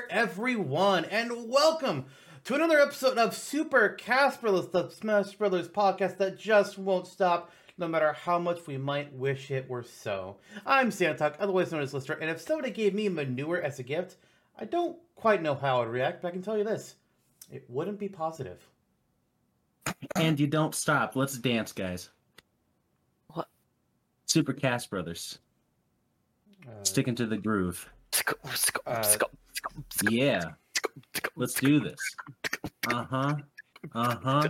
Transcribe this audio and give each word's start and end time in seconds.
Hello 0.00 0.08
there, 0.08 0.18
everyone, 0.18 1.04
and 1.06 1.50
welcome 1.50 2.06
to 2.44 2.54
another 2.54 2.80
episode 2.80 3.18
of 3.18 3.36
Super 3.36 3.90
Cast 3.90 4.40
Brothers, 4.40 4.68
the 4.68 4.88
Smash 4.88 5.34
Brothers 5.34 5.68
podcast 5.68 6.16
that 6.16 6.38
just 6.38 6.78
won't 6.78 7.06
stop, 7.06 7.52
no 7.76 7.86
matter 7.86 8.12
how 8.12 8.38
much 8.38 8.66
we 8.66 8.78
might 8.78 9.12
wish 9.12 9.50
it 9.50 9.68
were 9.68 9.82
so. 9.82 10.38
I'm 10.64 10.90
Santok, 10.90 11.34
otherwise 11.38 11.70
known 11.70 11.82
as 11.82 11.92
Lister, 11.92 12.14
and 12.14 12.30
if 12.30 12.40
somebody 12.40 12.70
gave 12.70 12.94
me 12.94 13.10
manure 13.10 13.60
as 13.60 13.78
a 13.78 13.82
gift, 13.82 14.16
I 14.58 14.64
don't 14.64 14.96
quite 15.16 15.42
know 15.42 15.54
how 15.54 15.82
I'd 15.82 15.88
react, 15.88 16.22
but 16.22 16.28
I 16.28 16.30
can 16.30 16.42
tell 16.42 16.56
you 16.56 16.64
this: 16.64 16.94
it 17.50 17.64
wouldn't 17.68 17.98
be 17.98 18.08
positive. 18.08 18.66
And 20.16 20.40
you 20.40 20.46
don't 20.46 20.74
stop. 20.74 21.14
Let's 21.14 21.36
dance, 21.36 21.72
guys. 21.72 22.08
What? 23.28 23.48
Super 24.24 24.54
Cast 24.54 24.88
Brothers. 24.88 25.40
Uh, 26.66 26.84
Sticking 26.84 27.16
to 27.16 27.26
the 27.26 27.38
groove. 27.38 27.90
Uh, 28.86 29.02
Yeah. 30.08 30.52
Let's 31.36 31.54
do 31.54 31.80
this. 31.80 31.98
Uh 32.88 33.04
huh. 33.04 33.36
Uh 33.94 34.16
huh. 34.22 34.48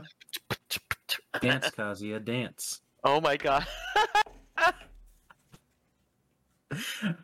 Dance, 1.41 1.70
Kazuya, 1.70 2.24
dance. 2.24 2.80
Oh 3.05 3.20
my 3.20 3.36
god. 3.36 3.66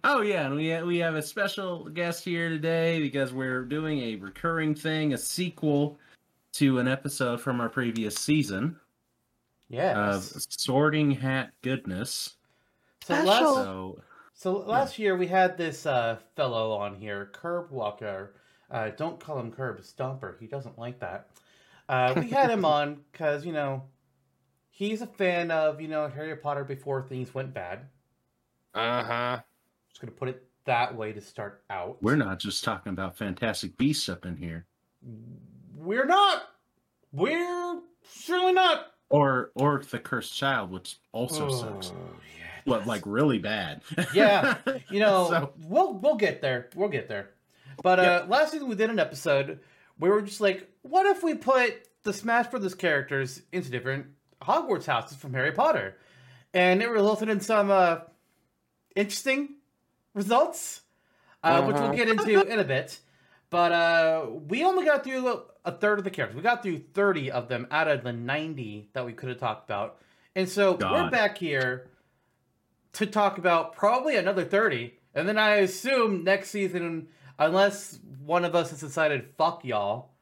Oh 0.03 0.23
yeah, 0.23 0.47
and 0.47 0.57
we 0.57 0.83
we 0.83 0.99
have 0.99 1.15
a 1.15 1.23
special 1.23 1.85
guest 1.85 2.25
here 2.25 2.49
today 2.49 3.01
because 3.01 3.33
we're 3.33 3.65
doing 3.65 4.01
a 4.01 4.17
recurring 4.17 4.75
thing, 4.75 5.13
a 5.15 5.19
sequel 5.19 5.99
to 6.55 6.79
an 6.79 6.89
episode 6.89 7.41
from 7.41 7.61
our 7.61 7.69
previous 7.69 8.17
season 8.17 8.77
yes. 9.69 9.97
of 9.97 10.43
Sorting 10.49 11.13
Hat 11.13 11.53
Goodness. 11.63 12.37
so 13.05 13.15
Special. 13.15 13.55
So 13.55 14.01
So 14.39 14.59
last 14.59 14.99
year 14.99 15.17
we 15.17 15.27
had 15.29 15.57
this 15.57 15.87
uh, 15.87 16.19
fellow 16.37 16.73
on 16.73 16.95
here, 16.97 17.31
Curb 17.33 17.71
Walker. 17.71 18.35
Uh, 18.71 18.91
don't 18.91 19.19
call 19.19 19.39
him 19.41 19.51
Curb 19.51 19.81
Stomper. 19.81 20.39
He 20.39 20.47
doesn't 20.47 20.79
like 20.79 21.01
that. 21.01 21.31
Uh, 21.89 22.13
we 22.17 22.29
had 22.29 22.51
him 22.51 22.63
on 22.67 23.01
because 23.11 23.47
you 23.47 23.53
know 23.53 23.85
he's 24.69 25.01
a 25.01 25.07
fan 25.07 25.51
of 25.51 25.81
you 25.81 25.89
know 25.89 26.07
Harry 26.09 26.37
Potter 26.37 26.65
before 26.65 27.03
things 27.03 27.35
went 27.35 27.55
bad. 27.55 27.87
Uh 28.75 29.03
huh. 29.05 29.41
Just 29.89 30.03
gonna 30.03 30.13
put 30.13 30.29
it 30.29 30.47
that 30.67 30.95
way 30.95 31.13
to 31.15 31.21
start 31.23 31.63
out. 31.71 31.97
we're 32.03 32.17
not 32.17 32.39
just 32.39 32.63
talking 32.63 32.93
about 32.93 33.17
Fantastic 33.17 33.79
Beasts 33.79 34.09
up 34.11 34.27
in 34.27 34.37
here. 34.37 34.67
We're 35.75 36.05
not. 36.07 36.43
We're 37.11 37.81
surely 38.13 38.53
not. 38.53 38.89
or 39.09 39.51
or 39.55 39.83
the 39.91 39.99
cursed 39.99 40.37
child 40.37 40.71
which 40.71 40.97
also 41.13 41.49
sucks 41.49 41.93
Oh, 41.95 42.17
yeah, 42.36 42.36
it 42.67 42.71
what 42.71 42.87
like 42.87 43.03
really 43.07 43.39
bad 43.39 43.83
Yeah, 44.15 44.57
You 44.91 45.01
know, 45.01 45.29
So- 45.31 45.53
we'll 45.59 45.95
we'll 45.95 46.17
get 46.17 46.41
there. 46.41 46.69
We'll 46.75 46.89
get 46.89 47.09
there. 47.09 47.31
But 47.83 47.99
uh, 48.01 48.25
last 48.29 48.53
season 48.53 48.69
we 48.69 48.75
did 48.75 48.91
an 48.91 48.99
episode 48.99 49.61
where 49.99 50.11
we 50.11 50.17
were 50.17 50.23
just 50.23 50.41
like, 50.41 50.69
what 50.83 51.07
if 51.07 51.23
we 51.23 51.35
put 51.35 51.75
the 52.05 52.13
Smash 52.13 52.47
Brothers 52.49 52.75
characters 52.75 53.43
into 53.53 53.71
different 53.71 54.07
Hogwarts 54.43 54.87
houses 54.87 55.17
from 55.17 55.33
Harry 55.35 55.53
Potter, 55.53 55.97
and 56.55 56.83
it 56.83 56.89
resulted 56.89 57.29
in 57.29 57.41
some 57.41 57.71
uh, 57.71 57.99
interesting 58.95 59.57
results, 60.15 60.83
uh, 61.43 61.63
which 61.65 61.75
we'll 61.75 61.85
Uh-huh. 61.85 61.95
get 61.95 62.09
into 62.09 62.41
in 62.47 62.59
a 62.59 62.65
bit. 62.65 62.99
But 63.51 63.73
uh, 63.73 64.27
we 64.49 64.65
only 64.65 64.85
got 64.85 65.05
through 65.05 65.43
a 65.65 65.73
third 65.73 65.99
of 65.99 66.05
the 66.05 66.11
characters. 66.11 66.37
We 66.37 66.43
got 66.43 66.63
through 66.63 66.79
thirty 66.95 67.31
of 67.31 67.49
them 67.49 67.67
out 67.71 67.89
of 67.89 68.03
the 68.03 68.13
ninety 68.13 68.89
that 68.93 69.05
we 69.07 69.13
could 69.13 69.29
have 69.29 69.39
talked 69.39 69.69
about, 69.69 69.99
and 70.35 70.49
so 70.49 70.73
we're 70.81 71.11
back 71.11 71.39
here 71.39 71.89
to 72.97 73.05
talk 73.05 73.37
about 73.37 73.77
probably 73.77 74.17
another 74.17 74.45
30. 74.45 74.95
And 75.15 75.29
then 75.29 75.39
I 75.39 75.57
assume 75.57 76.25
next 76.25 76.49
season, 76.49 77.09
unless 77.39 77.99
one 78.25 78.45
of 78.45 78.55
us 78.55 78.71
has 78.71 78.81
decided, 78.81 79.29
fuck 79.37 79.65
y'all, 79.65 80.13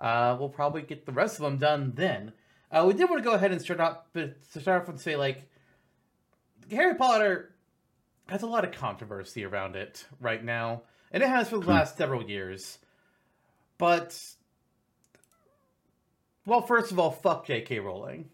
uh, 0.00 0.34
we'll 0.38 0.48
probably 0.48 0.80
get 0.80 1.04
the 1.04 1.12
rest 1.12 1.36
of 1.36 1.42
them 1.44 1.58
done 1.58 1.92
then. 1.94 2.32
Uh, 2.70 2.84
we 2.86 2.94
did 2.94 3.08
want 3.10 3.22
to 3.22 3.28
go 3.28 3.34
ahead 3.34 3.52
and 3.52 3.60
start 3.60 3.80
off, 3.80 3.98
but 4.14 4.42
to 4.52 4.60
start 4.60 4.82
off 4.82 4.88
and 4.88 4.98
say, 4.98 5.14
like, 5.14 5.46
Harry 6.70 6.94
Potter 6.94 7.54
has 8.28 8.40
a 8.40 8.46
lot 8.46 8.64
of 8.64 8.72
controversy 8.72 9.44
around 9.44 9.76
it 9.76 10.06
right 10.18 10.42
now, 10.42 10.82
and 11.10 11.22
it 11.22 11.28
has 11.28 11.50
for 11.50 11.58
the 11.58 11.68
last 11.68 11.98
several 11.98 12.22
years. 12.22 12.78
But, 13.76 14.18
well, 16.46 16.62
first 16.62 16.92
of 16.92 16.98
all, 16.98 17.10
fuck 17.10 17.46
J.K. 17.46 17.80
Rowling. 17.80 18.30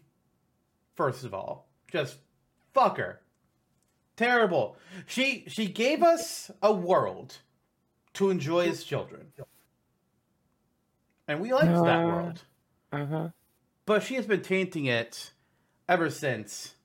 First 0.95 1.25
of 1.25 1.33
all, 1.33 1.67
just 1.91 2.15
fuck 2.73 2.97
her 2.97 3.19
terrible. 4.19 4.77
She 5.07 5.45
she 5.47 5.67
gave 5.67 6.03
us 6.03 6.51
a 6.61 6.73
world 6.73 7.37
to 8.13 8.29
enjoy 8.29 8.67
as 8.67 8.83
children. 8.83 9.31
And 11.27 11.39
we 11.39 11.53
liked 11.53 11.67
that 11.67 12.03
Uh. 12.03 12.07
world. 12.07 12.43
Uh 12.91 13.05
huh. 13.05 13.29
But 13.85 14.03
she 14.03 14.15
has 14.15 14.25
been 14.25 14.41
tainting 14.41 14.85
it 14.85 15.31
ever 15.87 16.09
since. 16.09 16.75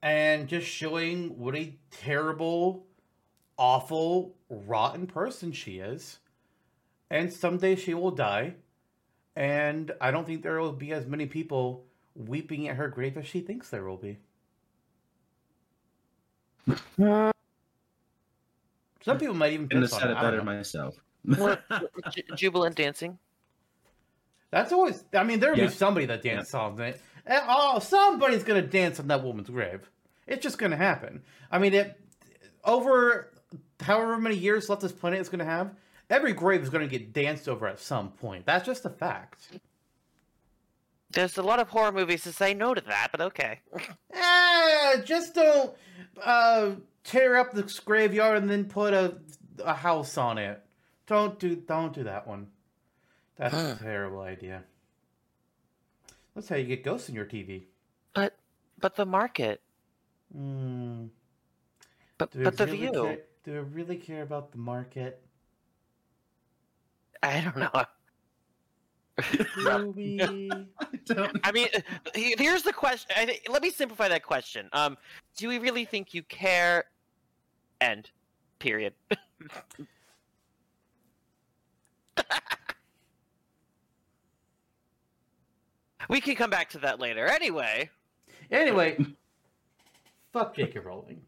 And 0.00 0.48
just 0.48 0.66
showing 0.68 1.38
what 1.38 1.56
a 1.56 1.74
terrible, 1.90 2.86
awful, 3.56 4.36
rotten 4.48 5.06
person 5.08 5.50
she 5.52 5.78
is. 5.78 6.20
And 7.10 7.32
someday 7.32 7.74
she 7.74 7.94
will 7.94 8.12
die. 8.12 8.54
And 9.34 9.92
I 10.00 10.10
don't 10.12 10.24
think 10.26 10.42
there 10.42 10.60
will 10.60 10.72
be 10.72 10.92
as 10.92 11.06
many 11.06 11.26
people 11.26 11.84
weeping 12.14 12.68
at 12.68 12.76
her 12.76 12.88
grave 12.88 13.16
as 13.16 13.26
she 13.26 13.40
thinks 13.40 13.70
there 13.70 13.84
will 13.84 13.96
be. 13.96 14.18
Uh, 17.02 17.32
some 19.02 19.18
people 19.18 19.34
might 19.34 19.52
even 19.52 19.68
couldn't 19.68 19.82
have 19.84 19.90
said 19.90 20.10
it. 20.10 20.12
it 20.16 20.20
better 20.20 20.42
myself 20.42 20.96
What? 21.24 21.62
Ju- 22.12 22.22
jubilant 22.36 22.76
dancing. 22.76 23.18
That's 24.50 24.72
always. 24.72 25.04
I 25.14 25.24
mean, 25.24 25.40
there'll 25.40 25.58
Yeah. 25.58 25.66
be 25.66 25.72
somebody 25.72 26.06
that 26.06 26.22
dances 26.22 26.54
on 26.54 26.80
it. 26.80 27.00
Eh, 27.26 27.40
oh, 27.46 27.78
somebody's 27.80 28.42
gonna 28.44 28.62
dance 28.62 28.98
on 28.98 29.06
that 29.08 29.22
woman's 29.22 29.50
grave. 29.50 29.88
It's 30.26 30.42
just 30.42 30.58
gonna 30.58 30.76
happen. 30.76 31.22
I 31.50 31.58
mean, 31.58 31.74
it 31.74 32.00
over 32.64 33.32
however 33.80 34.18
many 34.18 34.36
years 34.36 34.68
left 34.68 34.82
this 34.82 34.92
planet 34.92 35.20
is 35.20 35.28
gonna 35.28 35.44
have. 35.44 35.74
Every 36.10 36.32
grave 36.32 36.62
is 36.62 36.70
gonna 36.70 36.86
get 36.86 37.12
danced 37.12 37.48
over 37.48 37.66
at 37.68 37.78
some 37.78 38.10
point. 38.12 38.46
That's 38.46 38.64
just 38.64 38.84
a 38.86 38.90
fact. 38.90 39.58
There's 41.10 41.38
a 41.38 41.42
lot 41.42 41.58
of 41.58 41.68
horror 41.68 41.92
movies 41.92 42.22
to 42.24 42.32
say 42.32 42.52
no 42.52 42.74
to 42.74 42.80
that, 42.82 43.08
but 43.10 43.20
okay. 43.20 43.60
Eh, 44.12 45.02
just 45.04 45.34
don't 45.34 45.74
uh, 46.22 46.72
tear 47.04 47.36
up 47.36 47.52
this 47.52 47.80
graveyard 47.80 48.38
and 48.38 48.50
then 48.50 48.64
put 48.64 48.92
a 48.92 49.18
a 49.64 49.74
house 49.74 50.16
on 50.18 50.38
it. 50.38 50.62
Don't 51.06 51.38
do 51.38 51.56
don't 51.56 51.92
do 51.92 52.04
that 52.04 52.26
one. 52.26 52.48
That's 53.36 53.54
a 53.54 53.78
terrible 53.80 54.20
idea. 54.20 54.62
That's 56.34 56.48
how 56.48 56.56
you 56.56 56.64
get 56.64 56.84
ghosts 56.84 57.08
in 57.08 57.14
your 57.14 57.24
TV. 57.24 57.64
But 58.14 58.36
but 58.78 58.96
the 58.96 59.06
market. 59.06 59.60
Hmm. 60.32 61.06
But 62.18 62.32
Do 62.32 62.40
we 62.40 62.44
but 62.44 62.56
the 62.56 62.66
really 62.66 62.78
view. 62.78 62.92
Care, 62.92 63.18
do 63.44 63.52
we 63.52 63.58
really 63.58 63.96
care 63.96 64.22
about 64.22 64.52
the 64.52 64.58
market? 64.58 65.22
I 67.22 67.40
don't 67.40 67.56
know. 67.56 67.84
Do 69.62 69.92
we? 69.94 70.50
I 71.42 71.52
mean, 71.52 71.68
here's 72.14 72.62
the 72.62 72.72
question. 72.72 73.10
I 73.16 73.26
thi- 73.26 73.40
let 73.48 73.62
me 73.62 73.70
simplify 73.70 74.08
that 74.08 74.22
question. 74.22 74.68
Um, 74.72 74.96
do 75.36 75.48
we 75.48 75.58
really 75.58 75.84
think 75.84 76.14
you 76.14 76.22
care? 76.22 76.84
End. 77.80 78.10
Period. 78.58 78.92
we 86.08 86.20
can 86.20 86.34
come 86.36 86.50
back 86.50 86.70
to 86.70 86.78
that 86.78 87.00
later. 87.00 87.26
Anyway, 87.26 87.90
anyway, 88.50 88.96
fuck 90.32 90.56
J.K. 90.56 90.80
Rowling. 90.80 91.20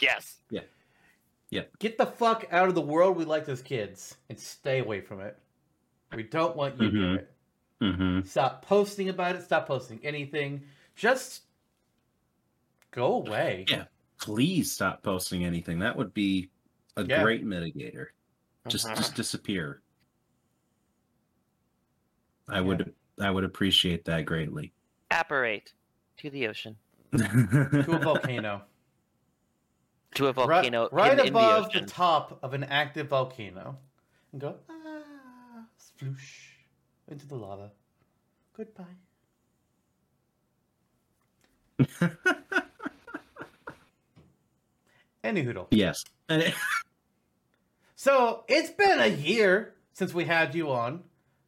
yes. 0.00 0.38
Yeah. 0.50 0.60
Yeah. 1.50 1.62
Get 1.78 1.98
the 1.98 2.06
fuck 2.06 2.46
out 2.50 2.68
of 2.68 2.74
the 2.74 2.80
world 2.80 3.16
we 3.16 3.24
liked 3.24 3.48
as 3.48 3.62
kids 3.62 4.16
and 4.28 4.38
stay 4.38 4.78
away 4.78 5.00
from 5.00 5.20
it. 5.20 5.36
We 6.14 6.22
don't 6.24 6.56
want 6.56 6.80
you 6.80 6.90
near 6.90 7.02
Mhm. 7.02 7.18
it. 7.18 7.34
hmm 7.80 8.20
Stop 8.26 8.64
posting 8.64 9.08
about 9.08 9.36
it. 9.36 9.42
Stop 9.42 9.66
posting 9.66 10.00
anything. 10.04 10.62
Just 10.96 11.42
go 12.90 13.14
away. 13.14 13.64
Yeah. 13.68 13.84
please 14.18 14.70
stop 14.70 15.02
posting 15.02 15.44
anything 15.46 15.78
that 15.78 15.96
would 15.96 16.12
be 16.12 16.50
a 16.98 17.02
Yeah. 17.04 17.22
great 17.22 17.42
mitigator 17.42 18.08
just 18.68 18.86
Mhm. 18.86 18.96
just 18.96 19.14
disappear 19.14 19.80
i 22.50 22.60
would 22.60 22.94
i 23.18 23.30
would 23.30 23.44
appreciate 23.44 24.04
that 24.04 24.26
greatly 24.26 24.74
apparate 25.10 25.72
to 26.18 26.28
the 26.28 26.46
ocean, 26.48 26.76
To 27.12 27.96
a 27.96 27.98
volcano. 27.98 28.62
to 30.16 30.26
a 30.26 30.32
Right- 30.32 30.46
volcano 30.46 30.88
right, 30.92 31.12
in, 31.14 31.18
in 31.20 31.24
the 31.24 31.30
above 31.38 31.66
ocean. 31.68 31.86
the 31.86 31.90
top 31.90 32.38
of 32.42 32.52
an 32.52 32.64
active 32.64 33.08
volcano. 33.08 33.78
And 34.32 34.40
go, 34.42 34.58
ah, 34.68 34.74
sploosh, 36.00 36.52
into 37.08 37.26
the 37.26 37.34
lava. 37.36 37.70
Goodbye. 38.56 38.84
Any 45.24 45.42
hoodle. 45.42 45.66
yes 45.70 46.04
So 47.94 48.44
it's 48.48 48.70
been 48.70 48.98
a 49.00 49.06
year 49.08 49.74
since 49.92 50.14
we 50.14 50.24
had 50.24 50.54
you 50.54 50.70
on, 50.70 51.02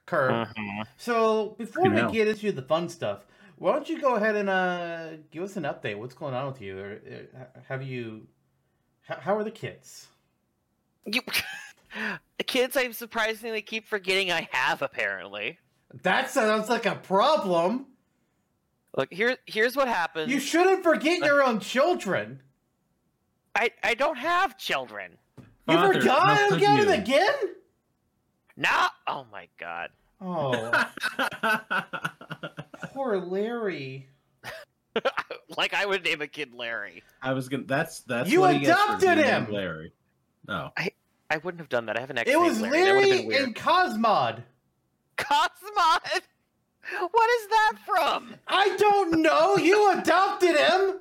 Kurt. 0.05 0.49
Mhm. 0.49 0.85
So 0.99 1.55
before 1.59 1.85
Fucking 1.85 1.95
we 1.95 2.01
hell. 2.01 2.11
get 2.13 2.29
into 2.29 2.53
the 2.53 2.61
fun 2.63 2.91
stuff, 2.91 3.25
why 3.57 3.73
don't 3.73 3.89
you 3.89 3.99
go 4.01 4.17
ahead 4.17 4.37
and 4.37 4.51
uh, 4.51 5.13
give 5.31 5.43
us 5.45 5.57
an 5.57 5.63
update? 5.63 5.97
What's 5.97 6.15
going 6.15 6.35
on 6.35 6.47
with 6.49 6.61
you? 6.61 6.79
Or, 6.79 7.01
uh, 7.35 7.45
have 7.69 7.83
you? 7.83 8.27
How, 9.03 9.17
how 9.21 9.37
are 9.37 9.45
the 9.45 9.51
kids? 9.51 10.09
You, 11.07 11.23
the 11.27 11.33
kids, 12.47 12.77
I 12.77 12.91
surprisingly 12.93 13.63
keep 13.63 13.87
forgetting 13.87 14.31
I 14.31 14.49
have. 14.53 14.83
Apparently, 14.83 15.59
That 16.03 16.31
sounds 16.31 16.69
like 16.69 16.87
a 16.87 16.95
problem. 16.97 17.87
look 18.97 19.13
here. 19.13 19.37
Here's 19.47 19.77
what 19.77 19.89
happens. 19.89 20.31
You 20.33 20.41
shouldn't 20.41 20.83
forget 20.83 21.19
your 21.21 21.43
own 21.43 21.61
children. 21.61 22.41
I 23.55 23.71
I 23.83 23.95
don't 23.95 24.17
have 24.17 24.57
children. 24.59 25.19
You 25.69 25.77
forgot 25.93 26.37
how 26.39 26.49
could 26.49 26.57
again 26.59 26.81
and 26.81 26.91
again. 26.91 27.35
Now, 28.57 28.89
oh 29.07 29.27
my 29.31 29.49
god. 29.59 29.91
Oh, 30.21 30.71
poor 32.95 33.19
Larry. 33.19 34.09
like 35.57 35.75
I 35.75 35.87
would 35.87 36.05
name 36.05 36.21
a 36.21 36.27
kid 36.27 36.55
Larry. 36.55 37.03
I 37.23 37.33
was 37.33 37.49
gonna. 37.49 37.65
That's 37.65 38.01
that's 38.01 38.31
You 38.31 38.41
what 38.41 38.55
he 38.55 38.61
gets 38.61 38.81
for 38.81 38.97
adopted 38.97 39.19
him! 39.25 39.53
Larry. 39.53 39.93
Oh, 40.49 40.71
I 40.77 40.92
wouldn't 41.39 41.61
have 41.61 41.69
done 41.69 41.87
that. 41.87 41.97
I 41.97 42.01
have 42.01 42.11
an 42.11 42.19
ex. 42.19 42.31
It 42.31 42.39
was 42.39 42.61
Larry. 42.61 42.85
That 42.85 42.95
would've 42.95 43.09
Larry 43.09 43.19
been 43.19 43.27
weird. 43.27 43.43
and 43.45 43.55
Cosmod. 43.57 44.43
Cosmod. 45.17 46.21
What 47.11 47.31
is 47.41 47.49
that 47.49 47.73
from? 47.87 48.35
I 48.49 48.77
don't 48.77 49.23
know. 49.23 49.57
You 49.57 49.93
adopted 49.99 50.57
him. 50.57 50.99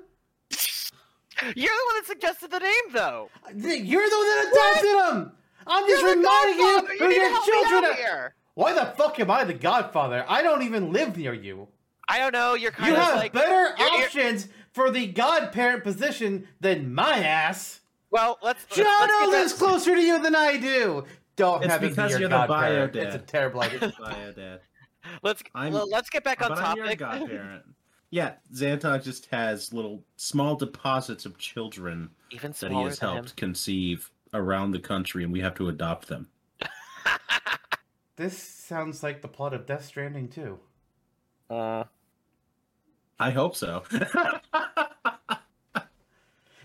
You're 1.56 1.74
the 1.74 1.86
one 1.88 1.95
that 1.98 2.04
suggested 2.06 2.51
the 2.51 2.60
name, 2.60 2.94
though. 2.94 3.30
You're 3.56 4.07
the 4.10 4.16
one 4.18 4.28
that 4.28 4.50
adopted 4.51 5.18
him. 5.18 5.31
I'm 5.66 5.88
just 5.88 6.01
You're 6.04 6.16
reminding 6.16 6.57
you 6.60 6.86
who 7.00 7.06
your 7.10 7.44
children 7.45 7.86
are. 7.86 7.94
here. 7.95 8.36
Why 8.54 8.74
the 8.74 8.86
fuck 8.98 9.19
am 9.19 9.31
I 9.31 9.44
the 9.44 9.54
godfather? 9.54 10.24
I 10.28 10.42
don't 10.44 10.62
even 10.63 10.92
live 10.94 11.18
near 11.18 11.33
you. 11.33 11.68
I 12.07 12.19
don't 12.19 12.33
know. 12.33 12.54
You're 12.56 12.72
kind 12.72 12.89
You 12.92 12.98
of 12.98 13.04
have 13.04 13.16
like 13.16 13.33
better 13.33 13.50
you're- 13.51 13.74
you're- 13.80 14.04
options 14.06 14.48
for 14.74 14.92
the 14.92 15.07
godparent 15.07 15.83
position 15.83 16.48
than 16.60 16.94
my 16.94 17.19
ass. 17.19 17.81
Well, 18.12 18.38
let's. 18.44 18.66
John 18.66 18.86
let's 18.86 19.13
get 19.19 19.30
lives 19.30 19.54
that- 19.54 19.60
closer 19.66 19.96
to 19.96 20.02
you 20.02 20.22
than 20.22 20.36
I 20.36 20.58
do. 20.58 21.06
Don't 21.38 21.63
It's 21.63 21.72
have 21.72 21.81
him 21.81 21.90
be 21.90 21.96
because 21.96 22.12
you're 22.19 22.30
the 22.30 22.36
bio 22.36 22.48
godparent. 22.48 22.94
dad. 22.94 23.04
It's 23.08 23.16
a 23.16 23.19
terrible 23.19 23.62
idea. 23.62 23.94
Bio 24.00 24.31
dad. 24.34 24.60
Let's 25.24 25.42
I'm- 25.56 25.74
well, 25.74 25.90
let's 25.90 26.10
get 26.12 26.24
back 26.24 26.42
on 26.44 26.50
but 26.50 26.60
I'm 26.60 26.75
your 26.78 26.86
topic. 26.86 27.00
godparent. 27.00 27.63
Yeah, 28.13 28.34
Xantok 28.54 29.04
just 29.06 29.28
has 29.28 29.72
little 29.72 30.04
small 30.18 30.56
deposits 30.58 31.25
of 31.25 31.38
children 31.38 32.10
Even 32.31 32.54
that 32.60 32.69
he 32.69 32.84
has 32.84 33.00
than 33.00 33.08
him. 33.10 33.16
helped 33.16 33.38
conceive 33.38 34.12
around 34.34 34.72
the 34.72 34.80
country, 34.80 35.24
and 35.24 35.31
we 35.31 35.40
have 35.40 35.56
to 35.56 35.69
adopt 35.69 36.10
them. 36.10 36.28
this 38.18 38.38
sounds 38.38 39.02
like 39.02 39.22
the 39.22 39.30
plot 39.30 39.54
of 39.54 39.66
Death 39.66 39.86
Stranding 39.86 40.28
too. 40.28 40.60
Uh, 41.50 41.86
I 43.18 43.30
hope 43.31 43.56
so. 43.56 43.84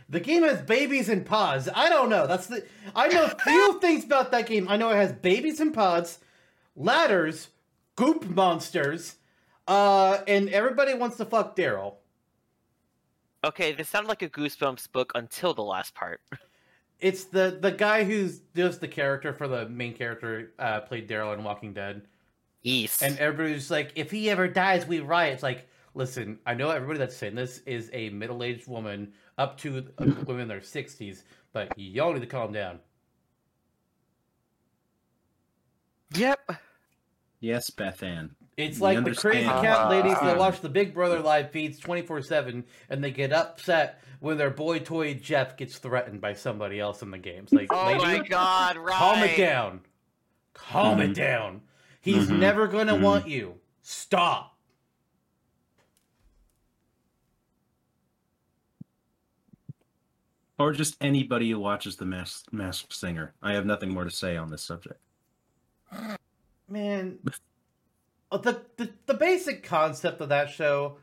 The 0.09 0.21
game 0.21 0.43
has 0.45 0.61
babies 0.63 1.09
and 1.09 1.27
pods. 1.27 1.69
I 1.75 1.89
don't 1.89 2.09
know. 2.09 2.27
That's 2.27 2.47
the 2.47 2.65
I 2.95 3.09
know 3.09 3.27
few 3.43 3.79
things 3.81 4.05
about 4.05 4.31
that 4.31 4.47
game. 4.47 4.69
I 4.69 4.77
know 4.77 4.91
it 4.91 4.97
has 4.97 5.13
babies 5.13 5.59
and 5.61 5.75
pods, 5.75 6.21
ladders, 6.77 7.49
goop 7.97 8.25
monsters, 8.29 9.17
uh, 9.67 10.19
and 10.29 10.49
everybody 10.51 10.95
wants 10.95 11.17
to 11.17 11.25
fuck 11.25 11.57
Daryl. 11.57 11.95
okay, 13.45 13.73
this 13.73 13.89
sounded 13.89 14.09
like 14.09 14.23
a 14.23 14.29
Goosebumps 14.29 14.91
book 14.93 15.13
until 15.15 15.55
the 15.55 15.63
last 15.63 15.95
part. 15.95 16.21
It's 16.99 17.25
the 17.25 17.59
the 17.61 17.73
guy 17.73 18.05
who's 18.05 18.39
does 18.39 18.79
the 18.79 18.89
character 18.89 19.35
for 19.35 19.47
the 19.47 19.69
main 19.69 19.93
character 19.93 20.55
uh, 20.59 20.81
played 20.81 21.07
Daryl 21.07 21.35
in 21.35 21.45
Walking 21.45 21.75
Dead, 21.75 22.01
Yes. 22.63 23.03
and 23.03 23.19
everybody's 23.19 23.71
like, 23.71 23.93
if 23.97 24.11
he 24.11 24.31
ever 24.31 24.49
dies, 24.49 24.87
we 24.87 25.01
riot. 25.01 25.35
It's 25.35 25.43
like, 25.43 25.69
listen, 25.97 26.39
I 26.47 26.55
know 26.55 26.71
everybody 26.71 26.99
that's 27.01 27.17
saying 27.17 27.35
this 27.35 27.59
is 27.67 27.91
a 27.93 28.11
middle 28.11 28.43
aged 28.45 28.69
woman 28.69 29.13
up 29.39 29.59
to 29.59 29.79
uh, 29.99 30.05
women 30.27 30.43
in 30.43 30.49
their 30.49 30.63
sixties, 30.63 31.25
but 31.53 31.77
y'all 31.77 32.13
need 32.13 32.21
to 32.21 32.27
calm 32.27 32.53
down. 32.53 32.79
yep. 36.15 36.41
yes, 37.41 37.71
Beth 37.71 38.03
Ann. 38.03 38.37
It's 38.57 38.81
like 38.81 39.05
the 39.05 39.15
crazy 39.15 39.45
cat 39.45 39.91
ladies 39.91 40.15
that 40.21 40.37
Ah. 40.37 40.39
watch 40.39 40.61
the 40.61 40.69
Big 40.71 40.95
Brother 40.95 41.21
live 41.21 41.51
feeds 41.51 41.79
24 41.79 42.23
7 42.23 42.65
and 42.89 43.05
they 43.05 43.11
get 43.11 43.31
upset 43.33 44.01
when 44.21 44.39
their 44.39 44.49
boy 44.51 44.79
toy 44.79 45.13
Jeff 45.13 45.59
gets 45.59 45.77
threatened 45.77 46.23
by 46.23 46.33
somebody 46.33 46.81
else 46.81 47.03
in 47.03 47.11
the 47.11 47.19
games. 47.19 47.53
Like, 47.53 47.71
Oh 47.71 47.87
lady, 47.87 47.99
my 48.03 48.19
god, 48.27 48.79
right. 48.79 48.95
calm 48.97 49.23
it 49.23 49.37
down. 49.37 49.81
Calm 50.55 51.01
it 51.03 51.11
Mhm. 51.11 51.15
down. 51.15 51.61
He's 52.01 52.29
Mhm. 52.29 52.39
never 52.39 52.67
going 52.67 52.87
to 52.87 52.95
Mhm. 52.95 53.03
want 53.03 53.29
you. 53.29 53.61
Stop. 53.83 54.56
Or 60.59 60.73
just 60.73 60.97
anybody 61.03 61.51
who 61.51 61.59
watches 61.61 61.97
the 61.97 62.07
Masked 62.07 62.53
Masked 62.53 62.93
Singer. 62.93 63.35
I 63.43 63.53
have 63.53 63.67
nothing 63.67 63.91
more 63.93 64.05
to 64.05 64.11
say 64.11 64.37
on 64.37 64.51
this 64.51 64.63
subject. 64.63 65.01
Man, 66.69 67.19
uh, 68.33 68.39
the, 68.39 68.63
the 68.77 68.91
the 69.07 69.15
basic 69.15 69.63
concept 69.63 70.21
of 70.21 70.31
that 70.31 70.51
show, 70.51 70.97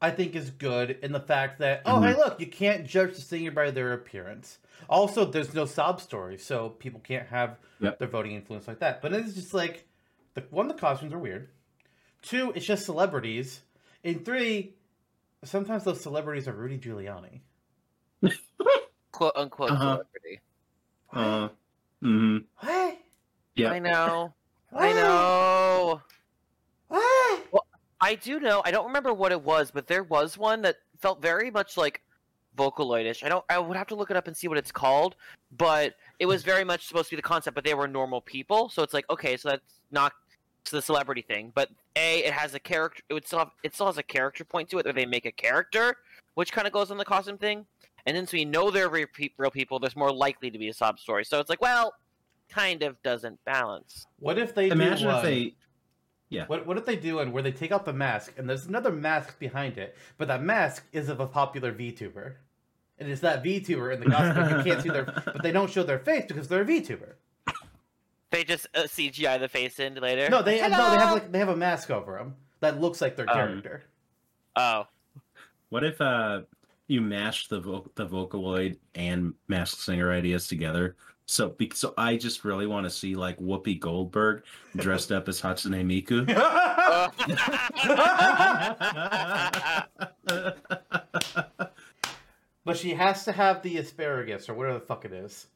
I 0.00 0.10
think, 0.10 0.34
is 0.34 0.50
good 0.50 0.98
in 1.02 1.12
the 1.12 1.20
fact 1.20 1.58
that 1.60 1.82
oh 1.84 2.00
hey 2.00 2.14
look, 2.14 2.40
you 2.40 2.46
can't 2.46 2.86
judge 2.86 3.14
the 3.14 3.20
singer 3.20 3.50
by 3.50 3.70
their 3.70 3.92
appearance. 3.92 4.58
Also, 4.88 5.24
there's 5.24 5.54
no 5.54 5.64
sob 5.66 6.00
story, 6.00 6.38
so 6.38 6.70
people 6.70 7.00
can't 7.00 7.28
have 7.28 7.58
Yep. 7.80 7.98
their 7.98 8.08
voting 8.08 8.32
influence 8.32 8.66
like 8.66 8.78
that. 8.80 9.02
But 9.02 9.12
it's 9.12 9.34
just 9.34 9.52
like 9.54 9.86
the 10.34 10.42
one, 10.50 10.68
the 10.68 10.74
costumes 10.74 11.12
are 11.12 11.18
weird. 11.18 11.48
Two, 12.22 12.52
it's 12.56 12.66
just 12.66 12.86
celebrities. 12.86 13.60
And 14.02 14.24
three, 14.24 14.74
sometimes 15.44 15.84
those 15.84 16.00
celebrities 16.00 16.48
are 16.48 16.52
Rudy 16.52 16.78
Giuliani. 16.78 17.40
quote 19.16 19.32
unquote 19.34 19.70
Uh-huh. 19.70 19.94
celebrity. 19.94 20.40
Uh, 21.12 21.48
mm-hmm. 22.02 22.38
What? 22.60 22.98
Yeah. 23.54 23.70
I 23.70 23.78
know. 23.78 24.34
I 24.76 24.92
know. 24.92 26.02
What? 26.88 27.42
Well, 27.50 27.66
I 28.00 28.14
do 28.16 28.38
know. 28.38 28.60
I 28.66 28.70
don't 28.70 28.86
remember 28.86 29.14
what 29.14 29.32
it 29.32 29.40
was, 29.42 29.70
but 29.70 29.86
there 29.86 30.02
was 30.02 30.36
one 30.36 30.60
that 30.62 30.76
felt 31.00 31.22
very 31.22 31.50
much 31.50 31.78
like 31.78 32.02
Vocaloidish. 32.58 33.24
I 33.24 33.30
don't. 33.30 33.44
I 33.48 33.58
would 33.58 33.76
have 33.76 33.86
to 33.88 33.94
look 33.94 34.10
it 34.10 34.16
up 34.16 34.26
and 34.26 34.36
see 34.36 34.48
what 34.48 34.58
it's 34.58 34.70
called, 34.72 35.16
but 35.56 35.94
it 36.18 36.26
was 36.26 36.42
very 36.42 36.64
much 36.64 36.86
supposed 36.86 37.08
to 37.08 37.16
be 37.16 37.16
the 37.16 37.22
concept. 37.22 37.54
But 37.54 37.64
they 37.64 37.74
were 37.74 37.88
normal 37.88 38.20
people, 38.20 38.68
so 38.68 38.82
it's 38.82 38.92
like 38.92 39.08
okay, 39.08 39.36
so 39.38 39.48
that's 39.48 39.80
not 39.90 40.12
it's 40.60 40.70
the 40.70 40.82
celebrity 40.82 41.22
thing. 41.22 41.52
But 41.54 41.70
a, 41.96 42.18
it 42.20 42.32
has 42.34 42.54
a 42.54 42.60
character. 42.60 43.02
It 43.08 43.14
would 43.14 43.26
still 43.26 43.38
have. 43.38 43.50
It 43.62 43.74
still 43.74 43.86
has 43.86 43.96
a 43.96 44.02
character 44.02 44.44
point 44.44 44.68
to 44.70 44.78
it, 44.78 44.84
where 44.84 44.92
they 44.92 45.06
make 45.06 45.24
a 45.24 45.32
character, 45.32 45.96
which 46.34 46.52
kind 46.52 46.66
of 46.66 46.72
goes 46.74 46.90
on 46.90 46.98
the 46.98 47.04
costume 47.04 47.38
thing. 47.38 47.64
And 48.06 48.16
then 48.16 48.26
so 48.26 48.36
we 48.36 48.44
know 48.44 48.70
they're 48.70 48.88
real 48.88 49.06
people. 49.52 49.78
There's 49.80 49.96
more 49.96 50.12
likely 50.12 50.50
to 50.50 50.58
be 50.58 50.68
a 50.68 50.72
sob 50.72 50.98
story. 50.98 51.24
So 51.24 51.40
it's 51.40 51.50
like, 51.50 51.60
well, 51.60 51.92
kind 52.48 52.82
of 52.84 53.02
doesn't 53.02 53.44
balance. 53.44 54.06
What 54.20 54.38
if 54.38 54.54
they 54.54 54.68
Imagine 54.70 55.08
do 55.08 55.10
if 55.10 55.14
one- 55.16 55.24
they. 55.24 55.54
What 56.48 56.66
what 56.66 56.76
if 56.76 56.84
they 56.84 56.96
do 56.96 57.20
and 57.20 57.32
where 57.32 57.42
they 57.42 57.52
take 57.52 57.72
out 57.72 57.84
the 57.84 57.92
mask 57.92 58.32
and 58.36 58.48
there's 58.48 58.66
another 58.66 58.90
mask 58.92 59.38
behind 59.38 59.78
it, 59.78 59.96
but 60.18 60.28
that 60.28 60.42
mask 60.42 60.84
is 60.92 61.08
of 61.08 61.20
a 61.20 61.26
popular 61.26 61.72
VTuber, 61.72 62.34
and 62.98 63.08
it's 63.08 63.20
that 63.22 63.42
VTuber 63.44 63.94
in 63.94 64.00
the 64.00 64.06
costume. 64.10 64.58
you 64.58 64.64
can't 64.64 64.82
see 64.82 64.88
their, 64.90 65.04
but 65.24 65.42
they 65.42 65.52
don't 65.52 65.70
show 65.70 65.82
their 65.84 66.00
face 66.00 66.24
because 66.26 66.48
they're 66.48 66.62
a 66.62 66.64
VTuber. 66.64 67.14
They 68.30 68.42
just 68.44 68.66
uh, 68.74 68.82
CGI 68.82 69.38
the 69.38 69.48
face 69.48 69.78
in 69.78 69.94
later. 69.94 70.28
No, 70.28 70.42
they 70.42 70.60
no, 70.60 70.68
they 70.68 70.74
have 70.98 71.12
like 71.14 71.30
they 71.32 71.38
have 71.38 71.48
a 71.48 71.56
mask 71.56 71.90
over 71.90 72.18
them 72.18 72.34
that 72.60 72.80
looks 72.80 73.00
like 73.00 73.16
their 73.16 73.30
Um, 73.30 73.34
character. 73.36 73.84
Oh, 74.56 74.88
What 75.70 75.84
if 75.84 76.00
uh 76.00 76.42
you 76.88 77.00
mash 77.00 77.48
the 77.48 77.60
vo- 77.60 77.90
the 77.94 78.06
Vocaloid 78.06 78.76
and 78.94 79.32
Masked 79.48 79.80
Singer 79.80 80.12
ideas 80.12 80.48
together? 80.48 80.96
So, 81.28 81.48
be- 81.48 81.72
so 81.74 81.92
I 81.98 82.16
just 82.16 82.44
really 82.44 82.68
want 82.68 82.84
to 82.84 82.90
see 82.90 83.16
like 83.16 83.36
Whoopi 83.40 83.80
Goldberg 83.80 84.44
dressed 84.76 85.10
up 85.10 85.28
as 85.28 85.40
Hatsune 85.40 85.82
Miku. 85.84 86.24
but 92.64 92.76
she 92.76 92.94
has 92.94 93.24
to 93.24 93.32
have 93.32 93.62
the 93.62 93.78
asparagus 93.78 94.48
or 94.48 94.54
whatever 94.54 94.78
the 94.78 94.84
fuck 94.86 95.04
it 95.04 95.12
is. 95.12 95.46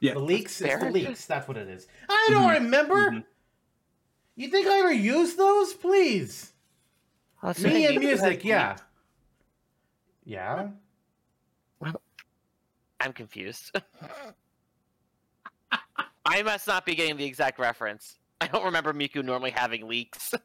Yeah. 0.00 0.14
The 0.14 0.20
leeks, 0.20 0.60
it's 0.60 0.82
the 0.82 0.90
leeks. 0.90 1.26
That's 1.26 1.48
what 1.48 1.56
it 1.56 1.68
is. 1.68 1.88
I 2.08 2.28
don't 2.30 2.44
Mhm, 2.48 2.54
remember. 2.54 3.10
mhm. 3.10 3.24
You 4.36 4.48
think 4.48 4.68
I 4.68 4.78
ever 4.80 4.92
used 4.92 5.36
those? 5.36 5.74
Please. 5.74 6.52
That's 7.42 7.60
Me 7.60 7.86
and 7.86 7.98
music, 7.98 8.44
yeah. 8.44 8.76
Yeah. 10.28 10.68
I'm 13.00 13.12
confused. 13.14 13.74
I 16.26 16.42
must 16.42 16.66
not 16.66 16.84
be 16.84 16.94
getting 16.94 17.16
the 17.16 17.24
exact 17.24 17.58
reference. 17.58 18.18
I 18.40 18.46
don't 18.48 18.64
remember 18.66 18.92
Miku 18.92 19.24
normally 19.24 19.50
having 19.50 19.88
leeks. 19.88 20.34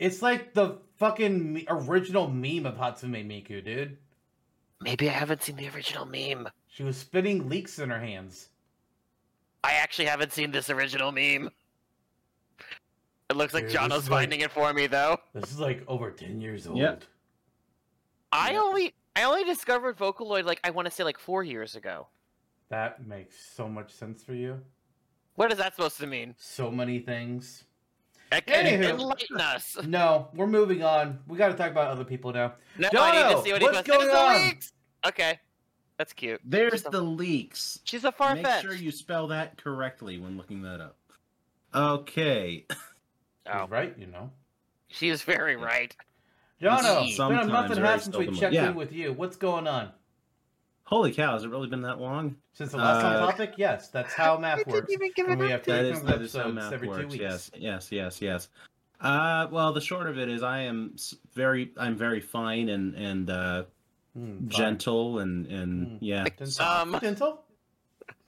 It's 0.00 0.22
like 0.22 0.54
the 0.54 0.78
fucking 0.96 1.66
original 1.68 2.26
meme 2.28 2.66
of 2.66 2.74
Hatsune 2.76 3.24
Miku, 3.24 3.64
dude. 3.64 3.96
Maybe 4.80 5.08
I 5.08 5.12
haven't 5.12 5.44
seen 5.44 5.54
the 5.54 5.68
original 5.68 6.04
meme. 6.04 6.48
She 6.66 6.82
was 6.82 6.96
spinning 6.96 7.48
leeks 7.48 7.78
in 7.78 7.90
her 7.90 8.00
hands. 8.00 8.48
I 9.62 9.74
actually 9.74 10.06
haven't 10.06 10.32
seen 10.32 10.50
this 10.50 10.68
original 10.68 11.12
meme. 11.12 11.48
It 13.30 13.36
looks 13.36 13.54
like 13.54 13.62
Dude, 13.68 13.70
this 13.70 13.80
Jono's 13.80 14.02
is 14.02 14.10
like- 14.10 14.22
finding 14.22 14.40
it 14.40 14.50
for 14.50 14.72
me 14.72 14.88
though. 14.88 15.16
This 15.32 15.52
is 15.52 15.60
like 15.60 15.84
over 15.86 16.10
ten 16.10 16.40
years 16.40 16.66
old. 16.66 16.76
Yep. 16.78 17.04
I 18.32 18.50
Yeah. 18.54 18.60
only 18.62 18.94
I 19.16 19.22
only 19.24 19.44
discovered 19.44 19.96
Vocaloid 19.96 20.44
like 20.44 20.60
I 20.64 20.70
want 20.70 20.86
to 20.86 20.90
say 20.90 21.04
like 21.04 21.18
four 21.18 21.42
years 21.44 21.76
ago. 21.76 22.08
That 22.70 23.06
makes 23.06 23.36
so 23.54 23.68
much 23.68 23.92
sense 23.92 24.24
for 24.24 24.34
you. 24.34 24.60
What 25.36 25.52
is 25.52 25.58
that 25.58 25.74
supposed 25.76 25.98
to 25.98 26.06
mean? 26.06 26.34
So 26.38 26.70
many 26.70 26.98
things. 27.00 27.64
I 28.32 28.40
can 28.40 28.64
Anywho. 28.66 28.90
enlighten 28.90 29.40
us. 29.40 29.76
No, 29.86 30.28
we're 30.34 30.46
moving 30.46 30.82
on. 30.82 31.20
We 31.28 31.36
got 31.38 31.48
to 31.48 31.54
talk 31.54 31.70
about 31.70 31.88
other 31.88 32.04
people 32.04 32.32
now. 32.32 32.54
No, 32.78 32.88
I 32.94 33.28
need 33.28 33.36
to 33.36 33.42
see 33.42 33.52
what 33.52 33.62
what's 33.62 33.78
he 33.86 33.92
going 33.92 34.08
on? 34.10 34.34
leeks! 34.46 34.72
Okay, 35.06 35.38
that's 35.98 36.12
cute. 36.12 36.40
There's 36.44 36.72
She's 36.72 36.86
a- 36.86 36.90
the 36.90 37.02
leeks. 37.02 37.78
She's 37.84 38.04
a 38.04 38.10
far 38.12 38.30
fetch. 38.30 38.36
Make 38.36 38.46
fetched. 38.46 38.64
sure 38.64 38.74
you 38.74 38.90
spell 38.90 39.28
that 39.28 39.56
correctly 39.62 40.18
when 40.18 40.36
looking 40.36 40.62
that 40.62 40.80
up. 40.80 40.96
Okay. 41.74 42.66
Oh, 43.46 43.60
He's 43.64 43.70
right, 43.70 43.94
you 43.98 44.06
know. 44.06 44.30
she 44.88 45.10
is 45.10 45.20
very 45.20 45.54
right. 45.56 45.94
Jono, 46.64 47.06
it's 47.06 47.16
been 47.18 47.32
a 47.38 47.44
month 47.46 47.70
and 47.72 47.84
a 47.84 47.86
half 47.86 48.02
since 48.02 48.16
we 48.16 48.24
seldom. 48.24 48.40
checked 48.40 48.54
Yeah. 48.54 48.70
in 48.70 48.74
with 48.74 48.92
you. 48.92 49.12
What's 49.12 49.36
going 49.36 49.66
on? 49.68 49.90
Holy 50.84 51.12
cow, 51.12 51.32
has 51.32 51.44
it 51.44 51.48
really 51.50 51.68
been 51.68 51.82
that 51.82 51.98
long? 52.00 52.36
Since 52.52 52.72
the 52.72 52.78
last 52.78 53.02
Uh, 53.04 53.08
on 53.08 53.30
topic, 53.30 53.54
yes, 53.56 53.88
that's 53.88 54.12
how 54.14 54.36
math 54.38 54.66
works. 54.66 54.92
even 54.92 55.10
give 55.16 55.28
And 55.28 55.40
we 55.40 55.50
have 55.50 55.62
to 55.62 55.70
That 55.72 55.82
take 55.82 55.92
is 55.92 55.98
some 55.98 56.06
that 56.06 56.22
is 56.22 56.34
how 56.36 56.48
math 56.48 56.72
every 56.72 56.88
two 56.88 56.92
works. 56.94 57.12
weeks. 57.12 57.16
Yes, 57.22 57.50
yes, 57.56 57.92
yes, 57.92 58.20
yes. 58.22 58.48
Uh, 59.00 59.48
well, 59.50 59.72
the 59.72 59.80
short 59.80 60.06
of 60.06 60.18
it 60.18 60.28
is, 60.28 60.42
I 60.42 60.60
am 60.60 60.94
very, 61.34 61.72
I'm 61.76 61.96
very 61.96 62.20
fine 62.20 62.68
and 62.68 62.94
and 62.94 63.28
uh, 63.30 63.64
fine. 64.14 64.48
gentle 64.48 65.18
and 65.18 65.46
and 65.46 65.86
Mm. 65.86 65.98
yeah, 66.00 66.24
Gentle. 66.38 66.64
Um, 66.66 66.98
Gentle? 67.00 67.44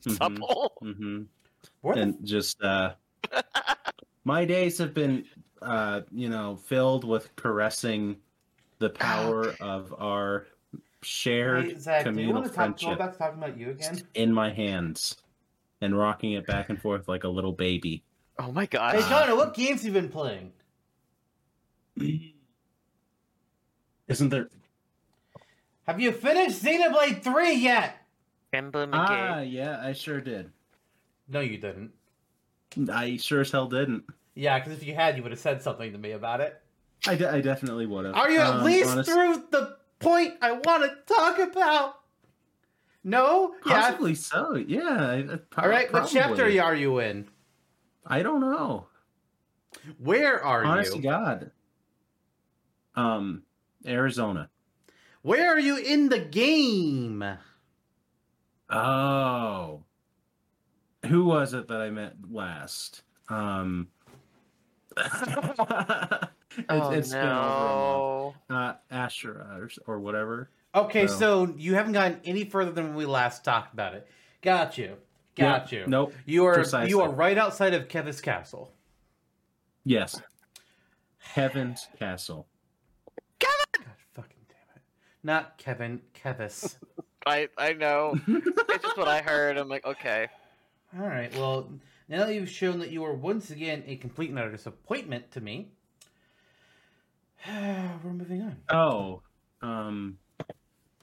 mhm, 0.04 0.16
Supple. 0.16 0.72
mhm. 0.82 1.26
Where 1.82 1.94
the 1.94 2.00
and 2.02 2.26
just 2.26 2.62
uh, 2.62 2.94
my 4.24 4.44
days 4.44 4.78
have 4.78 4.92
been, 4.94 5.24
uh, 5.62 6.02
you 6.10 6.28
know, 6.28 6.56
filled 6.56 7.04
with 7.04 7.34
caressing 7.36 8.16
the 8.78 8.90
power 8.90 9.54
of 9.60 9.94
our 9.98 10.46
shared 11.02 11.66
Hey, 11.66 11.78
Zach, 11.78 12.04
do 12.04 12.10
you 12.10 12.14
communal 12.14 12.42
want 12.42 12.46
to 12.46 12.50
talk, 12.56 12.56
go 12.56 12.86
friendship 12.86 12.98
back 12.98 13.12
to 13.12 13.18
talking 13.18 13.38
about 13.38 13.56
you 13.58 13.70
again? 13.70 14.02
in 14.14 14.32
my 14.32 14.50
hands 14.50 15.16
and 15.80 15.96
rocking 15.96 16.32
it 16.32 16.46
back 16.46 16.68
and 16.68 16.80
forth 16.80 17.08
like 17.08 17.24
a 17.24 17.28
little 17.28 17.52
baby. 17.52 18.02
Oh 18.38 18.52
my 18.52 18.66
god! 18.66 18.96
Hey, 18.96 19.00
god. 19.02 19.34
What 19.36 19.54
games 19.54 19.82
have 19.82 19.94
you 19.94 20.00
been 20.00 20.10
playing? 20.10 20.52
Isn't 24.08 24.28
there? 24.28 24.48
Have 25.86 26.00
you 26.00 26.12
finished 26.12 26.62
Xenoblade 26.62 27.22
3 27.22 27.54
yet? 27.54 28.02
Emblem 28.52 28.90
Ah, 28.92 29.40
yeah, 29.40 29.80
I 29.82 29.92
sure 29.92 30.20
did. 30.20 30.50
No, 31.28 31.40
you 31.40 31.58
didn't. 31.58 31.92
I 32.92 33.16
sure 33.16 33.40
as 33.40 33.50
hell 33.50 33.68
didn't. 33.68 34.04
Yeah, 34.34 34.58
because 34.58 34.74
if 34.74 34.86
you 34.86 34.94
had, 34.94 35.16
you 35.16 35.22
would 35.22 35.32
have 35.32 35.40
said 35.40 35.62
something 35.62 35.92
to 35.92 35.98
me 35.98 36.12
about 36.12 36.40
it. 36.40 36.60
I, 37.06 37.14
de- 37.16 37.30
I 37.30 37.40
definitely 37.40 37.86
would 37.86 38.04
have. 38.06 38.14
Are 38.14 38.30
you 38.30 38.38
at 38.40 38.54
Um, 38.54 38.64
least 38.64 38.90
honest- 38.90 39.10
through 39.10 39.44
the 39.50 39.76
point 40.00 40.34
I 40.42 40.52
want 40.52 40.84
to 40.84 41.14
talk 41.14 41.38
about? 41.38 42.00
No? 43.04 43.54
Yeah. 43.64 43.80
Possibly 43.80 44.14
so. 44.14 44.54
Yeah. 44.56 44.80
I- 45.00 45.32
I- 45.34 45.36
pro- 45.36 45.64
All 45.64 45.70
right, 45.70 45.92
what 45.92 46.08
chapter 46.08 46.44
are 46.44 46.74
you 46.74 46.98
in? 46.98 47.28
I 48.04 48.22
don't 48.22 48.40
know. 48.40 48.88
Where 49.98 50.42
are 50.42 50.64
Honest 50.64 50.92
to 50.92 50.96
you? 50.98 51.02
God. 51.04 51.50
Um, 52.94 53.42
Arizona. 53.86 54.48
Where 55.22 55.48
are 55.52 55.58
you 55.58 55.76
in 55.76 56.08
the 56.08 56.18
game? 56.18 57.22
Oh. 58.70 59.84
Who 61.06 61.24
was 61.26 61.52
it 61.54 61.68
that 61.68 61.80
I 61.80 61.90
met 61.90 62.14
last? 62.30 63.02
Um. 63.28 63.88
it's, 66.58 66.66
Oh 66.68 66.90
it's 66.90 67.10
been 67.12 67.20
over 67.20 67.34
no. 67.34 68.34
month. 68.50 68.76
Uh, 68.90 68.94
Ashera 68.94 69.58
or, 69.58 69.70
or 69.86 70.00
whatever. 70.00 70.50
Okay, 70.74 71.06
So- 71.06 71.46
so 71.46 71.54
you 71.56 71.74
haven't 71.74 71.92
gotten 71.92 72.20
any 72.24 72.44
further 72.44 72.70
than 72.72 72.88
when 72.88 72.94
we 72.96 73.06
last 73.06 73.44
talked 73.44 73.72
about 73.72 73.94
it. 73.94 74.06
Got 74.42 74.76
you. 74.78 74.96
Got 75.36 75.70
Yeah, 75.72 75.80
you. 75.80 75.86
Nope. 75.86 76.14
You 76.24 76.44
are 76.46 76.54
precisely. 76.54 76.90
you 76.90 77.00
are 77.00 77.10
right 77.10 77.36
outside 77.38 77.74
of 77.74 77.88
Keves 77.88 78.22
Castle. 78.22 78.72
Yes. 79.84 80.20
Kevin's 81.34 81.86
Castle. 81.98 82.46
God 83.38 83.84
fucking 84.14 84.36
damn 84.48 84.76
it. 84.76 84.82
Not 85.22 85.58
Kevin, 85.58 86.00
Keves. 86.14 86.76
I 87.26 87.48
I 87.58 87.72
know. 87.72 88.18
it's 88.28 88.82
just 88.84 88.96
what 88.96 89.08
I 89.08 89.20
heard. 89.20 89.56
I'm 89.58 89.68
like, 89.68 89.84
okay. 89.84 90.28
All 90.98 91.06
right. 91.06 91.34
Well, 91.36 91.72
now 92.08 92.24
that 92.24 92.34
you've 92.34 92.48
shown 92.48 92.78
that 92.78 92.90
you 92.90 93.04
are 93.04 93.12
once 93.12 93.50
again 93.50 93.82
a 93.86 93.96
complete 93.96 94.30
and 94.30 94.38
utter 94.38 94.52
disappointment 94.52 95.32
to 95.32 95.40
me, 95.40 95.72
we're 98.04 98.12
moving 98.12 98.42
on. 98.42 98.56
Oh. 98.70 99.22
Um. 99.62 100.18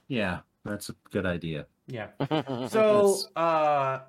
Yeah, 0.08 0.40
that's 0.64 0.88
a 0.90 0.94
good 1.10 1.26
idea. 1.26 1.66
Yeah. 1.86 2.08
So, 2.68 3.16
uh, 3.36 4.00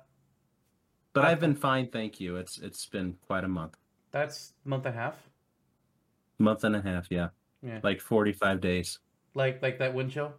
But 1.12 1.24
I've 1.24 1.40
been 1.40 1.54
fine, 1.56 1.88
thank 1.90 2.20
you. 2.20 2.36
It's 2.36 2.58
it's 2.58 2.86
been 2.86 3.16
quite 3.26 3.44
a 3.44 3.48
month. 3.48 3.76
that's 4.12 4.52
month 4.64 4.86
and 4.86 4.94
a 4.94 4.98
half. 4.98 5.14
Month 6.38 6.64
and 6.64 6.76
a 6.76 6.82
half, 6.82 7.06
yeah. 7.10 7.28
Yeah. 7.62 7.80
Like 7.82 8.00
45 8.00 8.60
days. 8.60 8.98
Like 9.34 9.62
like 9.62 9.78
that 9.78 9.94
wind 9.94 10.10
chill. 10.12 10.32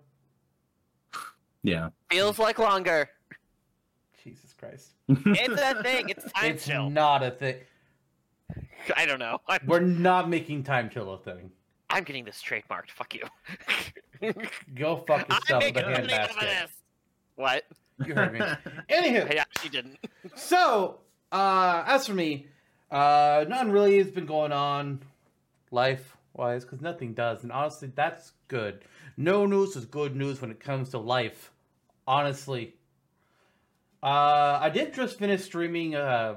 Yeah. 1.63 1.89
Feels 2.09 2.39
like 2.39 2.59
longer. 2.59 3.09
Jesus 4.23 4.53
Christ. 4.53 4.91
It's 5.09 5.61
a 5.61 5.83
thing. 5.83 6.09
It's 6.09 6.31
time 6.31 6.51
it's 6.51 6.65
chill. 6.65 6.89
not 6.89 7.23
a 7.23 7.31
thing. 7.31 7.55
I 8.95 9.05
don't 9.05 9.19
know. 9.19 9.39
I'm, 9.47 9.59
We're 9.67 9.79
not 9.81 10.29
making 10.29 10.63
time 10.63 10.89
chill 10.89 11.11
a 11.13 11.17
thing. 11.17 11.51
I'm 11.89 12.03
getting 12.03 12.25
this 12.25 12.41
trademarked. 12.41 12.91
Fuck 12.91 13.15
you. 13.15 13.23
Go 14.75 14.97
fuck 14.97 15.25
I'm 15.29 15.35
yourself 15.37 15.63
with 15.63 15.77
a 15.77 15.81
hand 15.83 16.07
money 16.07 16.13
off 16.13 16.29
of 16.31 16.35
basket. 16.35 16.41
this. 16.41 16.71
What? 17.35 17.63
You 18.05 18.13
heard 18.13 18.33
me. 18.33 18.39
Anywho, 18.89 19.31
I 19.31 19.35
actually 19.35 19.69
didn't. 19.69 19.97
So, 20.35 20.99
uh, 21.31 21.83
as 21.87 22.07
for 22.07 22.13
me, 22.13 22.47
uh, 22.91 23.45
nothing 23.47 23.71
really 23.71 23.97
has 23.97 24.11
been 24.11 24.25
going 24.25 24.51
on 24.51 25.01
life 25.71 26.17
wise 26.33 26.63
because 26.63 26.81
nothing 26.81 27.13
does. 27.13 27.43
And 27.43 27.51
honestly, 27.51 27.91
that's 27.95 28.33
good. 28.47 28.83
No 29.15 29.45
news 29.45 29.75
is 29.75 29.85
good 29.85 30.15
news 30.15 30.41
when 30.41 30.51
it 30.51 30.59
comes 30.59 30.89
to 30.89 30.97
life. 30.97 31.51
Honestly. 32.07 32.73
Uh, 34.03 34.59
I 34.61 34.69
did 34.69 34.93
just 34.93 35.17
finish 35.17 35.43
streaming, 35.43 35.95
uh, 35.95 36.35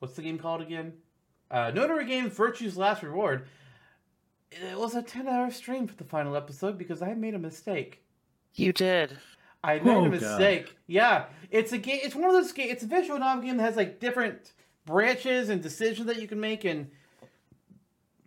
what's 0.00 0.14
the 0.14 0.22
game 0.22 0.38
called 0.38 0.60
again? 0.60 0.92
Uh, 1.50 1.70
Nonary 1.70 2.06
Game 2.06 2.28
Virtue's 2.30 2.76
Last 2.76 3.02
Reward. 3.02 3.46
It 4.62 4.78
was 4.78 4.94
a 4.94 5.02
10 5.02 5.26
hour 5.28 5.50
stream 5.50 5.86
for 5.86 5.96
the 5.96 6.04
final 6.04 6.36
episode 6.36 6.78
because 6.78 7.02
I 7.02 7.14
made 7.14 7.34
a 7.34 7.38
mistake. 7.38 8.02
You 8.54 8.72
did. 8.72 9.18
I 9.64 9.78
made 9.80 9.86
Oh, 9.96 10.04
a 10.04 10.08
God. 10.08 10.10
mistake. 10.10 10.76
Yeah, 10.86 11.26
it's 11.50 11.72
a 11.72 11.78
game. 11.78 12.00
It's 12.02 12.14
one 12.14 12.24
of 12.26 12.32
those 12.32 12.52
games. 12.52 12.70
It's 12.72 12.82
a 12.84 12.86
visual 12.86 13.18
novel 13.18 13.42
game 13.44 13.56
that 13.56 13.64
has 13.64 13.76
like 13.76 13.98
different 13.98 14.52
branches 14.84 15.48
and 15.48 15.62
decisions 15.62 16.06
that 16.06 16.20
you 16.20 16.28
can 16.28 16.38
make, 16.40 16.64
and 16.64 16.90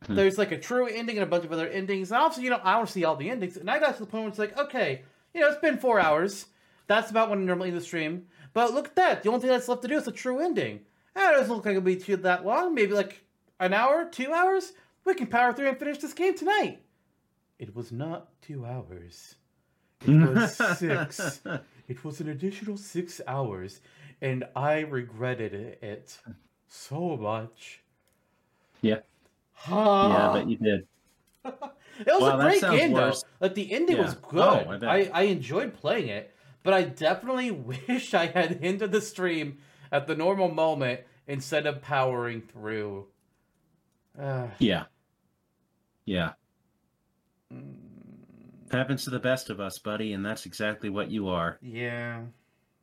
Hmm. 0.05 0.15
there's 0.15 0.38
like 0.38 0.51
a 0.51 0.60
true 0.60 0.88
ending 0.88 1.17
and 1.17 1.24
a 1.24 1.27
bunch 1.27 1.43
of 1.46 1.51
other 1.51 1.67
endings. 1.67 2.12
And 2.12 2.19
also, 2.22 2.41
you 2.41 2.50
know, 2.50 2.60
I 2.63 2.75
want 2.75 2.88
to 2.88 2.93
see 2.93 3.03
all 3.05 3.15
the 3.15 3.29
endings. 3.29 3.57
And 3.57 3.69
I 3.69 3.79
got 3.79 3.93
to 3.96 4.00
the 4.01 4.05
point 4.05 4.24
where 4.24 4.29
it's 4.29 4.39
like, 4.39 4.57
okay, 4.57 5.03
you 5.34 5.41
know, 5.41 5.48
it's 5.48 5.60
been 5.62 5.77
four 5.77 6.00
hours. 6.00 6.48
That's 6.88 7.10
about 7.12 7.29
when 7.29 7.39
I 7.41 7.43
normally 7.43 7.69
end 7.69 7.77
the 7.77 7.81
stream. 7.81 8.27
But 8.53 8.74
look 8.74 8.88
at 8.89 8.96
that. 8.96 9.24
The 9.24 9.29
only 9.29 9.41
thing 9.41 9.50
that's 9.50 9.67
left 9.67 9.81
to 9.84 9.88
do 9.88 9.98
is 9.98 10.03
the 10.05 10.12
true 10.12 10.39
ending. 10.39 10.81
Eh, 11.15 11.29
it 11.29 11.34
doesn't 11.34 11.53
look 11.55 11.65
like 11.65 11.72
it'll 11.75 11.81
be 11.84 11.96
too 11.96 12.15
that 12.17 12.46
long. 12.46 12.74
Maybe 12.75 12.93
like 12.93 13.24
an 13.60 13.74
hour, 13.74 14.05
two 14.10 14.31
hours. 14.34 14.74
We 15.08 15.14
can 15.14 15.28
power 15.28 15.54
through 15.54 15.70
and 15.70 15.80
finish 15.80 16.00
this 16.00 16.12
game 16.14 16.36
tonight. 16.38 16.82
It 17.60 17.74
was 17.74 17.94
not 17.94 18.28
two 18.42 18.66
hours. 18.66 19.36
It 20.06 20.12
was 20.14 20.54
six. 20.78 21.40
It 21.88 22.04
was 22.04 22.20
an 22.20 22.28
additional 22.28 22.76
six 22.76 23.22
hours, 23.26 23.80
and 24.22 24.44
I 24.54 24.80
regretted 24.82 25.54
it 25.82 26.18
so 26.68 27.16
much. 27.16 27.80
Yeah. 28.82 28.98
Ah. 29.66 30.10
yeah, 30.10 30.34
but 30.42 30.50
you 30.50 30.58
did. 30.58 30.88
it 31.46 31.54
was 32.08 32.22
Wow, 32.22 32.38
a 32.40 32.44
great 32.44 32.62
game, 32.62 32.92
worse. 32.92 33.24
though. 33.24 33.46
Like 33.46 33.56
the 33.56 33.72
ending 33.72 33.96
Yeah. 33.96 34.04
was 34.04 34.16
Oh, 34.16 34.66
good. 34.66 34.84
I. 34.84 34.98
I, 35.04 35.10
I 35.14 35.22
enjoyed 35.24 35.74
playing 35.74 36.10
it, 36.10 36.36
but 36.64 36.74
I 36.74 36.84
definitely 36.84 37.52
wish 37.88 38.14
I 38.14 38.26
had 38.26 38.60
ended 38.62 38.92
the 38.92 39.00
stream 39.02 39.60
at 39.90 40.06
the 40.08 40.16
normal 40.16 40.50
moment 40.50 41.00
instead 41.28 41.66
of 41.66 41.82
powering 41.82 42.42
through. 42.42 43.06
Uh, 44.20 44.48
Yeah. 44.60 44.84
Yeah. 46.08 46.32
mm, 47.54 47.76
Happens 48.72 49.04
to 49.04 49.10
the 49.12 49.20
best 49.20 49.50
of 49.50 49.60
us, 49.60 49.78
buddy, 49.80 50.12
and 50.14 50.26
that's 50.26 50.46
exactly 50.46 50.90
what 50.90 51.10
you 51.12 51.28
are. 51.30 51.58
yeah, 51.62 52.22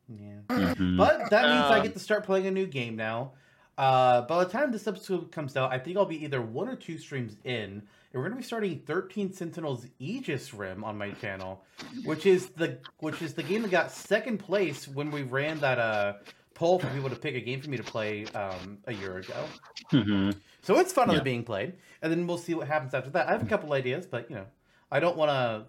yeah. 0.08 0.38
Mhm. 0.48 0.96
But 0.96 1.30
that 1.30 1.42
means 1.48 1.64
I 1.70 1.78
Um, 1.78 1.82
get 1.82 1.92
to 1.94 1.98
start 1.98 2.24
playing 2.24 2.46
a 2.46 2.50
new 2.50 2.66
game 2.66 2.96
now. 2.96 3.32
Uh, 3.76 4.22
by 4.22 4.44
the 4.44 4.50
time 4.50 4.70
this 4.70 4.86
episode 4.86 5.32
comes 5.32 5.56
out, 5.56 5.72
I 5.72 5.78
think 5.78 5.96
I'll 5.96 6.04
be 6.06 6.22
either 6.24 6.40
one 6.40 6.68
or 6.68 6.76
two 6.76 6.96
streams 6.96 7.36
in. 7.44 7.82
And 7.82 7.82
we're 8.12 8.22
gonna 8.28 8.36
be 8.36 8.42
starting 8.44 8.78
13 8.86 9.32
Sentinels 9.32 9.86
Aegis 9.98 10.54
Rim 10.54 10.84
on 10.84 10.96
my 10.96 11.10
channel, 11.12 11.64
which 12.04 12.24
is 12.26 12.50
the 12.50 12.78
which 12.98 13.20
is 13.20 13.34
the 13.34 13.42
game 13.42 13.62
that 13.62 13.70
got 13.72 13.90
second 13.90 14.38
place 14.38 14.86
when 14.86 15.10
we 15.10 15.22
ran 15.22 15.58
that 15.60 15.78
uh 15.80 16.12
poll 16.54 16.78
for 16.78 16.88
people 16.88 17.10
to 17.10 17.16
pick 17.16 17.34
a 17.34 17.40
game 17.40 17.60
for 17.60 17.68
me 17.68 17.76
to 17.76 17.82
play 17.82 18.24
um, 18.34 18.78
a 18.86 18.92
year 18.92 19.18
ago. 19.18 19.44
hmm 19.90 20.30
So 20.62 20.78
it's 20.78 20.92
finally 20.92 21.18
Yeah. 21.18 21.22
being 21.22 21.44
played, 21.44 21.74
and 22.02 22.10
then 22.12 22.26
we'll 22.26 22.38
see 22.38 22.54
what 22.54 22.68
happens 22.68 22.94
after 22.94 23.10
that. 23.10 23.28
I 23.28 23.32
have 23.32 23.42
a 23.42 23.46
couple 23.48 23.72
ideas, 23.72 24.06
but 24.06 24.30
you 24.30 24.36
know, 24.36 24.46
I 24.90 25.00
don't 25.00 25.16
want 25.16 25.30
to 25.30 25.66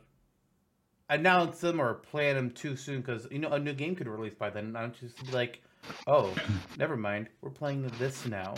announce 1.09 1.59
them 1.59 1.79
or 1.79 1.93
plan 1.95 2.35
them 2.35 2.49
too 2.51 2.75
soon 2.75 3.01
because 3.01 3.27
you 3.31 3.39
know 3.39 3.49
a 3.49 3.59
new 3.59 3.73
game 3.73 3.95
could 3.95 4.07
release 4.07 4.33
by 4.33 4.49
then. 4.49 4.65
and 4.65 4.77
I 4.77 4.81
don't 4.81 4.99
just 4.99 5.17
be 5.25 5.31
like, 5.31 5.61
oh, 6.07 6.31
never 6.77 6.95
mind, 6.97 7.29
we're 7.41 7.49
playing 7.49 7.89
this 7.99 8.25
now. 8.25 8.53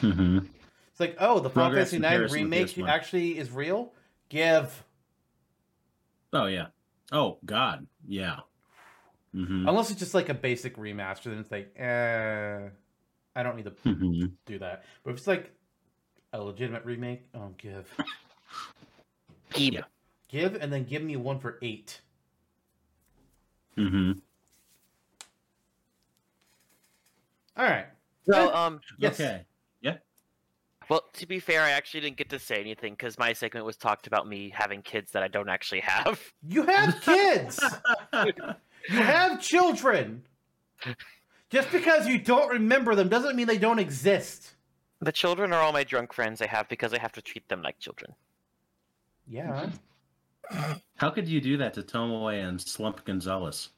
hmm 0.00 0.38
It's 0.90 1.00
like, 1.00 1.16
oh, 1.18 1.40
the 1.40 1.50
Final 1.50 1.74
Fantasy 1.74 1.96
IX 1.96 2.32
remake 2.32 2.78
actually 2.86 3.38
is 3.38 3.50
real. 3.50 3.92
Give, 4.28 4.84
Oh 6.32 6.46
yeah. 6.46 6.66
Oh 7.12 7.38
God. 7.44 7.86
Yeah. 8.06 8.40
Hmm 9.32 9.68
unless 9.68 9.90
it's 9.90 9.98
just 10.00 10.14
like 10.14 10.28
a 10.28 10.34
basic 10.34 10.76
remaster, 10.76 11.24
then 11.24 11.38
it's 11.38 11.50
like, 11.50 11.74
eh, 11.78 12.68
I 13.36 13.42
don't 13.42 13.56
need 13.56 13.64
to 13.64 13.74
hmm 13.84 14.26
do 14.46 14.58
that. 14.58 14.84
But 15.04 15.10
if 15.10 15.18
it's 15.18 15.26
like 15.26 15.52
a 16.32 16.42
legitimate 16.42 16.84
remake, 16.84 17.26
oh, 17.34 17.52
give, 17.58 17.86
Keep. 19.50 19.74
Yeah. 19.74 19.80
give, 20.28 20.54
and 20.56 20.72
then 20.72 20.84
give 20.84 21.02
me 21.02 21.16
one 21.16 21.38
for 21.38 21.58
eight. 21.62 22.00
Mm-hmm. 23.76 24.12
All 27.56 27.64
right. 27.64 27.86
So, 28.30 28.54
um, 28.54 28.80
Yes. 28.98 29.20
Okay. 29.20 29.44
Yeah. 29.80 29.96
Well, 30.88 31.02
to 31.14 31.26
be 31.26 31.38
fair, 31.38 31.62
I 31.62 31.70
actually 31.70 32.00
didn't 32.00 32.16
get 32.16 32.30
to 32.30 32.38
say 32.38 32.60
anything 32.60 32.94
because 32.94 33.18
my 33.18 33.32
segment 33.32 33.66
was 33.66 33.76
talked 33.76 34.06
about 34.06 34.26
me 34.26 34.50
having 34.54 34.82
kids 34.82 35.12
that 35.12 35.22
I 35.22 35.28
don't 35.28 35.48
actually 35.48 35.80
have. 35.80 36.20
You 36.46 36.64
have 36.64 37.00
kids. 37.00 37.74
you 38.88 38.98
have 38.98 39.40
children. 39.40 40.22
Just 41.50 41.70
because 41.72 42.06
you 42.06 42.18
don't 42.18 42.50
remember 42.50 42.94
them 42.94 43.08
doesn't 43.08 43.36
mean 43.36 43.46
they 43.46 43.58
don't 43.58 43.78
exist. 43.78 44.54
The 45.00 45.12
children 45.12 45.52
are 45.52 45.60
all 45.60 45.72
my 45.72 45.84
drunk 45.84 46.12
friends 46.12 46.42
I 46.42 46.46
have 46.46 46.68
because 46.68 46.92
I 46.92 46.98
have 46.98 47.12
to 47.12 47.22
treat 47.22 47.48
them 47.48 47.62
like 47.62 47.78
children. 47.78 48.14
Yeah. 49.26 49.70
How 50.96 51.10
could 51.10 51.28
you 51.28 51.40
do 51.40 51.56
that 51.58 51.74
to 51.74 51.82
Tomoe 51.82 52.32
and 52.32 52.60
Slump 52.60 53.04
Gonzalez? 53.04 53.70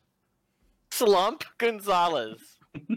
Slump 0.91 1.45
Gonzalez. 1.59 2.59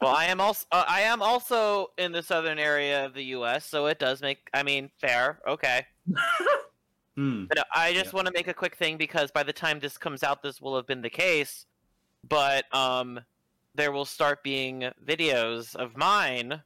well, 0.00 0.14
I 0.14 0.26
am 0.26 0.40
also 0.40 0.66
uh, 0.70 0.84
I 0.86 1.02
am 1.02 1.22
also 1.22 1.88
in 1.98 2.12
the 2.12 2.22
southern 2.22 2.58
area 2.58 3.06
of 3.06 3.14
the 3.14 3.24
U.S., 3.24 3.66
so 3.66 3.86
it 3.86 3.98
does 3.98 4.20
make. 4.20 4.48
I 4.52 4.62
mean, 4.62 4.90
fair. 4.98 5.40
Okay. 5.48 5.86
Hmm. 7.16 7.44
But 7.46 7.66
I 7.74 7.92
just 7.92 8.12
Yeah. 8.12 8.16
want 8.16 8.26
to 8.26 8.32
make 8.32 8.48
a 8.48 8.54
quick 8.54 8.76
thing 8.76 8.96
because 8.96 9.30
by 9.30 9.42
the 9.42 9.52
time 9.52 9.78
this 9.78 9.96
comes 9.96 10.22
out, 10.22 10.42
this 10.42 10.60
will 10.60 10.74
have 10.76 10.86
been 10.86 11.02
the 11.02 11.10
case. 11.10 11.66
But 12.28 12.64
um, 12.74 13.20
there 13.74 13.92
will 13.92 14.04
start 14.04 14.42
being 14.42 14.90
videos 15.04 15.76
of 15.76 15.96
mine 15.96 16.62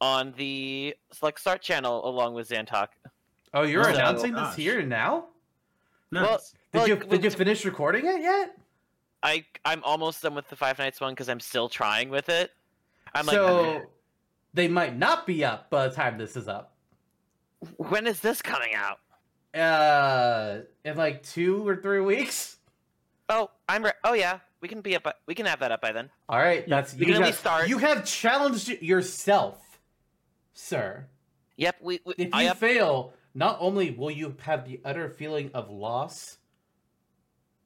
on 0.00 0.32
the 0.36 0.96
Select 1.12 1.40
Start 1.40 1.62
channel 1.62 2.06
along 2.08 2.34
with 2.34 2.48
Zantok. 2.48 2.88
Oh, 3.52 3.62
you're 3.62 3.84
Oh, 3.84 3.88
announcing 3.94 4.32
this 4.32 4.42
gosh. 4.42 4.56
here 4.56 4.82
now? 4.82 5.26
Nice. 6.10 6.52
Did 6.72 6.78
Well, 6.78 6.88
you 6.88 6.96
well, 6.96 7.06
did 7.08 7.24
you 7.24 7.30
finish 7.30 7.64
recording 7.64 8.06
it 8.06 8.20
yet? 8.20 8.56
I 9.22 9.44
I'm 9.64 9.82
almost 9.84 10.22
done 10.22 10.34
with 10.34 10.48
the 10.48 10.56
Five 10.56 10.78
Nights 10.78 11.00
one 11.00 11.12
because 11.12 11.28
I'm 11.28 11.40
still 11.40 11.68
trying 11.68 12.08
with 12.10 12.28
it. 12.28 12.52
I'm 13.14 13.26
like, 13.26 13.34
so 13.34 13.90
they 14.52 14.68
might 14.68 14.96
not 14.96 15.26
be 15.26 15.44
up 15.44 15.70
by 15.70 15.88
the 15.88 15.94
time 15.94 16.18
this 16.18 16.36
is 16.36 16.46
up. 16.48 16.76
when 17.76 18.06
is 18.06 18.20
this 18.20 18.42
coming 18.42 18.74
out? 18.74 19.00
Uh, 19.54 20.60
in 20.84 20.96
like 20.96 21.22
two 21.22 21.66
or 21.66 21.76
three 21.76 22.00
weeks. 22.00 22.56
Oh, 23.28 23.50
I'm 23.68 23.84
re- 23.84 23.92
oh 24.02 24.12
yeah, 24.14 24.40
we 24.60 24.68
can 24.68 24.80
be 24.80 24.96
up. 24.96 25.04
by- 25.04 25.14
We 25.26 25.34
can 25.34 25.46
have 25.46 25.60
that 25.60 25.70
up 25.72 25.80
by 25.80 25.92
then. 25.92 26.10
All 26.28 26.38
right, 26.38 26.68
that's 26.68 26.94
We 26.94 27.06
you. 27.06 27.12
can 27.14 27.22
got- 27.22 27.34
start. 27.34 27.68
You 27.68 27.78
have 27.78 28.04
challenged 28.04 28.68
yourself, 28.82 29.78
sir. 30.52 31.06
Yep, 31.56 31.76
we. 31.80 32.00
we 32.04 32.14
If 32.18 32.34
I 32.34 32.42
you 32.44 32.48
up, 32.50 32.56
fail, 32.58 33.14
not 33.34 33.56
only 33.60 33.90
will 33.92 34.10
you 34.10 34.34
have 34.42 34.66
the 34.66 34.80
utter 34.84 35.08
feeling 35.08 35.50
of 35.54 35.70
loss, 35.70 36.38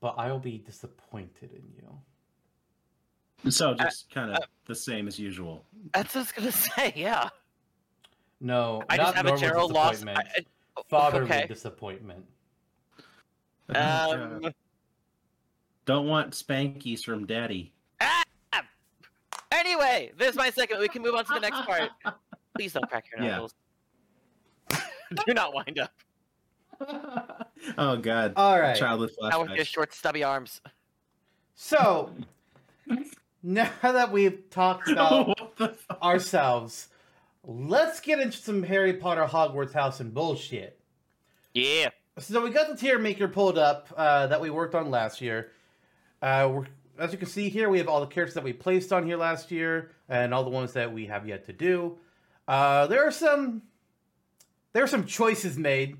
but 0.01 0.15
I 0.19 0.31
will 0.31 0.39
be 0.41 0.59
disappointed 0.59 1.53
in 1.53 1.63
you. 1.75 3.51
So 3.51 3.73
just 3.75 4.11
kind 4.11 4.31
of 4.33 4.37
uh, 4.37 4.47
the 4.67 4.75
same 4.75 5.09
as 5.09 5.19
usual. 5.19 5.65
that's 5.95 6.15
what 6.15 6.21
I 6.21 6.23
was 6.23 6.33
gonna 6.33 6.53
say. 6.77 6.93
Yeah, 6.97 7.31
No, 8.41 8.83
I 8.91 8.97
not 8.97 9.15
just 9.15 9.17
have 9.17 9.27
a 9.27 9.37
general 9.39 9.69
loss. 9.69 9.93
disappointment. 9.93 10.29
I, 10.37 10.41
I, 10.41 10.45
Fatherly 10.89 11.25
okay. 11.25 11.47
disappointment. 11.47 12.25
Um. 13.75 14.43
Don't 15.85 16.07
want 16.07 16.33
spankies 16.33 17.03
from 17.03 17.25
daddy. 17.27 17.73
ah! 18.03 18.23
Anyway, 19.51 20.13
this 20.19 20.31
is 20.31 20.37
my 20.37 20.51
second. 20.51 20.81
We 20.81 20.89
can 20.89 21.01
move 21.01 21.15
on 21.15 21.25
to 21.25 21.33
the 21.33 21.41
next 21.41 21.63
part. 21.63 21.91
Please 22.55 22.75
don't 22.75 22.87
crack 22.91 23.07
your 23.11 23.25
Yeah. 23.25 23.31
knuckles. 23.31 23.55
Do 25.27 25.33
not 25.33 25.55
wind 25.55 25.79
up. 25.79 25.93
oh 27.79 27.97
God. 27.97 28.35
All 28.37 28.61
right. 28.61 28.77
Child 28.77 29.01
with 29.01 29.17
Not 29.21 29.41
with 29.41 29.51
your 29.53 29.65
short, 29.65 29.95
stubby 29.95 30.23
arms. 30.23 30.61
So 31.55 32.13
now 33.43 33.71
that 33.81 34.13
we've 34.13 34.49
talked 34.51 34.89
about 34.89 35.29
what 35.29 35.57
the 35.57 35.69
fuck? 35.69 36.03
ourselves, 36.03 36.89
let's 37.49 37.99
get 38.01 38.21
into 38.21 38.37
some 38.37 38.63
Harry 38.63 38.93
Potter 38.93 39.25
Hogwarts 39.25 39.73
house 39.73 40.01
and 40.01 40.13
bullshit. 40.13 40.79
Yeah. 41.55 41.89
So 42.19 42.43
we 42.43 42.51
got 42.51 42.69
the 42.69 42.77
tier 42.77 42.99
maker 42.99 43.27
pulled 43.27 43.59
up 43.59 43.89
uh, 43.97 44.27
that 44.27 44.41
we 44.41 44.51
worked 44.51 44.75
on 44.75 44.91
last 44.91 45.21
year. 45.21 45.51
Uh, 46.21 46.51
we're, 46.53 46.67
as 46.99 47.11
you 47.13 47.19
can 47.19 47.29
see 47.29 47.49
here, 47.49 47.71
we 47.71 47.79
have 47.79 47.89
all 47.89 48.01
the 48.01 48.07
characters 48.07 48.35
that 48.35 48.45
we 48.45 48.53
placed 48.53 48.93
on 48.93 49.07
here 49.07 49.17
last 49.17 49.51
year, 49.51 49.93
and 50.09 50.35
all 50.35 50.45
the 50.45 50.51
ones 50.51 50.75
that 50.75 50.93
we 50.93 51.07
have 51.07 51.27
yet 51.27 51.47
to 51.47 51.53
do. 51.53 51.97
Uh, 52.47 52.87
there 52.87 53.07
are 53.07 53.11
some 53.11 53.63
there 54.73 54.85
are 54.85 54.89
some 54.89 55.07
choices 55.07 55.57
made 55.57 55.97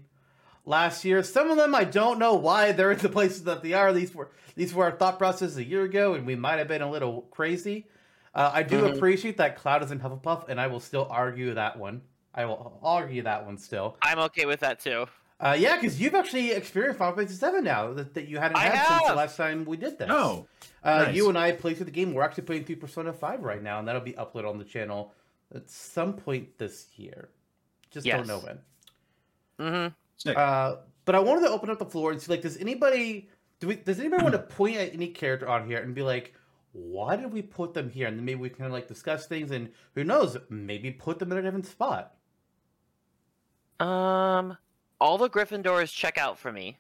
last 0.67 1.05
year. 1.05 1.23
Some 1.23 1.51
of 1.51 1.57
them 1.57 1.75
I 1.75 1.85
don't 1.85 2.19
know 2.19 2.35
why 2.35 2.73
they're 2.73 2.93
in 2.93 2.99
the 2.99 3.09
places 3.09 3.45
that 3.45 3.63
they 3.63 3.73
are. 3.73 3.93
These 3.93 4.15
were 4.15 4.31
these 4.55 4.75
were 4.75 4.85
our 4.85 4.93
thought 4.93 5.19
process 5.19 5.57
a 5.57 5.65
year 5.65 5.85
ago, 5.85 6.15
and 6.15 6.27
we 6.27 6.35
might 6.35 6.59
have 6.59 6.69
been 6.69 6.83
a 6.83 6.91
little 6.91 7.23
crazy. 7.31 7.87
Uh, 8.35 8.51
I 8.53 8.63
do 8.63 8.83
Mhm. 8.83 8.97
appreciate 8.97 9.37
that 9.39 9.57
Cloud 9.57 9.83
is 9.83 9.91
in 9.91 10.01
Hufflepuff, 10.01 10.49
and 10.49 10.61
I 10.61 10.67
will 10.67 10.81
still 10.81 11.07
argue 11.11 11.55
that 11.55 11.79
one. 11.79 12.03
I 12.35 12.45
will 12.45 12.79
argue 12.83 13.23
that 13.23 13.45
one 13.47 13.59
still. 13.59 13.97
I'm 14.03 14.19
okay 14.21 14.47
with 14.47 14.61
that 14.61 14.81
too. 14.81 15.07
Uh, 15.41 15.57
yeah, 15.59 15.77
because 15.77 16.01
you've 16.01 16.15
actually 16.15 16.51
experienced 16.51 16.99
Final 16.99 17.15
Fantasy 17.17 17.39
VII 17.45 17.61
now 17.63 17.93
that, 17.93 18.15
that 18.15 18.27
you 18.27 18.39
hadn't 18.39 18.57
I 18.57 18.65
had 18.65 18.87
since 18.99 19.09
the 19.09 19.15
last 19.15 19.37
time 19.37 19.65
we 19.65 19.77
did 19.77 19.99
this. 19.99 20.09
No, 20.09 20.49
uh, 20.83 21.05
nice. 21.05 21.15
you 21.15 21.29
and 21.29 21.39
I 21.39 21.53
played 21.53 21.77
through 21.77 21.87
the 21.87 21.93
game. 21.93 22.13
We're 22.13 22.25
actually 22.25 22.43
playing 22.45 22.65
through 22.65 22.77
Persona 22.77 23.13
5 23.13 23.43
right 23.45 23.63
now, 23.63 23.79
and 23.79 23.87
that'll 23.87 24.01
be 24.01 24.15
uploaded 24.15 24.49
on 24.49 24.59
the 24.59 24.65
channel 24.65 25.15
at 25.55 25.71
some 25.71 26.15
point 26.15 26.59
this 26.59 26.89
year. 26.97 27.29
Just 27.91 28.05
don't 28.07 28.27
know 28.27 28.41
when. 28.41 28.59
Mm-hmm. 29.61 30.31
Uh, 30.37 30.77
but 31.05 31.15
I 31.15 31.21
wanted 31.21 31.43
to 31.47 31.51
open 31.51 31.71
up 31.71 31.79
the 31.79 31.87
floor 31.87 32.11
and 32.13 32.21
see, 32.21 32.31
like, 32.33 32.43
does 32.43 32.57
anybody 32.59 33.29
do 33.61 33.69
we 33.69 33.77
does 33.77 33.99
anybody 33.99 34.23
want 34.23 34.33
to 34.35 34.41
point 34.41 34.77
at 34.77 34.93
any 34.93 35.09
character 35.09 35.49
on 35.49 35.67
here 35.67 35.79
and 35.79 35.95
be 35.95 36.03
like, 36.03 36.35
why 36.79 37.17
did 37.17 37.33
we 37.33 37.43
put 37.43 37.75
them 37.75 37.91
here? 37.91 38.07
And 38.07 38.17
then 38.17 38.25
maybe 38.25 38.41
we 38.41 38.51
can 38.51 38.71
like 38.71 38.89
discuss 38.89 39.27
things, 39.27 39.51
and 39.51 39.71
who 39.95 40.05
knows, 40.05 40.37
maybe 40.49 40.91
put 40.91 41.19
them 41.19 41.33
in 41.33 41.39
a 41.39 41.43
different 41.43 41.67
spot. 41.67 42.15
Um, 43.81 44.57
all 45.01 45.19
the 45.19 45.31
Gryffindors 45.31 45.93
check 45.93 46.19
out 46.19 46.39
for 46.39 46.53
me. 46.53 46.79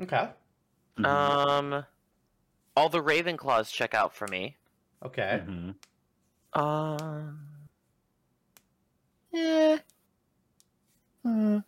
Okay. 0.00 0.28
Mhm. 0.98 1.06
Um, 1.06 1.84
all 2.76 2.88
the 2.88 3.02
Ravenclaws 3.02 3.72
check 3.72 3.94
out 3.94 4.14
for 4.14 4.26
me. 4.28 4.56
Okay. 5.04 5.42
Mhm. 5.46 5.74
Um, 6.52 7.38
yeah. 9.32 9.78
Hmm. 11.22 11.58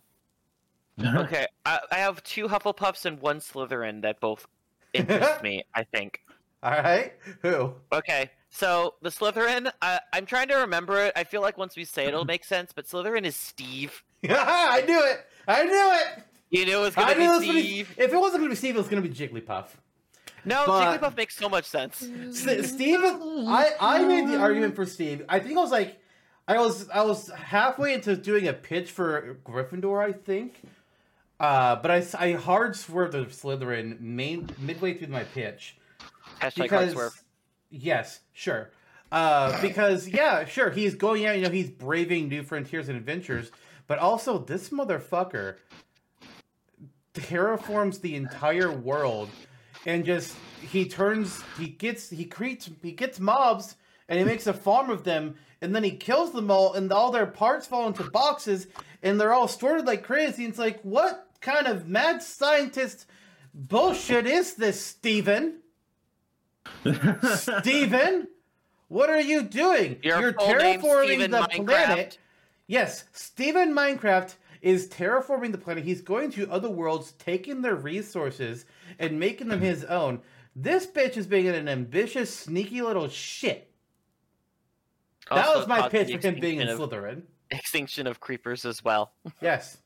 Okay, 1.01 1.47
I, 1.65 1.79
I 1.91 1.97
have 1.99 2.21
two 2.23 2.47
Hufflepuffs 2.47 3.05
and 3.05 3.21
one 3.21 3.39
Slytherin 3.39 4.01
that 4.01 4.19
both 4.19 4.47
interest 4.93 5.41
me. 5.41 5.63
I 5.73 5.83
think. 5.83 6.21
All 6.61 6.71
right. 6.71 7.13
Who? 7.41 7.73
Okay, 7.91 8.29
so 8.49 8.95
the 9.01 9.09
Slytherin, 9.09 9.71
I, 9.81 9.99
I'm 10.11 10.25
trying 10.25 10.49
to 10.49 10.55
remember 10.55 10.99
it. 11.05 11.13
I 11.15 11.23
feel 11.23 11.41
like 11.41 11.57
once 11.57 11.77
we 11.77 11.85
say 11.85 12.03
it, 12.05 12.09
it'll 12.09 12.25
make 12.25 12.43
sense. 12.43 12.71
But 12.73 12.85
Slytherin 12.85 13.25
is 13.25 13.35
Steve. 13.35 14.03
I 14.29 14.83
knew 14.85 15.01
it. 15.05 15.25
I 15.47 15.63
knew 15.63 15.91
it. 15.93 16.23
You 16.49 16.65
knew 16.65 16.79
it 16.79 16.81
was 16.81 16.95
gonna 16.95 17.15
knew 17.15 17.37
it 17.37 17.39
be 17.41 17.47
gonna 17.47 17.59
be, 17.59 17.61
Steve. 17.63 17.95
if 17.97 18.11
it 18.11 18.17
wasn't 18.17 18.39
going 18.41 18.49
to 18.49 18.53
be 18.53 18.55
Steve, 18.55 18.75
it 18.75 18.79
was 18.79 18.87
going 18.87 19.01
to 19.01 19.07
be 19.07 19.15
Jigglypuff. 19.15 19.67
No, 20.45 20.63
but- 20.65 20.99
Jigglypuff 20.99 21.15
makes 21.15 21.37
so 21.37 21.47
much 21.47 21.65
sense. 21.65 22.01
S- 22.01 22.69
Steve, 22.71 22.99
I, 23.03 23.71
I 23.79 24.03
made 24.03 24.27
the 24.27 24.37
argument 24.37 24.75
for 24.75 24.85
Steve. 24.85 25.23
I 25.29 25.39
think 25.39 25.57
I 25.57 25.61
was 25.61 25.71
like, 25.71 25.99
I 26.47 26.57
was 26.57 26.89
I 26.89 27.03
was 27.03 27.29
halfway 27.29 27.93
into 27.93 28.15
doing 28.15 28.47
a 28.47 28.53
pitch 28.53 28.89
for 28.89 29.37
Gryffindor, 29.45 30.03
I 30.03 30.11
think. 30.13 30.55
Uh, 31.39 31.75
but 31.77 31.91
I, 31.91 32.03
I 32.17 32.31
hard 32.33 32.75
swerved 32.75 33.13
to 33.13 33.25
Slytherin 33.25 33.99
main 34.01 34.49
midway 34.57 34.95
through 34.95 35.07
my 35.07 35.23
pitch 35.23 35.77
Hashtag 36.39 36.63
because 36.63 37.21
yes, 37.69 38.19
sure. 38.33 38.71
Uh, 39.11 39.59
because 39.61 40.07
yeah, 40.07 40.45
sure, 40.45 40.69
he's 40.69 40.95
going 40.95 41.25
out. 41.25 41.35
You 41.37 41.43
know, 41.43 41.49
he's 41.49 41.69
braving 41.69 42.29
new 42.29 42.43
frontiers 42.43 42.89
and 42.89 42.97
adventures. 42.97 43.51
But 43.87 43.97
also, 43.97 44.37
this 44.37 44.69
motherfucker 44.69 45.55
terraforms 47.13 48.01
the 48.01 48.15
entire 48.15 48.71
world 48.71 49.29
and 49.85 50.05
just 50.05 50.35
he 50.61 50.87
turns 50.87 51.41
he 51.57 51.67
gets 51.67 52.09
he 52.09 52.25
creates 52.25 52.69
he 52.81 52.91
gets 52.91 53.19
mobs 53.19 53.75
and 54.07 54.19
he 54.19 54.25
makes 54.25 54.47
a 54.47 54.53
farm 54.53 54.89
of 54.89 55.03
them 55.03 55.35
and 55.61 55.75
then 55.75 55.83
he 55.83 55.91
kills 55.91 56.31
them 56.31 56.51
all 56.51 56.73
and 56.73 56.91
all 56.91 57.11
their 57.11 57.25
parts 57.25 57.65
fall 57.65 57.87
into 57.87 58.03
boxes 58.11 58.67
and 59.01 59.19
they're 59.19 59.33
all 59.33 59.47
sorted 59.47 59.85
like 59.85 60.03
crazy 60.03 60.43
and 60.43 60.51
it's 60.51 60.59
like 60.59 60.79
what 60.81 61.27
kind 61.41 61.67
of 61.67 61.87
mad 61.87 62.21
scientist 62.21 63.05
bullshit 63.53 64.27
is 64.27 64.55
this 64.55 64.79
steven 64.79 65.57
steven 67.35 68.27
what 68.87 69.09
are 69.09 69.21
you 69.21 69.43
doing 69.43 69.97
Your 70.01 70.19
you're 70.19 70.33
full 70.33 70.47
name, 70.55 70.81
terraforming 70.81 71.29
the 71.29 71.37
Minecraft? 71.37 71.65
planet 71.65 72.17
Yes, 72.69 73.05
Steven 73.13 73.73
Minecraft 73.73 74.35
is 74.61 74.87
terraforming 74.89 75.51
the 75.51 75.57
planet. 75.57 75.83
He's 75.83 76.01
going 76.01 76.29
to 76.33 76.47
other 76.51 76.69
worlds, 76.69 77.13
taking 77.13 77.63
their 77.63 77.73
resources 77.73 78.65
and 78.99 79.19
making 79.19 79.47
them 79.47 79.59
his 79.59 79.83
own. 79.85 80.21
This 80.55 80.85
bitch 80.85 81.17
is 81.17 81.25
being 81.25 81.47
an 81.47 81.67
ambitious, 81.67 82.31
sneaky 82.31 82.83
little 82.83 83.07
shit. 83.07 83.71
That 85.31 85.47
was 85.55 85.67
my 85.67 85.89
pitch 85.89 86.09
the 86.09 86.19
for 86.19 86.27
him 86.27 86.39
being 86.39 86.57
in 86.57 86.67
extinction 86.67 86.83
of- 86.83 86.89
Slytherin. 86.91 87.21
Extinction 87.49 88.05
of 88.05 88.19
creepers 88.19 88.65
as 88.65 88.83
well. 88.83 89.13
Yes. 89.41 89.79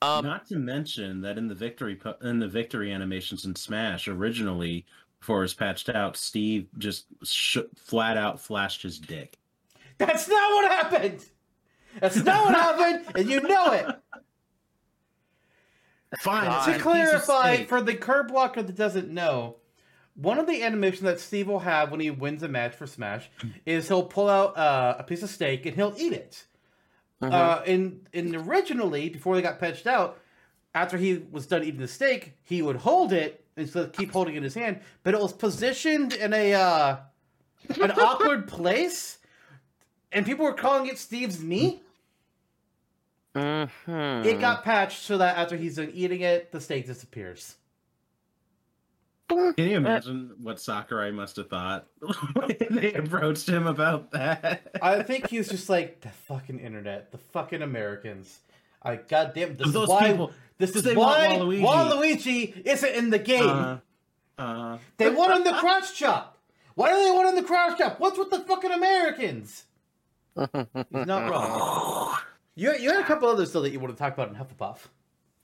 Um, 0.00 0.24
Not 0.24 0.46
to 0.48 0.56
mention 0.56 1.20
that 1.20 1.36
in 1.36 1.46
the 1.46 1.54
victory 1.54 2.00
in 2.22 2.38
the 2.40 2.48
victory 2.48 2.90
animations 2.90 3.44
in 3.44 3.54
Smash 3.54 4.08
originally, 4.08 4.86
before 5.22 5.38
it 5.38 5.42
was 5.42 5.54
patched 5.54 5.88
out, 5.88 6.16
Steve 6.16 6.66
just 6.78 7.06
sh- 7.22 7.58
flat 7.76 8.16
out 8.16 8.40
flashed 8.40 8.82
his 8.82 8.98
dick. 8.98 9.38
That's 9.96 10.28
not 10.28 10.50
what 10.50 10.70
happened! 10.72 11.24
That's 12.00 12.16
not 12.16 12.46
what 12.46 12.54
happened, 12.56 13.16
and 13.16 13.30
you 13.30 13.40
know 13.40 13.70
it! 13.70 13.86
Fine. 16.18 16.46
God. 16.46 16.64
To 16.64 16.70
a 16.70 16.74
piece 16.74 16.76
of 16.76 16.82
clarify, 16.82 17.64
for 17.66 17.80
the 17.80 17.94
curb 17.94 18.28
blocker 18.32 18.64
that 18.64 18.74
doesn't 18.74 19.10
know, 19.10 19.58
one 20.16 20.40
of 20.40 20.48
the 20.48 20.64
animations 20.64 21.02
that 21.02 21.20
Steve 21.20 21.46
will 21.46 21.60
have 21.60 21.92
when 21.92 22.00
he 22.00 22.10
wins 22.10 22.42
a 22.42 22.48
match 22.48 22.74
for 22.74 22.88
Smash 22.88 23.30
is 23.64 23.86
he'll 23.86 24.02
pull 24.02 24.28
out 24.28 24.56
uh, 24.56 24.96
a 24.98 25.04
piece 25.04 25.22
of 25.22 25.30
steak 25.30 25.66
and 25.66 25.76
he'll 25.76 25.94
eat 25.96 26.12
it. 26.12 26.46
mhm. 27.22 27.32
Uh, 27.32 27.62
in 27.64 28.08
in 28.12 28.34
originally 28.34 29.08
before 29.08 29.36
they 29.36 29.42
got 29.42 29.60
patched 29.60 29.86
out, 29.86 30.18
after 30.74 30.98
he 30.98 31.22
was 31.30 31.46
done 31.46 31.62
eating 31.62 31.78
the 31.80 31.86
steak, 31.86 32.36
he 32.42 32.60
would 32.60 32.76
hold 32.76 33.12
it 33.12 33.41
instead 33.56 33.84
so 33.84 33.90
keep 33.90 34.12
holding 34.12 34.34
in 34.36 34.42
his 34.42 34.54
hand, 34.54 34.80
but 35.02 35.14
it 35.14 35.20
was 35.20 35.32
positioned 35.32 36.12
in 36.14 36.32
a 36.32 36.54
uh, 36.54 36.96
an 37.80 37.90
awkward 38.00 38.48
place, 38.48 39.18
and 40.10 40.24
people 40.26 40.44
were 40.44 40.54
calling 40.54 40.86
it 40.86 40.98
Steve's 40.98 41.42
knee. 41.42 41.82
Mhm. 43.34 44.24
It 44.26 44.40
got 44.40 44.62
patched 44.62 45.02
so 45.02 45.18
that 45.18 45.38
after 45.38 45.56
he's 45.56 45.76
done 45.76 45.90
eating 45.94 46.20
it, 46.20 46.52
the 46.52 46.60
steak 46.60 46.86
disappears. 46.86 47.56
Can 49.28 49.54
you 49.56 49.78
imagine 49.78 50.32
what 50.42 50.60
Sakurai 50.60 51.10
must 51.10 51.36
have 51.36 51.48
thought 51.48 51.86
when 52.34 52.54
they 52.70 52.92
approached 52.92 53.48
him 53.48 53.66
about 53.66 54.10
that? 54.10 54.76
I 54.82 55.02
think 55.02 55.28
he 55.28 55.38
was 55.38 55.48
just 55.48 55.70
like 55.70 56.02
the 56.02 56.10
fucking 56.10 56.58
internet, 56.60 57.10
the 57.12 57.16
fucking 57.18 57.62
Americans. 57.62 58.40
I 58.82 58.96
goddamn 58.96 59.56
this 59.56 59.72
Those 59.72 59.84
is 59.84 59.88
why 59.88 60.08
people- 60.10 60.32
this 60.62 60.76
is 60.76 60.82
they 60.84 60.94
want 60.94 61.18
why 61.18 61.36
Waluigi. 61.36 61.62
Waluigi 61.62 62.66
isn't 62.66 62.94
in 62.94 63.10
the 63.10 63.18
game. 63.18 63.48
Uh, 63.48 63.78
uh, 64.38 64.78
They 64.96 65.10
want 65.10 65.34
him 65.34 65.44
the 65.44 65.58
crotch 65.58 65.94
chop. 65.94 66.38
Why 66.74 66.90
do 66.90 67.02
they 67.04 67.10
want 67.10 67.28
him 67.28 67.34
the 67.34 67.42
crotch 67.42 67.78
chop? 67.78 67.98
What's 68.00 68.16
with 68.16 68.30
the 68.30 68.38
fucking 68.40 68.70
Americans? 68.70 69.64
He's 70.36 70.46
not 71.06 71.30
wrong. 71.30 72.16
You, 72.54 72.74
you 72.74 72.90
had 72.90 73.00
a 73.00 73.04
couple 73.06 73.30
others 73.30 73.50
though 73.50 73.62
that 73.62 73.70
you 73.70 73.80
want 73.80 73.94
to 73.94 73.98
talk 73.98 74.12
about 74.12 74.28
in 74.28 74.34
Hufflepuff. 74.34 74.80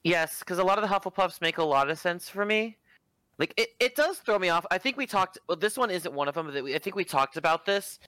Yes, 0.04 0.40
because 0.40 0.58
a 0.58 0.62
lot 0.62 0.76
of 0.76 0.86
the 0.86 0.94
Hufflepuffs 0.94 1.40
make 1.40 1.56
a 1.56 1.64
lot 1.64 1.88
of 1.88 1.98
sense 1.98 2.28
for 2.28 2.44
me. 2.44 2.76
Like 3.38 3.54
it, 3.56 3.70
it 3.80 3.96
does 3.96 4.18
throw 4.18 4.38
me 4.38 4.50
off. 4.50 4.66
I 4.70 4.76
think 4.76 4.98
we 4.98 5.06
talked. 5.06 5.38
Well, 5.48 5.56
this 5.56 5.78
one 5.78 5.90
isn't 5.90 6.12
one 6.12 6.28
of 6.28 6.34
them. 6.34 6.48
But 6.52 6.66
I 6.66 6.78
think 6.78 6.96
we 6.96 7.04
talked 7.04 7.38
about 7.38 7.64
this. 7.64 7.98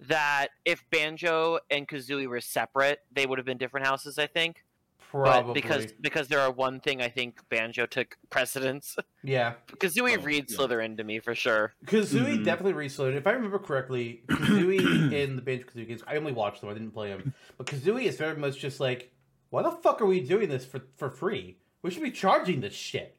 That 0.00 0.48
if 0.66 0.84
Banjo 0.90 1.60
and 1.70 1.88
Kazooie 1.88 2.26
were 2.28 2.42
separate, 2.42 2.98
they 3.10 3.24
would 3.24 3.38
have 3.38 3.46
been 3.46 3.56
different 3.56 3.86
houses. 3.86 4.18
I 4.18 4.26
think, 4.26 4.62
Probably 5.10 5.42
but 5.42 5.54
because 5.54 5.92
because 6.00 6.28
there 6.28 6.38
are 6.40 6.50
one 6.52 6.78
thing, 6.80 7.02
I 7.02 7.08
think 7.08 7.40
Banjo 7.48 7.86
took 7.86 8.16
precedence. 8.30 8.96
yeah, 9.24 9.54
Kazooie 9.78 10.18
Oh, 10.18 10.22
reads 10.22 10.52
yeah. 10.52 10.58
Slytherin 10.58 10.96
to 10.98 11.04
me 11.04 11.18
for 11.18 11.34
sure. 11.34 11.72
Kazooie 11.86 12.38
Mhm. 12.38 12.44
definitely 12.44 12.74
reloaded. 12.74 13.16
If 13.16 13.26
I 13.26 13.32
remember 13.32 13.58
correctly, 13.58 14.22
Kazooie 14.28 15.12
in 15.12 15.36
the 15.36 15.42
Banjo 15.42 15.64
Kazooie 15.66 15.88
games, 15.88 16.02
I 16.06 16.16
only 16.16 16.32
watched 16.32 16.60
them. 16.60 16.70
I 16.70 16.74
didn't 16.74 16.92
play 16.92 17.08
them. 17.08 17.34
But 17.58 17.66
Kazooie 17.66 18.04
is 18.04 18.16
very 18.16 18.36
much 18.36 18.58
just 18.58 18.78
like, 18.78 19.12
why 19.50 19.62
the 19.62 19.72
fuck 19.72 20.00
are 20.00 20.06
we 20.06 20.20
doing 20.20 20.48
this 20.48 20.64
for 20.64 20.82
for 20.96 21.10
free? 21.10 21.58
We 21.82 21.90
should 21.90 22.02
be 22.04 22.12
charging 22.12 22.60
this 22.60 22.74
shit. 22.74 23.16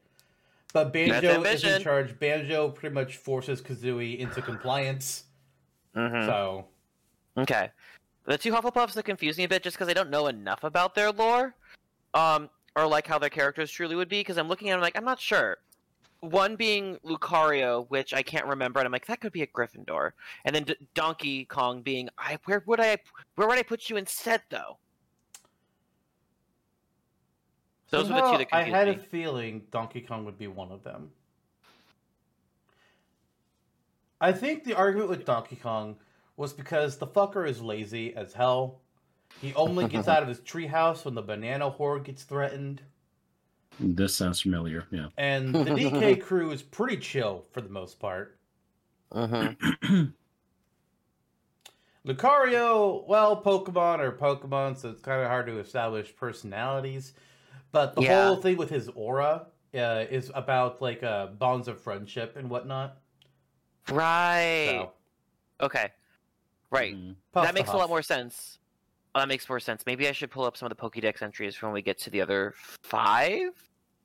But 0.72 0.92
Banjo 0.94 1.42
is 1.42 1.62
in 1.62 1.82
charge. 1.82 2.18
Banjo 2.18 2.70
pretty 2.70 2.94
much 2.94 3.16
forces 3.18 3.60
Kazooie 3.60 4.18
into 4.18 4.40
compliance. 4.40 5.24
Mhm. 5.94 6.24
So 6.26 6.68
Okay. 7.36 7.70
The 8.24 8.38
two 8.38 8.52
Hufflepuffs 8.52 8.92
that 8.94 9.02
confuse 9.04 9.36
me 9.36 9.44
a 9.44 9.48
bit 9.48 9.62
just 9.64 9.76
because 9.76 9.88
I 9.88 9.94
don't 9.94 10.08
know 10.10 10.28
enough 10.28 10.62
about 10.62 10.94
their 10.94 11.10
lore, 11.10 11.56
um, 12.14 12.50
or 12.76 12.86
like 12.86 13.06
how 13.06 13.18
their 13.18 13.30
characters 13.30 13.70
truly 13.70 13.96
would 13.96 14.08
be. 14.08 14.20
Because 14.20 14.38
I'm 14.38 14.48
looking 14.48 14.70
at 14.70 14.74
them 14.74 14.80
like 14.80 14.96
I'm 14.96 15.04
not 15.04 15.20
sure. 15.20 15.58
One 16.20 16.54
being 16.54 16.98
Lucario, 17.04 17.88
which 17.88 18.14
I 18.14 18.22
can't 18.22 18.46
remember, 18.46 18.78
and 18.78 18.86
I'm 18.86 18.92
like 18.92 19.06
that 19.06 19.20
could 19.20 19.32
be 19.32 19.42
a 19.42 19.46
Gryffindor, 19.46 20.12
and 20.44 20.54
then 20.54 20.64
D- 20.64 20.76
Donkey 20.94 21.44
Kong 21.44 21.82
being 21.82 22.08
I 22.16 22.38
where 22.44 22.62
would 22.66 22.80
I 22.80 22.98
where 23.34 23.48
would 23.48 23.58
I 23.58 23.62
put 23.62 23.90
you 23.90 23.96
instead 23.96 24.42
though? 24.48 24.78
Those 27.90 28.10
are 28.10 28.22
the 28.22 28.30
two 28.32 28.38
that 28.38 28.48
I 28.52 28.62
had 28.62 28.88
me. 28.88 28.94
a 28.94 28.98
feeling 28.98 29.62
Donkey 29.70 30.00
Kong 30.00 30.24
would 30.24 30.38
be 30.38 30.46
one 30.46 30.72
of 30.72 30.82
them. 30.82 31.10
I 34.22 34.30
think 34.30 34.62
the 34.62 34.74
argument 34.74 35.10
with 35.10 35.24
Donkey 35.24 35.56
Kong 35.56 35.96
was 36.36 36.52
because 36.52 36.96
the 36.96 37.06
fucker 37.06 37.46
is 37.46 37.60
lazy 37.60 38.14
as 38.14 38.32
hell. 38.32 38.81
He 39.40 39.54
only 39.54 39.88
gets 39.88 40.08
out 40.08 40.22
of 40.22 40.28
his 40.28 40.40
treehouse 40.40 41.04
when 41.04 41.14
the 41.14 41.22
banana 41.22 41.70
horde 41.70 42.04
gets 42.04 42.22
threatened. 42.24 42.82
this 43.80 44.14
sounds 44.14 44.40
familiar. 44.40 44.86
Yeah. 44.90 45.06
And 45.16 45.54
the 45.54 45.64
DK 45.70 46.20
crew 46.20 46.50
is 46.50 46.62
pretty 46.62 46.96
chill 46.98 47.44
for 47.52 47.60
the 47.60 47.68
most 47.68 47.98
part. 47.98 48.38
Uh 49.10 49.26
huh. 49.26 49.52
Lucario, 52.06 53.06
well, 53.06 53.40
Pokemon 53.40 54.00
are 54.00 54.10
Pokemon, 54.12 54.76
so 54.76 54.90
it's 54.90 55.00
kind 55.02 55.22
of 55.22 55.28
hard 55.28 55.46
to 55.46 55.58
establish 55.60 56.14
personalities. 56.16 57.12
But 57.70 57.94
the 57.94 58.02
Yeah. 58.02 58.26
whole 58.26 58.36
thing 58.36 58.56
with 58.56 58.70
his 58.70 58.88
aura 58.88 59.46
uh, 59.74 60.04
is 60.10 60.30
about 60.34 60.82
like 60.82 61.02
uh, 61.02 61.28
bonds 61.28 61.68
of 61.68 61.80
friendship 61.80 62.36
and 62.36 62.50
whatnot. 62.50 62.98
Right. 63.88 64.88
So, 65.60 65.64
Okay. 65.66 65.90
Right. 66.70 66.94
Mhm. 66.94 67.16
that 67.34 67.54
makes 67.54 67.70
a 67.72 67.76
lot 67.76 67.88
more 67.88 68.02
sense. 68.02 68.58
Oh, 69.14 69.20
that 69.20 69.28
makes 69.28 69.48
more 69.48 69.60
sense. 69.60 69.84
Maybe 69.86 70.08
I 70.08 70.12
should 70.12 70.30
pull 70.30 70.44
up 70.44 70.56
some 70.56 70.70
of 70.70 70.76
the 70.76 70.82
Pokédex 70.82 71.20
entries 71.22 71.60
when 71.60 71.72
we 71.72 71.82
get 71.82 71.98
to 72.00 72.10
the 72.10 72.20
other 72.20 72.54
five. 72.82 73.50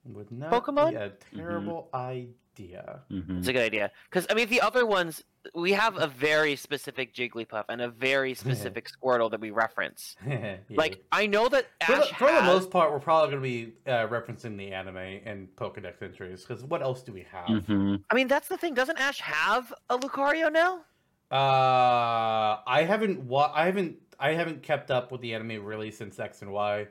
Would 0.06 0.32
not 0.32 0.52
Pokemon? 0.52 0.90
be 0.92 0.96
a 0.96 1.12
terrible 1.36 1.90
idea. 1.94 3.02
Mhm. 3.12 3.38
It's 3.40 3.48
a 3.48 3.54
good 3.54 3.62
idea 3.64 3.92
because 4.10 4.26
I 4.30 4.34
mean 4.34 4.50
the 4.50 4.62
other 4.62 4.86
ones 4.86 5.24
we 5.54 5.72
have 5.74 5.96
a 5.98 6.08
very 6.08 6.56
specific 6.56 7.14
Jigglypuff 7.14 7.66
and 7.70 7.82
a 7.82 7.88
very 7.90 8.34
specific 8.44 8.90
Squirtle 8.90 9.30
that 9.32 9.40
we 9.40 9.52
reference. 9.52 10.16
Yeah. 10.28 10.56
Like 10.70 11.04
I 11.12 11.28
know 11.28 11.48
that 11.50 11.68
for, 11.86 11.92
the, 11.94 11.98
Ash 12.00 12.12
for 12.14 12.32
the 12.32 12.42
most 12.42 12.72
part, 12.72 12.92
we're 12.92 13.00
probably 13.00 13.32
going 13.38 13.44
to 13.44 13.50
be 13.86 13.92
uh, 13.92 14.08
referencing 14.08 14.58
the 14.58 14.72
anime 14.72 14.98
and 14.98 15.48
Pokedex 15.56 16.02
entries 16.02 16.44
because 16.46 16.64
what 16.66 16.82
else 16.82 17.04
do 17.04 17.14
we 17.14 17.26
have? 17.32 17.48
Mhm. 17.48 18.04
I 18.10 18.16
mean 18.16 18.28
that's 18.28 18.48
the 18.48 18.58
thing. 18.58 18.74
Doesn't 18.74 18.98
Ash 19.00 19.20
have 19.22 19.74
a 19.90 19.98
Lucario 19.98 20.52
now? 20.52 20.82
Uh, 21.30 22.60
I 22.66 22.86
haven't 22.88 23.20
wa- 23.24 23.52
I 23.54 23.66
haven't 23.66 23.98
I 24.20 24.34
haven't 24.34 24.64
kept 24.64 24.92
up 24.92 25.12
with 25.12 25.22
the 25.22 25.34
anime 25.34 25.64
really 25.64 25.92
since 25.92 26.20
X 26.20 26.42
and 26.42 26.52
Y. 26.52 26.88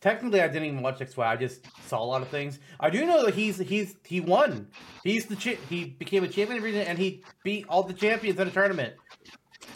Technically, 0.00 0.40
I 0.40 0.48
didn't 0.48 0.64
even 0.68 0.82
watch 0.82 1.00
X 1.00 1.16
Y. 1.16 1.26
I 1.26 1.36
just 1.36 1.64
saw 1.86 2.02
a 2.02 2.04
lot 2.04 2.22
of 2.22 2.28
things. 2.28 2.58
I 2.80 2.90
do 2.90 3.06
know 3.06 3.24
that 3.24 3.34
he's 3.34 3.58
he's 3.58 3.96
he 4.04 4.20
won. 4.20 4.68
He's 5.04 5.26
the 5.26 5.36
cha- 5.36 5.60
he 5.68 5.84
became 5.84 6.24
a 6.24 6.28
champion 6.28 6.58
of 6.58 6.64
region 6.64 6.82
and 6.82 6.98
he 6.98 7.22
beat 7.44 7.66
all 7.68 7.82
the 7.82 7.94
champions 7.94 8.38
in 8.40 8.48
a 8.48 8.50
tournament. 8.50 8.94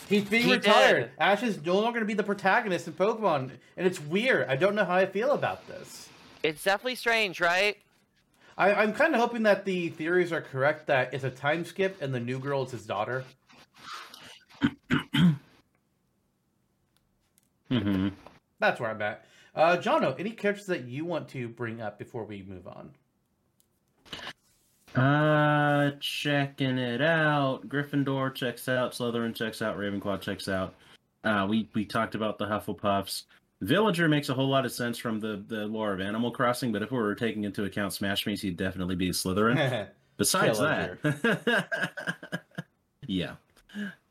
He's 0.08 0.24
being 0.24 0.44
He 0.44 0.52
retired. 0.52 1.00
did. 1.00 1.10
Ash 1.18 1.42
is 1.42 1.64
no 1.64 1.74
longer 1.76 1.92
going 1.98 2.00
to 2.02 2.06
be 2.06 2.14
the 2.14 2.22
protagonist 2.22 2.86
in 2.86 2.92
Pokemon, 2.94 3.50
and 3.76 3.86
it's 3.86 4.00
weird. 4.00 4.48
I 4.48 4.54
don't 4.56 4.74
know 4.76 4.84
how 4.84 4.94
I 4.94 5.06
feel 5.06 5.32
about 5.32 5.66
this. 5.66 6.08
It's 6.44 6.62
definitely 6.62 6.94
strange, 6.94 7.40
right? 7.40 7.76
I, 8.56 8.72
I'm 8.72 8.92
kind 8.92 9.14
of 9.14 9.20
hoping 9.20 9.42
that 9.44 9.64
the 9.64 9.88
theories 9.90 10.32
are 10.32 10.40
correct 10.40 10.86
that 10.86 11.12
it's 11.12 11.24
a 11.24 11.30
time 11.30 11.64
skip 11.64 12.00
and 12.00 12.14
the 12.14 12.20
new 12.20 12.38
girl 12.38 12.62
is 12.64 12.70
his 12.70 12.86
daughter. 12.86 13.24
Mhm. 17.70 18.12
That's 18.58 18.80
where 18.80 18.90
I'm 18.90 19.02
at. 19.02 19.24
Uh, 19.54 19.76
Jono, 19.78 20.18
any 20.20 20.30
characters 20.30 20.66
that 20.66 20.84
you 20.84 21.04
want 21.04 21.28
to 21.30 21.48
bring 21.48 21.80
up 21.80 21.98
before 21.98 22.24
we 22.24 22.42
move 22.42 22.66
on? 22.68 22.90
Uh, 24.94 25.90
checking 26.00 26.78
it 26.78 27.02
out. 27.02 27.68
Gryffindor 27.68 28.34
checks 28.34 28.68
out. 28.68 28.92
Slytherin 28.92 29.34
checks 29.34 29.60
out. 29.60 29.76
Ravenclaw 29.76 30.20
checks 30.20 30.48
out. 30.48 30.74
Uh, 31.24 31.46
we 31.48 31.68
we 31.74 31.84
talked 31.84 32.14
about 32.14 32.38
the 32.38 32.46
Hufflepuffs. 32.46 33.24
Villager 33.62 34.08
makes 34.08 34.28
a 34.28 34.34
whole 34.34 34.48
lot 34.48 34.64
of 34.64 34.72
sense 34.72 34.96
from 34.98 35.18
the 35.20 35.42
the 35.48 35.66
lore 35.66 35.92
of 35.92 36.00
Animal 36.00 36.30
Crossing, 36.30 36.72
but 36.72 36.82
if 36.82 36.90
we 36.90 36.98
were 36.98 37.14
taking 37.14 37.44
into 37.44 37.64
account 37.64 37.92
Smash 37.92 38.26
Me's, 38.26 38.40
he'd 38.42 38.56
definitely 38.56 38.94
be 38.94 39.10
Slytherin. 39.10 39.88
Besides 40.18 40.58
that, 40.60 42.44
yeah. 43.06 43.34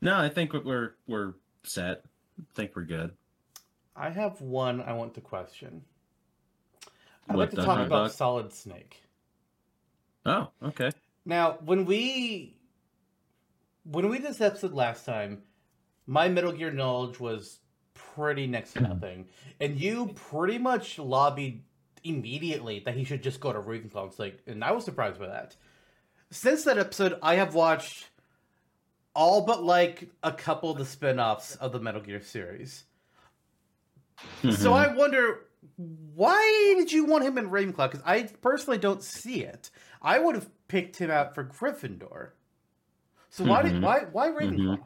No, 0.00 0.16
I 0.16 0.28
think 0.28 0.52
we're 0.52 0.92
we're 1.08 1.34
set. 1.64 2.04
I 2.38 2.44
think 2.54 2.76
we're 2.76 2.84
good. 2.84 3.10
I 3.96 4.10
have 4.10 4.40
one 4.40 4.80
I 4.82 4.92
want 4.92 5.14
to 5.14 5.20
question. 5.20 5.82
I'd 7.28 7.36
What, 7.36 7.38
like 7.38 7.50
to 7.50 7.56
talk 7.56 7.86
about 7.86 8.04
dog? 8.04 8.10
Solid 8.12 8.52
Snake. 8.52 9.02
Oh, 10.24 10.48
okay. 10.62 10.90
Now, 11.24 11.58
when 11.64 11.84
we 11.86 12.56
when 13.84 14.08
we 14.08 14.18
did 14.18 14.28
this 14.28 14.40
episode 14.40 14.72
last 14.72 15.04
time, 15.04 15.42
my 16.06 16.28
Metal 16.28 16.52
Gear 16.52 16.70
knowledge 16.70 17.18
was 17.18 17.60
pretty 17.94 18.46
next 18.46 18.72
to 18.74 18.80
mm-hmm. 18.80 18.92
nothing, 18.92 19.26
and 19.60 19.80
you 19.80 20.12
pretty 20.14 20.58
much 20.58 20.98
lobbied 20.98 21.62
immediately 22.04 22.80
that 22.80 22.94
he 22.94 23.04
should 23.04 23.22
just 23.22 23.40
go 23.40 23.52
to 23.52 23.60
Ravenclaw. 23.60 24.06
It's 24.06 24.18
like, 24.18 24.40
and 24.46 24.62
I 24.62 24.72
was 24.72 24.84
surprised 24.84 25.18
by 25.18 25.26
that. 25.28 25.56
Since 26.30 26.64
that 26.64 26.78
episode, 26.78 27.18
I 27.22 27.36
have 27.36 27.54
watched 27.54 28.08
all 29.14 29.42
but 29.42 29.64
like 29.64 30.10
a 30.22 30.32
couple 30.32 30.70
of 30.70 30.78
the 30.78 30.84
spin-offs 30.84 31.56
of 31.56 31.72
the 31.72 31.80
Metal 31.80 32.00
Gear 32.00 32.20
series. 32.20 32.84
So 34.42 34.70
Mhm. 34.70 34.72
I 34.72 34.94
wonder 34.94 35.46
why 36.14 36.74
did 36.78 36.92
you 36.92 37.04
want 37.04 37.24
him 37.24 37.36
in 37.38 37.50
Ravenclaw? 37.50 37.90
Because 37.90 38.02
I 38.06 38.22
personally 38.40 38.78
don't 38.78 39.02
see 39.02 39.42
it. 39.44 39.70
I 40.00 40.18
would 40.18 40.34
have 40.34 40.48
picked 40.68 40.96
him 40.96 41.10
out 41.10 41.34
for 41.34 41.44
Gryffindor. 41.44 42.30
So 43.30 43.44
why 43.44 43.62
did 43.62 43.72
Mhm. 43.74 43.82
why 43.82 44.04
why 44.12 44.28
Ravenclaw? 44.30 44.82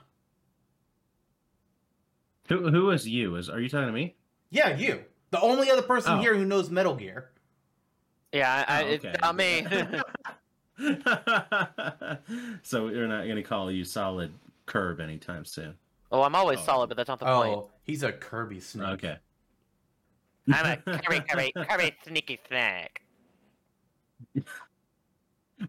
who 2.49 2.71
who 2.71 2.91
is 2.91 3.07
you? 3.09 3.37
Is 3.37 3.49
are 3.49 3.61
you 3.61 3.69
talking 3.69 3.87
to 3.87 3.93
me? 3.93 4.17
Yeah, 4.51 4.77
you. 4.77 5.05
The 5.31 5.41
only 5.41 5.71
other 5.71 5.83
person 5.83 6.15
Oh. 6.15 6.21
here 6.21 6.35
who 6.35 6.45
knows 6.45 6.71
Metal 6.71 6.97
Gear. 6.97 7.31
Yeah, 8.33 8.65
I, 8.69 8.79
I, 8.81 8.83
Oh, 8.83 8.87
it's 8.89 9.05
okay. 9.05 9.15
not 9.21 9.37
me. 9.37 9.67
so 12.63 12.87
we're 12.87 13.07
not 13.07 13.25
going 13.25 13.37
to 13.37 13.43
call 13.43 13.71
you 13.71 13.85
solid 13.85 14.33
curb 14.67 15.01
anytime 15.01 15.45
soon. 15.45 15.75
Oh, 16.13 16.23
I'm 16.23 16.35
always 16.35 16.59
Oh. 16.61 16.65
solid, 16.65 16.89
but 16.89 16.97
that's 16.97 17.09
not 17.09 17.19
the 17.19 17.27
point. 17.27 17.51
Oh, 17.57 17.71
he's 17.85 18.03
a 18.03 18.13
Kirby 18.13 18.61
snake. 18.61 18.89
Okay. 18.89 19.17
I'm 20.53 20.67
a 20.67 20.77
curry, 20.99 21.21
curry, 21.21 21.53
curry 21.55 21.97
sneaky 22.07 22.41
snack. 22.49 23.03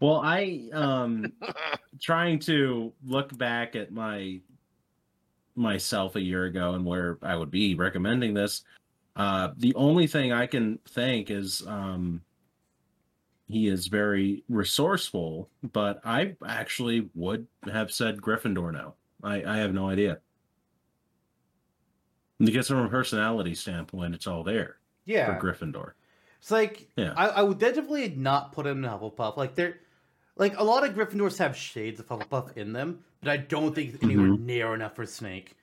Well, 0.00 0.20
I 0.24 0.68
um 0.72 1.32
trying 2.00 2.38
to 2.40 2.92
look 3.04 3.36
back 3.36 3.76
at 3.76 3.92
my 3.92 4.40
myself 5.54 6.16
a 6.16 6.20
year 6.20 6.44
ago 6.46 6.74
and 6.74 6.84
where 6.84 7.18
I 7.22 7.36
would 7.36 7.50
be 7.50 7.74
recommending 7.74 8.34
this. 8.34 8.62
Uh 9.14 9.50
the 9.58 9.74
only 9.74 10.06
thing 10.06 10.32
I 10.32 10.46
can 10.46 10.78
think 10.88 11.30
is 11.30 11.64
um 11.66 12.22
he 13.48 13.68
is 13.68 13.88
very 13.88 14.44
resourceful, 14.48 15.50
but 15.72 16.00
I 16.04 16.36
actually 16.46 17.10
would 17.14 17.46
have 17.70 17.92
said 17.92 18.16
Gryffindor 18.22 18.72
now. 18.72 18.94
I, 19.22 19.44
I 19.44 19.56
have 19.58 19.74
no 19.74 19.90
idea. 19.90 20.20
Because 22.44 22.68
from 22.68 22.78
a 22.78 22.88
personality 22.88 23.54
standpoint, 23.54 24.14
it's 24.14 24.26
all 24.26 24.42
there 24.42 24.76
Yeah. 25.04 25.38
for 25.38 25.46
Gryffindor. 25.52 25.92
It's 26.40 26.50
like 26.50 26.88
Yeah. 26.96 27.12
I, 27.16 27.28
I 27.28 27.42
would 27.42 27.58
definitely 27.58 28.08
not 28.10 28.52
put 28.52 28.66
him 28.66 28.84
in 28.84 28.90
Hufflepuff. 28.90 29.36
Like 29.36 29.54
they're 29.54 29.78
like 30.36 30.58
a 30.58 30.64
lot 30.64 30.86
of 30.88 30.94
Gryffindors 30.94 31.38
have 31.38 31.56
shades 31.56 32.00
of 32.00 32.08
Hufflepuff 32.08 32.56
in 32.56 32.72
them, 32.72 33.00
but 33.20 33.30
I 33.30 33.36
don't 33.36 33.74
think 33.74 33.94
it's 33.94 34.02
anywhere 34.02 34.36
near 34.36 34.74
enough 34.74 34.96
for 34.96 35.06
Snake. 35.06 35.54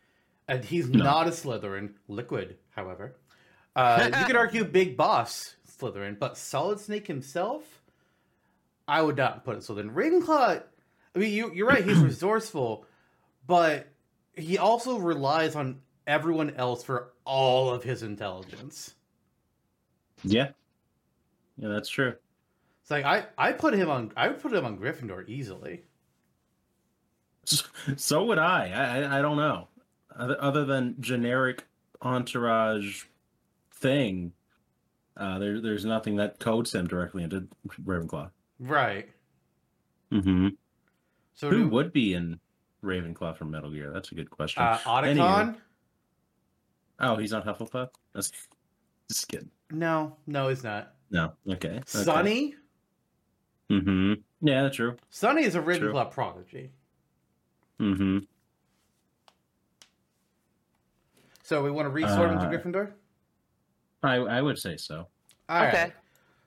And 0.47 0.63
he's 0.63 0.85
Mm-hmm. 0.87 0.99
No. 0.99 1.03
not 1.03 1.27
a 1.27 1.31
Slytherin. 1.31 1.91
Liquid, 2.07 2.57
however. 2.71 3.15
Uh, 3.75 4.09
you 4.19 4.25
could 4.25 4.35
argue 4.35 4.63
Big 4.65 4.95
Boss 4.97 5.55
Slytherin, 5.79 6.17
but 6.17 6.37
Solid 6.37 6.79
Snake 6.79 7.07
himself, 7.07 7.63
I 8.87 9.01
would 9.01 9.17
not 9.17 9.43
put 9.45 9.55
it 9.55 9.69
in 9.69 9.75
Slytherin. 9.75 9.93
Ravenclaw, 9.93 10.63
I 11.15 11.19
mean, 11.19 11.33
you, 11.33 11.51
you're 11.53 11.67
right. 11.67 11.83
He's 11.83 11.99
resourceful, 11.99 12.85
but 13.45 13.87
he 14.35 14.57
also 14.57 14.97
relies 14.97 15.55
on 15.55 15.81
everyone 16.09 16.49
else 16.55 16.83
for 16.83 17.13
all 17.23 17.69
of 17.69 17.83
his 17.83 18.03
intelligence. 18.03 18.95
Yeah. 20.23 20.49
Yeah, 21.57 21.69
that's 21.69 21.87
true. 21.89 22.15
It's 22.81 22.91
like 22.91 23.05
I, 23.05 23.25
I 23.37 23.51
put 23.53 23.73
him 23.73 23.89
on 23.89 24.11
I 24.17 24.27
would 24.29 24.41
put 24.41 24.51
him 24.53 24.65
on 24.65 24.77
Gryffindor 24.77 25.29
easily. 25.29 25.83
So 27.95 28.25
would 28.25 28.37
I. 28.37 28.69
I, 28.69 29.19
I- 29.19 29.21
don't 29.21 29.37
know. 29.37 29.69
Other, 30.15 30.37
other 30.41 30.65
than 30.65 30.95
generic 30.99 31.65
entourage 32.01 33.05
thing, 33.73 34.33
uh, 35.15 35.39
there, 35.39 35.61
there's 35.61 35.85
nothing 35.85 36.17
that 36.17 36.39
codes 36.39 36.75
him 36.75 36.87
directly 36.87 37.23
into 37.23 37.47
Ravenclaw. 37.85 38.29
Right. 38.59 39.09
Mm-hmm. 40.11 40.49
So 41.35 41.49
Who 41.49 41.57
do, 41.59 41.67
would 41.69 41.93
be 41.93 42.13
in 42.15 42.39
Ravenclaw 42.83 43.37
from 43.37 43.51
Metal 43.51 43.71
Gear? 43.71 43.91
That's 43.93 44.11
a 44.11 44.15
good 44.15 44.29
question. 44.29 44.61
uh 44.61 44.77
Otacon? 44.79 45.15
Anywho. 45.15 45.55
Oh, 46.99 47.15
he's 47.17 47.31
not 47.31 47.45
Hufflepuff? 47.45 47.89
That's 48.13 48.31
just 49.09 49.27
kidding. 49.27 49.49
No, 49.71 50.17
no, 50.27 50.49
he's 50.49 50.63
not. 50.63 50.93
No. 51.11 51.33
Okay. 51.49 51.69
okay. 51.69 51.81
Sunny? 51.85 52.55
Mm-hmm. 53.69 54.13
Yeah, 54.41 54.63
that's 54.63 54.75
true. 54.75 54.95
Sunny 55.09 55.43
is 55.43 55.55
a 55.55 55.61
Ravenclaw 55.61 56.11
prodigy. 56.11 56.71
Mm-hmm. 57.79 58.19
So 61.43 61.63
we 61.63 61.71
want 61.71 61.85
to 61.87 61.89
resort 61.89 62.31
him 62.31 62.37
Uh, 62.37 62.49
to 62.49 62.57
Gryffindor? 62.57 62.91
I, 64.03 64.15
I 64.15 64.41
would 64.41 64.57
say 64.57 64.77
so. 64.77 65.07
All 65.49 65.61
right. 65.61 65.67
okay. 65.73 65.93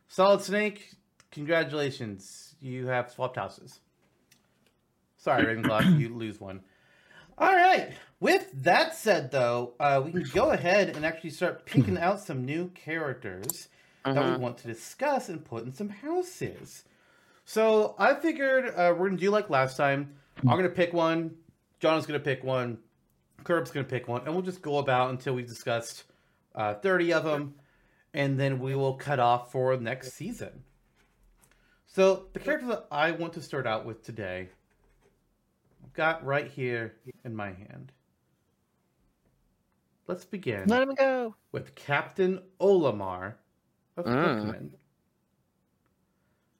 Solid 0.08 0.42
Snake, 0.42 0.90
congratulations. 1.30 2.54
You 2.60 2.86
have 2.86 3.10
swapped 3.10 3.36
houses. 3.36 3.80
Sorry, 5.16 5.44
Ravenclaw, 5.44 5.98
you 5.98 6.14
lose 6.14 6.40
one. 6.40 6.60
All 7.42 7.54
right. 7.56 7.92
With 8.20 8.50
that 8.62 8.94
said, 8.94 9.32
though, 9.32 9.74
uh, 9.80 10.00
we 10.04 10.12
can 10.12 10.22
go 10.32 10.50
ahead 10.50 10.94
and 10.96 11.04
actually 11.04 11.30
start 11.30 11.66
picking 11.66 11.98
out 12.06 12.20
some 12.20 12.44
new 12.44 12.68
characters 12.74 13.68
that 14.04 14.14
we 14.14 14.20
Mhm. 14.32 14.38
want 14.38 14.58
to 14.58 14.68
discuss 14.68 15.28
and 15.28 15.44
put 15.44 15.64
in 15.64 15.72
some 15.74 15.88
houses. 15.88 16.84
So 17.44 17.96
I 17.98 18.14
figured 18.14 18.66
uh, 18.66 18.94
we're 18.96 19.08
gonna 19.08 19.20
do 19.20 19.30
like 19.30 19.50
last 19.50 19.76
time. 19.76 20.14
I'm 20.38 20.56
gonna 20.56 20.68
pick 20.68 20.92
one. 20.92 21.36
John 21.80 21.98
is 21.98 22.06
gonna 22.06 22.20
pick 22.20 22.44
one. 22.44 22.78
Curb's 23.42 23.72
gonna 23.72 23.84
pick 23.88 24.06
one, 24.06 24.22
and 24.24 24.32
we'll 24.34 24.42
just 24.44 24.62
go 24.62 24.78
about 24.78 25.10
until 25.10 25.34
we've 25.34 25.48
discussed 25.48 26.04
uh, 26.54 26.74
30 26.74 27.12
of 27.12 27.24
them, 27.24 27.54
and 28.14 28.38
then 28.38 28.60
we 28.60 28.76
will 28.76 28.94
cut 28.94 29.18
off 29.18 29.50
for 29.50 29.76
next 29.76 30.12
season. 30.12 30.62
So 31.88 32.28
the 32.34 32.38
character 32.38 32.68
that 32.68 32.86
I 32.92 33.10
want 33.10 33.32
to 33.34 33.42
start 33.42 33.66
out 33.66 33.84
with 33.84 34.04
today, 34.04 34.48
got 35.94 36.24
right 36.24 36.46
here 36.48 36.96
in 37.24 37.34
my 37.34 37.52
hand. 37.52 37.92
Let's 40.06 40.24
begin 40.24 40.68
Let 40.68 40.82
him 40.82 40.94
go. 40.94 41.34
with 41.52 41.74
Captain 41.74 42.40
Olimar 42.60 43.34
of 43.96 44.04
Mm. 44.06 44.44
Pikmin. 44.44 44.70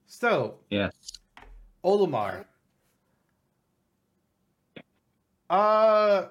So, 0.05 0.59
Yes. 0.69 1.11
Olimar. 1.83 2.45
Uh 5.49 6.27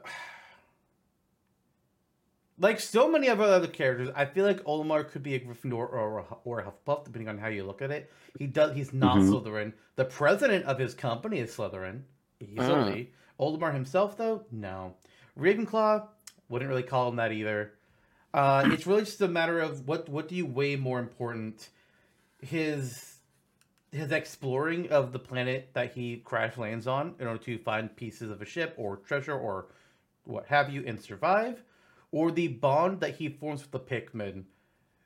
like 2.58 2.78
so 2.80 3.10
many 3.10 3.26
of 3.28 3.40
our 3.40 3.48
other 3.48 3.66
characters, 3.66 4.08
I 4.14 4.24
feel 4.24 4.44
like 4.46 4.62
Olimar 4.64 5.08
could 5.10 5.22
be 5.22 5.34
a 5.34 5.40
Gryffindor 5.40 5.72
or 5.92 6.18
a, 6.20 6.24
or 6.44 6.60
a 6.60 6.64
Hufflepuff, 6.64 7.04
depending 7.04 7.28
on 7.28 7.36
how 7.38 7.48
you 7.48 7.64
look 7.64 7.82
at 7.82 7.90
it. 7.90 8.10
He 8.38 8.46
does. 8.46 8.74
He's 8.76 8.92
not 8.92 9.18
Mhm. 9.18 9.30
Slytherin. 9.30 9.72
The 9.96 10.04
president 10.04 10.64
of 10.66 10.78
his 10.78 10.94
company 10.94 11.40
is 11.40 11.54
Slytherin, 11.54 12.02
easily. 12.42 13.12
Olimar 13.40 13.72
himself, 13.72 14.16
though, 14.16 14.44
no. 14.50 14.94
Ravenclaw 15.38 16.06
wouldn't 16.48 16.68
really 16.68 16.82
call 16.82 17.08
him 17.08 17.16
that 17.16 17.32
either. 17.32 17.72
Uh, 18.34 18.68
it's 18.72 18.86
really 18.86 19.02
just 19.02 19.20
a 19.20 19.28
matter 19.28 19.60
of 19.60 19.86
what 19.86 20.08
what 20.08 20.28
do 20.28 20.34
you 20.34 20.46
weigh 20.46 20.76
more 20.76 20.98
important, 20.98 21.68
his 22.40 23.16
his 23.90 24.10
exploring 24.10 24.90
of 24.90 25.12
the 25.12 25.18
planet 25.18 25.70
that 25.74 25.92
he 25.92 26.16
crash 26.16 26.56
lands 26.56 26.86
on 26.86 27.14
in 27.18 27.26
order 27.26 27.42
to 27.42 27.58
find 27.58 27.94
pieces 27.94 28.30
of 28.30 28.40
a 28.40 28.46
ship 28.46 28.74
or 28.78 28.96
treasure 28.96 29.36
or 29.36 29.66
what 30.24 30.46
have 30.46 30.72
you 30.72 30.82
and 30.86 31.00
survive, 31.00 31.62
or 32.10 32.30
the 32.30 32.48
bond 32.48 33.00
that 33.00 33.16
he 33.16 33.28
forms 33.28 33.60
with 33.60 33.70
the 33.70 33.80
Pikmin, 33.80 34.44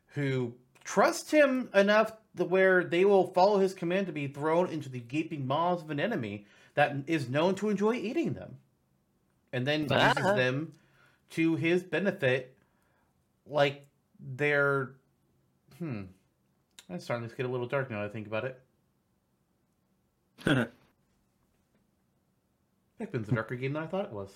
who 0.09 0.55
trust 0.85 1.33
him 1.33 1.68
enough 1.75 2.12
to 2.37 2.44
where 2.44 2.85
they 2.85 3.05
will 3.05 3.27
follow 3.29 3.59
his 3.59 3.75
command 3.75 4.07
to 4.07 4.12
be 4.12 4.29
thrown 4.29 4.68
into 4.68 4.88
the 4.88 5.01
gaping 5.01 5.46
maws 5.46 5.83
of 5.83 5.90
an 5.90 5.99
enemy 5.99 6.46
that 6.76 6.94
is 7.08 7.28
known 7.28 7.56
to 7.56 7.68
enjoy 7.68 7.94
eating 7.94 8.34
them, 8.34 8.56
and 9.52 9.66
then 9.66 9.82
uses 9.82 10.14
Ah. 10.18 10.34
them 10.34 10.72
to 11.30 11.56
his 11.56 11.82
benefit, 11.82 12.56
like 13.46 13.84
they're 14.20 14.94
hmm. 15.78 16.04
It's 16.88 17.04
starting 17.04 17.28
to 17.28 17.34
get 17.34 17.46
a 17.46 17.48
little 17.48 17.66
dark 17.66 17.90
now 17.90 18.00
that 18.02 18.10
I 18.10 18.12
think 18.12 18.28
about 18.28 18.44
it. 18.44 18.62
Pikmin's 23.00 23.28
a 23.28 23.32
darker 23.32 23.56
game 23.56 23.72
than 23.72 23.82
I 23.82 23.86
thought 23.86 24.04
it 24.04 24.12
was. 24.12 24.30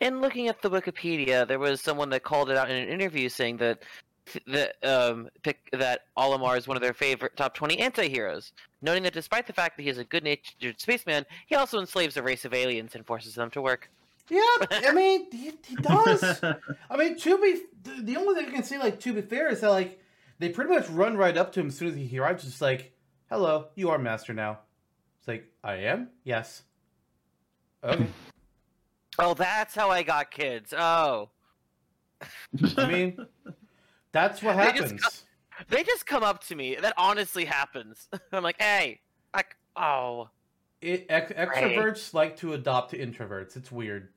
In 0.00 0.20
looking 0.20 0.46
at 0.48 0.62
the 0.62 0.70
Wikipedia, 0.70 1.46
there 1.46 1.58
was 1.58 1.80
someone 1.80 2.10
that 2.10 2.22
called 2.22 2.50
it 2.50 2.56
out 2.56 2.70
in 2.70 2.76
an 2.76 2.88
interview 2.88 3.28
saying 3.28 3.56
that 3.58 3.82
that 4.46 4.76
um, 4.84 5.28
pick 5.42 5.68
that 5.72 6.02
Olimar 6.16 6.56
is 6.56 6.66
one 6.68 6.76
of 6.76 6.82
their 6.82 6.92
favorite 6.94 7.36
top 7.36 7.54
20 7.54 7.78
anti-heroes, 7.78 8.52
noting 8.80 9.02
that 9.02 9.12
despite 9.12 9.46
the 9.46 9.52
fact 9.52 9.76
that 9.76 9.82
he 9.82 9.88
is 9.88 9.98
a 9.98 10.04
good-natured 10.04 10.80
spaceman, 10.80 11.26
he 11.46 11.54
also 11.54 11.78
enslaves 11.80 12.16
a 12.16 12.22
race 12.22 12.44
of 12.44 12.54
aliens 12.54 12.94
and 12.94 13.04
forces 13.06 13.34
them 13.34 13.50
to 13.50 13.60
work. 13.60 13.90
Yeah, 14.28 14.40
I 14.70 14.92
mean, 14.94 15.26
he, 15.32 15.52
he 15.66 15.76
does. 15.76 16.40
I 16.90 16.96
mean, 16.96 17.18
to 17.18 17.38
be 17.38 17.62
the- 17.82 18.02
the 18.02 18.16
only 18.16 18.34
thing 18.40 18.50
I 18.50 18.54
can 18.54 18.62
say, 18.64 18.78
like 18.78 19.00
to 19.00 19.12
be 19.12 19.22
fair, 19.22 19.48
is 19.48 19.60
that 19.60 19.70
like 19.70 20.00
they 20.38 20.48
pretty 20.48 20.72
much 20.72 20.88
run 20.88 21.16
right 21.16 21.36
up 21.36 21.52
to 21.52 21.60
him 21.60 21.66
as 21.68 21.76
soon 21.76 21.88
as 21.88 21.94
he 21.96 22.18
arrives, 22.18 22.44
just 22.44 22.62
like, 22.62 22.92
"Hello, 23.28 23.66
you 23.74 23.90
are 23.90 23.98
master 23.98 24.32
now." 24.32 24.60
It's 25.18 25.28
like, 25.28 25.50
"I 25.62 25.74
am, 25.74 26.08
yes." 26.24 26.62
Okay. 27.84 28.06
Oh, 29.18 29.34
that's 29.34 29.74
how 29.74 29.90
I 29.90 30.02
got 30.04 30.30
kids. 30.30 30.72
Oh, 30.72 31.28
I 32.78 32.86
mean, 32.86 33.26
that's 34.12 34.42
what 34.42 34.56
They 34.56 34.72
just 34.78 34.92
happens. 34.92 35.24
they 35.68 35.82
just 35.82 36.06
come 36.06 36.22
up 36.22 36.44
to 36.44 36.54
me. 36.54 36.76
That 36.76 36.94
honestly 36.96 37.44
happens. 37.44 38.08
I'm 38.32 38.42
like, 38.42 38.60
hey, 38.60 39.00
I, 39.34 39.42
oh, 39.76 40.28
It, 40.80 41.06
ex- 41.08 41.32
extroverts 41.32 42.14
like 42.14 42.36
to 42.38 42.52
adopt 42.52 42.92
introverts. 42.92 43.56
It's 43.56 43.72
weird. 43.72 44.08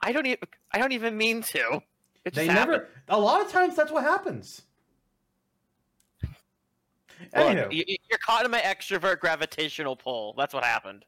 I 0.00 0.12
don't 0.12 0.26
even, 0.26 0.38
I 0.72 0.78
don't 0.78 0.92
even 0.92 1.16
mean 1.16 1.42
to. 1.42 1.80
It 2.24 2.34
They 2.34 2.46
never. 2.46 2.88
A 3.08 3.18
lot 3.18 3.40
of 3.40 3.50
times, 3.50 3.76
that's 3.76 3.90
what 3.90 4.02
happens. 4.04 4.62
Look, 6.22 7.48
Anywho, 7.48 7.72
you, 7.72 7.84
you're 8.08 8.18
caught 8.18 8.44
in 8.44 8.50
my 8.50 8.60
extrovert 8.60 9.20
gravitational 9.20 9.96
pull. 9.96 10.34
That's 10.36 10.54
what 10.54 10.64
happened. 10.64 11.04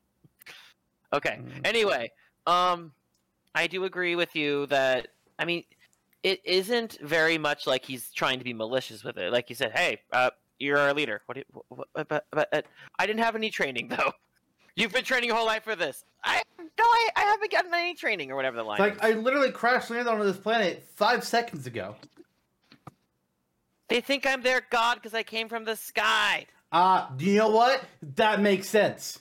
Okay. 1.13 1.41
Mm. 1.43 1.67
Anyway, 1.67 2.11
um, 2.47 2.93
I 3.55 3.67
do 3.67 3.85
agree 3.85 4.15
with 4.15 4.35
you 4.37 4.67
that 4.67 5.09
I 5.39 5.45
mean, 5.45 5.65
it 6.23 6.41
isn't 6.45 6.99
very 7.01 7.39
much 7.39 7.67
like 7.67 7.85
he's 7.85 8.13
trying 8.13 8.39
to 8.39 8.45
be 8.45 8.53
malicious 8.53 9.03
with 9.03 9.19
it. 9.19 9.33
Like 9.33 9.51
you 9.51 9.57
said, 9.57 9.73
hey, 9.73 10.01
uh, 10.13 10.31
you're 10.59 10.79
our 10.79 10.95
leader. 10.95 11.23
What? 11.27 11.35
Do 11.35 11.41
you, 11.41 11.63
what, 11.69 11.89
what 11.93 12.09
but, 12.09 12.27
but 12.31 12.49
uh, 12.53 12.63
I 12.99 13.07
didn't 13.07 13.23
have 13.23 13.35
any 13.35 13.51
training 13.51 13.89
though. 13.97 14.13
You've 14.75 14.93
been 14.93 15.05
training 15.05 15.29
your 15.29 15.37
whole 15.37 15.47
life 15.47 15.65
for 15.65 15.77
this. 15.77 16.05
I 16.25 16.43
no, 16.59 16.85
I, 16.85 17.09
I 17.17 17.21
haven't 17.23 17.51
gotten 17.53 17.75
any 17.75 17.95
training 17.95 18.31
or 18.31 18.37
whatever 18.37 18.57
the 18.57 18.63
line. 18.63 18.79
like 18.79 18.95
is. 18.95 19.01
I 19.03 19.13
literally 19.13 19.51
crash 19.51 19.91
landed 19.91 20.11
onto 20.11 20.25
this 20.25 20.37
planet 20.37 20.85
five 20.95 21.25
seconds 21.25 21.67
ago. 21.67 21.97
They 23.89 24.01
think 24.01 24.27
I'm 24.27 24.43
their 24.43 24.63
god 24.71 24.95
because 24.95 25.13
I 25.13 25.23
came 25.23 25.49
from 25.49 25.65
the 25.65 25.77
sky. 25.77 26.47
Uh, 26.71 27.07
do 27.17 27.27
you 27.27 27.37
know 27.37 27.51
what? 27.51 27.85
That 28.17 28.41
makes 28.41 28.67
sense. 28.69 29.21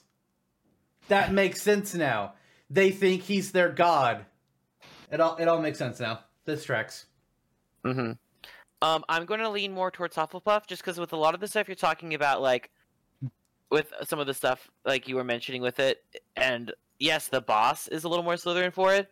That 1.10 1.34
makes 1.34 1.62
sense 1.62 1.94
now. 1.94 2.36
They 2.70 2.92
think 2.92 3.24
he's 3.24 3.52
their 3.52 3.68
god. 3.70 4.26
It 5.12 5.20
all 5.20 5.36
it 5.36 5.50
all 5.50 5.60
makes 5.60 5.78
sense 5.78 6.00
now. 6.00 6.20
This 6.46 6.64
tracks. 6.64 7.08
Mm-hmm. 7.86 8.12
Um, 8.84 9.04
I'm 9.10 9.26
going 9.26 9.40
to 9.42 9.50
lean 9.50 9.72
more 9.72 9.92
towards 9.92 10.16
Hufflepuff 10.16 10.66
just 10.68 10.82
because 10.82 11.00
with 11.00 11.14
a 11.14 11.18
lot 11.18 11.36
of 11.36 11.40
the 11.40 11.48
stuff 11.48 11.68
you're 11.68 11.76
talking 11.76 12.14
about, 12.14 12.42
like 12.42 12.72
with 13.70 13.94
some 14.04 14.20
of 14.20 14.28
the 14.28 14.34
stuff 14.34 14.70
like 14.86 15.08
you 15.08 15.16
were 15.16 15.24
mentioning 15.24 15.62
with 15.62 15.80
it, 15.80 16.04
and 16.36 16.74
yes, 17.00 17.28
the 17.28 17.42
boss 17.42 17.88
is 17.88 18.04
a 18.04 18.10
little 18.10 18.24
more 18.24 18.34
Slytherin 18.34 18.74
for 18.74 18.94
it. 18.94 19.10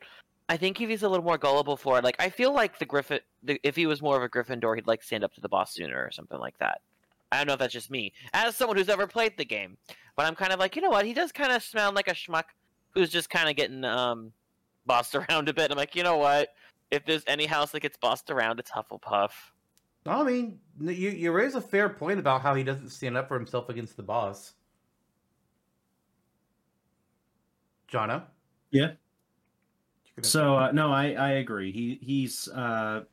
I 0.49 0.57
think 0.57 0.81
if 0.81 0.89
he's 0.89 1.03
a 1.03 1.09
little 1.09 1.23
more 1.23 1.37
gullible 1.37 1.77
for 1.77 1.99
it, 1.99 2.03
like 2.03 2.15
I 2.19 2.29
feel 2.29 2.51
like 2.51 2.79
the 2.79 2.85
Griffin, 2.85 3.19
the, 3.43 3.59
if 3.63 3.75
he 3.75 3.85
was 3.85 4.01
more 4.01 4.17
of 4.17 4.23
a 4.23 4.29
Gryffindor, 4.29 4.75
he'd 4.75 4.87
like 4.87 5.03
stand 5.03 5.23
up 5.23 5.33
to 5.35 5.41
the 5.41 5.49
boss 5.49 5.75
sooner 5.75 6.03
or 6.03 6.09
something 6.11 6.39
like 6.39 6.57
that. 6.57 6.81
I 7.31 7.37
don't 7.37 7.45
know 7.45 7.53
if 7.53 7.59
that's 7.59 7.73
just 7.73 7.91
me, 7.91 8.11
as 8.33 8.55
someone 8.55 8.75
who's 8.75 8.89
ever 8.89 9.05
played 9.05 9.37
the 9.37 9.45
game, 9.45 9.77
but 10.15 10.25
I'm 10.25 10.33
kind 10.33 10.51
of 10.51 10.59
like, 10.59 10.75
you 10.75 10.81
know 10.81 10.89
what? 10.89 11.05
He 11.05 11.13
does 11.13 11.31
kind 11.31 11.51
of 11.51 11.61
sound 11.61 11.95
like 11.95 12.07
a 12.07 12.15
schmuck 12.15 12.45
who's 12.95 13.11
just 13.11 13.29
kind 13.29 13.47
of 13.47 13.55
getting 13.55 13.85
um 13.85 14.31
bossed 14.87 15.13
around 15.29 15.47
a 15.47 15.53
bit. 15.53 15.69
I'm 15.69 15.77
like, 15.77 15.95
you 15.95 16.01
know 16.01 16.17
what? 16.17 16.49
If 16.91 17.05
there's 17.05 17.23
any 17.27 17.45
house 17.45 17.71
that 17.71 17.81
gets 17.81 17.97
bossed 17.97 18.29
around, 18.31 18.59
it's 18.59 18.71
Hufflepuff. 18.71 19.31
I 20.05 20.23
mean, 20.23 20.59
you 20.79 21.09
you 21.09 21.31
raise 21.31 21.55
a 21.55 21.61
fair 21.61 21.89
point 21.89 22.19
about 22.19 22.41
how 22.41 22.55
he 22.55 22.63
doesn't 22.63 22.89
stand 22.89 23.17
up 23.17 23.27
for 23.27 23.37
himself 23.37 23.69
against 23.69 23.97
the 23.97 24.03
boss. 24.03 24.53
Jono? 27.91 28.23
Yeah. 28.71 28.91
So 30.21 30.57
uh, 30.57 30.71
no, 30.71 30.91
I 30.91 31.13
I 31.13 31.31
agree. 31.31 31.71
He 31.71 31.99
he's 32.01 32.47
uh, 32.49 33.03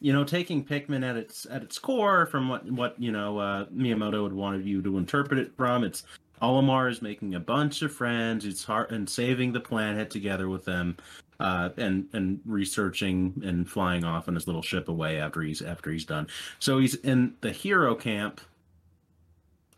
you 0.00 0.12
know 0.12 0.24
taking 0.24 0.64
Pikmin 0.64 1.08
at 1.08 1.16
its 1.16 1.46
at 1.50 1.62
its 1.62 1.78
core 1.78 2.26
from 2.26 2.48
what 2.48 2.70
what 2.70 3.00
you 3.00 3.12
know 3.12 3.38
uh, 3.38 3.66
Miyamoto 3.66 4.22
would 4.22 4.32
want 4.32 4.64
you 4.64 4.82
to 4.82 4.98
interpret 4.98 5.38
it 5.38 5.56
from. 5.56 5.84
It's 5.84 6.04
Olimar 6.40 6.90
is 6.90 7.02
making 7.02 7.34
a 7.34 7.40
bunch 7.40 7.82
of 7.82 7.92
friends. 7.92 8.44
It's 8.44 8.64
hard 8.64 8.92
and 8.92 9.08
saving 9.08 9.52
the 9.52 9.60
planet 9.60 10.10
together 10.10 10.48
with 10.48 10.64
them, 10.64 10.96
uh, 11.40 11.70
and 11.76 12.08
and 12.12 12.40
researching 12.44 13.40
and 13.44 13.68
flying 13.68 14.04
off 14.04 14.28
on 14.28 14.34
his 14.34 14.46
little 14.46 14.62
ship 14.62 14.88
away 14.88 15.20
after 15.20 15.42
he's 15.42 15.62
after 15.62 15.90
he's 15.90 16.04
done. 16.04 16.26
So 16.58 16.78
he's 16.78 16.94
in 16.96 17.34
the 17.40 17.52
hero 17.52 17.94
camp 17.94 18.40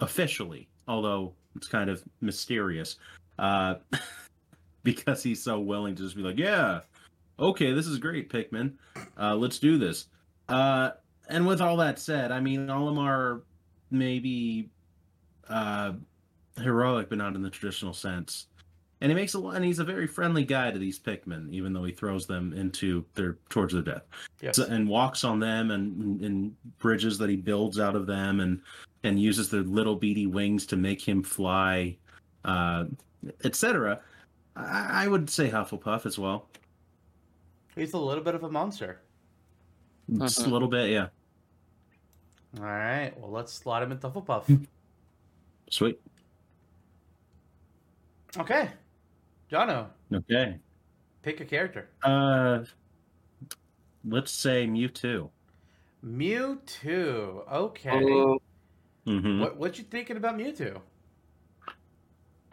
officially, 0.01 0.69
although 0.89 1.35
it's 1.57 1.69
kind 1.69 1.91
of 1.91 2.03
mysterious. 2.21 2.97
Uh, 3.39 3.77
because 4.83 5.23
he's 5.23 5.43
so 5.43 5.61
willing 5.61 5.95
to 5.95 6.03
just 6.03 6.17
be 6.17 6.23
like, 6.23 6.39
yeah, 6.39 6.81
okay, 7.39 7.73
this 7.73 7.87
is 7.87 7.99
great, 7.99 8.31
Pikmin. 8.31 8.73
Uh, 9.19 9.35
let's 9.35 9.59
do 9.59 9.79
this. 9.79 10.07
Uh, 10.49 10.91
and 11.29 11.47
with 11.47 11.61
all 11.61 11.77
that 11.77 11.99
said, 11.99 12.33
I 12.33 12.41
mean, 12.41 12.67
Olimar 12.67 13.43
may 13.91 14.19
be 14.19 14.71
uh, 15.49 15.93
heroic, 16.57 17.09
but 17.09 17.19
not 17.19 17.35
in 17.35 17.43
the 17.43 17.51
traditional 17.51 17.93
sense. 17.93 18.47
And 19.03 19.11
he 19.11 19.15
makes 19.17 19.33
a 19.35 19.39
lot, 19.39 19.55
and 19.57 19.65
he's 19.65 19.79
a 19.79 19.85
very 19.85 20.07
friendly 20.07 20.45
guy 20.45 20.71
to 20.71 20.79
these 20.79 20.99
Pikmin, 20.99 21.51
even 21.51 21.73
though 21.73 21.85
he 21.85 21.93
throws 21.93 22.27
them 22.27 22.53
into 22.53 23.03
their 23.15 23.39
towards 23.49 23.73
their 23.73 23.83
death, 23.83 24.03
Yes. 24.43 24.57
so, 24.57 24.65
and 24.67 24.87
walks 24.87 25.25
on 25.25 25.41
them 25.41 25.71
and 25.71 26.21
and 26.23 26.55
bridges 26.79 27.17
that 27.19 27.31
he 27.31 27.37
builds 27.37 27.79
out 27.81 27.97
of 27.97 28.07
them, 28.07 28.41
and 28.41 28.61
and 29.03 29.19
uses 29.19 29.49
their 29.49 29.63
little 29.63 29.97
beady 29.97 30.27
wings 30.27 30.67
to 30.67 30.77
make 30.77 31.01
him 31.01 31.23
fly, 31.23 31.97
uh, 32.45 32.85
etc. 33.45 34.01
I, 34.55 35.05
I 35.05 35.09
would 35.09 35.31
say 35.31 35.49
Hufflepuff 35.49 36.05
as 36.05 36.19
well. 36.19 36.49
He's 37.75 37.95
a 37.95 37.99
little 37.99 38.23
bit 38.23 38.35
of 38.35 38.43
a 38.45 38.51
monster. 38.51 39.01
Just 40.19 40.41
a 40.41 40.43
Mhm. 40.43 40.51
little 40.51 40.69
bit, 40.69 40.91
yeah. 40.91 41.07
All 42.59 42.65
right. 42.65 43.13
Well, 43.19 43.31
let's 43.31 43.53
slot 43.55 43.83
him 43.83 43.93
into 43.93 44.11
Hufflepuff. 44.11 44.67
Sweet. 45.71 45.99
okay. 48.37 48.69
Jono, 49.51 49.87
Okay. 50.13 50.59
pick 51.23 51.41
a 51.41 51.45
character. 51.45 51.89
Uh, 52.03 52.65
let's 54.05 54.31
say 54.33 54.67
Mewtwo. 54.67 55.31
Mewtwo. 56.05 57.51
Okay. 57.53 57.91
Oh, 57.93 58.39
Mm-hmm. 59.07 59.41
What 59.41 59.57
what 59.57 59.79
you 59.79 59.85
thinking 59.85 60.17
about 60.19 60.37
Mewtwo? 60.37 60.81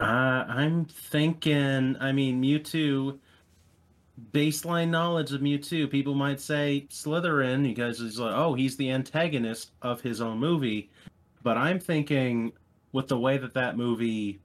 Uh, 0.00 0.04
I'm 0.04 0.86
thinking. 0.86 1.96
I 2.00 2.12
mean, 2.12 2.42
Mewtwo. 2.42 3.18
Baseline 4.32 4.88
knowledge 4.88 5.32
of 5.32 5.40
Mewtwo, 5.42 5.88
people 5.88 6.14
might 6.14 6.40
say 6.40 6.86
Slytherin 6.90 7.62
because 7.62 8.00
he's 8.00 8.18
like, 8.18 8.34
oh, 8.34 8.54
he's 8.54 8.76
the 8.76 8.90
antagonist 8.90 9.70
of 9.80 10.00
his 10.00 10.20
own 10.20 10.38
movie. 10.38 10.90
But 11.44 11.56
I'm 11.56 11.78
thinking, 11.78 12.52
with 12.90 13.06
the 13.06 13.16
way 13.18 13.38
that 13.38 13.54
that 13.54 13.76
movie 13.76 14.40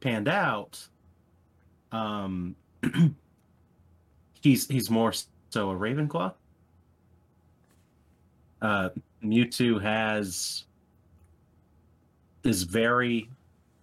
panned 0.00 0.28
out, 0.28 0.88
um, 1.92 2.54
he's 4.40 4.66
he's 4.68 4.90
more 4.90 5.12
so 5.50 5.70
a 5.70 5.74
Ravenclaw. 5.74 6.32
Uh, 8.60 8.88
Mewtwo 9.22 9.80
has 9.80 10.64
is 12.44 12.62
very 12.62 13.28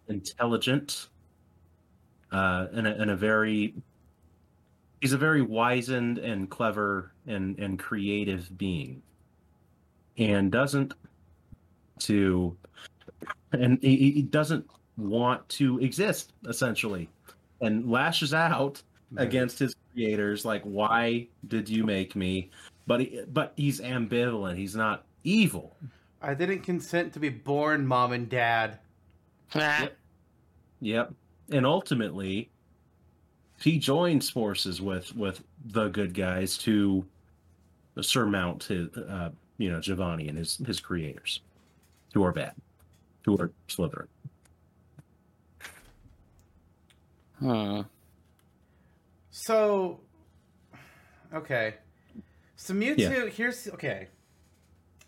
intelligent 0.08 1.08
uh, 2.32 2.68
and, 2.74 2.88
a, 2.88 3.02
and 3.02 3.12
a 3.12 3.16
very 3.16 3.74
he's 5.02 5.14
a 5.14 5.18
very 5.18 5.42
wizened 5.42 6.18
and 6.18 6.50
clever 6.50 7.12
and, 7.28 7.58
and 7.60 7.80
creative 7.80 8.56
being 8.58 9.02
and 10.18 10.52
doesn't 10.52 10.94
to 12.00 12.56
and 13.52 13.80
he, 13.82 14.12
he 14.12 14.22
doesn't 14.22 14.66
want 14.98 15.48
to 15.50 15.80
exist 15.80 16.34
essentially 16.48 17.10
and 17.62 17.90
lashes 17.90 18.34
out 18.34 18.82
against 19.18 19.60
his 19.60 19.76
creators 19.94 20.44
like 20.44 20.62
why 20.64 21.26
did 21.48 21.70
you 21.70 21.84
make 21.86 22.16
me 22.16 22.50
but 22.86 23.00
he, 23.00 23.22
but 23.32 23.54
he's 23.56 23.80
ambivalent 23.80 24.58
he's 24.58 24.76
not 24.76 25.06
evil 25.24 25.76
I 26.26 26.34
didn't 26.34 26.62
consent 26.62 27.14
to 27.14 27.20
be 27.20 27.30
born, 27.30 27.86
mom 27.86 28.12
and 28.12 28.28
dad. 28.28 28.80
ah, 29.54 29.90
Yep. 30.82 31.14
And 31.52 31.66
ultimately, 31.68 32.50
he 33.62 33.78
joins 33.78 34.30
forces 34.30 34.82
with 34.82 35.16
with 35.16 35.44
the 35.66 35.90
good 35.90 36.16
guys 36.16 36.58
to 36.60 37.06
surmount 38.02 38.64
his, 38.64 38.90
uh, 38.98 39.30
you 39.60 39.72
know, 39.72 39.80
Giovanni 39.80 40.28
and 40.28 40.38
his 40.38 40.58
his 40.66 40.80
creators, 40.80 41.42
who 42.16 42.24
are 42.24 42.32
bad, 42.32 42.54
who 43.24 43.38
are 43.38 43.52
Slytherin. 43.70 44.08
Hmm. 47.40 47.82
So, 49.32 50.00
okay. 51.34 51.76
So 52.56 52.74
Mewtwo, 52.74 53.30
here's 53.30 53.68
okay. 53.68 54.08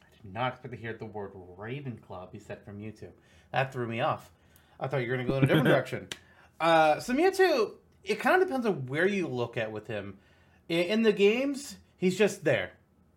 I 0.01 0.21
did 0.21 0.33
not 0.33 0.53
expect 0.53 0.73
to 0.73 0.79
hear 0.79 0.93
the 0.93 1.05
word 1.05 1.31
Ravenclaw 1.57 2.31
be 2.31 2.39
said 2.39 2.63
from 2.63 2.79
Mewtwo. 2.79 3.09
That 3.51 3.71
threw 3.71 3.87
me 3.87 4.01
off. 4.01 4.29
I 4.79 4.87
thought 4.87 4.97
you 4.97 5.09
were 5.09 5.15
going 5.15 5.25
to 5.25 5.31
go 5.31 5.37
in 5.37 5.43
a 5.45 5.47
different 5.47 5.67
direction. 5.69 6.07
Uh, 6.59 6.99
so 6.99 7.13
Mewtwo, 7.13 7.71
it 8.03 8.19
kind 8.19 8.41
of 8.41 8.47
depends 8.47 8.65
on 8.65 8.85
where 8.87 9.07
you 9.07 9.27
look 9.27 9.57
at 9.57 9.71
with 9.71 9.87
him. 9.87 10.17
In, 10.69 10.81
in 10.81 11.01
the 11.03 11.13
games, 11.13 11.77
he's 11.97 12.17
just 12.17 12.43
there. 12.43 12.71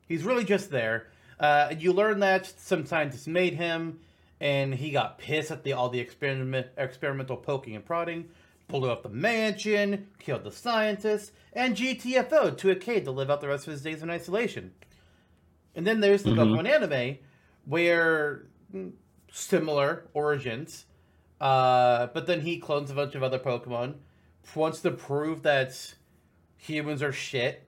He's 0.06 0.24
really 0.24 0.44
just 0.44 0.70
there. 0.70 1.08
Uh, 1.38 1.74
you 1.78 1.92
learn 1.92 2.20
that 2.20 2.46
some 2.46 2.84
scientists 2.84 3.26
made 3.26 3.54
him, 3.54 4.00
and 4.40 4.74
he 4.74 4.90
got 4.90 5.18
pissed 5.18 5.50
at 5.50 5.64
the 5.64 5.72
all 5.72 5.88
the 5.88 6.00
experiment, 6.00 6.66
experimental 6.76 7.36
poking 7.36 7.76
and 7.76 7.84
prodding, 7.84 8.28
blew 8.70 8.90
up 8.90 9.02
the 9.02 9.08
mansion, 9.08 10.08
killed 10.18 10.44
the 10.44 10.52
scientists, 10.52 11.32
and 11.52 11.76
GTFO'd 11.76 12.58
to 12.58 12.70
a 12.70 12.76
cave 12.76 13.04
to 13.04 13.10
live 13.10 13.30
out 13.30 13.40
the 13.40 13.48
rest 13.48 13.66
of 13.66 13.72
his 13.72 13.82
days 13.82 14.02
in 14.02 14.10
isolation. 14.10 14.72
And 15.74 15.86
then 15.86 16.00
there's 16.00 16.22
the 16.22 16.30
Mhm. 16.30 16.36
Pokemon 16.36 16.68
anime, 16.68 17.18
where 17.64 18.46
mm, 18.74 18.92
similar 19.32 20.08
origins, 20.14 20.84
uh, 21.40 22.06
but 22.08 22.26
then 22.26 22.40
he 22.42 22.58
clones 22.58 22.90
a 22.90 22.94
bunch 22.94 23.14
of 23.14 23.22
other 23.22 23.38
Pokemon, 23.38 23.94
wants 24.54 24.80
to 24.82 24.90
prove 24.90 25.42
that 25.42 25.94
humans 26.56 27.02
are 27.02 27.12
shit. 27.12 27.66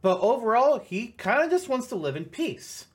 But 0.00 0.20
overall, 0.20 0.78
he 0.78 1.08
kind 1.08 1.42
of 1.42 1.50
just 1.50 1.68
wants 1.68 1.88
to 1.88 1.96
live 1.96 2.16
in 2.16 2.26
peace. 2.26 2.86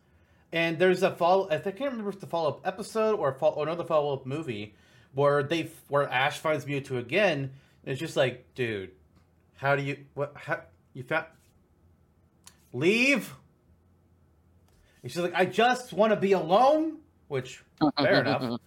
And 0.51 0.77
there's 0.79 1.01
a 1.03 1.11
follow. 1.15 1.49
I 1.49 1.55
I 1.55 1.59
can't 1.59 1.79
remember 1.81 2.09
if 2.09 2.15
it's 2.15 2.21
the 2.21 2.29
follow 2.29 2.49
up 2.49 2.61
episode 2.67 3.19
or, 3.19 3.33
fo- 3.33 3.49
or 3.49 3.63
another 3.63 3.83
follow 3.83 4.13
up 4.13 4.25
movie 4.25 4.75
where 5.13 5.43
they 5.43 5.69
where 5.87 6.07
Ash 6.09 6.37
finds 6.39 6.65
Mewtwo 6.65 6.97
again. 6.99 7.39
And 7.85 7.91
it's 7.91 7.99
just 7.99 8.15
like, 8.15 8.45
dude, 8.55 8.91
how 9.55 9.75
do 9.75 9.83
you 9.83 9.97
what? 10.13 10.33
How 10.35 10.61
you 10.93 11.03
found? 11.03 11.25
Leave. 12.71 13.33
And 15.01 15.11
she's 15.11 15.21
like, 15.21 15.33
I 15.35 15.45
just 15.45 15.93
want 15.93 16.11
to 16.13 16.19
be 16.19 16.31
alone, 16.31 16.97
which 17.27 17.61
fair 17.97 18.21
enough. 18.21 18.59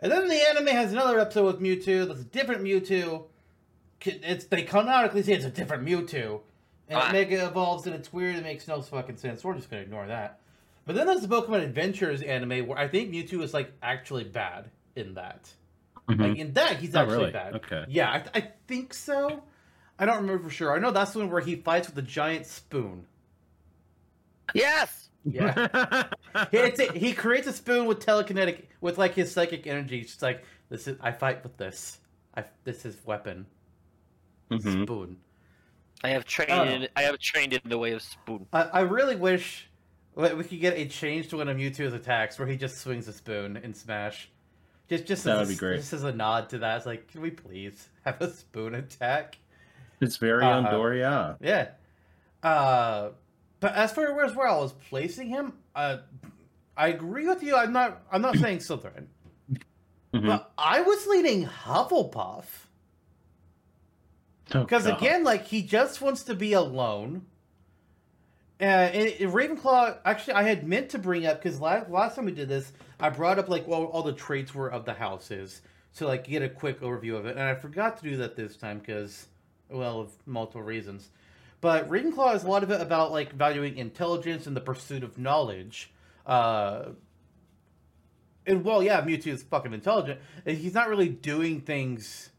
And 0.00 0.12
then 0.12 0.28
the 0.28 0.48
anime 0.50 0.66
has 0.66 0.92
another 0.92 1.20
episode 1.20 1.46
with 1.46 1.60
Mewtwo. 1.60 2.08
That's 2.08 2.20
a 2.20 2.24
different 2.24 2.62
Mewtwo. 2.64 3.24
It's 4.00 4.44
they 4.46 4.62
canonically 4.62 5.22
say 5.22 5.32
it's 5.32 5.44
a 5.46 5.50
different 5.50 5.84
Mewtwo, 5.86 6.40
and 6.88 6.98
Ah. 6.98 7.08
it 7.08 7.12
mega 7.12 7.46
evolves 7.46 7.86
and 7.86 7.94
it's 7.94 8.12
weird. 8.12 8.36
It 8.36 8.42
makes 8.42 8.68
no 8.68 8.82
fucking 8.82 9.16
sense. 9.16 9.42
We're 9.42 9.54
just 9.54 9.70
gonna 9.70 9.82
ignore 9.82 10.06
that. 10.08 10.40
But 10.84 10.96
then 10.96 11.06
there's 11.06 11.22
the 11.22 11.28
Pokemon 11.28 11.62
Adventures 11.62 12.20
anime 12.20 12.66
where 12.66 12.76
I 12.76 12.88
think 12.88 13.10
Mewtwo 13.10 13.40
is 13.42 13.54
like 13.54 13.72
actually 13.82 14.24
bad 14.24 14.70
in 14.94 15.14
that. 15.14 15.48
Mhm. 16.08 16.20
Like 16.20 16.38
in 16.38 16.52
that, 16.54 16.76
he's 16.78 16.94
Oh, 16.94 17.00
actually 17.00 17.16
really? 17.16 17.30
bad. 17.32 17.54
Okay. 17.54 17.84
Yeah, 17.88 18.10
I, 18.10 18.38
I 18.38 18.48
think 18.66 18.92
so. 18.92 19.42
I 19.98 20.06
don't 20.06 20.16
remember 20.16 20.44
for 20.44 20.50
sure. 20.50 20.74
I 20.74 20.78
know 20.78 20.90
that's 20.90 21.12
the 21.12 21.20
one 21.20 21.30
where 21.30 21.40
he 21.40 21.56
fights 21.56 21.88
with 21.88 21.96
a 21.98 22.02
giant 22.02 22.46
spoon. 22.46 23.06
Yes. 24.54 25.08
Yeah. 25.24 26.04
It's 26.52 26.80
a, 26.80 26.92
he 26.92 27.12
creates 27.12 27.46
a 27.46 27.52
spoon 27.52 27.86
with 27.86 28.04
telekinetic, 28.04 28.64
with 28.80 28.98
like 28.98 29.14
his 29.14 29.32
psychic 29.32 29.66
energy. 29.66 30.00
It's 30.00 30.10
just 30.10 30.22
like 30.22 30.44
this 30.68 30.86
is 30.88 30.98
I 31.00 31.12
fight 31.12 31.42
with 31.42 31.56
this. 31.56 31.98
I 32.36 32.44
this 32.64 32.84
is 32.84 32.96
weapon 33.06 33.46
Mhm. 34.50 34.82
spoon. 34.84 35.16
I 36.02 36.08
have 36.10 36.24
trained. 36.26 36.50
Oh. 36.50 36.64
In, 36.64 36.88
I 36.96 37.02
have 37.02 37.18
trained 37.18 37.52
in 37.54 37.60
the 37.64 37.78
way 37.78 37.92
of 37.92 38.02
spoon. 38.02 38.46
I, 38.52 38.62
I 38.64 38.80
really 38.80 39.16
wish 39.16 39.70
like, 40.16 40.36
we 40.36 40.44
could 40.44 40.60
get 40.60 40.76
a 40.76 40.86
change 40.86 41.28
to 41.28 41.38
one 41.38 41.48
of 41.48 41.56
Mewtwo's 41.56 41.92
attacks 41.94 42.38
where 42.38 42.46
he 42.46 42.56
just 42.56 42.78
swings 42.78 43.08
a 43.08 43.12
spoon 43.12 43.56
in 43.56 43.72
Smash. 43.74 44.28
Just 44.88 45.06
just 45.06 45.24
That 45.24 45.38
as 45.38 45.48
would 45.48 45.54
a- 45.54 45.56
be 45.56 45.58
great. 45.58 45.76
Just 45.76 45.92
as 45.94 46.04
a 46.04 46.12
nod 46.12 46.50
to 46.50 46.58
that, 46.58 46.76
it's 46.78 46.86
like, 46.86 47.08
can 47.08 47.20
we 47.22 47.30
please 47.30 47.88
have 48.04 48.20
a 48.20 48.30
spoon 48.30 48.74
attack? 48.74 49.38
It's 50.00 50.16
very 50.18 50.44
Uh, 50.44 50.50
on 50.58 50.64
Doria. 50.64 51.36
Yeah. 51.40 51.68
Uh, 52.42 53.10
but 53.60 53.74
as 53.74 53.92
for 53.92 54.12
where 54.14 54.28
where 54.30 54.48
I 54.48 54.56
was 54.58 54.72
placing 54.90 55.28
him, 55.28 55.54
uh, 55.74 55.98
I 56.76 56.88
agree 56.88 57.26
with 57.26 57.42
you. 57.42 57.56
I'm 57.56 57.72
not. 57.72 58.02
I'm 58.12 58.20
not 58.20 58.36
saying 58.36 58.58
Slytherin, 58.58 59.06
Mhm. 60.12 60.26
but 60.26 60.52
I 60.58 60.82
was 60.82 61.06
leaning 61.06 61.46
Hufflepuff 61.46 62.44
Oh, 64.54 64.60
because 64.64 64.86
God. 64.86 64.98
again, 64.98 65.24
like 65.24 65.46
he 65.46 65.62
just 65.62 66.02
wants 66.02 66.22
to 66.24 66.34
be 66.34 66.52
alone. 66.52 67.24
Uh, 68.60 68.88
in 68.92 69.30
Ravenclaw, 69.30 69.98
actually, 70.04 70.34
I 70.34 70.44
had 70.44 70.66
meant 70.66 70.90
to 70.90 70.98
bring 70.98 71.26
up 71.26 71.42
because 71.42 71.60
last, 71.60 71.90
last 71.90 72.14
time 72.16 72.26
we 72.26 72.32
did 72.32 72.48
this, 72.48 72.72
I 73.00 73.10
brought 73.10 73.38
up 73.38 73.48
like 73.48 73.66
what 73.66 73.82
all 73.82 74.02
the 74.02 74.12
traits 74.12 74.54
were 74.54 74.70
of 74.70 74.84
the 74.84 74.94
houses 74.94 75.60
to 75.96 76.06
like 76.06 76.24
get 76.24 76.42
a 76.42 76.48
quick 76.48 76.80
overview 76.80 77.16
of 77.16 77.26
it, 77.26 77.36
and 77.36 77.42
I 77.42 77.54
forgot 77.54 77.98
to 77.98 78.04
do 78.04 78.16
that 78.18 78.36
this 78.36 78.56
time 78.56 78.78
because, 78.78 79.26
well, 79.68 80.00
of 80.00 80.12
multiple 80.26 80.62
reasons. 80.62 81.10
But 81.60 81.88
Ravenclaw 81.88 82.36
is 82.36 82.44
a 82.44 82.48
lot 82.48 82.62
of 82.62 82.70
it 82.70 82.80
about 82.80 83.10
like 83.10 83.32
valuing 83.32 83.76
intelligence 83.78 84.46
and 84.46 84.56
the 84.56 84.60
pursuit 84.60 85.02
of 85.02 85.18
knowledge. 85.18 85.92
Uh, 86.26 86.90
and 88.46 88.64
well, 88.64 88.82
yeah, 88.82 89.00
Mewtwo 89.00 89.28
is 89.28 89.42
fucking 89.42 89.72
intelligent. 89.72 90.20
and 90.44 90.56
He's 90.56 90.74
not 90.74 90.88
really 90.88 91.08
doing 91.08 91.60
things. 91.60 92.30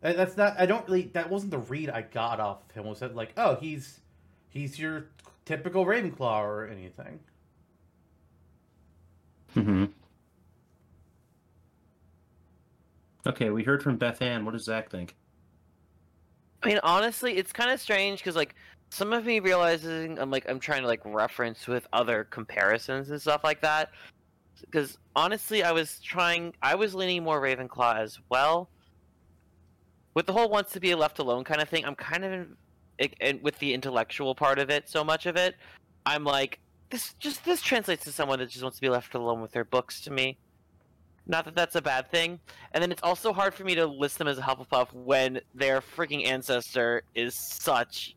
That's 0.00 0.36
not. 0.36 0.56
I 0.58 0.66
don't 0.66 0.86
really. 0.88 1.04
That 1.14 1.30
wasn't 1.30 1.52
the 1.52 1.58
read 1.58 1.88
I 1.88 2.02
got 2.02 2.40
off 2.40 2.68
of 2.68 2.74
him. 2.74 2.86
Was 2.86 2.98
that 2.98 3.14
like, 3.14 3.32
oh, 3.36 3.54
he's 3.56 4.00
he's 4.48 4.78
your 4.78 5.06
typical 5.44 5.84
Ravenclaw 5.84 6.40
or 6.42 6.68
anything? 6.68 7.20
Mhm. 9.54 9.92
Okay, 13.26 13.50
we 13.50 13.62
heard 13.62 13.82
from 13.82 13.96
Beth 13.96 14.20
Ann. 14.20 14.44
What 14.44 14.52
does 14.52 14.64
Zach 14.64 14.90
think? 14.90 15.14
I 16.62 16.68
mean, 16.68 16.80
honestly, 16.82 17.36
it's 17.36 17.52
kind 17.52 17.70
of 17.70 17.80
strange 17.80 18.18
because 18.20 18.36
like 18.36 18.54
some 18.90 19.12
of 19.12 19.24
me 19.24 19.40
realizing 19.40 20.18
I'm 20.18 20.30
like 20.30 20.48
I'm 20.48 20.60
trying 20.60 20.82
to 20.82 20.88
like 20.88 21.00
reference 21.04 21.66
with 21.66 21.86
other 21.92 22.24
comparisons 22.24 23.10
and 23.10 23.20
stuff 23.20 23.42
like 23.44 23.60
that. 23.62 23.90
Because 24.60 24.98
honestly, 25.16 25.62
I 25.64 25.72
was 25.72 26.00
trying. 26.00 26.54
I 26.62 26.74
was 26.74 26.94
leaning 26.94 27.24
more 27.24 27.40
Ravenclaw 27.40 27.98
as 27.98 28.18
well. 28.28 28.70
With 30.14 30.26
the 30.26 30.32
whole 30.32 30.48
wants 30.50 30.72
to 30.72 30.80
be 30.80 30.94
left 30.94 31.18
alone 31.18 31.42
kind 31.42 31.60
of 31.60 31.68
thing, 31.68 31.84
I'm 31.84 31.94
kind 31.94 32.24
of 32.24 32.32
in, 32.32 32.56
it, 32.98 33.14
and 33.20 33.42
with 33.42 33.58
the 33.58 33.74
intellectual 33.74 34.34
part 34.34 34.58
of 34.58 34.70
it, 34.70 34.88
so 34.88 35.02
much 35.04 35.26
of 35.26 35.36
it, 35.36 35.56
I'm 36.06 36.24
like 36.24 36.60
this. 36.90 37.14
Just 37.14 37.44
this 37.44 37.62
translates 37.62 38.04
to 38.04 38.12
someone 38.12 38.38
that 38.38 38.50
just 38.50 38.62
wants 38.62 38.78
to 38.78 38.82
be 38.82 38.88
left 38.88 39.14
alone 39.14 39.40
with 39.40 39.52
their 39.52 39.64
books 39.64 40.00
to 40.02 40.10
me. 40.10 40.38
Not 41.26 41.44
that 41.44 41.54
that's 41.54 41.76
a 41.76 41.82
bad 41.82 42.10
thing. 42.10 42.40
And 42.72 42.82
then 42.82 42.90
it's 42.90 43.02
also 43.02 43.32
hard 43.32 43.54
for 43.54 43.64
me 43.64 43.74
to 43.76 43.86
list 43.86 44.18
them 44.18 44.26
as 44.26 44.38
a 44.38 44.42
Hufflepuff 44.42 44.92
when 44.92 45.40
their 45.54 45.80
freaking 45.80 46.26
ancestor 46.26 47.02
is 47.14 47.34
such 47.34 48.16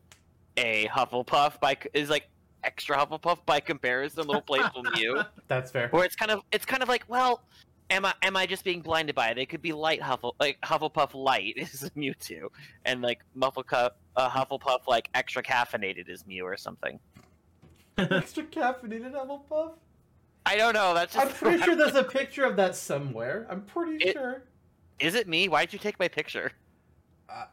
a 0.56 0.86
Hufflepuff 0.88 1.60
by 1.60 1.76
is 1.94 2.10
like 2.10 2.28
extra 2.64 2.96
Hufflepuff 2.96 3.38
by 3.46 3.60
comparison, 3.60 4.26
little 4.26 4.42
playful 4.42 4.82
Mew. 4.94 5.22
That's 5.48 5.70
fair. 5.70 5.88
Where 5.90 6.04
it's 6.04 6.16
kind 6.16 6.32
of 6.32 6.40
it's 6.50 6.66
kind 6.66 6.82
of 6.82 6.88
like, 6.88 7.04
well, 7.08 7.42
am 7.90 8.04
I 8.04 8.14
am 8.22 8.36
I 8.36 8.46
just 8.46 8.64
being 8.64 8.80
blinded 8.82 9.14
by 9.14 9.28
it? 9.30 9.38
It 9.38 9.46
could 9.46 9.62
be 9.62 9.72
light 9.72 10.00
Huffle 10.00 10.34
like 10.40 10.60
Hufflepuff 10.62 11.14
light 11.14 11.54
is 11.56 11.90
Mewtwo, 11.96 12.48
and 12.84 13.02
like 13.02 13.20
Mufflepuff 13.36 13.90
uh, 14.16 14.30
Hufflepuff 14.30 14.86
like 14.86 15.08
extra 15.14 15.42
caffeinated 15.42 16.08
is 16.08 16.26
Mew 16.26 16.44
or 16.44 16.56
something. 16.56 16.98
Extra 17.98 18.42
caffeinated 18.44 19.12
Hufflepuff. 19.12 19.72
I 20.44 20.56
don't 20.56 20.74
know. 20.74 20.92
That's 20.94 21.14
just 21.14 21.26
I'm 21.26 21.32
pretty 21.34 21.62
sure 21.62 21.74
there's 21.76 21.94
a 21.94 22.04
picture 22.04 22.44
of 22.44 22.56
that 22.56 22.76
somewhere. 22.76 23.46
I'm 23.50 23.62
pretty 23.62 24.04
It- 24.04 24.12
sure. 24.12 24.42
Is 24.98 25.14
it 25.14 25.28
me? 25.28 25.48
Why'd 25.48 25.72
you 25.72 25.78
take 25.78 25.98
my 25.98 26.08
picture? 26.08 26.52
I, 27.28 27.46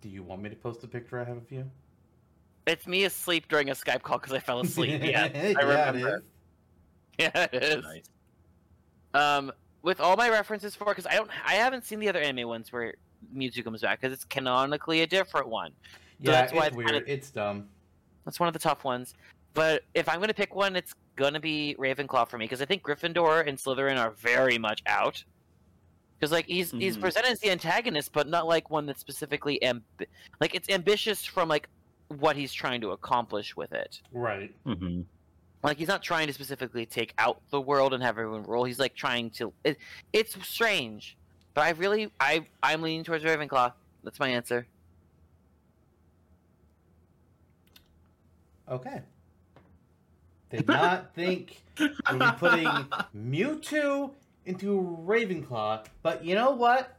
do 0.00 0.08
you 0.08 0.22
want 0.24 0.42
me 0.42 0.50
to 0.50 0.56
post 0.56 0.82
a 0.82 0.88
picture 0.88 1.20
I 1.20 1.24
have 1.24 1.36
of 1.36 1.50
you? 1.52 1.70
It's 2.66 2.86
me 2.88 3.04
asleep 3.04 3.46
during 3.48 3.70
a 3.70 3.72
Skype 3.72 4.02
call 4.02 4.18
because 4.18 4.32
I 4.32 4.38
fell 4.40 4.60
asleep. 4.60 5.00
yeah, 5.04 5.28
I 5.32 5.38
yeah, 5.38 5.58
remember. 5.58 6.08
it 6.08 6.14
is. 6.14 6.22
Yeah, 7.34 7.46
it 7.52 7.62
is. 7.62 7.84
Nice. 7.84 8.02
Um, 9.14 9.52
with 9.82 10.00
all 10.00 10.16
my 10.16 10.28
references 10.30 10.74
for, 10.74 10.86
because 10.86 11.06
I 11.06 11.14
don't, 11.16 11.30
I 11.44 11.54
haven't 11.54 11.84
seen 11.84 11.98
the 11.98 12.08
other 12.08 12.20
anime 12.20 12.48
ones 12.48 12.72
where 12.72 12.94
Mewtwo 13.34 13.64
comes 13.64 13.80
back 13.82 14.00
because 14.00 14.12
it's 14.12 14.24
canonically 14.24 15.02
a 15.02 15.06
different 15.06 15.48
one. 15.48 15.72
Yeah, 16.20 16.32
that's 16.32 16.52
why 16.52 16.60
it's 16.60 16.66
it's 16.68 16.76
weird. 16.76 16.90
kinda- 16.90 17.12
It's 17.12 17.30
dumb. 17.30 17.68
That's 18.24 18.38
one 18.38 18.46
of 18.48 18.52
the 18.52 18.60
tough 18.60 18.84
ones. 18.84 19.14
But 19.54 19.82
if 19.94 20.08
I'm 20.08 20.20
gonna 20.20 20.32
pick 20.32 20.54
one, 20.54 20.76
it's 20.76 20.94
gonna 21.16 21.40
be 21.40 21.76
Ravenclaw 21.78 22.28
for 22.28 22.38
me 22.38 22.44
because 22.44 22.62
I 22.62 22.64
think 22.64 22.82
Gryffindor 22.82 23.46
and 23.46 23.58
Slytherin 23.58 23.98
are 23.98 24.12
very 24.12 24.56
much 24.58 24.82
out. 24.86 25.22
Because 26.18 26.30
like 26.32 26.46
he's 26.46 26.70
he's 26.70 26.96
Mhm. 26.96 27.00
presented 27.00 27.32
as 27.32 27.40
the 27.40 27.50
antagonist, 27.50 28.12
but 28.12 28.28
not 28.28 28.46
like 28.46 28.70
one 28.70 28.86
that's 28.86 29.00
specifically 29.00 29.58
amb- 29.62 29.82
like 30.40 30.54
it's 30.54 30.68
ambitious 30.70 31.24
from 31.24 31.48
like 31.48 31.68
what 32.08 32.36
he's 32.36 32.52
trying 32.52 32.80
to 32.82 32.92
accomplish 32.92 33.56
with 33.56 33.72
it. 33.72 34.00
Right. 34.12 34.54
hmm 34.64 35.02
Like 35.62 35.78
he's 35.78 35.88
not 35.88 36.02
trying 36.02 36.26
to 36.26 36.32
specifically 36.32 36.86
take 36.86 37.14
out 37.18 37.40
the 37.50 37.60
world 37.60 37.94
and 37.94 38.02
have 38.02 38.18
everyone 38.18 38.42
rule. 38.44 38.64
He's 38.64 38.78
like 38.78 38.94
trying 38.94 39.30
to. 39.30 39.52
It, 39.62 39.78
it's 40.12 40.36
strange, 40.46 41.16
but 41.54 41.62
I 41.62 41.70
really 41.70 42.10
I 42.18 42.46
I'm 42.62 42.82
leaning 42.82 43.04
towards 43.04 43.24
Ravenclaw. 43.24 43.72
That's 44.02 44.18
my 44.18 44.28
answer. 44.28 44.66
Okay. 48.68 49.02
Did 50.50 50.66
not 50.66 51.14
think 51.14 51.62
we'd 51.78 52.18
be 52.18 52.26
putting 52.38 52.68
Mewtwo 53.16 54.12
into 54.46 54.98
Ravenclaw, 55.06 55.86
but 56.02 56.24
you 56.24 56.34
know 56.34 56.50
what? 56.50 56.96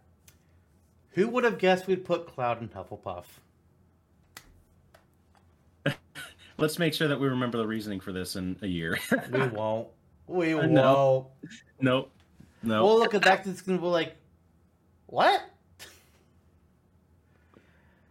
Who 1.12 1.28
would 1.28 1.44
have 1.44 1.58
guessed 1.60 1.88
we'd 1.88 2.06
put 2.06 2.28
Cloud 2.28 2.62
in 2.62 2.70
Hufflepuff? 2.70 3.26
let's 6.58 6.80
make 6.80 6.94
sure 6.94 7.08
that 7.08 7.20
we 7.20 7.28
remember 7.28 7.58
the 7.58 7.68
reasoning 7.68 8.00
for 8.00 8.12
this 8.12 8.36
in 8.36 8.58
a 8.62 8.68
year. 8.68 8.98
We 9.32 9.48
won't. 9.48 9.88
We 10.28 10.52
I 10.52 10.56
won't. 10.56 10.72
know. 10.72 11.28
nope. 11.82 12.12
No. 12.62 12.86
We'll 12.86 12.98
look 13.00 13.14
at 13.14 13.22
back 13.24 13.46
It's 13.46 13.62
gonna 13.62 13.78
be 13.78 13.86
like, 13.88 14.16
what? 15.08 15.42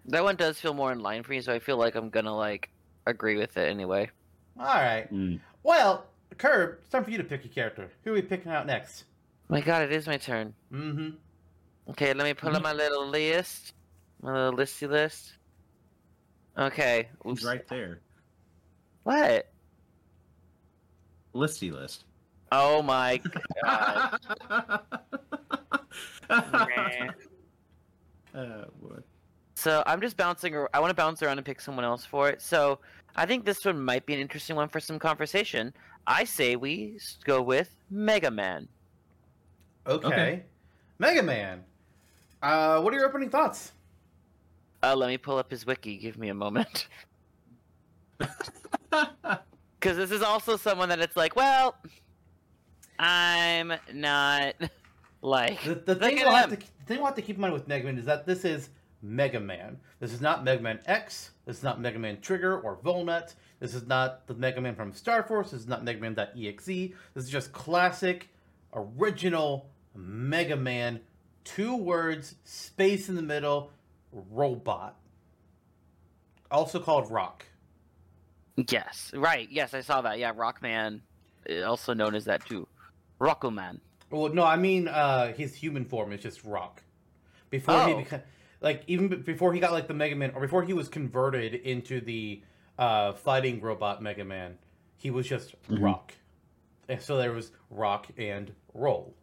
That 0.06 0.24
one 0.24 0.36
does 0.36 0.58
feel 0.58 0.74
more 0.74 0.92
in 0.92 1.00
line 1.00 1.22
for 1.22 1.30
me, 1.30 1.40
so 1.40 1.52
I 1.52 1.58
feel 1.58 1.76
like 1.76 1.94
I'm 1.94 2.10
gonna 2.10 2.36
like 2.36 2.68
agree 3.06 3.36
with 3.36 3.56
it 3.56 3.70
anyway. 3.70 4.10
All 4.58 4.66
right. 4.66 5.12
Mm. 5.12 5.40
Well, 5.62 6.06
Curb, 6.38 6.78
it's 6.80 6.90
time 6.90 7.04
for 7.04 7.10
you 7.10 7.18
to 7.18 7.24
pick 7.24 7.44
your 7.44 7.52
character. 7.52 7.88
Who 8.04 8.10
are 8.10 8.14
we 8.14 8.22
picking 8.22 8.50
out 8.52 8.66
next? 8.66 9.04
My 9.48 9.60
God, 9.60 9.82
it 9.82 9.92
is 9.92 10.06
my 10.06 10.16
turn. 10.16 10.54
Mm-hmm. 10.72 11.10
Okay, 11.90 12.12
let 12.14 12.24
me 12.24 12.34
pull 12.34 12.54
up 12.54 12.62
my 12.62 12.72
little 12.72 13.06
list, 13.06 13.74
my 14.22 14.32
little 14.32 14.58
listy 14.58 14.88
list. 14.88 15.34
Okay. 16.58 17.08
He's 17.24 17.44
right 17.44 17.66
there. 17.68 18.00
What? 19.04 19.48
Listy 21.34 21.72
list. 21.72 22.04
Oh 22.50 22.82
my 22.82 23.20
God. 23.64 24.18
uh. 26.30 27.04
So 29.54 29.82
I'm 29.86 30.00
just 30.00 30.16
bouncing. 30.16 30.54
ar- 30.56 30.70
I 30.74 30.80
want 30.80 30.90
to 30.90 30.94
bounce 30.94 31.22
around 31.22 31.38
and 31.38 31.46
pick 31.46 31.60
someone 31.60 31.84
else 31.84 32.04
for 32.04 32.28
it. 32.28 32.42
So 32.42 32.80
I 33.16 33.26
think 33.26 33.44
this 33.44 33.64
one 33.64 33.82
might 33.82 34.04
be 34.06 34.14
an 34.14 34.20
interesting 34.20 34.56
one 34.56 34.68
for 34.68 34.80
some 34.80 34.98
conversation. 34.98 35.72
I 36.06 36.24
say 36.24 36.56
we 36.56 36.98
go 37.24 37.40
with 37.40 37.74
Mega 37.90 38.30
Man. 38.30 38.68
Okay. 39.86 40.06
Okay. 40.06 40.42
Mega 40.98 41.22
Man. 41.22 41.64
Uh, 42.42 42.80
what 42.80 42.92
are 42.92 42.96
your 42.96 43.06
opening 43.06 43.30
thoughts? 43.30 43.72
Uh, 44.82 44.96
let 44.96 45.08
me 45.08 45.16
pull 45.16 45.38
up 45.38 45.50
his 45.50 45.64
wiki. 45.64 45.96
Give 45.96 46.18
me 46.18 46.28
a 46.28 46.34
moment. 46.34 46.88
Because 48.92 49.96
this 49.96 50.10
is 50.10 50.22
also 50.22 50.56
someone 50.56 50.88
that 50.90 51.00
it's 51.00 51.16
like, 51.16 51.34
well, 51.34 51.76
I'm 52.98 53.72
not 53.92 54.54
like. 55.22 55.62
The, 55.64 55.74
the 55.74 55.94
thing 55.94 56.16
we'll 56.16 56.30
have 56.30 56.50
to 56.50 56.56
the 56.56 56.86
thing 56.86 56.98
we'll 56.98 57.06
have 57.06 57.16
to 57.16 57.22
keep 57.22 57.36
in 57.36 57.42
mind 57.42 57.52
with 57.52 57.68
Mega 57.68 57.84
Man 57.84 57.98
is 57.98 58.04
that 58.06 58.26
this 58.26 58.44
is 58.44 58.70
Mega 59.02 59.40
Man. 59.40 59.78
This 60.00 60.12
is 60.12 60.20
not 60.20 60.44
Mega 60.44 60.62
Man 60.62 60.78
X. 60.86 61.30
This 61.44 61.58
is 61.58 61.62
not 61.62 61.80
Mega 61.80 61.98
Man 61.98 62.20
Trigger 62.20 62.58
or 62.60 62.76
Volnutt. 62.76 63.34
This 63.58 63.74
is 63.74 63.86
not 63.86 64.26
the 64.26 64.34
Mega 64.34 64.60
Man 64.60 64.74
from 64.74 64.92
Star 64.92 65.22
Force. 65.22 65.50
This 65.50 65.60
is 65.62 65.68
not 65.68 65.84
Mega 65.84 66.00
Man.exe. 66.00 66.66
This 66.66 67.24
is 67.24 67.30
just 67.30 67.52
classic, 67.52 68.28
original 68.72 69.70
Mega 69.94 70.56
Man. 70.56 71.00
Two 71.44 71.76
words, 71.76 72.36
space 72.44 73.08
in 73.08 73.16
the 73.16 73.22
middle, 73.22 73.72
robot. 74.12 74.96
Also 76.50 76.78
called 76.78 77.10
Rock. 77.10 77.46
Yes, 78.56 79.10
right. 79.14 79.48
Yes, 79.50 79.72
I 79.74 79.80
saw 79.80 80.02
that. 80.02 80.18
Yeah, 80.18 80.32
Rockman, 80.34 81.00
uh, 81.48 81.62
also 81.62 81.94
known 81.94 82.14
as 82.14 82.24
that 82.26 82.44
too. 82.46 82.66
Rockoman. 83.20 83.80
Well, 84.10 84.28
no, 84.34 84.44
I 84.44 84.56
mean 84.56 84.88
uh, 84.88 85.32
his 85.32 85.54
human 85.54 85.84
form 85.84 86.12
is 86.12 86.20
just 86.20 86.44
Rock. 86.44 86.82
Before 87.50 87.86
he 87.86 87.92
Oh. 87.92 87.96
became, 87.98 88.20
like, 88.60 88.82
even 88.86 89.08
before 89.22 89.52
he 89.54 89.60
got 89.60 89.72
like 89.72 89.88
the 89.88 89.94
Mega 89.94 90.14
Man, 90.16 90.32
or 90.34 90.40
before 90.40 90.62
he 90.62 90.72
was 90.74 90.88
converted 90.88 91.54
into 91.54 92.00
the 92.00 92.42
uh, 92.78 93.12
fighting 93.12 93.60
robot 93.60 94.02
Mega 94.02 94.24
Man, 94.24 94.58
he 94.98 95.10
was 95.10 95.26
just 95.26 95.54
Mhm. 95.68 95.82
Rock. 95.82 96.12
And 96.88 97.00
so 97.00 97.16
there 97.16 97.32
was 97.32 97.52
Rock 97.70 98.08
and 98.18 98.52
Roll. 98.74 99.14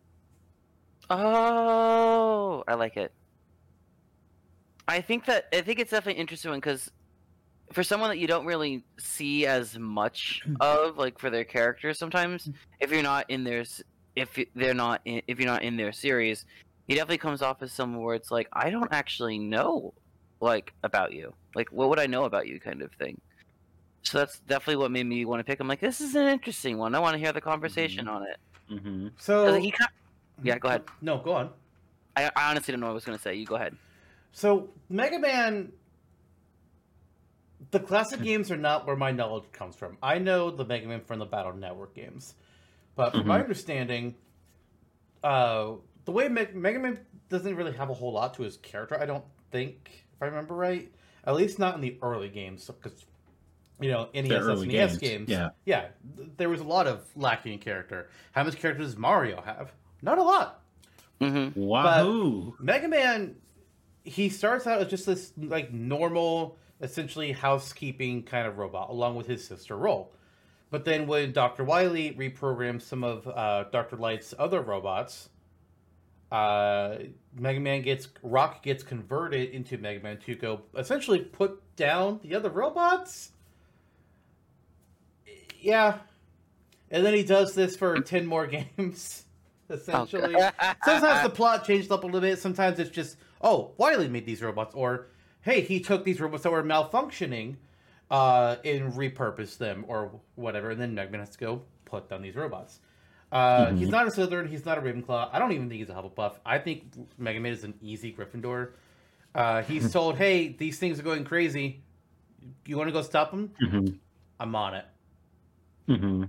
Oh, 1.09 2.63
I 2.67 2.73
like 2.75 2.97
it. 2.97 3.11
I 4.87 5.01
think 5.01 5.25
that 5.25 5.47
I 5.53 5.61
think 5.61 5.79
it's 5.79 5.91
definitely 5.91 6.19
interesting 6.19 6.49
one 6.51 6.59
because 6.59 6.89
for 7.71 7.83
someone 7.83 8.09
that 8.09 8.17
you 8.17 8.27
don't 8.27 8.45
really 8.45 8.83
see 8.97 9.45
as 9.45 9.77
much 9.77 10.41
mm. 10.47 10.55
of, 10.59 10.97
like 10.97 11.19
for 11.19 11.29
their 11.29 11.43
characters, 11.43 11.97
sometimes 11.97 12.47
mm. 12.47 12.53
if 12.79 12.91
you're 12.91 13.03
not 13.03 13.29
in 13.29 13.43
their 13.43 13.63
if 14.15 14.37
they're 14.55 14.73
not 14.73 15.01
in, 15.05 15.21
if 15.27 15.39
you're 15.39 15.47
not 15.47 15.63
in 15.63 15.77
their 15.77 15.91
series, 15.91 16.45
he 16.87 16.95
definitely 16.95 17.19
comes 17.19 17.41
off 17.41 17.61
as 17.61 17.71
someone 17.71 18.03
where 18.03 18.15
it's 18.15 18.31
like 18.31 18.47
I 18.53 18.69
don't 18.69 18.91
actually 18.91 19.37
know 19.37 19.93
like 20.41 20.73
about 20.83 21.13
you, 21.13 21.33
like 21.55 21.71
what 21.71 21.89
would 21.89 21.99
I 21.99 22.07
know 22.07 22.25
about 22.25 22.47
you, 22.47 22.59
kind 22.59 22.81
of 22.81 22.91
thing. 22.93 23.19
So 24.03 24.17
that's 24.17 24.39
definitely 24.39 24.77
what 24.77 24.91
made 24.91 25.05
me 25.05 25.25
want 25.25 25.39
to 25.39 25.43
pick. 25.43 25.59
I'm 25.59 25.67
like, 25.67 25.81
this 25.81 26.01
is 26.01 26.15
an 26.15 26.27
interesting 26.27 26.77
one. 26.77 26.95
I 26.95 26.99
want 26.99 27.13
to 27.13 27.19
hear 27.19 27.33
the 27.33 27.41
conversation 27.41 28.05
mm-hmm. 28.05 28.15
on 28.15 28.23
it. 28.23 28.37
Mm-hmm. 28.71 29.07
So 29.17 29.45
'Cause 29.45 29.63
he 29.63 29.71
kind 29.71 29.89
yeah, 30.43 30.57
go 30.57 30.69
ahead. 30.69 30.83
No, 31.01 31.17
go 31.17 31.33
on. 31.33 31.49
I, 32.15 32.31
I 32.35 32.49
honestly 32.49 32.71
don't 32.71 32.79
know 32.79 32.87
what 32.87 32.91
I 32.91 32.95
was 32.95 33.05
gonna 33.05 33.19
say. 33.19 33.35
You 33.35 33.45
go 33.45 33.55
ahead. 33.55 33.75
So 34.31 34.69
Mega 34.89 35.19
Man, 35.19 35.71
the 37.71 37.79
classic 37.79 38.21
games 38.21 38.51
are 38.51 38.57
not 38.57 38.87
where 38.87 38.95
my 38.95 39.11
knowledge 39.11 39.51
comes 39.51 39.75
from. 39.75 39.97
I 40.01 40.17
know 40.17 40.49
the 40.51 40.65
Mega 40.65 40.87
Man 40.87 41.01
from 41.01 41.19
the 41.19 41.25
Battle 41.25 41.53
Network 41.53 41.93
games, 41.93 42.35
but 42.95 43.11
from 43.11 43.27
my 43.27 43.37
Mhm. 43.39 43.43
understanding, 43.43 44.15
uh, 45.23 45.73
the 46.05 46.11
way 46.11 46.27
Meg- 46.29 46.55
Mega 46.55 46.79
Man 46.79 46.99
doesn't 47.29 47.55
really 47.55 47.73
have 47.73 47.89
a 47.89 47.93
whole 47.93 48.13
lot 48.13 48.33
to 48.35 48.43
his 48.43 48.57
character. 48.57 48.99
I 48.99 49.05
don't 49.05 49.25
think, 49.51 50.05
if 50.13 50.21
I 50.21 50.25
remember 50.25 50.55
right, 50.55 50.91
at 51.25 51.35
least 51.35 51.59
not 51.59 51.75
in 51.75 51.81
the 51.81 51.97
early 52.01 52.29
games, 52.29 52.65
because 52.67 53.05
you 53.81 53.91
know 53.91 54.09
NES, 54.13 54.31
early 54.31 54.67
SNES 54.67 54.71
games, 54.71 54.97
games, 54.97 55.29
yeah. 55.29 55.49
yeah, 55.65 55.87
th- 56.17 56.29
there 56.37 56.49
was 56.49 56.61
a 56.61 56.65
lot 56.65 56.87
of 56.87 57.05
lacking 57.15 57.53
in 57.53 57.59
character. 57.59 58.09
How 58.31 58.43
much 58.43 58.57
character 58.57 58.83
does 58.83 58.97
Mario 58.97 59.41
have? 59.41 59.73
Not 60.01 60.17
a 60.17 60.23
lot. 60.23 60.63
Mm-hmm. 61.21 61.59
Wahoo! 61.59 62.55
Mega 62.59 62.87
Man, 62.87 63.35
he 64.03 64.29
starts 64.29 64.65
out 64.65 64.81
as 64.81 64.87
just 64.87 65.05
this 65.05 65.33
like 65.37 65.71
normal, 65.73 66.57
essentially 66.81 67.31
housekeeping 67.31 68.23
kind 68.23 68.47
of 68.47 68.57
robot, 68.57 68.89
along 68.89 69.15
with 69.15 69.27
his 69.27 69.45
sister 69.45 69.75
Roll. 69.75 70.13
But 70.71 70.85
then 70.85 71.07
when 71.07 71.31
Doctor 71.31 71.63
Wily 71.63 72.13
reprograms 72.13 72.83
some 72.83 73.03
of 73.03 73.27
uh, 73.27 73.65
Doctor 73.71 73.95
Light's 73.95 74.33
other 74.37 74.61
robots, 74.61 75.29
uh, 76.31 76.97
Mega 77.35 77.59
Man 77.59 77.81
gets 77.81 78.07
Rock 78.21 78.61
gets 78.61 78.83
converted 78.83 79.49
into 79.49 79.77
Mega 79.77 80.01
Man 80.03 80.19
to 80.25 80.35
go 80.35 80.61
essentially 80.77 81.19
put 81.19 81.61
down 81.75 82.19
the 82.23 82.35
other 82.35 82.49
robots. 82.49 83.31
Yeah, 85.59 85.97
and 86.91 87.05
then 87.05 87.15
he 87.15 87.23
does 87.23 87.55
this 87.55 87.75
for 87.75 87.99
ten 88.01 88.27
more 88.27 88.45
games, 88.77 89.25
essentially 89.71 90.35
sometimes 90.85 91.23
the 91.23 91.31
plot 91.33 91.65
changed 91.65 91.91
up 91.91 92.03
a 92.03 92.05
little 92.05 92.21
bit. 92.21 92.39
Sometimes 92.39 92.79
it's 92.79 92.91
just, 92.91 93.17
oh, 93.41 93.71
Wily 93.77 94.07
made 94.07 94.25
these 94.25 94.41
robots, 94.41 94.75
or 94.75 95.07
hey, 95.41 95.61
he 95.61 95.79
took 95.79 96.03
these 96.03 96.19
robots 96.19 96.43
that 96.43 96.51
were 96.51 96.63
malfunctioning, 96.63 97.55
uh, 98.11 98.57
and 98.65 98.93
repurposed 98.93 99.57
them, 99.57 99.85
or 99.87 100.11
whatever. 100.35 100.71
And 100.71 100.81
then 100.81 100.95
Mega 100.95 101.11
Man 101.11 101.19
has 101.21 101.29
to 101.31 101.37
go 101.37 101.61
put 101.85 102.09
down 102.09 102.21
these 102.21 102.35
robots. 102.35 102.79
Uh, 103.31 103.67
Mhm. 103.67 103.77
He's 103.77 103.89
not 103.89 104.07
a 104.07 104.09
Slytherin. 104.09 104.47
He's 104.47 104.65
not 104.65 104.77
a 104.77 104.81
Ravenclaw. 104.81 105.29
I 105.31 105.37
don't 105.39 105.51
even 105.51 105.69
think 105.69 105.79
he's 105.79 105.89
a 105.89 105.93
Hufflepuff. 105.93 106.39
I 106.45 106.57
think 106.57 106.91
Mega 107.17 107.39
Man 107.39 107.53
is 107.53 107.63
an 107.63 107.75
easy 107.81 108.11
Gryffindor. 108.11 108.71
Uh, 109.35 109.61
he's 109.61 109.91
told, 109.93 110.17
hey, 110.17 110.49
these 110.49 110.79
things 110.79 110.99
are 110.99 111.03
going 111.03 111.23
crazy. 111.23 111.83
You 112.65 112.77
want 112.77 112.87
to 112.87 112.91
go 112.91 113.01
stop 113.03 113.29
them? 113.31 113.51
hmm 113.59 113.89
I'm 114.39 114.55
on 114.55 114.73
it. 114.73 114.85
hmm 115.85 116.23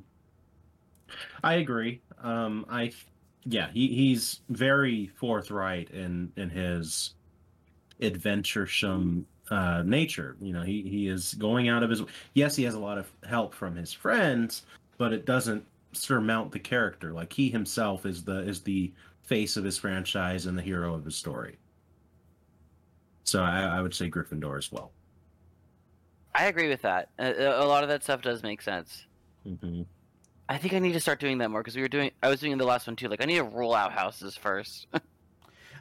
I 1.43 1.55
agree. 1.55 2.03
Um, 2.19 2.67
I, 2.69 2.93
yeah, 3.45 3.71
he, 3.73 3.89
he's 3.89 4.41
very 4.51 5.07
forthright 5.07 5.91
in 5.91 6.33
in 6.37 6.51
his 6.51 7.15
adventuresome 8.03 9.27
uh, 9.51 9.83
nature. 9.85 10.37
You 10.41 10.53
know, 10.53 10.63
he 10.63 10.83
he 10.83 11.09
is 11.09 11.35
going 11.35 11.69
out 11.69 11.83
of 11.83 11.91
his. 11.91 12.03
Yes, 12.35 12.57
he 12.57 12.65
has 12.65 12.75
a 12.75 12.79
lot 12.79 12.99
of 12.99 13.11
help 13.29 13.55
from 13.55 13.77
his 13.77 13.93
friends, 13.93 14.63
but 14.99 15.13
it 15.13 15.27
doesn't 15.27 15.65
surmount 15.93 16.53
the 16.53 16.59
character. 16.59 17.13
Like 17.13 17.33
he 17.33 17.51
himself 17.51 18.07
is 18.07 18.25
the 18.25 18.41
is 18.41 18.63
the 18.63 18.93
face 19.23 19.57
of 19.57 19.65
his 19.65 19.79
franchise 19.79 20.47
and 20.47 20.57
the 20.57 20.63
hero 20.63 20.95
of 20.95 21.05
his 21.05 21.17
story. 21.17 21.59
So 23.25 23.43
I, 23.43 23.63
I 23.63 23.83
would 23.83 23.95
say 23.95 24.11
Gryffindor 24.11 24.59
as 24.59 24.73
well. 24.73 24.93
I 26.35 26.47
agree 26.47 26.69
with 26.69 26.83
that. 26.83 27.11
A, 27.19 27.63
a 27.63 27.67
lot 27.67 27.83
of 27.83 27.89
that 27.89 28.03
stuff 28.03 28.23
does 28.23 28.43
make 28.43 28.63
sense. 28.63 29.07
hmm 29.45 29.83
I 30.49 30.59
think 30.59 30.75
I 30.75 30.81
need 30.81 30.95
to 30.95 31.01
start 31.01 31.21
doing 31.21 31.39
that 31.39 31.49
more 31.49 31.61
because 31.61 31.77
we 31.77 31.83
were 31.83 31.89
doing. 31.89 32.11
I 32.25 32.29
was 32.29 32.41
doing 32.41 32.59
the 32.59 32.65
last 32.65 32.89
one 32.89 32.97
too. 32.97 33.07
Like 33.07 33.23
I 33.23 33.25
need 33.27 33.37
to 33.37 33.45
roll 33.45 33.73
out 33.73 33.93
houses 33.93 34.37
first. 34.37 34.89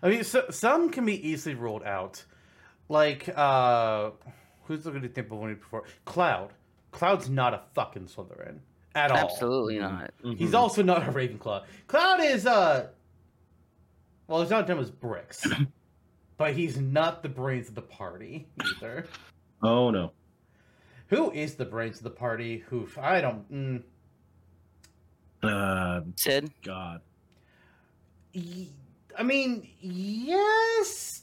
I 0.02 0.10
mean, 0.10 0.24
so, 0.24 0.46
some 0.50 0.90
can 0.90 1.06
be 1.06 1.28
easily 1.28 1.56
ruled 1.56 1.84
out. 1.84 2.24
Like, 2.88 3.30
uh, 3.36 4.12
who's 4.64 4.86
looking 4.86 5.02
to 5.02 5.10
think 5.10 5.32
of 5.32 5.38
one 5.38 5.54
before? 5.56 5.84
Cloud. 6.06 6.54
Cloud's 6.92 7.30
not 7.30 7.54
a 7.54 7.62
fucking 7.76 8.06
Slytherin 8.08 8.60
at 8.96 9.12
all. 9.12 9.18
Absolutely 9.18 9.76
Mhm. 9.76 9.82
not. 9.82 10.38
He's 10.38 10.52
Mhm. 10.52 10.58
also 10.58 10.82
not 10.84 11.08
a 11.08 11.12
Ravenclaw. 11.12 11.66
Cloud 11.88 12.22
is, 12.22 12.46
uh, 12.48 12.90
well, 14.28 14.42
he's 14.42 14.50
not 14.50 14.66
dumb 14.68 14.80
as 14.80 14.90
bricks, 14.90 15.46
but 16.38 16.54
he's 16.54 16.78
not 16.80 17.22
the 17.22 17.30
brains 17.30 17.70
of 17.70 17.76
the 17.76 17.82
party 17.82 18.48
either. 18.78 19.06
Oh 19.62 19.92
no. 19.92 20.14
Who 21.08 21.32
is 21.32 21.56
the 21.56 21.66
brains 21.66 21.98
of 21.98 22.04
the 22.04 22.10
party? 22.12 22.60
Who 22.70 22.88
I 22.98 23.22
don't. 23.22 23.52
Mm, 23.52 23.84
Uh, 25.42 26.02
Cid. 26.16 26.52
God. 26.64 27.02
Y- 28.36 28.68
I 29.18 29.24
mean, 29.24 29.68
yes. 29.82 31.22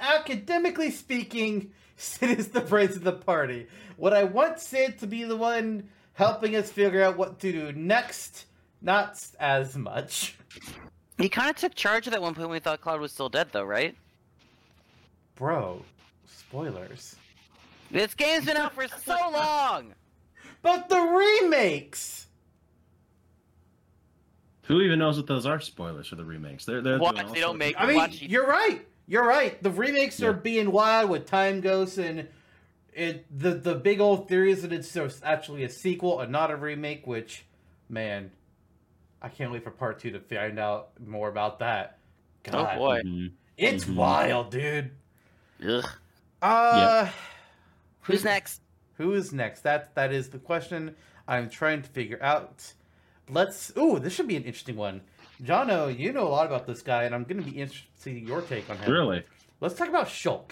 Academically 0.00 0.90
speaking, 0.90 1.72
Cid 1.96 2.38
is 2.38 2.48
the 2.48 2.60
brains 2.60 2.96
of 2.96 3.04
the 3.04 3.12
party. 3.12 3.66
Would 3.96 4.12
I 4.12 4.24
want 4.24 4.60
Cid 4.60 4.98
to 5.00 5.06
be 5.06 5.24
the 5.24 5.36
one 5.36 5.88
helping 6.14 6.56
us 6.56 6.70
figure 6.70 7.02
out 7.02 7.16
what 7.16 7.40
to 7.40 7.52
do 7.52 7.72
next? 7.72 8.46
Not 8.80 9.24
as 9.40 9.76
much. 9.76 10.36
He 11.18 11.28
kind 11.28 11.50
of 11.50 11.56
took 11.56 11.74
charge 11.74 12.06
at 12.06 12.12
that 12.12 12.22
one 12.22 12.34
point 12.34 12.48
when 12.48 12.54
we 12.54 12.60
thought 12.60 12.80
Cloud 12.80 13.00
was 13.00 13.12
still 13.12 13.28
dead, 13.28 13.48
though, 13.50 13.64
right? 13.64 13.96
Bro, 15.34 15.84
spoilers. 16.26 17.16
This 17.90 18.14
game's 18.14 18.44
been 18.44 18.56
out 18.56 18.72
for 18.72 18.86
so 18.86 19.16
long. 19.32 19.94
But 20.62 20.88
the 20.88 21.00
remakes! 21.00 22.27
Who 24.68 24.80
even 24.82 24.98
knows 24.98 25.16
what 25.16 25.26
those 25.26 25.46
are? 25.46 25.60
Spoilers 25.60 26.06
for 26.08 26.16
the 26.16 26.24
remakes. 26.24 26.64
They're 26.64 26.80
they're 26.82 26.98
Watch, 26.98 27.16
they're 27.16 27.26
they 27.26 27.40
don't 27.40 27.58
make- 27.58 27.74
I 27.78 27.86
mean, 27.86 27.96
Watch- 27.96 28.22
you're 28.22 28.46
right. 28.46 28.86
You're 29.06 29.24
right. 29.26 29.60
The 29.62 29.70
remakes 29.70 30.22
are 30.22 30.32
being 30.34 30.70
wild 30.70 31.08
with 31.10 31.24
Time 31.26 31.60
Ghosts 31.62 31.96
and 31.98 32.28
it. 32.92 33.24
The 33.36 33.54
the 33.54 33.74
big 33.74 34.00
old 34.00 34.28
theory 34.28 34.52
is 34.52 34.60
that 34.62 34.72
it's 34.72 34.92
just 34.92 35.24
actually 35.24 35.64
a 35.64 35.68
sequel 35.70 36.20
and 36.20 36.30
not 36.30 36.50
a 36.50 36.56
remake. 36.56 37.06
Which, 37.06 37.44
man, 37.88 38.30
I 39.22 39.30
can't 39.30 39.50
wait 39.50 39.64
for 39.64 39.70
part 39.70 39.98
two 40.00 40.10
to 40.10 40.20
find 40.20 40.58
out 40.58 40.90
more 41.04 41.28
about 41.30 41.60
that. 41.60 41.98
God, 42.42 42.74
Oh 42.74 42.78
boy. 42.78 43.00
Mhm. 43.04 43.32
it's 43.56 43.84
Mhm. 43.86 43.94
wild, 43.96 44.50
dude. 44.50 44.90
Ugh. 45.66 45.84
Uh, 46.42 47.08
Who's 48.02 48.24
next? 48.24 48.60
Who 48.98 49.14
is 49.14 49.32
next? 49.32 49.62
That 49.62 49.94
that 49.94 50.12
is 50.12 50.28
the 50.28 50.38
question 50.38 50.94
I'm 51.26 51.48
trying 51.48 51.80
to 51.82 51.88
figure 51.88 52.18
out. 52.22 52.74
Let's. 53.30 53.72
Ooh, 53.76 53.98
this 53.98 54.12
should 54.14 54.28
be 54.28 54.36
an 54.36 54.44
interesting 54.44 54.76
one. 54.76 55.02
Jono, 55.42 55.96
you 55.96 56.12
know 56.12 56.26
a 56.26 56.28
lot 56.30 56.46
about 56.46 56.66
this 56.66 56.82
guy, 56.82 57.04
and 57.04 57.14
I'm 57.14 57.24
going 57.24 57.42
to 57.42 57.48
be 57.48 57.58
interested 57.60 57.86
to 57.96 58.02
see 58.02 58.18
your 58.18 58.42
take 58.42 58.68
on 58.70 58.76
him. 58.78 58.90
Really? 58.90 59.24
Let's 59.60 59.74
talk 59.74 59.88
about 59.88 60.08
Shulk. 60.08 60.50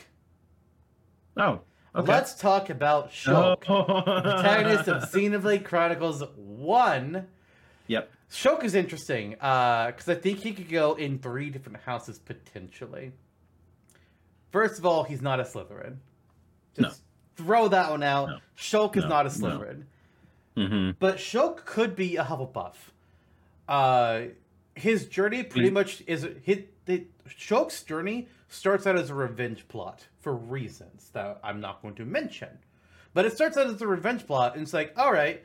Oh. 1.37 1.61
Okay. 1.95 2.13
Let's 2.13 2.35
talk 2.35 2.71
about 2.71 3.11
Shulk, 3.11 3.65
Oh. 3.69 3.85
protagonist 4.23 4.89
of 4.89 5.03
Xenoblade 5.05 5.65
Chronicles 5.65 6.23
One. 6.37 7.27
Yep. 7.89 8.11
Shulk 8.31 8.65
is 8.65 8.75
interesting 8.75 9.37
uh, 9.41 9.87
because 9.87 10.09
I 10.09 10.15
think 10.17 10.41
he 10.41 10.53
could 10.53 10.69
go 10.69 10.95
in 10.95 11.19
three 11.19 11.49
different 11.51 11.79
houses 11.83 12.19
potentially. 12.19 13.13
First 14.51 14.79
of 14.79 14.87
all, 14.87 15.05
he's 15.05 15.23
not 15.23 15.41
a 15.41 15.45
Slytherin. 15.45 15.97
Just 16.79 17.03
throw 17.37 17.69
that 17.69 17.91
one 17.91 18.03
out. 18.03 18.29
No. 18.29 18.39
Shulk 18.59 18.97
is 18.97 19.05
No, 19.05 19.09
not 19.11 19.27
a 19.27 19.41
no. 19.41 19.49
Slytherin. 19.49 19.85
Hmm 20.57 20.91
But 20.99 21.17
Shulk 21.17 21.65
could 21.65 21.95
be 21.95 22.17
a 22.17 22.25
Hufflepuff. 22.25 22.75
Uh, 23.69 24.23
his 24.75 25.07
journey 25.07 25.43
pretty 25.43 25.71
much 25.71 26.03
is 26.07 26.27
his, 26.43 26.61
the, 26.85 27.05
Shulk's 27.29 27.83
journey 27.83 28.29
starts 28.49 28.87
out 28.87 28.97
as 28.97 29.11
a 29.11 29.15
revenge 29.15 29.67
plot 29.69 30.07
for 30.21 30.35
reasons 30.35 31.11
that 31.13 31.41
I'm 31.43 31.61
not 31.61 31.83
going 31.83 31.95
to 31.97 32.05
mention. 32.05 32.49
But 33.15 33.25
it 33.27 33.33
starts 33.33 33.57
out 33.57 33.67
as 33.67 33.81
a 33.81 33.87
revenge 33.87 34.27
plot, 34.27 34.55
and 34.55 34.63
it's 34.63 34.73
like, 34.75 34.93
all 34.97 35.13
right, 35.13 35.43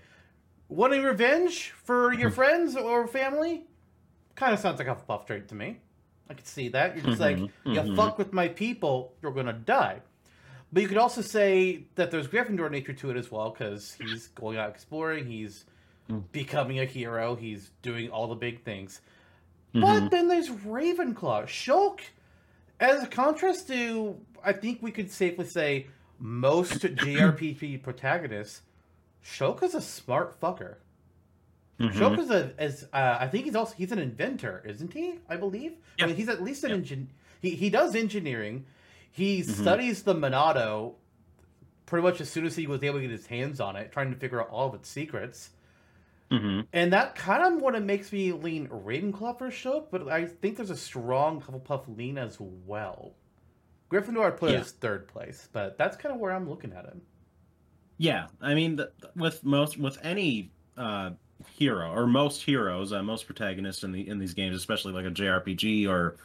wanting 0.70 1.03
revenge 1.03 1.72
for 1.72 2.14
your 2.14 2.30
friends 2.39 2.76
or 2.76 3.07
family, 3.07 3.64
kind 4.36 4.53
of 4.53 4.59
sounds 4.59 4.80
like 4.80 4.88
a 4.88 4.95
Hufflepuff 4.95 5.26
trait 5.26 5.47
to 5.49 5.55
me. 5.55 5.80
I 6.30 6.34
could 6.34 6.47
see 6.47 6.70
that. 6.70 6.95
You're 6.95 7.05
just 7.05 7.20
like, 7.20 7.38
Mhm, 7.38 7.49
you 7.66 7.74
mhm. 7.74 7.95
fuck 7.95 8.18
with 8.18 8.32
my 8.34 8.47
people, 8.49 9.14
you're 9.22 9.34
gonna 9.34 9.53
die. 9.53 10.01
But 10.74 10.84
you 10.84 10.88
could 10.88 10.98
also 10.98 11.22
say 11.22 11.84
that 11.96 12.12
there's 12.12 12.28
Gryffindor 12.28 12.72
nature 12.72 12.94
to 12.94 13.10
it 13.12 13.18
as 13.18 13.30
well, 13.32 13.50
because 13.50 13.94
he's 14.02 14.28
going 14.30 14.58
out 14.58 14.70
exploring, 14.70 15.26
he's 15.26 15.66
Mm. 16.10 16.24
becoming 16.32 16.80
a 16.80 16.86
hero, 16.86 17.36
he's 17.36 17.70
doing 17.84 18.10
all 18.10 18.28
the 18.28 18.36
big 18.36 18.64
things. 18.64 19.02
Mhm. 19.74 19.82
But 19.82 20.10
then 20.12 20.28
there's 20.28 20.50
Ravenclaw. 20.50 21.46
Shulk, 21.46 22.00
as 22.80 23.04
a 23.04 23.08
contrast 23.08 23.68
to, 23.68 24.18
I 24.44 24.52
think 24.54 24.82
we 24.82 24.92
could 24.92 25.12
safely 25.12 25.46
say, 25.46 25.88
most 26.20 26.82
JRPG 26.82 27.78
protagonists, 27.84 28.62
Shulk 29.24 29.62
is 29.64 29.76
a 29.76 29.82
smart 29.82 30.40
fucker. 30.42 30.76
Mhm. 31.80 31.94
Shulk 31.94 32.20
is 32.20 32.30
a, 32.32 32.54
as 32.58 32.84
uh, 32.92 33.18
I 33.20 33.28
think 33.28 33.46
he's 33.46 33.56
also 33.56 33.74
he's 33.76 33.92
an 33.92 34.00
inventor, 34.00 34.64
isn't 34.66 34.92
he? 34.94 35.20
I 35.30 35.36
believe. 35.38 35.74
I 36.00 36.08
mean, 36.08 36.16
he's 36.16 36.30
at 36.30 36.42
least 36.44 36.64
an 36.64 36.72
Yeah. 36.72 36.76
engine. 36.78 37.10
He 37.42 37.52
he 37.52 37.70
does 37.70 37.96
engineering. 37.96 38.66
He 39.12 39.41
Mhm. 39.41 39.45
studies 39.49 40.03
the 40.03 40.14
Monado 40.16 40.95
pretty 41.86 42.03
much 42.03 42.22
as 42.22 42.30
soon 42.30 42.45
as 42.45 42.55
he 42.55 42.68
was 42.68 42.82
able 42.84 42.95
to 42.99 43.01
get 43.01 43.12
his 43.12 43.28
hands 43.28 43.59
on 43.59 43.76
it, 43.76 43.91
trying 43.91 44.12
to 44.14 44.18
figure 44.18 44.41
out 44.41 44.49
all 44.49 44.70
of 44.70 44.76
its 44.76 44.88
secrets. 44.89 45.51
Mhm. 46.30 46.66
And 46.72 46.93
that 46.93 47.16
kind 47.16 47.43
of 47.55 47.62
what 47.62 47.76
it 47.76 47.84
makes 47.84 48.14
me 48.14 48.32
lean 48.32 48.70
Ravenclaw 48.70 49.38
for 49.38 49.49
Shulk, 49.49 49.88
but 49.91 50.07
I 50.07 50.26
think 50.26 50.55
there's 50.55 50.70
a 50.70 50.78
strong 50.78 51.41
Hufflepuff 51.41 51.97
lean 51.97 52.18
as 52.18 52.39
well. 52.39 53.14
Gryffindor 53.89 54.26
I'd 54.26 54.38
put 54.38 54.51
Yeah. 54.51 54.59
as 54.59 54.72
third 54.72 55.09
place, 55.09 55.49
but 55.51 55.78
that's 55.78 55.97
kind 55.97 56.16
of 56.16 56.22
where 56.22 56.32
I'm 56.32 56.49
looking 56.49 56.72
at 56.72 56.86
him. 56.86 57.01
Yeah, 57.97 58.28
I 58.39 58.53
mean, 58.55 58.78
the, 58.78 58.91
with 59.18 59.43
most 59.43 59.78
with 59.78 59.97
any 60.01 60.49
uh, 60.78 61.12
hero 61.57 61.91
or 61.91 62.07
most 62.07 62.41
heroes, 62.41 62.93
uh, 62.93 63.03
most 63.03 63.26
protagonists 63.26 63.84
in 63.84 63.91
the 63.91 64.07
in 64.07 64.18
these 64.18 64.34
games, 64.34 64.55
especially 64.55 64.93
like 64.93 65.05
a 65.05 65.12
JRPG 65.12 65.86
or 65.88 66.16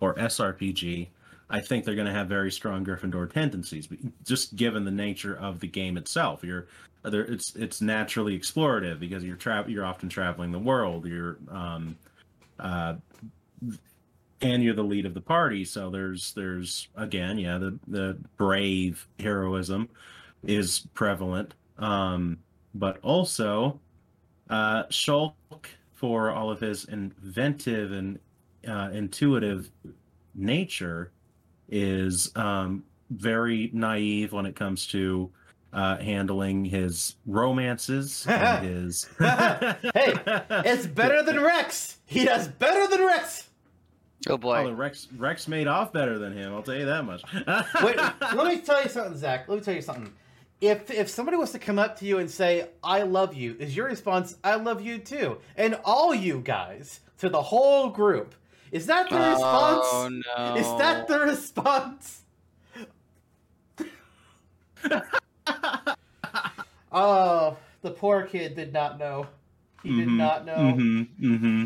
or 0.00 0.14
SRPG, 0.18 1.08
I 1.52 1.60
think 1.60 1.84
they're 1.84 1.94
going 1.94 2.06
to 2.06 2.12
have 2.12 2.28
very 2.28 2.50
strong 2.50 2.84
Gryffindor 2.84 3.30
tendencies, 3.30 3.86
just 4.24 4.56
given 4.56 4.84
the 4.84 4.90
nature 4.90 5.36
of 5.36 5.60
the 5.60 5.68
game 5.68 5.98
itself. 5.98 6.42
You're 6.42 6.66
there, 7.04 7.22
it's 7.24 7.54
it's 7.54 7.82
naturally 7.82 8.38
explorative 8.38 8.98
because 8.98 9.22
you're 9.22 9.36
tra- 9.36 9.66
you're 9.68 9.84
often 9.84 10.08
traveling 10.08 10.50
the 10.50 10.58
world. 10.58 11.06
You're 11.06 11.36
um, 11.50 11.96
uh, 12.58 12.94
and 14.40 14.62
you're 14.62 14.74
the 14.74 14.82
lead 14.82 15.04
of 15.04 15.12
the 15.12 15.20
party, 15.20 15.64
so 15.66 15.90
there's 15.90 16.32
there's 16.32 16.88
again, 16.96 17.38
yeah, 17.38 17.58
the 17.58 17.78
the 17.86 18.16
brave 18.38 19.06
heroism 19.20 19.90
is 20.44 20.86
prevalent. 20.94 21.52
Um, 21.78 22.38
but 22.74 22.98
also, 23.02 23.78
uh, 24.48 24.84
Shulk, 24.84 25.34
for 25.92 26.30
all 26.30 26.50
of 26.50 26.60
his 26.60 26.86
inventive 26.86 27.92
and 27.92 28.18
uh, 28.66 28.88
intuitive 28.92 29.70
nature, 30.34 31.10
is 31.72 32.30
um, 32.36 32.84
very 33.10 33.70
naive 33.72 34.32
when 34.32 34.46
it 34.46 34.54
comes 34.54 34.86
to 34.88 35.30
uh, 35.72 35.96
handling 35.96 36.64
his 36.66 37.16
romances 37.26 38.26
and 38.28 38.66
his. 38.66 39.08
Hey, 39.18 40.14
It's 40.64 40.86
better 40.86 41.22
than 41.22 41.40
Rex. 41.40 41.96
He 42.04 42.24
does 42.26 42.46
better 42.46 42.86
than 42.86 43.04
Rex. 43.04 43.48
Oh 44.28 44.34
Oh, 44.34 44.36
boy. 44.36 44.70
Rex 44.72 45.08
Rex 45.16 45.48
made 45.48 45.66
off 45.66 45.92
better 45.92 46.18
than 46.18 46.32
him. 46.32 46.52
I'll 46.54 46.62
tell 46.62 46.76
you 46.76 46.84
that 46.86 47.04
much. 47.04 47.22
Wait, 47.82 47.96
let 47.96 48.46
me 48.46 48.60
tell 48.60 48.82
you 48.82 48.88
something, 48.88 49.16
Zach. 49.18 49.48
Let 49.48 49.58
me 49.58 49.64
tell 49.64 49.74
you 49.74 49.82
something. 49.82 50.12
If 50.60 50.92
if 50.92 51.08
somebody 51.08 51.36
was 51.36 51.50
to 51.52 51.58
come 51.58 51.78
up 51.80 51.98
to 51.98 52.04
you 52.04 52.18
and 52.18 52.30
say, 52.30 52.68
"I 52.84 53.02
love 53.02 53.34
you," 53.34 53.56
is 53.58 53.74
your 53.76 53.86
response, 53.86 54.36
"I 54.44 54.54
love 54.56 54.80
you 54.80 54.98
too," 54.98 55.38
and 55.56 55.74
all 55.84 56.14
you 56.14 56.38
guys 56.38 57.00
to 57.18 57.28
the 57.28 57.42
whole 57.42 57.88
group, 57.90 58.36
is 58.72 58.86
that 58.86 59.08
the 59.10 59.16
response? 59.16 59.86
Oh 59.92 60.08
no. 60.38 60.54
Is 60.56 60.66
that 60.78 61.06
the 61.06 61.20
response? 61.20 62.22
oh, 66.92 67.56
the 67.82 67.90
poor 67.90 68.22
kid 68.24 68.54
did 68.56 68.72
not 68.72 68.98
know. 68.98 69.26
He 69.82 69.90
did 69.96 70.08
Mhm, 70.08 70.16
not 70.16 70.44
know. 70.46 70.56
Mm-hmm, 70.56 71.02
mm-hmm. 71.34 71.64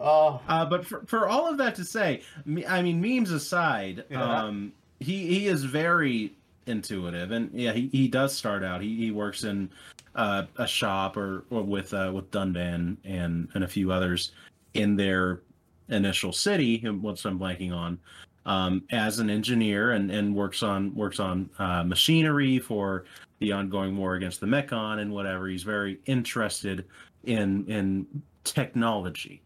Oh, 0.00 0.40
Uh, 0.48 0.64
but 0.66 0.86
for, 0.86 1.02
for 1.06 1.28
all 1.28 1.48
of 1.48 1.56
that 1.58 1.74
to 1.76 1.84
say, 1.84 2.22
me- 2.44 2.66
I 2.66 2.82
mean, 2.82 3.00
memes 3.00 3.30
aside, 3.30 4.04
Yeah. 4.10 4.22
um, 4.44 4.72
he 5.00 5.26
he 5.26 5.46
is 5.46 5.64
very 5.64 6.32
intuitive, 6.66 7.30
and 7.30 7.50
yeah, 7.52 7.72
he, 7.72 7.88
he 7.88 8.08
does 8.08 8.34
start 8.34 8.64
out. 8.64 8.80
He, 8.80 8.96
he 8.96 9.10
works 9.10 9.44
in 9.44 9.70
uh, 10.14 10.44
a 10.56 10.66
shop 10.66 11.16
or, 11.16 11.44
or 11.50 11.62
with 11.62 11.92
uh, 11.94 12.10
with 12.14 12.30
Dunban 12.30 12.96
and 13.04 13.48
and 13.54 13.64
a 13.64 13.68
few 13.68 13.92
others 13.92 14.32
in 14.74 14.96
their 14.96 15.40
initial 15.88 16.32
city, 16.32 16.78
which 16.78 17.24
I'm 17.24 17.38
blanking 17.38 17.72
on, 17.72 17.98
um, 18.46 18.82
as 18.92 19.18
an 19.18 19.30
engineer, 19.30 19.92
and, 19.92 20.10
and 20.10 20.34
works 20.34 20.62
on 20.62 20.94
works 20.94 21.20
on 21.20 21.50
uh, 21.58 21.82
machinery 21.84 22.58
for 22.58 23.04
the 23.40 23.52
ongoing 23.52 23.96
war 23.96 24.14
against 24.14 24.40
the 24.40 24.46
Mechon 24.46 25.00
and 25.00 25.12
whatever. 25.12 25.48
He's 25.48 25.62
very 25.62 26.00
interested 26.06 26.86
in 27.24 27.66
in 27.66 28.06
technology 28.44 29.42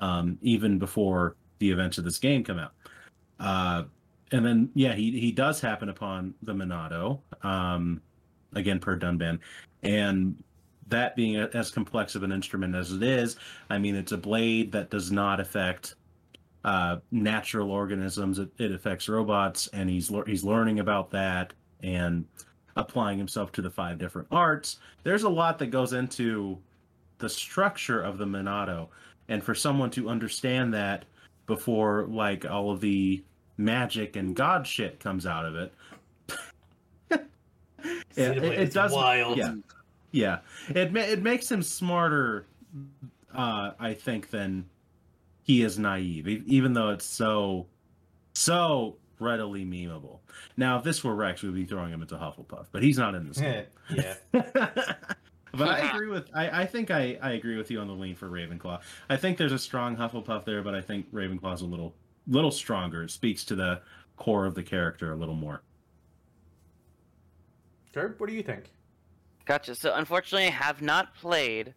um, 0.00 0.38
even 0.42 0.78
before 0.78 1.36
the 1.58 1.70
events 1.70 1.98
of 1.98 2.04
this 2.04 2.18
game 2.18 2.42
come 2.42 2.58
out. 2.58 2.72
Uh, 3.38 3.84
and 4.32 4.44
then, 4.44 4.70
yeah, 4.74 4.94
he, 4.94 5.18
he 5.18 5.32
does 5.32 5.60
happen 5.60 5.88
upon 5.88 6.34
the 6.42 6.52
Monado, 6.52 7.20
um, 7.42 8.00
again, 8.54 8.78
per 8.78 8.98
Dunban. 8.98 9.38
And 9.82 10.42
that 10.90 11.16
being 11.16 11.36
a, 11.36 11.48
as 11.54 11.70
complex 11.70 12.14
of 12.14 12.22
an 12.22 12.32
instrument 12.32 12.74
as 12.74 12.92
it 12.92 13.02
is, 13.02 13.36
I 13.68 13.78
mean, 13.78 13.94
it's 13.94 14.12
a 14.12 14.18
blade 14.18 14.72
that 14.72 14.90
does 14.90 15.10
not 15.10 15.40
affect 15.40 15.94
uh, 16.64 16.98
natural 17.10 17.70
organisms. 17.70 18.38
It, 18.38 18.50
it 18.58 18.72
affects 18.72 19.08
robots, 19.08 19.68
and 19.68 19.88
he's 19.88 20.10
lear- 20.10 20.26
he's 20.26 20.44
learning 20.44 20.80
about 20.80 21.10
that 21.10 21.52
and 21.82 22.26
applying 22.76 23.18
himself 23.18 23.52
to 23.52 23.62
the 23.62 23.70
five 23.70 23.98
different 23.98 24.28
arts. 24.30 24.78
There's 25.02 25.22
a 25.22 25.28
lot 25.28 25.58
that 25.58 25.68
goes 25.68 25.92
into 25.92 26.58
the 27.18 27.28
structure 27.28 28.00
of 28.02 28.18
the 28.18 28.24
Monado 28.26 28.88
and 29.28 29.42
for 29.42 29.54
someone 29.54 29.90
to 29.90 30.08
understand 30.08 30.74
that 30.74 31.04
before 31.46 32.06
like 32.08 32.44
all 32.44 32.70
of 32.70 32.80
the 32.80 33.22
magic 33.56 34.16
and 34.16 34.34
god 34.34 34.66
shit 34.66 34.98
comes 35.00 35.26
out 35.26 35.44
of 35.44 35.54
it 35.54 35.72
it, 38.16 38.38
it 38.38 38.60
is 38.60 38.74
does. 38.74 38.92
wild. 38.92 39.36
Yeah, 39.36 39.54
yeah. 40.10 40.40
It 40.68 40.96
it 40.96 41.22
makes 41.22 41.50
him 41.50 41.62
smarter, 41.62 42.46
uh, 43.34 43.72
I 43.78 43.94
think, 43.94 44.30
than 44.30 44.66
he 45.42 45.62
is 45.62 45.78
naive. 45.78 46.28
Even 46.28 46.72
though 46.72 46.90
it's 46.90 47.04
so, 47.04 47.66
so 48.34 48.96
readily 49.18 49.64
memeable. 49.64 50.18
Now, 50.56 50.78
if 50.78 50.84
this 50.84 51.04
were 51.04 51.14
Rex, 51.14 51.42
we'd 51.42 51.54
be 51.54 51.64
throwing 51.64 51.92
him 51.92 52.02
into 52.02 52.16
Hufflepuff, 52.16 52.66
but 52.72 52.82
he's 52.82 52.98
not 52.98 53.14
in 53.14 53.28
this. 53.28 53.38
game. 53.40 53.64
yeah. 53.90 54.14
but 54.32 55.68
I 55.68 55.90
agree 55.90 56.08
with. 56.08 56.28
I, 56.34 56.62
I 56.62 56.66
think 56.66 56.90
I, 56.90 57.18
I 57.22 57.32
agree 57.32 57.56
with 57.56 57.70
you 57.70 57.80
on 57.80 57.86
the 57.86 57.94
lean 57.94 58.14
for 58.14 58.28
Ravenclaw. 58.28 58.80
I 59.08 59.16
think 59.16 59.38
there's 59.38 59.52
a 59.52 59.58
strong 59.58 59.96
Hufflepuff 59.96 60.44
there, 60.44 60.62
but 60.62 60.74
I 60.74 60.80
think 60.80 61.12
Ravenclaw's 61.12 61.62
a 61.62 61.66
little 61.66 61.94
little 62.26 62.50
stronger. 62.50 63.02
It 63.02 63.10
speaks 63.10 63.44
to 63.46 63.54
the 63.54 63.82
core 64.16 64.46
of 64.46 64.54
the 64.54 64.62
character 64.62 65.12
a 65.12 65.16
little 65.16 65.34
more. 65.34 65.62
Herb, 67.94 68.20
what 68.20 68.28
do 68.28 68.36
you 68.36 68.42
think? 68.42 68.70
Gotcha. 69.50 69.74
So 69.74 69.92
unfortunately, 69.96 70.46
I 70.46 70.52
have 70.52 70.80
not 70.80 71.12
played 71.16 71.74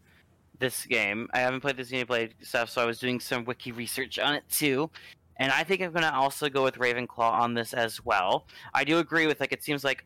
this 0.60 0.86
game. 0.86 1.28
I 1.34 1.40
haven't 1.40 1.62
played 1.62 1.76
this 1.76 1.90
Xenoblade 1.90 2.34
stuff, 2.44 2.70
so 2.70 2.84
I 2.84 2.86
was 2.86 3.00
doing 3.00 3.20
some 3.20 3.46
wiki 3.46 3.72
research 3.72 4.20
on 4.20 4.36
it 4.36 4.44
too. 4.48 4.92
And 5.38 5.52
I 5.52 5.64
think 5.64 5.82
I'm 5.82 5.92
going 5.92 6.04
to 6.04 6.14
also 6.14 6.50
go 6.50 6.64
with 6.64 6.76
Ravenclaw 6.76 7.32
on 7.32 7.56
this 7.56 7.74
as 7.74 8.06
well. 8.06 8.46
I 8.76 8.84
do 8.84 9.00
agree 9.00 9.26
with 9.26 9.40
like 9.40 9.52
it 9.52 9.64
seems 9.64 9.84
like 9.84 10.06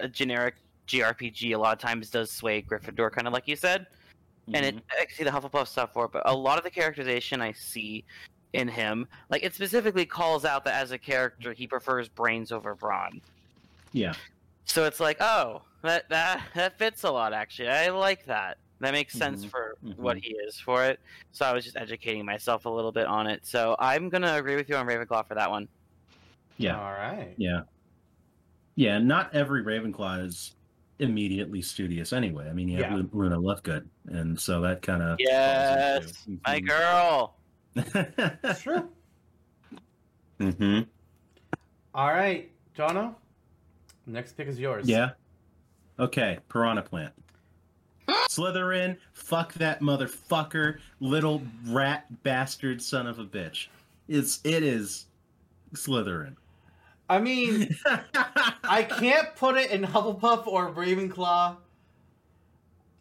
a 0.00 0.08
generic 0.08 0.56
JRPG 0.88 1.54
a 1.54 1.56
lot 1.56 1.74
of 1.74 1.78
times 1.78 2.10
does 2.10 2.28
sway 2.28 2.60
Gryffindor, 2.60 3.12
kind 3.12 3.28
of 3.28 3.32
like 3.32 3.46
you 3.46 3.54
said. 3.54 3.86
And 4.52 4.66
it 4.66 4.74
mm-hmm. 4.74 5.00
I 5.00 5.04
can 5.04 5.14
see 5.14 5.22
the 5.22 5.30
Hufflepuff 5.30 5.68
stuff 5.68 5.92
for 5.92 6.06
it, 6.06 6.10
but 6.10 6.22
a 6.24 6.34
lot 6.34 6.58
of 6.58 6.64
the 6.64 6.70
characterization 6.70 7.40
I 7.40 7.52
see 7.52 8.04
in 8.52 8.66
him, 8.66 9.06
like 9.30 9.44
it 9.44 9.54
specifically 9.54 10.06
calls 10.06 10.44
out 10.44 10.64
that 10.64 10.74
as 10.74 10.90
a 10.90 10.98
character 10.98 11.52
he 11.52 11.68
prefers 11.68 12.08
brains 12.08 12.50
over 12.50 12.74
brawn. 12.74 13.20
yeah. 13.92 14.14
So 14.64 14.84
it's 14.84 14.98
like, 14.98 15.18
oh, 15.20 15.62
that 15.86 16.08
that 16.10 16.42
that 16.54 16.78
fits 16.78 17.02
a 17.04 17.10
lot 17.10 17.32
actually. 17.32 17.68
I 17.68 17.88
like 17.90 18.24
that. 18.26 18.58
That 18.80 18.92
makes 18.92 19.14
sense 19.14 19.44
Mhm, 19.44 19.50
for 19.50 19.76
mhm. 19.84 19.96
what 19.96 20.18
he 20.18 20.34
is 20.46 20.60
for 20.60 20.84
it. 20.84 21.00
So 21.32 21.46
I 21.46 21.52
was 21.54 21.64
just 21.64 21.76
educating 21.76 22.24
myself 22.26 22.66
a 22.66 22.70
little 22.70 22.92
bit 22.92 23.06
on 23.06 23.26
it. 23.26 23.46
So 23.46 23.74
I'm 23.78 24.08
gonna 24.10 24.34
agree 24.36 24.56
with 24.56 24.68
you 24.68 24.76
on 24.76 24.86
Ravenclaw 24.86 25.26
for 25.26 25.34
that 25.34 25.50
one. 25.50 25.68
Yeah. 26.58 26.78
All 26.78 26.92
right. 26.92 27.34
Yeah. 27.38 27.62
Yeah, 28.74 28.98
not 28.98 29.34
every 29.34 29.64
Ravenclaw 29.64 30.26
is 30.26 30.54
immediately 30.98 31.62
studious 31.62 32.12
anyway. 32.12 32.48
I 32.48 32.52
mean, 32.52 32.68
you 32.68 32.82
have 32.82 32.90
Yeah. 32.90 32.96
Lu- 32.96 33.10
Luna 33.12 33.38
Lovegood, 33.38 33.88
and 34.08 34.38
so 34.38 34.60
that 34.60 34.82
kind 34.82 35.02
of 35.02 35.18
Yes, 35.20 36.26
my 36.46 36.60
girl. 36.60 37.36
That's 37.74 38.60
true. 38.60 38.90
hmm 40.38 40.80
All 41.94 42.08
right, 42.12 42.50
Jono. 42.76 43.14
Next 44.06 44.36
pick 44.36 44.48
is 44.48 44.60
yours. 44.60 44.88
Yeah. 44.88 45.10
Okay, 45.98 46.38
Piranha 46.48 46.82
Plant. 46.82 47.12
Slytherin, 48.30 48.96
fuck 49.12 49.52
that 49.54 49.80
motherfucker, 49.80 50.78
little 51.00 51.42
rat 51.68 52.06
bastard 52.22 52.80
son 52.82 53.06
of 53.06 53.18
a 53.18 53.24
bitch. 53.24 53.68
It's 54.08 54.40
it 54.44 54.62
is 54.62 55.06
Slytherin. 55.74 56.36
I 57.08 57.18
mean, 57.20 57.74
I 58.64 58.82
can't 58.82 59.34
put 59.36 59.56
it 59.56 59.70
in 59.70 59.82
Hufflepuff 59.82 60.46
or 60.46 60.72
Ravenclaw. 60.72 61.56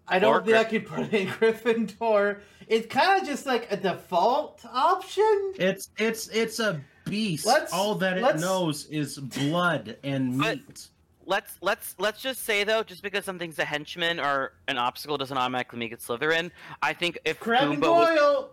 I 0.07 0.19
don't 0.19 0.33
Or 0.35 0.41
think 0.43 0.57
I 0.57 0.63
can 0.63 0.81
put 0.83 0.99
it 0.99 1.13
in 1.13 1.27
Gryffindor. 1.27 2.39
It's 2.67 2.85
kind 2.87 3.19
of 3.21 3.27
just 3.27 3.45
like 3.47 3.71
a 3.71 3.77
default 3.77 4.63
option. 4.71 5.53
It's 5.57 5.89
it's 5.97 6.27
it's 6.29 6.59
a 6.59 6.79
beast. 7.05 7.45
Let's- 7.45 7.73
All 7.73 7.95
that 7.95 8.17
it 8.17 8.23
let's- 8.23 8.41
knows 8.41 8.85
is 8.87 9.17
blood 9.17 9.97
and 10.03 10.37
But- 10.39 10.57
meat. 10.57 10.87
Let's 11.25 11.57
let's 11.61 11.95
let's 11.97 12.21
just 12.21 12.43
say 12.43 12.63
though, 12.63 12.83
just 12.83 13.01
because 13.01 13.25
something's 13.25 13.57
a 13.59 13.65
henchman 13.65 14.19
or 14.19 14.53
an 14.67 14.77
obstacle 14.77 15.17
doesn't 15.17 15.37
automatically 15.37 15.79
make 15.79 15.91
it 15.91 15.99
Slytherin. 15.99 16.51
I 16.81 16.93
think 16.93 17.17
if 17.25 17.39
Crabbe 17.39 17.71
and 17.71 17.81
Goomba 17.81 18.17
was 18.17 18.49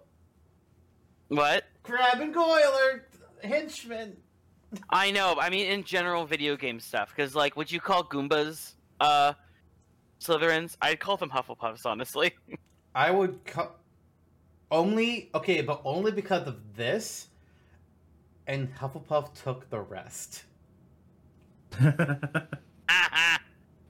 what 1.28 1.64
Crabbe 1.82 2.20
and 2.20 2.34
Goyle 2.34 2.44
are 2.44 3.06
henchmen. 3.42 4.16
I 4.90 5.10
know. 5.10 5.36
I 5.38 5.50
mean, 5.50 5.66
in 5.66 5.84
general, 5.84 6.24
video 6.24 6.56
game 6.56 6.80
stuff. 6.80 7.12
Because, 7.14 7.34
like, 7.34 7.56
would 7.56 7.70
you 7.70 7.80
call 7.80 8.04
Goombas 8.04 8.74
uh, 9.00 9.34
Slytherins? 10.20 10.76
I'd 10.80 11.00
call 11.00 11.16
them 11.16 11.30
Hufflepuffs, 11.30 11.84
honestly. 11.84 12.32
I 12.94 13.10
would 13.10 13.44
co- 13.44 13.72
only 14.70 15.30
okay, 15.34 15.62
but 15.62 15.80
only 15.84 16.12
because 16.12 16.46
of 16.46 16.74
this. 16.74 17.28
And 18.46 18.74
Hufflepuff 18.74 19.40
took 19.42 19.70
the 19.70 19.80
rest. 19.80 20.44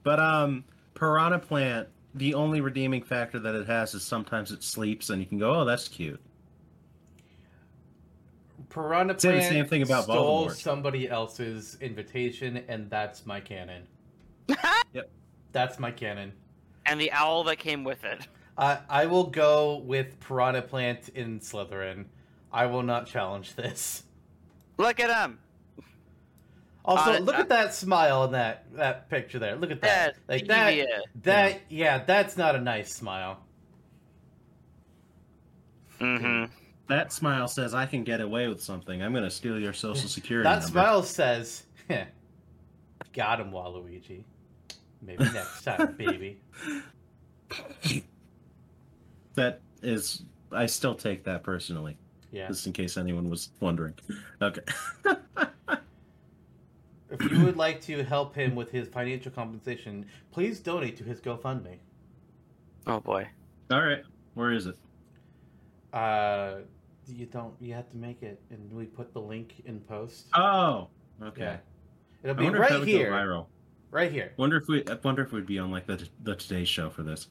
but 0.03 0.19
um 0.19 0.63
Piranha 0.95 1.39
Plant, 1.39 1.87
the 2.15 2.33
only 2.33 2.61
redeeming 2.61 3.03
factor 3.03 3.39
that 3.39 3.55
it 3.55 3.67
has 3.67 3.93
is 3.93 4.03
sometimes 4.03 4.51
it 4.51 4.63
sleeps 4.63 5.09
and 5.09 5.19
you 5.21 5.25
can 5.25 5.37
go, 5.39 5.61
Oh, 5.61 5.65
that's 5.65 5.87
cute. 5.87 6.19
Piranha 8.69 9.19
Say 9.19 9.29
the 9.29 9.33
Plant 9.39 9.53
same 9.53 9.65
thing 9.67 9.81
about 9.83 10.05
stole 10.05 10.47
Voldemort. 10.47 10.55
somebody 10.55 11.09
else's 11.09 11.77
invitation, 11.81 12.63
and 12.67 12.89
that's 12.89 13.25
my 13.25 13.39
canon. 13.39 13.83
Yep. 14.93 15.09
That's 15.51 15.79
my 15.79 15.89
canon. 15.91 16.33
and 16.85 16.99
the 17.01 17.11
owl 17.11 17.43
that 17.45 17.57
came 17.57 17.83
with 17.83 18.03
it. 18.03 18.27
I 18.57 18.79
I 18.89 19.05
will 19.07 19.25
go 19.25 19.77
with 19.77 20.19
Piranha 20.19 20.61
Plant 20.61 21.09
in 21.09 21.39
Slytherin. 21.39 22.05
I 22.51 22.67
will 22.67 22.83
not 22.83 23.07
challenge 23.07 23.55
this. 23.55 24.03
Look 24.77 24.99
at 24.99 25.09
him. 25.09 25.39
Also, 26.85 27.13
Uh, 27.13 27.19
look 27.19 27.35
uh, 27.35 27.41
at 27.41 27.49
that 27.49 27.73
smile 27.73 28.25
in 28.25 28.31
that 28.33 28.65
that 28.75 29.09
picture 29.09 29.39
there. 29.39 29.55
Look 29.55 29.71
at 29.71 29.81
that. 29.81 30.15
That's 30.27 30.41
like 30.41 30.47
that. 30.47 30.69
devious. 30.71 31.03
That 31.23 31.61
yeah, 31.69 32.03
that's 32.03 32.35
not 32.35 32.55
a 32.55 32.59
nice 32.61 32.93
smile. 32.93 33.39
Mm-hmm. 35.99 36.51
That 36.89 37.13
smile 37.13 37.47
says 37.47 37.73
I 37.73 37.85
can 37.85 38.03
get 38.03 38.19
away 38.19 38.49
with 38.49 38.61
something. 38.61 39.01
I'm 39.01 39.13
gonna 39.13 39.29
steal 39.29 39.57
your 39.59 39.73
social 39.73 40.09
security. 40.09 40.43
That 40.43 40.55
number." 40.55 40.67
smile 40.67 41.03
says, 41.03 41.63
"Heh, 41.87 42.05
"Got 43.13 43.39
him, 43.39 43.51
Waluigi. 43.51 44.23
Maybe 45.01 45.23
next 45.33 45.63
time, 45.63 45.95
baby." 45.97 46.39
That 49.35 49.61
is 49.81 50.21
I 50.51 50.67
still 50.67 50.93
take 50.93 51.23
that 51.23 51.41
personally. 51.43 51.97
Yeah. 52.31 52.47
Just 52.47 52.67
in 52.67 52.73
case 52.73 52.97
anyone 52.97 53.29
was 53.29 53.49
wondering. 53.59 53.95
Okay. 54.41 54.61
If 57.13 57.31
you 57.31 57.45
would 57.45 57.57
like 57.57 57.79
to 57.81 58.03
help 58.03 58.35
him 58.35 58.55
with 58.55 58.71
his 58.71 58.87
financial 58.87 59.31
compensation, 59.31 60.05
please 60.31 60.59
donate 60.59 60.97
to 60.97 61.03
his 61.03 61.19
GoFundMe. 61.19 61.77
Oh 62.87 62.99
boy. 62.99 63.27
All 63.71 63.81
right. 63.81 64.03
Where 64.33 64.51
is 64.51 64.65
it? 64.65 64.75
Uh, 65.93 66.55
you 67.07 67.27
don't. 67.27 67.53
You 67.59 67.73
have 67.75 67.89
to 67.91 67.97
make 67.97 68.23
it, 68.23 68.41
and 68.49 68.71
we 68.71 68.85
put 68.85 69.13
the 69.13 69.21
link 69.21 69.61
in 69.65 69.79
post. 69.81 70.27
Oh. 70.33 70.87
Okay. 71.21 71.41
Yeah, 71.41 71.57
it'll 72.23 72.35
be 72.35 72.45
wonder 72.45 72.63
if 72.63 72.71
right 72.71 72.83
here. 72.83 73.11
viral. 73.11 73.45
Right 73.91 74.11
here. 74.11 74.33
Wonder 74.37 74.57
if 74.57 74.67
we 74.67 74.83
I 74.87 74.97
wonder 75.03 75.21
if 75.21 75.31
we'd 75.31 75.45
be 75.45 75.59
on 75.59 75.69
like 75.69 75.85
the 75.85 76.07
the 76.23 76.35
Today 76.35 76.65
Show 76.65 76.89
for 76.89 77.03
this. 77.03 77.27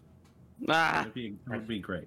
Ah. 0.68 1.00
It'd 1.00 1.14
be, 1.14 1.26
it 1.26 1.50
would 1.50 1.66
be 1.66 1.80
great. 1.80 2.06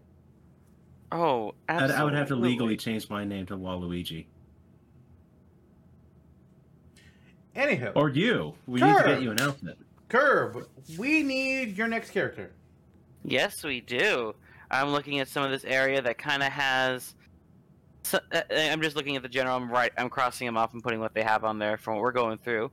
Oh, 1.12 1.54
I'd, 1.68 1.76
absolutely. 1.76 1.96
I 1.96 2.04
would 2.06 2.14
have 2.14 2.28
to 2.30 2.36
legally 2.36 2.78
change 2.78 3.10
my 3.10 3.26
name 3.26 3.46
to 3.48 3.58
Waluigi. 3.58 4.28
Anywho, 7.56 7.92
Or 7.96 8.10
you. 8.10 8.54
We 8.68 8.82
need 8.82 8.98
to 8.98 9.04
get 9.04 9.22
you 9.22 9.32
an 9.32 9.40
outfit. 9.42 9.78
Curb, 10.10 10.68
we 10.98 11.24
need 11.24 11.78
your 11.78 11.88
next 11.88 12.12
character. 12.12 12.52
Yes, 13.24 13.64
we 13.64 13.82
do. 13.82 14.36
I'm 14.70 14.90
looking 14.90 15.20
at 15.20 15.28
some 15.28 15.44
of 15.44 15.52
this 15.52 15.64
area 15.64 16.02
that 16.02 16.18
kind 16.18 16.44
of 16.44 16.52
has. 16.52 17.16
So, 18.04 18.20
uh, 18.32 18.42
I'm 18.52 18.82
just 18.82 18.96
looking 18.96 19.16
at 19.16 19.24
the 19.24 19.30
general. 19.30 19.56
I'm 19.58 19.72
right. 19.72 19.92
I'm 19.98 20.10
crossing 20.10 20.46
them 20.46 20.58
off 20.58 20.74
and 20.74 20.84
putting 20.84 21.00
what 21.00 21.14
they 21.14 21.24
have 21.24 21.44
on 21.44 21.58
there 21.58 21.78
from 21.78 21.96
what 21.96 22.04
we're 22.04 22.12
going 22.12 22.38
through. 22.38 22.72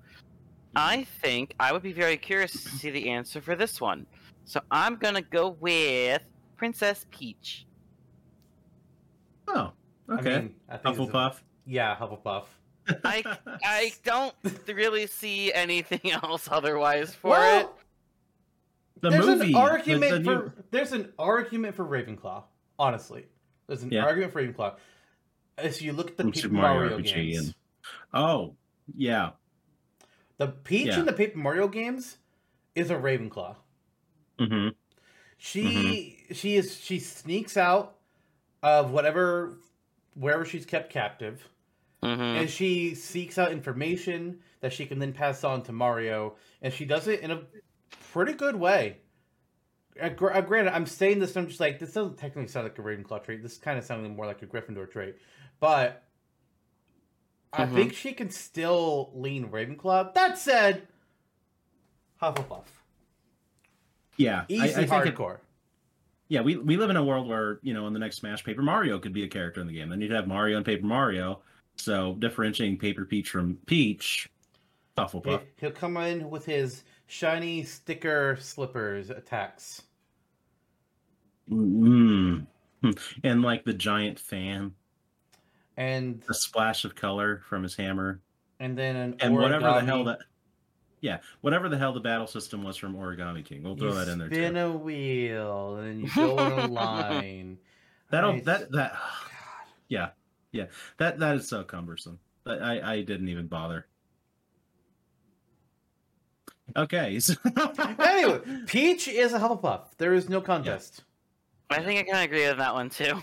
I 0.76 1.04
think 1.22 1.54
I 1.60 1.72
would 1.72 1.82
be 1.82 1.92
very 1.92 2.16
curious 2.16 2.52
to 2.52 2.58
see 2.70 2.90
the 2.90 3.08
answer 3.10 3.40
for 3.40 3.54
this 3.54 3.80
one. 3.80 4.06
So 4.44 4.60
I'm 4.70 4.96
gonna 4.96 5.22
go 5.22 5.50
with 5.60 6.22
Princess 6.56 7.06
Peach. 7.10 7.66
Oh. 9.48 9.72
Okay. 10.10 10.34
I 10.36 10.40
mean, 10.40 10.54
I 10.68 10.76
think 10.76 10.98
it's 10.98 11.08
a- 11.08 11.12
Hufflepuff. 11.12 11.36
yeah, 11.66 11.96
Hufflepuff. 11.96 12.44
I 13.04 13.22
I 13.64 13.92
don't 14.04 14.34
really 14.68 15.06
see 15.06 15.52
anything 15.52 16.10
else 16.22 16.48
otherwise 16.50 17.14
for 17.14 17.30
well, 17.30 17.60
it. 17.60 17.68
The 19.00 19.10
there's 19.10 19.26
movie. 19.26 19.48
an 19.50 19.54
argument 19.56 20.10
the 20.12 20.18
new- 20.18 20.24
for 20.24 20.54
there's 20.70 20.92
an 20.92 21.12
argument 21.18 21.74
for 21.74 21.84
Ravenclaw. 21.84 22.44
Honestly, 22.78 23.26
there's 23.66 23.82
an 23.82 23.90
Yeah. 23.92 24.04
argument 24.04 24.32
for 24.32 24.42
Ravenclaw. 24.42 24.76
If 25.58 25.82
you 25.82 25.92
look 25.92 26.10
at 26.10 26.16
the 26.16 26.22
From 26.24 26.32
Paper 26.32 26.48
Mario 26.48 26.80
Mario, 26.90 26.98
RPG 26.98 27.14
games, 27.32 27.36
and- 27.46 27.54
Oh. 28.14 28.54
Yeah. 28.96 29.30
the 30.38 30.48
Peach 30.48 30.86
Yeah. 30.88 31.00
in 31.00 31.04
the 31.06 31.12
Paper 31.12 31.38
Mario 31.38 31.68
games 31.68 32.16
is 32.74 32.90
a 32.90 32.94
Ravenclaw. 32.96 33.56
Mm-hmm. 34.38 34.68
She 35.38 36.24
she 36.32 36.56
is 36.56 36.78
she 36.80 36.98
sneaks 36.98 37.56
out 37.56 37.96
of 38.62 38.90
whatever 38.92 39.58
wherever 40.14 40.44
she's 40.44 40.64
kept 40.64 40.90
captive. 40.92 41.48
Hmm 42.02 42.08
and 42.10 42.50
she 42.50 42.94
seeks 42.94 43.38
out 43.38 43.52
information 43.52 44.38
that 44.60 44.72
she 44.72 44.86
can 44.86 44.98
then 44.98 45.12
pass 45.12 45.44
on 45.44 45.62
to 45.62 45.72
Mario, 45.72 46.34
and 46.60 46.72
she 46.72 46.84
does 46.84 47.06
it 47.08 47.20
in 47.20 47.30
a 47.30 47.42
pretty 48.12 48.32
good 48.32 48.56
way. 48.56 48.98
Uh, 50.00 50.08
gr- 50.08 50.32
uh, 50.32 50.40
granted, 50.40 50.74
I'm 50.74 50.86
saying 50.86 51.18
this, 51.18 51.36
I'm 51.36 51.46
just 51.46 51.60
like, 51.60 51.78
this 51.78 51.92
doesn't 51.92 52.16
technically 52.16 52.48
sound 52.48 52.64
like 52.64 52.78
a 52.78 52.82
Ravenclaw 52.82 53.22
trait. 53.24 53.42
This 53.42 53.58
kind 53.58 53.78
of 53.78 53.84
sounding 53.84 54.16
more 54.16 54.26
like 54.26 54.42
a 54.42 54.46
Gryffindor 54.46 54.90
trait. 54.90 55.16
But 55.60 56.02
I 57.52 57.66
Mhm. 57.66 57.74
think 57.74 57.92
she 57.92 58.12
can 58.12 58.30
still 58.30 59.12
lean 59.14 59.48
Ravenclaw. 59.50 60.14
That 60.14 60.38
said, 60.38 60.88
Hufflepuff. 62.20 62.64
Yeah, 64.16 64.40
I, 64.40 64.44
Easy 64.48 64.62
I 64.62 64.86
think 64.86 65.06
it, 65.06 65.14
hardcore. 65.14 65.38
yeah, 66.28 66.40
we 66.40 66.56
we 66.56 66.76
live 66.76 66.90
in 66.90 66.96
a 66.96 67.04
world 67.04 67.28
where 67.28 67.58
you 67.62 67.74
know 67.74 67.86
in 67.86 67.92
the 67.92 67.98
next 67.98 68.16
Smash, 68.18 68.44
Paper 68.44 68.62
Mario 68.62 68.98
could 68.98 69.12
be 69.12 69.24
a 69.24 69.28
character 69.28 69.60
in 69.60 69.66
the 69.66 69.72
game. 69.72 69.88
Then 69.88 70.00
you'd 70.00 70.12
have 70.12 70.26
Mario 70.26 70.56
and 70.56 70.64
Paper 70.66 70.86
Mario. 70.86 71.42
So 71.76 72.14
differentiating 72.18 72.78
Paper 72.78 73.04
Peach 73.04 73.30
from 73.30 73.58
Peach, 73.66 74.28
Hufflepuff. 74.96 75.42
He'll 75.58 75.70
come 75.70 75.96
in 75.96 76.30
with 76.30 76.44
his 76.44 76.84
shiny 77.06 77.62
sticker 77.64 78.36
slippers 78.40 79.10
attacks. 79.10 79.82
Mm. 81.50 82.46
And 83.24 83.42
like 83.42 83.64
the 83.64 83.72
giant 83.74 84.18
fan, 84.18 84.72
And 85.76 86.22
a 86.28 86.34
splash 86.34 86.84
of 86.84 86.94
color 86.94 87.42
from 87.48 87.62
his 87.62 87.74
hammer, 87.76 88.20
and 88.60 88.76
then 88.76 88.96
an 88.96 89.16
and 89.20 89.34
whatever 89.34 89.66
the 89.66 89.80
hell 89.84 90.04
that. 90.04 90.18
Yeah, 91.00 91.18
whatever 91.40 91.68
the 91.68 91.76
hell 91.78 91.92
the 91.92 92.00
battle 92.00 92.28
system 92.28 92.62
was 92.62 92.76
from 92.76 92.94
Origami 92.94 93.44
King, 93.44 93.62
we'll 93.64 93.76
throw 93.76 93.88
you 93.88 93.94
that 93.94 94.08
in 94.08 94.18
there 94.18 94.28
spin 94.28 94.54
too. 94.54 94.60
a 94.60 94.70
wheel 94.70 95.76
and 95.76 95.88
then 95.88 96.00
you 96.00 96.10
go 96.14 96.38
in 96.38 96.52
a 96.58 96.66
line. 96.68 97.58
That'll 98.10 98.32
I- 98.32 98.40
that 98.40 98.70
that 98.72 98.92
God. 98.92 99.00
yeah 99.88 100.10
yeah 100.52 100.66
that 100.98 101.18
that 101.18 101.36
is 101.36 101.48
so 101.48 101.64
cumbersome. 101.64 102.18
I 102.46 102.52
I, 102.52 102.92
I 102.94 103.02
didn't 103.02 103.28
even 103.28 103.46
bother. 103.46 103.86
Okay, 106.76 107.20
so 107.20 107.34
anyway, 107.98 108.40
Peach 108.66 109.08
is 109.08 109.32
a 109.32 109.38
Hufflepuff. 109.38 109.88
There 109.98 110.14
is 110.14 110.28
no 110.28 110.40
contest. 110.40 111.02
I 111.70 111.82
think 111.82 112.00
I 112.00 112.02
kind 112.04 112.18
of 112.18 112.24
agree 112.24 112.46
with 112.48 112.58
that 112.58 112.72
one 112.74 112.88
too. 112.88 113.22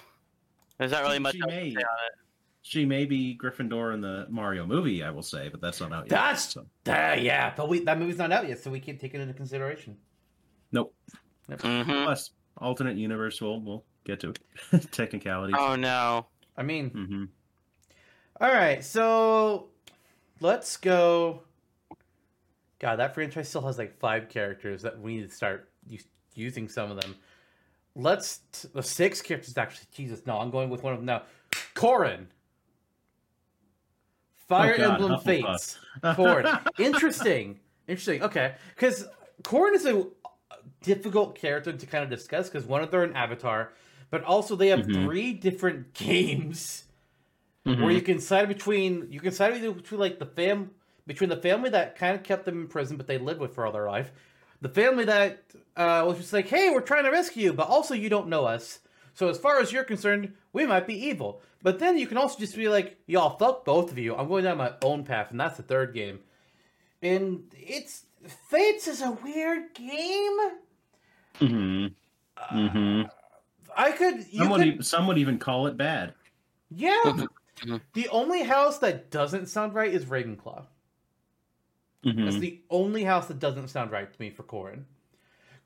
There's 0.78 0.92
not 0.92 1.02
really 1.04 1.16
She- 1.16 1.20
much 1.24 1.34
she 1.36 1.42
else 1.42 1.50
to 1.52 1.56
may. 1.56 1.70
say 1.72 1.76
on 1.78 1.82
it. 1.82 2.14
she 2.62 2.86
may 2.86 3.06
be 3.06 3.38
Gryffindor 3.42 3.94
in 3.94 4.02
the 4.02 4.28
Mario 4.30 4.66
movie, 4.68 5.04
I 5.04 5.10
will 5.10 5.24
say, 5.24 5.50
but 5.50 5.62
that's 5.62 5.80
not 5.80 5.92
out 5.94 6.04
yet. 6.04 6.10
That's- 6.10 6.54
so. 6.54 6.66
Ah, 6.88 7.14
yeah, 7.14 7.54
but 7.56 7.70
we, 7.70 7.84
that 7.86 7.98
movie's 7.98 8.18
not 8.18 8.32
out 8.32 8.48
yet, 8.48 8.60
so 8.60 8.70
we 8.70 8.80
can't 8.80 9.00
take 9.00 9.14
it 9.16 9.22
into 9.22 9.34
consideration. 9.34 9.98
Nope. 10.72 10.94
Mhm. 11.50 12.04
Plus, 12.04 12.32
alternate 12.58 12.98
universe. 12.98 13.42
We'll 13.42 13.60
we'll 13.62 13.84
get 14.06 14.20
to 14.20 14.30
it. 14.72 14.92
Technicalities. 14.92 15.56
Oh 15.58 15.76
no. 15.76 16.28
I 16.60 16.64
mean, 16.64 16.90
hmm 16.90 17.24
all 18.42 18.54
right, 18.54 18.84
so 18.84 19.68
let's 20.40 20.78
go. 20.78 21.42
God, 22.80 22.98
that 22.98 23.14
franchise 23.14 23.50
still 23.50 23.66
has 23.66 23.78
like 23.78 23.98
five 24.00 24.30
characters 24.30 24.82
that 24.84 24.98
we 25.00 25.18
need 25.18 25.30
to 25.30 25.36
start 25.36 25.70
us- 25.92 26.08
using 26.36 26.70
some 26.70 26.90
of 26.90 27.02
them. 27.02 27.16
Let's 27.96 28.42
t- 28.54 28.70
the 28.74 28.84
six 28.84 29.22
characters 29.22 29.58
actually. 29.58 29.88
Jesus, 29.92 30.26
no, 30.26 30.38
I'm 30.38 30.52
going 30.52 30.70
with 30.70 30.84
one 30.84 30.94
of 30.94 31.00
them 31.00 31.06
now. 31.06 31.24
Corrin. 31.76 32.28
Fire 34.48 34.74
Oh, 34.74 34.78
God, 34.78 35.02
Emblem 35.02 35.12
Hufflepuff. 35.20 35.24
Fates. 35.24 35.80
Corrin. 36.04 36.62
Interesting. 36.80 37.60
Interesting. 37.88 38.24
Okay, 38.24 38.56
because 38.76 39.06
Corrin 39.44 39.74
is 39.74 39.86
a 39.86 40.08
difficult 40.82 41.36
character 41.36 41.74
to 41.74 41.86
kind 41.86 42.04
of 42.04 42.10
discuss 42.10 42.50
because 42.50 42.66
one 42.66 42.82
of 42.82 42.90
they're 42.92 43.04
an 43.04 43.16
avatar, 43.16 43.74
but 44.10 44.24
also 44.24 44.56
they 44.56 44.68
have 44.70 44.82
Mhm. 44.88 45.06
three 45.06 45.34
different 45.34 45.94
games 45.94 46.86
Mhm. 47.66 47.82
where 47.82 47.92
you 47.92 48.02
can 48.02 48.20
side 48.20 48.48
between 48.48 49.08
you 49.12 49.20
can 49.20 49.32
side 49.32 49.54
between, 49.62 50.00
like 50.00 50.20
the 50.20 50.26
fam 50.26 50.72
between 51.06 51.30
the 51.30 51.38
family 51.38 51.70
that 51.72 51.96
kind 51.98 52.16
of 52.16 52.24
kept 52.24 52.46
them 52.46 52.62
in 52.62 52.68
prison 52.68 52.96
but 52.98 53.08
they 53.08 53.18
lived 53.18 53.40
with 53.40 53.54
for 53.56 53.66
all 53.66 53.72
their 53.72 53.88
life, 53.88 54.12
the 54.62 54.70
family 54.70 55.06
that 55.06 55.44
uh, 55.76 56.04
was 56.06 56.18
just 56.18 56.34
like, 56.34 56.48
hey, 56.48 56.70
we're 56.70 56.82
trying 56.82 57.04
to 57.06 57.10
rescue 57.12 57.44
you, 57.46 57.54
but 57.54 57.68
also 57.68 57.94
you 57.94 58.10
don't 58.10 58.28
know 58.28 58.46
us. 58.46 58.80
So 59.14 59.28
as 59.30 59.38
far 59.38 59.60
as 59.60 59.72
you're 59.72 59.84
concerned, 59.84 60.34
we 60.54 60.66
might 60.66 60.86
be 60.88 60.94
evil. 61.08 61.42
But 61.62 61.80
then 61.80 61.98
you 61.98 62.08
can 62.08 62.18
also 62.18 62.38
just 62.40 62.56
be 62.56 62.70
like, 62.70 62.98
y'all, 63.08 63.38
fuck 63.38 63.66
both 63.66 63.92
of 63.92 63.98
you. 63.98 64.16
I'm 64.16 64.28
going 64.28 64.44
down 64.46 64.58
my 64.58 64.74
own 64.82 65.04
path, 65.04 65.32
and 65.32 65.40
that's 65.40 65.58
the 65.58 65.64
third 65.64 65.94
game. 65.94 66.20
And 67.02 67.44
it's 67.58 68.06
Fates 68.50 68.88
is 68.88 69.02
a 69.02 69.12
weird 69.12 69.74
game. 69.74 70.38
Mhm. 71.40 71.94
Mhm. 72.52 73.10
I 73.76 73.92
could 73.92 74.26
you 74.32 74.40
Some 74.40 74.50
would, 74.50 74.62
could 74.62 74.80
e- 74.80 74.82
some 74.84 75.08
would 75.08 75.18
even 75.18 75.38
call 75.40 75.68
it 75.68 75.78
bad. 75.78 76.14
yeah. 76.70 76.98
Mhm. 77.60 77.82
the 77.94 78.08
only 78.10 78.44
house 78.44 78.78
that 78.80 79.12
doesn't 79.12 79.48
sound 79.48 79.74
right 79.74 79.94
is 79.94 80.06
Ravenclaw. 80.06 80.66
Mhm. 82.06 82.24
That's 82.24 82.40
the 82.40 82.62
only 82.70 83.04
house 83.04 83.28
that 83.28 83.40
doesn't 83.40 83.68
sound 83.68 83.92
right 83.92 84.12
to 84.12 84.22
me 84.22 84.30
for 84.30 84.44
Corrin. 84.44 84.86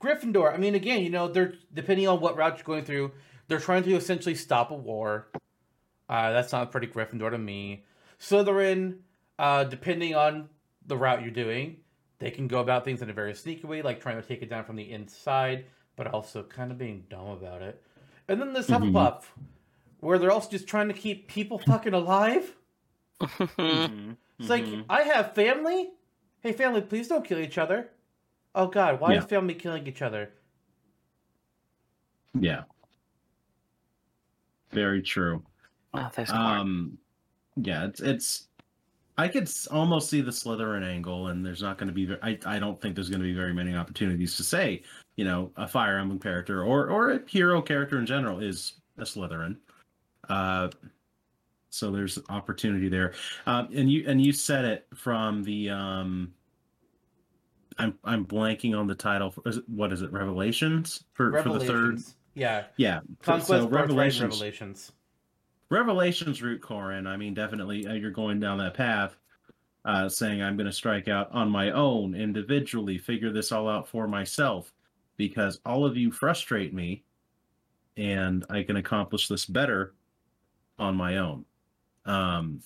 Gryffindor, 0.02 0.54
I 0.54 0.58
mean, 0.58 0.74
again, 0.76 1.04
you 1.04 1.10
know, 1.12 1.28
they're 1.28 1.54
depending 1.74 2.08
on 2.08 2.20
what 2.20 2.36
route 2.36 2.58
you're 2.58 2.64
going 2.66 2.84
through, 2.84 3.12
they're 3.48 3.60
trying 3.60 3.84
to 3.84 3.96
essentially 3.96 4.36
stop 4.36 4.72
a 4.72 4.76
war. 4.76 5.28
Uh, 6.10 6.32
that 6.34 6.50
sounds 6.50 6.72
pretty 6.72 6.88
Gryffindor 6.88 7.30
to 7.30 7.38
me. 7.38 7.86
Slytherin, 8.20 8.98
uh, 9.40 9.64
depending 9.66 10.16
on 10.16 10.50
the 10.88 10.98
route 10.98 11.22
you're 11.22 11.32
doing, 11.32 11.78
they 12.20 12.32
can 12.32 12.48
go 12.48 12.60
about 12.60 12.84
things 12.86 13.02
in 13.02 13.10
a 13.10 13.14
very 13.14 13.34
sneaky 13.36 13.68
way, 13.68 13.82
like 13.82 14.02
trying 14.02 14.20
to 14.22 14.28
take 14.28 14.42
it 14.42 14.50
down 14.50 14.64
from 14.66 14.76
the 14.76 14.92
inside, 14.92 15.66
but 15.96 16.08
also 16.08 16.42
kind 16.44 16.72
of 16.72 16.78
being 16.78 17.06
dumb 17.10 17.28
about 17.28 17.62
it. 17.62 17.82
And 18.28 18.40
then 18.42 18.54
there's 18.54 18.68
Mhm. 18.68 18.92
Hufflepuff, 18.92 19.24
where 20.00 20.18
they're 20.18 20.32
also 20.32 20.50
just 20.50 20.68
trying 20.68 20.88
to 20.88 20.94
keep 20.94 21.28
people 21.28 21.60
fucking 21.60 21.94
alive. 21.94 22.56
Mhm. 23.20 24.18
It's 24.40 24.50
like 24.50 24.64
Mhm. 24.66 24.86
I 24.90 25.02
have 25.04 25.34
family. 25.36 25.92
Hey, 26.42 26.52
family, 26.52 26.82
please 26.82 27.08
don't 27.08 27.24
kill 27.24 27.40
each 27.40 27.58
other. 27.58 27.92
Oh 28.56 28.68
God, 28.68 29.00
why 29.00 29.14
Yeah. 29.14 29.20
is 29.20 29.26
family 29.26 29.56
killing 29.56 29.88
each 29.88 30.02
other? 30.02 30.34
yeah, 32.40 32.64
very 34.72 35.02
true. 35.04 35.44
oh, 35.94 36.10
there's 36.16 36.30
Corrin. 36.30 36.36
Um, 36.60 36.98
yeah, 37.56 37.86
it's 37.86 38.00
it's. 38.02 38.48
I 39.20 39.28
could 39.28 39.48
almost 39.70 40.10
see 40.10 40.22
the 40.22 40.32
Slytherin 40.32 40.84
angle, 40.84 41.28
and 41.28 41.46
there's 41.46 41.62
not 41.62 41.78
going 41.78 41.88
to 41.88 41.94
be. 41.94 42.12
I 42.24 42.38
I 42.46 42.58
don't 42.60 42.82
think 42.82 42.96
there's 42.96 43.10
going 43.10 43.22
to 43.22 43.28
be 43.28 43.34
very 43.36 43.54
many 43.54 43.76
opportunities 43.76 44.36
to 44.38 44.44
say, 44.44 44.82
you 45.16 45.26
know, 45.26 45.52
a 45.58 45.68
Fire 45.68 45.98
Emblem 45.98 46.20
character 46.20 46.64
or 46.64 46.90
or 46.90 47.12
a 47.12 47.20
hero 47.28 47.62
character 47.62 48.00
in 48.00 48.06
general 48.06 48.40
is 48.40 48.74
a 48.98 49.04
Slytherin. 49.04 49.58
Uh, 50.30 50.70
so 51.70 51.92
there's 51.92 52.20
opportunity 52.30 52.90
there, 52.90 53.14
um, 53.46 53.70
and 53.76 53.92
you 53.92 54.06
and 54.08 54.24
you 54.24 54.32
said 54.32 54.66
it 54.66 54.88
from 54.96 55.44
the. 55.44 55.70
Um, 55.70 56.34
I'm 57.80 57.98
I'm 58.04 58.26
blanking 58.26 58.78
on 58.78 58.86
the 58.86 58.94
title. 58.96 59.32
For, 59.32 59.42
is 59.48 59.58
it, 59.58 59.68
what 59.68 59.92
is 59.92 60.04
it? 60.04 60.12
Revelations 60.12 61.04
for 61.14 61.42
for 61.42 61.54
the 61.54 61.60
third. 61.60 61.70
Revelations. 61.70 62.16
Yeah. 62.36 62.66
Yeah, 62.78 63.00
Conquest 63.22 63.48
so 63.48 63.60
so 63.62 63.68
Revelations. 63.68 64.22
Revelations. 64.22 64.22
Revelations. 64.32 64.92
Revelations 65.70 66.42
route, 66.42 66.62
Corrin. 66.62 67.08
I 67.08 67.18
mean, 67.18 67.34
definitely 67.34 67.88
uh, 67.88 67.94
you're 67.94 68.12
going 68.12 68.40
down 68.40 68.60
that 68.60 68.76
path, 68.76 69.16
uh, 69.86 70.08
saying 70.08 70.42
I'm 70.42 70.56
going 70.56 70.68
to 70.68 70.74
strike 70.74 71.08
out 71.08 71.32
on 71.32 71.50
my 71.50 71.72
own, 71.72 72.14
individually, 72.14 72.98
figure 72.98 73.32
this 73.32 73.52
all 73.52 73.68
out 73.68 73.88
for 73.88 74.08
myself, 74.08 74.72
because 75.18 75.60
all 75.66 75.86
of 75.86 75.98
you 75.98 76.12
frustrate 76.12 76.74
me, 76.74 77.04
and 77.98 78.46
I 78.50 78.64
can 78.64 78.78
accomplish 78.78 79.28
this 79.28 79.46
better 79.46 79.94
on 80.80 80.96
my 80.96 81.18
own. 81.18 81.46
Um, 82.06 82.62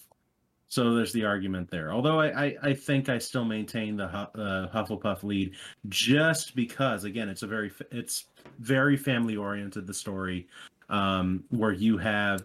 so 0.69 0.93
there's 0.95 1.13
the 1.13 1.25
argument 1.25 1.69
there. 1.69 1.93
Although 1.93 2.19
I, 2.19 2.45
I, 2.45 2.55
I 2.63 2.73
think 2.73 3.07
I 3.07 3.17
still 3.19 3.45
maintain 3.45 3.95
the 3.95 4.05
uh, 4.05 4.67
Hufflepuff 4.69 5.23
lead, 5.23 5.53
just 5.87 6.55
because 6.55 7.05
again 7.05 7.29
it's 7.29 7.43
a 7.43 7.47
very 7.47 7.71
it's 7.91 8.25
very 8.59 8.97
family 8.97 9.37
oriented. 9.37 9.87
The 9.87 9.93
story, 9.93 10.47
um, 10.89 11.43
where 11.49 11.71
you 11.71 11.97
have 11.97 12.43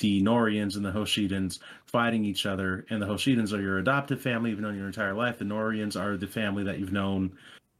the 0.00 0.22
Nohrians 0.22 0.76
and 0.76 0.84
the 0.84 0.90
Hoshidans 0.90 1.60
fighting 1.86 2.24
each 2.24 2.46
other, 2.46 2.84
and 2.90 3.00
the 3.00 3.06
Hoshidans 3.06 3.52
are 3.52 3.62
your 3.62 3.78
adoptive 3.78 4.20
family 4.20 4.50
you've 4.50 4.60
known 4.60 4.76
your 4.76 4.86
entire 4.86 5.14
life. 5.14 5.38
The 5.38 5.44
Nohrians 5.44 5.98
are 5.98 6.16
the 6.16 6.26
family 6.26 6.64
that 6.64 6.80
you've 6.80 6.92
known 6.92 7.36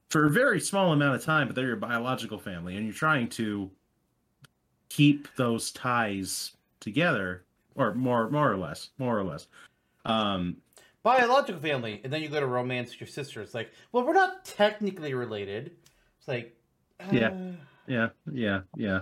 for 0.09 0.27
a 0.27 0.31
very 0.31 0.61
small 0.61 0.93
amount 0.93 1.17
of 1.17 1.25
time, 1.25 1.47
but 1.47 1.57
they're 1.57 1.67
your 1.67 1.77
biological 1.77 2.39
family, 2.39 2.77
and 2.77 2.85
you're 2.87 2.95
trying 2.95 3.29
to 3.31 3.71
keep 4.89 5.29
those 5.37 5.73
ties 5.73 6.53
together, 6.81 7.45
or 7.75 7.95
more, 7.95 8.31
more 8.31 8.51
or 8.51 8.57
less, 8.57 8.91
more 8.99 9.19
or 9.19 9.25
less. 9.25 9.49
Um, 10.05 10.57
Biological 11.03 11.61
family, 11.61 12.01
and 12.03 12.13
then 12.13 12.21
you 12.21 12.29
go 12.29 12.41
to 12.41 12.47
romance 12.47 12.91
with 12.91 13.01
your 13.01 13.07
sister. 13.09 13.41
It's 13.41 13.55
like, 13.55 13.71
well, 13.93 14.05
we're 14.05 14.13
not 14.13 14.45
technically 14.45 15.15
related. 15.15 15.71
It's 16.19 16.27
like, 16.27 16.57
Yeah. 17.13 17.29
uh, 17.29 17.53
yeah, 17.87 18.09
yeah, 18.33 18.61
yeah, 18.77 19.01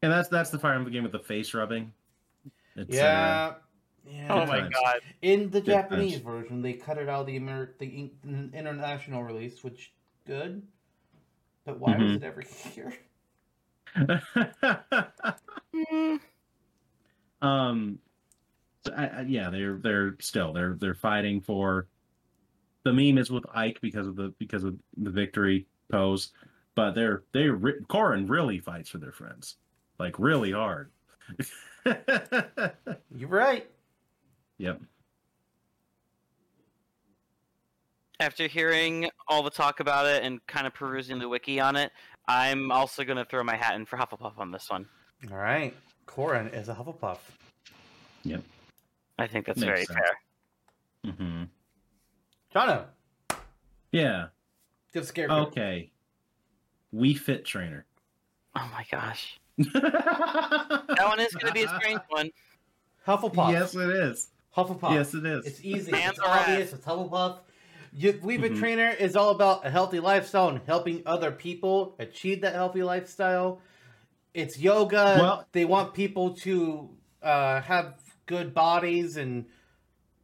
and 0.00 0.10
that's 0.10 0.28
that's 0.30 0.48
the 0.48 0.58
Fire 0.58 0.72
Emblem 0.74 0.92
game 0.92 1.02
with 1.02 1.12
the 1.12 1.18
face 1.18 1.52
rubbing. 1.52 1.92
It's, 2.74 2.90
uh, 2.90 2.94
yeah. 2.96 3.52
Yeah. 4.10 4.26
oh 4.30 4.46
my 4.46 4.60
times. 4.60 4.74
god. 4.74 5.00
In 5.20 5.50
the 5.50 5.60
Good 5.60 5.66
Japanese 5.66 6.12
times. 6.14 6.24
version, 6.24 6.62
they 6.62 6.72
cut 6.72 6.96
it 6.96 7.08
out 7.10 7.20
of 7.20 7.26
the 7.26 7.36
Amer- 7.36 7.74
the 7.78 8.10
international 8.24 9.22
release, 9.22 9.62
which 9.62 9.92
good. 10.26 10.62
But 11.64 11.80
why 11.80 11.98
was 11.98 12.12
Mhm. 12.12 12.16
it 12.16 12.22
ever 12.22 12.40
here? 12.74 12.94
Mm, 15.74 16.20
um 17.42 17.98
so 18.86 18.92
I, 18.94 19.06
I, 19.06 19.20
yeah 19.22 19.50
they're 19.50 19.78
they're 19.78 20.16
still 20.20 20.52
they're 20.52 20.74
they're 20.74 20.94
fighting 20.94 21.40
for 21.40 21.88
the 22.84 22.92
meme 22.92 23.18
is 23.18 23.30
with 23.30 23.44
ike 23.54 23.80
because 23.80 24.06
of 24.06 24.16
the 24.16 24.34
because 24.38 24.64
of 24.64 24.76
the 24.96 25.10
victory 25.10 25.66
pose, 25.90 26.32
but 26.74 26.92
they're 26.94 27.24
they 27.32 27.46
Corrin 27.46 28.28
really 28.28 28.58
fights 28.60 28.90
for 28.90 28.98
their 28.98 29.12
friends, 29.12 29.56
like 29.98 30.18
really 30.18 30.52
hard. 30.52 30.90
You're 33.14 33.28
right. 33.28 33.70
yep. 34.58 34.80
After 38.22 38.46
hearing 38.46 39.10
all 39.26 39.42
the 39.42 39.50
talk 39.50 39.80
about 39.80 40.06
it 40.06 40.22
and 40.22 40.38
kind 40.46 40.64
of 40.64 40.72
perusing 40.72 41.18
the 41.18 41.28
wiki 41.28 41.58
on 41.58 41.74
it, 41.74 41.90
I'm 42.28 42.70
also 42.70 43.02
going 43.02 43.16
to 43.16 43.24
throw 43.24 43.42
my 43.42 43.56
hat 43.56 43.74
in 43.74 43.84
for 43.84 43.96
Hufflepuff 43.96 44.38
on 44.38 44.52
this 44.52 44.70
one. 44.70 44.86
All 45.28 45.36
right. 45.38 45.74
Corrin 46.06 46.54
is 46.54 46.68
a 46.68 46.74
Hufflepuff. 46.74 47.18
Yep. 48.22 48.42
I 49.18 49.26
think 49.26 49.46
that's 49.46 49.58
Makes 49.58 49.66
very 49.68 49.84
sense. 49.86 49.98
fair. 51.04 51.12
hmm 51.12 51.42
Jono, 52.54 52.84
Yeah. 53.90 54.26
give 54.94 55.04
Scarecrow. 55.04 55.46
Okay. 55.48 55.90
Wii 56.94 57.18
Fit 57.18 57.44
Trainer. 57.44 57.86
Oh 58.54 58.70
my 58.72 58.86
gosh. 58.88 59.40
That 59.58 61.06
one 61.08 61.18
is 61.18 61.32
going 61.34 61.48
to 61.48 61.52
be 61.52 61.64
a 61.64 61.68
strange 61.80 62.00
one. 62.08 62.30
Hufflepuff. 63.04 63.50
Yes, 63.50 63.74
it 63.74 63.90
is. 63.90 64.28
Hufflepuff. 64.56 64.94
Yes, 64.94 65.12
it 65.14 65.26
is. 65.26 65.44
It's 65.44 65.64
easy. 65.64 65.92
And 65.92 66.12
it's 66.12 66.20
obvious. 66.20 66.72
It's 66.72 66.86
Hufflepuff. 66.86 67.38
You, 67.94 68.18
Weave 68.22 68.40
Mhm. 68.40 68.58
Trainer 68.58 68.88
is 68.90 69.16
all 69.16 69.30
about 69.30 69.66
a 69.66 69.70
healthy 69.70 70.00
lifestyle 70.00 70.48
and 70.48 70.60
helping 70.66 71.02
other 71.04 71.30
people 71.30 71.94
achieve 71.98 72.40
that 72.40 72.54
healthy 72.54 72.82
lifestyle. 72.82 73.60
It's 74.34 74.58
yoga. 74.58 75.16
Well- 75.20 75.46
they 75.52 75.64
want 75.66 75.92
people 75.94 76.34
to 76.36 76.88
uh, 77.22 77.60
have 77.60 78.00
good 78.26 78.52
bodies 78.54 79.16
and 79.16 79.44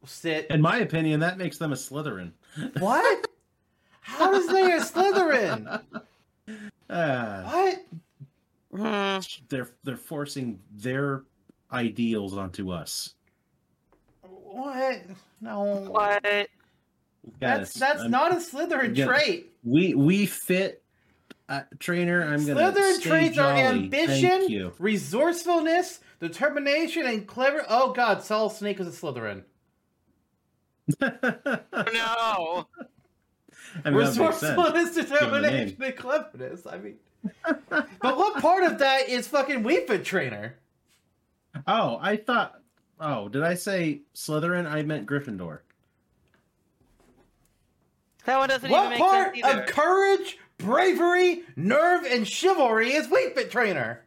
sit. 0.05 0.47
In 0.49 0.61
my 0.61 0.79
opinion, 0.79 1.19
that 1.21 1.37
makes 1.37 1.57
them 1.57 1.71
a 1.71 1.75
Slytherin. 1.75 2.31
what? 2.79 3.27
How 4.01 4.31
does 4.31 4.47
they 4.47 4.71
a 4.73 4.79
Slytherin? 4.81 5.81
Ah, 6.89 7.43
What? 7.45 7.85
Hmm. 8.75 9.19
they're 9.49 9.69
they're 9.83 9.95
forcing 9.97 10.59
their 10.71 11.23
ideals 11.71 12.35
onto 12.35 12.71
us. 12.71 13.13
What? 14.23 15.01
No. 15.39 15.63
What? 15.89 16.49
That's 17.39 17.75
Yes, 17.75 17.79
that's 17.79 18.01
I'm- 18.01 18.11
not 18.11 18.31
a 18.31 18.35
Slytherin 18.37 18.95
Yeah. 18.95 19.05
trait. 19.07 19.53
we 19.63 19.93
Wii 19.93 20.27
Fit 20.27 20.83
uh, 21.47 21.61
trainer. 21.79 22.21
I'm 22.23 22.45
gonna 22.45 22.59
Slytherin 22.61 22.93
stay 22.95 23.09
traits 23.09 23.37
are 23.37 23.55
ambition, 23.55 24.29
Thank 24.29 24.49
you. 24.51 24.73
resourcefulness, 24.79 25.99
determination, 26.19 27.05
and 27.05 27.25
clever. 27.27 27.65
Oh 27.67 27.91
God, 27.93 28.23
Solid 28.23 28.51
Snake 28.53 28.79
is 28.79 28.87
a 28.87 28.91
Slytherin. 28.91 29.43
No. 31.01 32.67
I 33.85 33.91
mean, 33.91 33.99
that 33.99 34.15
makes 34.15 34.15
sense. 34.15 34.17
Resourcefulness, 34.17 34.95
determination, 34.95 35.83
and 35.83 35.95
cleverness. 35.95 36.65
I 36.65 36.77
mean, 36.79 36.95
but 38.01 38.17
what 38.17 38.41
part 38.41 38.63
of 38.63 38.79
that 38.79 39.09
is 39.09 39.27
fucking 39.27 39.63
Wii 39.63 39.85
Fit 39.87 40.03
Trainer? 40.03 40.55
Oh, 41.67 41.97
I 42.01 42.15
thought. 42.17 42.59
Oh, 42.99 43.29
did 43.29 43.43
I 43.43 43.53
say 43.55 44.01
Slytherin? 44.15 44.65
I 44.69 44.81
meant 44.83 45.05
Gryffindor. 45.07 45.59
That 48.29 48.37
one 48.37 48.49
doesn't 48.49 48.69
What 48.69 48.79
even 48.85 48.89
make 48.91 48.99
part 48.99 49.33
sense 49.33 49.47
either. 49.47 49.61
of 49.63 49.69
courage, 49.69 50.37
bravery, 50.59 51.41
nerve, 51.55 52.03
and 52.03 52.27
chivalry 52.27 52.91
is 52.91 53.07
Wii 53.07 53.33
Fit 53.33 53.49
Trainer? 53.49 54.05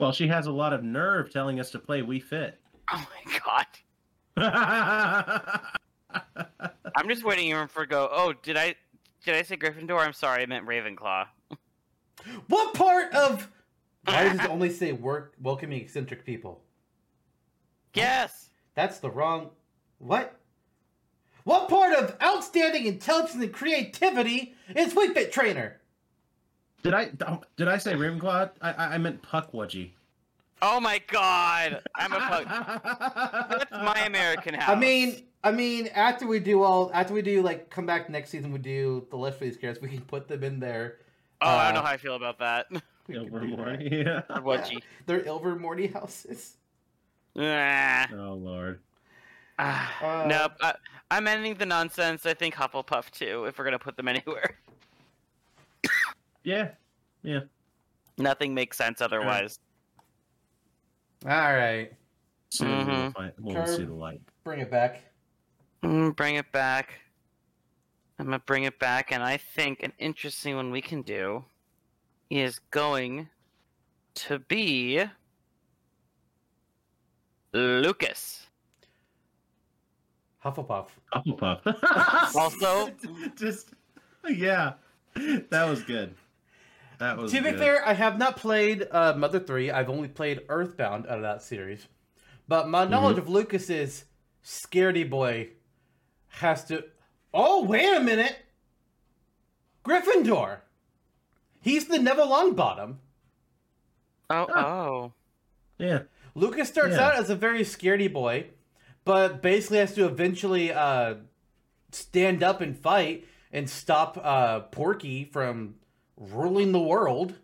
Well, 0.00 0.10
she 0.10 0.26
has 0.26 0.48
a 0.48 0.50
lot 0.50 0.72
of 0.72 0.82
nerve 0.82 1.32
telling 1.32 1.60
us 1.60 1.70
to 1.70 1.78
play 1.78 2.02
Wii 2.02 2.20
Fit. 2.24 2.58
Oh 2.92 3.06
my 3.24 3.66
god. 4.36 5.60
I'm 6.96 7.08
just 7.08 7.22
waiting 7.22 7.52
for 7.68 7.82
her 7.82 7.86
go. 7.86 8.08
Oh, 8.10 8.32
did 8.32 8.56
I 8.56 8.74
did 9.24 9.36
I 9.36 9.42
say 9.42 9.56
Gryffindor? 9.56 10.04
I'm 10.04 10.12
sorry, 10.12 10.42
I 10.42 10.46
meant 10.46 10.66
Ravenclaw. 10.66 11.26
What 12.48 12.74
part 12.74 13.14
of 13.14 13.48
why 14.06 14.24
does 14.24 14.40
it 14.40 14.50
only 14.50 14.70
say 14.70 14.90
work 14.90 15.34
welcoming 15.40 15.80
eccentric 15.80 16.26
people? 16.26 16.64
Yes. 17.94 18.50
That's 18.74 18.98
the 18.98 19.08
wrong. 19.08 19.50
What? 19.98 20.36
What 21.46 21.68
part 21.68 21.94
of 21.94 22.16
outstanding 22.20 22.86
intelligence 22.86 23.40
and 23.40 23.52
creativity 23.52 24.56
is 24.74 24.94
Wii 24.94 25.14
Fit 25.14 25.30
Trainer? 25.32 25.80
did 26.82 26.92
I 26.92 27.10
oh, 27.26 27.40
did 27.56 27.68
I 27.68 27.78
say 27.78 27.94
Ravenclaw? 27.94 28.50
I 28.60 28.72
I, 28.72 28.94
I 28.94 28.98
meant 28.98 29.22
Pukwudgie. 29.22 29.90
Oh 30.60 30.80
my 30.80 31.00
god. 31.06 31.82
I'm 31.94 32.12
a 32.12 32.18
pug. 32.18 32.46
That's 33.50 33.70
my 33.70 34.06
American 34.06 34.54
house. 34.54 34.70
I 34.70 34.74
mean, 34.74 35.22
I 35.44 35.52
mean, 35.52 35.88
after 35.94 36.26
we 36.26 36.40
do 36.40 36.62
all, 36.62 36.90
after 36.92 37.14
we 37.14 37.22
do 37.22 37.42
like 37.42 37.70
come 37.70 37.86
back 37.86 38.10
next 38.10 38.30
season, 38.30 38.50
we 38.52 38.58
do 38.58 39.06
the 39.10 39.16
list 39.16 39.38
for 39.38 39.44
these 39.44 39.56
characters. 39.56 39.82
We 39.82 39.88
can 39.88 40.04
put 40.04 40.26
them 40.26 40.42
in 40.42 40.58
there. 40.58 40.96
Oh, 41.42 41.48
I 41.48 41.66
don't 41.66 41.74
know 41.74 41.80
uh, 41.80 41.86
how 41.86 41.92
I 41.92 41.96
feel 41.98 42.16
about 42.16 42.38
that. 42.40 42.66
We 43.06 43.14
can 43.14 43.26
do 43.26 43.30
Ilvermorny, 43.30 44.04
that. 44.04 44.26
Yeah. 44.72 44.78
They're 45.06 45.20
Ilvermorny 45.20 45.92
houses. 45.92 46.56
Ah. 47.38 48.08
Oh 48.12 48.32
lord. 48.32 48.80
Ah, 49.58 50.22
Uh, 50.22 50.26
nope. 50.26 50.52
I, 50.60 50.74
I'm 51.10 51.26
ending 51.26 51.54
the 51.54 51.66
nonsense. 51.66 52.26
I 52.26 52.34
think 52.34 52.54
Hufflepuff 52.54 53.10
too. 53.10 53.44
If 53.46 53.58
we're 53.58 53.64
gonna 53.64 53.78
put 53.78 53.96
them 53.96 54.08
anywhere, 54.14 54.58
Yeah. 56.44 56.70
Yeah. 57.22 57.40
nothing 58.18 58.54
makes 58.54 58.76
sense 58.76 59.00
otherwise. 59.00 59.58
All 61.24 61.30
right, 61.54 61.92
Soon 62.50 62.86
we'll, 62.86 62.96
Mhm. 62.96 63.14
find, 63.14 63.32
we'll 63.38 63.54
Curb. 63.56 63.76
see 63.76 63.84
the 63.84 63.94
light. 63.94 64.20
bring 64.44 64.60
it 64.60 64.70
back. 64.70 65.02
Mm, 65.82 66.14
bring 66.14 66.36
it 66.36 66.50
back. 66.52 67.00
I'm 68.18 68.26
gonna 68.26 68.38
bring 68.38 68.64
it 68.64 68.78
back, 68.78 69.12
and 69.12 69.22
I 69.22 69.36
think 69.36 69.82
an 69.82 69.92
interesting 69.98 70.56
one 70.56 70.70
we 70.70 70.80
can 70.82 71.02
do 71.02 71.44
is 72.30 72.58
going 72.70 73.28
to 74.14 74.38
be 74.38 75.04
Lucas. 77.52 78.45
Hufflepuff. 80.54 80.88
Hufflepuff. 81.12 82.34
Also- 82.36 82.90
just 83.36 83.70
yeah, 84.28 84.74
that 85.50 85.64
was 85.68 85.82
good. 85.82 86.14
That 86.98 87.16
was 87.18 87.30
to 87.32 87.42
be 87.42 87.50
good. 87.50 87.58
fair, 87.58 87.86
I 87.86 87.92
have 87.92 88.18
not 88.18 88.36
played 88.36 88.86
uh, 88.90 89.14
Mother 89.16 89.38
Three. 89.40 89.70
I've 89.70 89.90
only 89.90 90.08
played 90.08 90.40
Earthbound 90.48 91.06
out 91.06 91.16
of 91.16 91.22
that 91.22 91.42
series. 91.42 91.86
But 92.48 92.68
my 92.68 92.84
knowledge 92.84 93.18
of 93.18 93.28
Lucas 93.28 93.68
is 93.70 94.04
Scaredy 94.44 95.08
Boy 95.08 95.48
has 96.28 96.64
to. 96.66 96.84
Oh 97.34 97.64
wait 97.64 97.94
a 97.96 98.00
minute, 98.00 98.36
Gryffindor. 99.84 100.58
He's 101.60 101.86
the 101.86 101.98
Neville 101.98 102.28
Longbottom. 102.28 102.96
Oh, 104.30 104.46
Huh. 104.48 104.66
oh. 104.66 105.12
Yeah. 105.78 106.02
Lucas 106.34 106.68
starts 106.68 106.96
Yeah. 106.96 107.06
out 107.08 107.14
as 107.16 107.30
a 107.30 107.36
very 107.36 107.60
scaredy 107.62 108.12
boy, 108.12 108.46
but 109.06 109.40
basically 109.40 109.78
has 109.78 109.94
to 109.94 110.04
eventually 110.04 110.72
uh, 110.72 111.14
stand 111.92 112.42
up 112.42 112.60
and 112.60 112.76
fight 112.76 113.24
and 113.52 113.70
stop 113.70 114.18
uh, 114.20 114.60
Porky 114.60 115.24
from 115.24 115.76
ruling 116.16 116.72
the 116.72 116.80
world. 116.80 117.36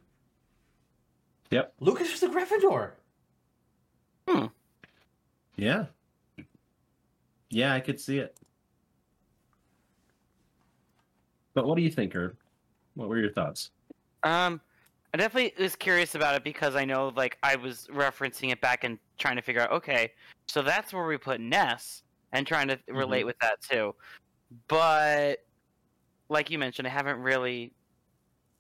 Yep. 1.50 1.72
Lucas 1.78 2.12
is 2.12 2.22
a 2.22 2.28
Gryffindor. 2.28 2.90
Hmm. 4.28 4.46
Yeah. 5.56 5.86
Yeah, 7.48 7.74
I 7.74 7.80
could 7.80 8.00
see 8.00 8.18
it. 8.18 8.36
But 11.54 11.66
what 11.66 11.76
do 11.76 11.82
you 11.82 11.90
think, 11.90 12.12
Herb? 12.12 12.36
What 12.94 13.08
were 13.08 13.18
your 13.18 13.30
thoughts? 13.30 13.70
Um, 14.24 14.60
I 15.14 15.18
definitely 15.18 15.62
was 15.62 15.76
curious 15.76 16.16
about 16.16 16.34
it 16.34 16.42
because 16.42 16.74
I 16.74 16.84
know, 16.84 17.12
like, 17.14 17.38
I 17.42 17.54
was 17.54 17.86
referencing 17.92 18.50
it 18.50 18.60
back 18.60 18.82
and 18.82 18.98
trying 19.22 19.36
to 19.36 19.42
figure 19.42 19.62
out, 19.62 19.70
okay, 19.70 20.12
so 20.48 20.60
that's 20.62 20.92
where 20.92 21.06
we 21.06 21.16
put 21.16 21.40
Ness 21.40 22.02
and 22.32 22.46
trying 22.46 22.68
to 22.68 22.78
relate 22.88 23.24
with 23.24 23.36
that 23.40 23.60
too. 23.62 23.94
But, 24.68 25.38
like 26.28 26.50
you 26.50 26.58
mentioned, 26.58 26.88
I 26.88 26.90
haven't 26.90 27.20
really 27.20 27.72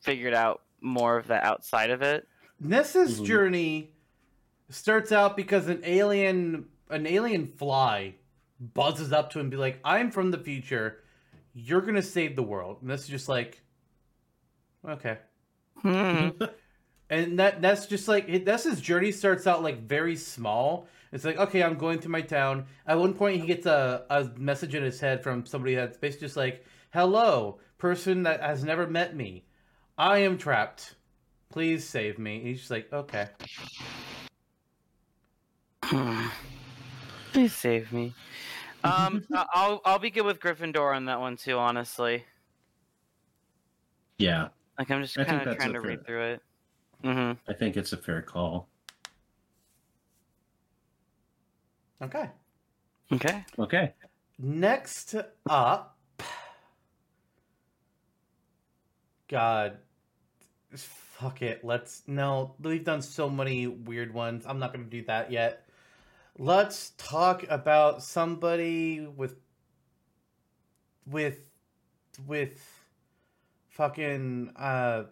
figured 0.02 0.34
out 0.34 0.62
more 0.80 1.16
of 1.18 1.26
the 1.26 1.44
outside 1.44 1.90
of 1.90 2.02
it. 2.02 2.26
Ness's 2.60 3.20
Mhm. 3.20 3.26
journey 3.26 3.96
starts 4.70 5.12
out 5.12 5.36
because 5.36 5.68
an 5.68 5.82
alien, 5.84 6.68
an 6.90 7.06
alien 7.06 7.46
fly, 7.46 8.14
buzzes 8.60 9.12
up 9.12 9.30
to 9.30 9.38
him 9.40 9.46
and 9.46 9.50
be 9.50 9.56
like, 9.56 9.80
"I'm 9.84 10.10
from 10.10 10.30
the 10.30 10.38
future. 10.38 11.02
You're 11.54 11.82
gonna 11.82 12.02
save 12.02 12.36
the 12.36 12.42
world." 12.42 12.82
And 12.82 12.90
this 12.90 13.02
is 13.02 13.08
just 13.08 13.28
like, 13.28 13.62
"Okay." 14.84 15.18
Hmm. 15.76 16.30
and 17.12 17.38
that 17.38 17.60
that's 17.60 17.86
just 17.86 18.08
like 18.08 18.24
it, 18.28 18.44
that's 18.44 18.64
his 18.64 18.80
journey 18.80 19.12
starts 19.12 19.46
out 19.46 19.62
like 19.62 19.82
very 19.82 20.16
small 20.16 20.88
it's 21.12 21.24
like 21.24 21.36
okay 21.36 21.62
i'm 21.62 21.76
going 21.76 21.98
to 22.00 22.08
my 22.08 22.22
town 22.22 22.64
at 22.86 22.98
one 22.98 23.12
point 23.12 23.40
he 23.40 23.46
gets 23.46 23.66
a, 23.66 24.04
a 24.10 24.24
message 24.38 24.74
in 24.74 24.82
his 24.82 24.98
head 24.98 25.22
from 25.22 25.44
somebody 25.44 25.74
that's 25.74 25.98
basically 25.98 26.26
just 26.26 26.36
like 26.36 26.64
hello 26.92 27.58
person 27.78 28.22
that 28.22 28.40
has 28.40 28.64
never 28.64 28.86
met 28.86 29.14
me 29.14 29.44
i 29.98 30.18
am 30.18 30.38
trapped 30.38 30.94
please 31.50 31.86
save 31.86 32.18
me 32.18 32.40
he's 32.40 32.58
just 32.60 32.70
like 32.70 32.90
okay 32.92 33.28
Please 37.32 37.54
save 37.54 37.92
me. 37.92 38.12
Um, 38.84 39.24
I- 39.34 39.46
I'll 39.54 39.80
I'll 39.84 39.98
be 39.98 40.10
good 40.10 40.24
with 40.24 40.38
Gryffindor 40.40 40.94
on 40.94 41.06
that 41.06 41.18
one 41.20 41.36
too. 41.36 41.56
Honestly, 41.58 42.24
Yeah. 44.18 44.48
Like 44.78 44.90
I'm 44.90 45.02
just 45.02 45.16
kind 45.16 45.46
of 45.48 45.56
trying 45.56 45.72
to 45.72 45.80
fair- 45.80 45.88
read 45.88 46.06
through 46.06 46.22
it. 46.34 46.42
Mm-hmm. 47.04 47.50
I 47.50 47.54
think 47.54 47.76
it's 47.76 47.92
a 47.92 47.96
fair 47.96 48.22
call. 48.22 48.68
Okay. 52.02 52.28
Okay. 53.12 53.44
Okay. 53.58 53.92
Next 54.38 55.14
up, 55.48 55.98
God, 59.28 59.78
fuck 60.74 61.42
it. 61.42 61.64
Let's 61.64 62.02
no. 62.06 62.54
We've 62.60 62.84
done 62.84 63.02
so 63.02 63.30
many 63.30 63.66
weird 63.66 64.12
ones. 64.12 64.44
I'm 64.46 64.58
not 64.58 64.72
gonna 64.72 64.84
do 64.84 65.04
that 65.04 65.30
yet. 65.30 65.66
Let's 66.38 66.92
talk 66.96 67.44
about 67.48 68.02
somebody 68.02 69.06
with 69.06 69.36
with 71.06 71.38
with 72.26 72.64
fucking 73.68 74.52
uh 74.56 75.04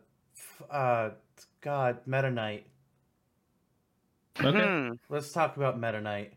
uh 0.71 1.11
God 1.61 1.99
Meta 2.07 2.31
Knight. 2.31 2.67
Okay. 4.41 4.67
Hmm. 4.67 4.93
Let's 5.09 5.33
talk 5.33 5.57
about 5.57 5.79
Meta 5.79 6.01
Knight. 6.01 6.35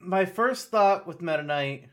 My 0.00 0.24
first 0.24 0.70
thought 0.70 1.06
with 1.06 1.22
Meta 1.22 1.42
Knight 1.42 1.88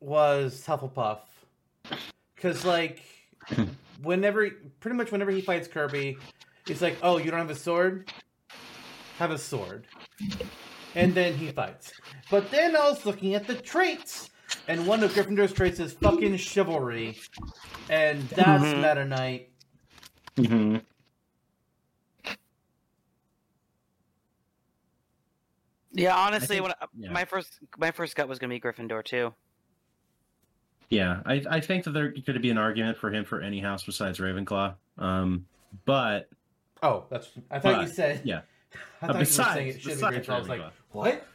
was 0.00 0.64
Hufflepuff. 0.66 1.20
Because, 2.34 2.64
like, 2.64 3.02
whenever, 4.02 4.50
pretty 4.80 4.96
much 4.96 5.12
whenever 5.12 5.30
he 5.30 5.40
fights 5.40 5.68
Kirby, 5.68 6.18
he's 6.66 6.82
like, 6.82 6.96
oh, 7.02 7.18
you 7.18 7.30
don't 7.30 7.40
have 7.40 7.50
a 7.50 7.54
sword? 7.54 8.12
Have 9.18 9.30
a 9.30 9.38
sword. 9.38 9.86
And 10.94 11.14
then 11.14 11.34
he 11.34 11.52
fights. 11.52 11.92
But 12.30 12.50
then 12.50 12.76
I 12.76 12.88
was 12.88 13.06
looking 13.06 13.34
at 13.34 13.46
the 13.46 13.54
traits, 13.54 14.30
and 14.68 14.86
one 14.86 15.02
of 15.02 15.12
Gryffindor's 15.12 15.52
traits 15.52 15.80
is 15.80 15.92
fucking 15.94 16.36
chivalry. 16.36 17.18
And 17.90 18.22
that's 18.30 18.62
Mhm. 18.64 18.76
Meta 18.76 19.04
Knight. 19.04 19.48
hmm 20.36 20.76
Yeah, 25.92 26.16
honestly, 26.16 26.56
think- 26.56 26.62
when 26.62 26.72
I, 26.80 26.86
yeah. 26.96 27.10
my 27.12 27.24
first 27.24 27.58
my 27.76 27.90
first 27.90 28.16
gut 28.16 28.28
was 28.28 28.38
gonna 28.38 28.50
be 28.54 28.60
Gryffindor 28.60 29.04
too. 29.04 29.34
Yeah, 30.88 31.22
I, 31.24 31.42
I 31.48 31.60
think 31.60 31.84
that 31.84 31.92
there 31.92 32.12
could 32.12 32.40
be 32.42 32.50
an 32.50 32.58
argument 32.58 32.98
for 32.98 33.10
him 33.10 33.24
for 33.24 33.40
any 33.40 33.60
house 33.60 33.82
besides 33.82 34.18
Ravenclaw. 34.18 34.74
Um, 34.98 35.46
but 35.84 36.28
Oh, 36.82 37.04
that's. 37.10 37.30
I 37.50 37.58
thought 37.60 37.80
you 37.80 37.86
said. 37.88 38.22
yeah. 38.24 38.40
I 39.02 39.06
Uh, 39.06 39.08
thought 39.08 39.12
you 39.14 39.18
were 39.20 39.24
saying 39.24 39.66
besides- 39.68 39.76
it 39.76 39.80
should 39.82 39.88
be 39.88 39.94
besides 39.94 40.16
Rachel. 40.16 40.34
I 40.34 40.38
was 40.38 40.48
like, 40.48 40.62
what? 40.90 41.26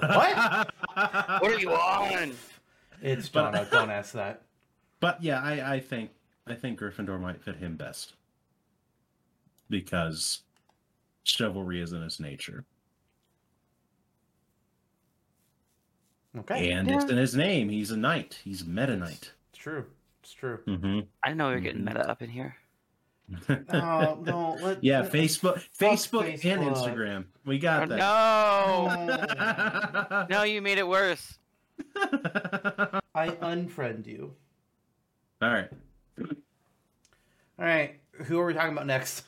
What? 0.00 0.74
What 1.42 1.52
are 1.52 1.58
you 1.60 1.70
on? 1.72 2.32
It's 3.02 3.28
But- 3.28 3.70
Don't 3.70 3.90
ask 3.90 4.12
that. 4.12 4.42
but 5.00 5.22
yeah, 5.22 5.40
I, 5.40 5.74
I 5.74 5.80
think 5.80 6.10
I 6.46 6.54
think 6.54 6.78
Gryffindor 6.80 7.20
might 7.20 7.42
fit 7.42 7.56
him 7.56 7.76
best 7.76 8.14
because 9.68 10.40
chivalry 11.24 11.80
is 11.80 11.92
in 11.92 12.02
his 12.02 12.18
nature, 12.20 12.64
Okay. 16.38 16.70
and 16.72 16.90
it's 16.90 17.04
in 17.04 17.16
his 17.16 17.34
name. 17.34 17.68
He's 17.68 17.90
a 17.90 17.96
knight. 17.96 18.38
He's 18.44 18.62
a 18.62 18.66
meta 18.66 18.96
knight. 18.96 19.32
It's 19.50 19.58
true. 19.58 19.86
It's 20.22 20.32
true. 20.32 20.58
hmm 20.66 21.00
I 21.24 21.28
didn't 21.28 21.38
know 21.38 21.48
we 21.48 21.54
were 21.54 21.60
getting 21.60 21.82
Mhm. 21.82 21.86
meta 21.86 22.08
up 22.08 22.22
in 22.22 22.30
here. 22.30 22.56
Oh 23.72 24.18
no. 24.24 24.56
Let, 24.60 24.82
yeah, 24.84 25.00
let- 25.00 25.12
Facebook, 25.12 25.60
fuck 25.72 25.90
Facebook, 25.92 26.24
and 26.44 26.62
Instagram. 26.62 27.24
We 27.44 27.56
Oh, 27.56 27.60
got 27.60 27.88
that. 27.88 27.98
no, 30.10 30.26
no, 30.30 30.42
you 30.42 30.60
made 30.62 30.78
it 30.78 30.86
worse. 30.86 31.38
I 33.14 33.28
unfriend 33.42 34.06
you. 34.06 34.34
All 35.42 35.50
right. 35.50 35.68
All 36.18 36.26
right. 37.58 37.98
Who 38.12 38.38
are 38.38 38.46
we 38.46 38.54
talking 38.54 38.72
about 38.72 38.86
next? 38.86 39.24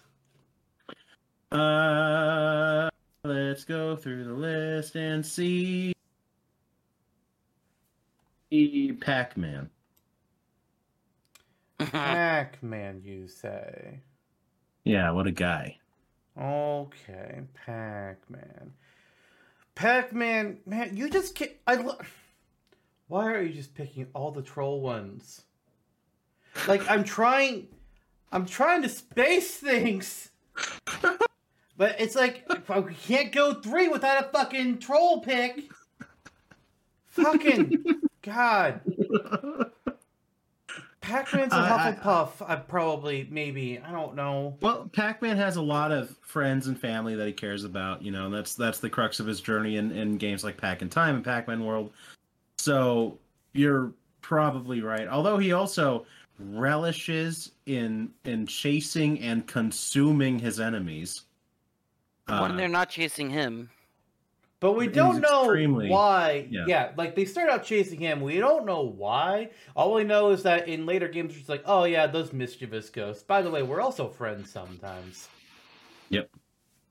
Uh, 1.50 2.88
let's 3.24 3.64
go 3.64 3.96
through 3.96 4.24
the 4.24 4.32
list 4.32 4.96
and 4.96 5.24
see. 5.24 5.94
Pac-Man. 9.00 9.70
Pac-Man, 11.78 13.02
you 13.04 13.28
say? 13.28 14.00
Yeah, 14.84 15.10
what 15.12 15.26
a 15.26 15.32
guy. 15.32 15.78
Okay, 16.40 17.40
Pac-Man. 17.66 18.72
Pac-Man, 19.74 20.58
man, 20.66 20.96
you 20.96 21.08
just 21.10 21.34
can't. 21.34 21.52
I. 21.66 21.76
Lo- 21.76 21.98
Why 23.12 23.30
are 23.34 23.42
you 23.42 23.52
just 23.52 23.74
picking 23.74 24.06
all 24.14 24.30
the 24.30 24.40
troll 24.40 24.80
ones? 24.80 25.42
Like 26.66 26.90
I'm 26.90 27.04
trying, 27.04 27.68
I'm 28.32 28.46
trying 28.46 28.80
to 28.80 28.88
space 28.88 29.54
things, 29.58 30.30
but 31.76 32.00
it's 32.00 32.14
like 32.14 32.50
we 32.74 32.94
can't 32.94 33.30
go 33.30 33.52
three 33.52 33.88
without 33.88 34.24
a 34.24 34.28
fucking 34.28 34.78
troll 34.78 35.20
pick. 35.20 35.60
Fucking 37.08 37.84
god. 38.22 38.80
Pac-Man's 41.02 41.52
a 41.52 41.56
I- 41.56 41.88
I- 41.88 41.92
Hufflepuff. 41.92 42.48
I 42.48 42.56
probably, 42.56 43.28
maybe, 43.30 43.78
I 43.78 43.92
don't 43.92 44.14
know. 44.14 44.56
Well, 44.62 44.88
Pac-Man 44.90 45.36
has 45.36 45.56
a 45.56 45.62
lot 45.62 45.92
of 45.92 46.16
friends 46.22 46.66
and 46.66 46.80
family 46.80 47.14
that 47.16 47.26
he 47.26 47.34
cares 47.34 47.64
about. 47.64 48.00
You 48.00 48.10
know, 48.10 48.24
and 48.24 48.34
that's 48.34 48.54
that's 48.54 48.78
the 48.78 48.88
crux 48.88 49.20
of 49.20 49.26
his 49.26 49.42
journey 49.42 49.76
in, 49.76 49.90
in 49.92 50.16
games 50.16 50.42
like 50.44 50.56
Pac 50.56 50.80
in 50.80 50.88
Time 50.88 51.16
and 51.16 51.24
Pac-Man 51.24 51.62
World. 51.62 51.92
So 52.62 53.18
you're 53.54 53.92
probably 54.20 54.82
right. 54.82 55.08
Although 55.08 55.36
he 55.36 55.52
also 55.52 56.06
relishes 56.38 57.50
in 57.66 58.10
in 58.24 58.46
chasing 58.46 59.18
and 59.20 59.44
consuming 59.48 60.38
his 60.38 60.60
enemies. 60.60 61.22
Uh, 62.28 62.38
when 62.38 62.56
they're 62.56 62.68
not 62.68 62.88
chasing 62.88 63.30
him. 63.30 63.68
But 64.60 64.74
we 64.74 64.86
don't 64.86 65.20
know 65.20 65.42
extremely- 65.42 65.90
why. 65.90 66.46
yeah. 66.48 66.64
Yeah. 66.68 66.92
like 66.96 67.16
they 67.16 67.24
start 67.24 67.50
out 67.50 67.64
chasing 67.64 67.98
him. 67.98 68.20
We 68.20 68.38
don't 68.38 68.64
know 68.64 68.82
why. 68.82 69.50
All 69.74 69.92
we 69.94 70.04
know 70.04 70.30
is 70.30 70.44
that 70.44 70.68
in 70.68 70.86
later 70.86 71.08
games, 71.08 71.36
it's 71.36 71.48
like, 71.48 71.64
oh 71.66 71.82
yeah, 71.82 72.06
those 72.06 72.32
mischievous 72.32 72.90
ghosts. 72.90 73.24
By 73.24 73.42
the 73.42 73.50
way, 73.50 73.64
we're 73.64 73.80
also 73.80 74.08
friends 74.08 74.50
sometimes. 74.52 75.28
Yep, 76.10 76.30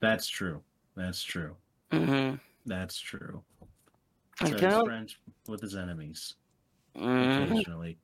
that's 0.02 0.28
true. 0.28 0.62
That's 0.98 1.24
true. 1.24 1.56
hmm 1.94 2.34
That's 2.66 3.00
true. 3.00 3.42
I 4.42 4.50
So 4.50 4.58
he's 4.58 4.84
friends 4.84 5.18
with 5.48 5.62
his 5.62 5.76
enemies 5.76 6.36
Mhm. 6.96 7.52
occasionally. 7.52 7.98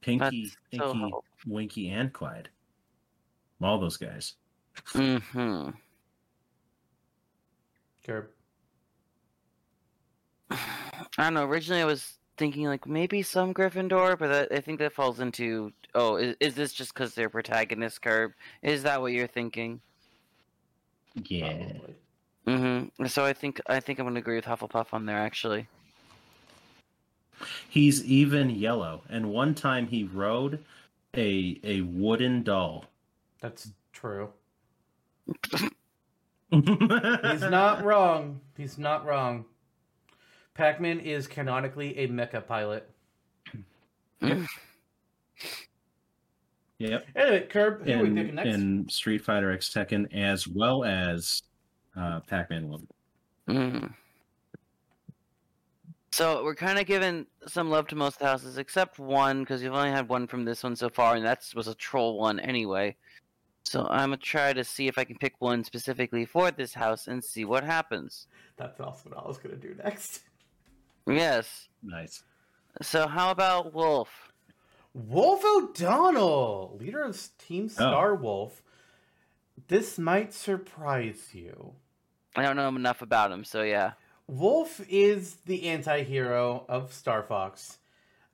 Pinky, 0.00 0.44
That's 0.44 0.56
Pinky, 0.70 0.84
helpful. 0.84 1.24
Winky, 1.46 1.88
and 1.90 2.12
Clyde. 2.12 2.48
All 3.60 3.78
those 3.78 3.96
guys. 3.96 4.34
Mm-hmm. 4.88 5.70
Curb. 8.04 8.28
I 10.50 10.58
don't 11.18 11.34
know. 11.34 11.44
Originally, 11.44 11.82
I 11.82 11.84
was 11.84 12.18
thinking 12.36 12.66
like 12.66 12.86
maybe 12.86 13.22
some 13.22 13.54
Gryffindor, 13.54 14.18
but 14.18 14.28
that, 14.28 14.52
I 14.52 14.60
think 14.60 14.78
that 14.80 14.92
falls 14.92 15.20
into 15.20 15.72
oh, 15.94 16.16
is, 16.16 16.36
is 16.40 16.54
this 16.54 16.72
just 16.72 16.92
because 16.94 17.14
they're 17.14 17.28
protagonist 17.28 18.02
curb? 18.02 18.32
Is 18.62 18.82
that 18.82 19.00
what 19.00 19.12
you're 19.12 19.26
thinking? 19.28 19.80
Yeah. 21.14 21.52
Probably. 21.70 21.94
Mm-hmm. 22.46 23.06
So 23.06 23.24
I 23.24 23.32
think 23.32 23.60
I 23.68 23.80
think 23.80 23.98
I'm 23.98 24.06
gonna 24.06 24.18
agree 24.18 24.36
with 24.36 24.44
Hufflepuff 24.44 24.86
on 24.92 25.06
there 25.06 25.18
actually. 25.18 25.68
He's 27.68 28.04
even 28.04 28.50
yellow. 28.50 29.02
And 29.08 29.30
one 29.30 29.54
time 29.54 29.86
he 29.86 30.04
rode 30.04 30.64
a 31.16 31.60
a 31.62 31.80
wooden 31.82 32.42
doll. 32.42 32.86
That's 33.40 33.70
true. 33.92 34.30
He's 35.50 35.70
He's 36.50 37.42
not 37.42 37.84
wrong. 37.84 38.40
He's 38.56 38.78
not 38.78 39.06
wrong. 39.06 39.44
Pac-Man 40.54 41.00
is 41.00 41.26
canonically 41.26 41.96
a 41.98 42.08
mecha 42.08 42.46
pilot. 42.46 42.88
Yep. 46.78 47.06
Anyway, 47.14 47.46
Curb, 47.48 47.86
who 47.86 47.92
are 47.92 48.02
we 48.02 48.10
picking 48.10 48.34
next? 48.34 48.48
in 48.48 48.88
Street 48.88 49.24
Fighter 49.24 49.52
X 49.52 49.70
Tekken 49.70 50.12
as 50.12 50.48
well 50.48 50.84
as 50.84 51.42
uh, 51.96 52.20
Pac-Man 52.20 52.68
one. 52.68 52.86
Mm. 53.48 53.94
So 56.12 56.44
we're 56.44 56.54
kind 56.54 56.78
of 56.78 56.86
giving 56.86 57.26
some 57.46 57.70
love 57.70 57.88
to 57.88 57.96
most 57.96 58.20
houses 58.20 58.58
except 58.58 58.98
one 58.98 59.40
because 59.40 59.62
you've 59.62 59.72
only 59.72 59.90
had 59.90 60.08
one 60.08 60.26
from 60.26 60.44
this 60.44 60.62
one 60.62 60.76
so 60.76 60.90
far, 60.90 61.16
and 61.16 61.24
that 61.24 61.42
was 61.54 61.68
a 61.68 61.74
troll 61.74 62.18
one 62.18 62.38
anyway. 62.40 62.94
So 63.64 63.86
I'm 63.88 64.10
gonna 64.10 64.18
try 64.18 64.52
to 64.52 64.64
see 64.64 64.88
if 64.88 64.98
I 64.98 65.04
can 65.04 65.16
pick 65.16 65.34
one 65.38 65.64
specifically 65.64 66.26
for 66.26 66.50
this 66.50 66.74
house 66.74 67.06
and 67.06 67.24
see 67.24 67.44
what 67.44 67.64
happens. 67.64 68.26
That's 68.56 68.78
also 68.80 69.08
what 69.08 69.24
I 69.24 69.26
was 69.26 69.38
gonna 69.38 69.56
do 69.56 69.74
next. 69.82 70.20
Yes. 71.06 71.68
Nice. 71.82 72.22
So 72.82 73.06
how 73.06 73.30
about 73.30 73.72
Wolf? 73.72 74.32
Wolf 74.94 75.42
O'Donnell, 75.44 76.76
leader 76.78 77.02
of 77.02 77.16
Oh. 77.16 77.32
Team 77.38 77.68
Star 77.68 78.14
Wolf. 78.14 78.62
This 79.68 79.98
might 79.98 80.34
surprise 80.34 81.30
you. 81.32 81.74
I 82.36 82.42
don't 82.42 82.56
know 82.56 82.68
enough 82.68 83.02
about 83.02 83.30
him, 83.32 83.44
so 83.44 83.62
yeah. 83.62 83.92
Wolf 84.26 84.80
is 84.88 85.34
the 85.46 85.68
anti-hero 85.68 86.64
of 86.68 86.92
Star 86.92 87.22
Fox. 87.22 87.78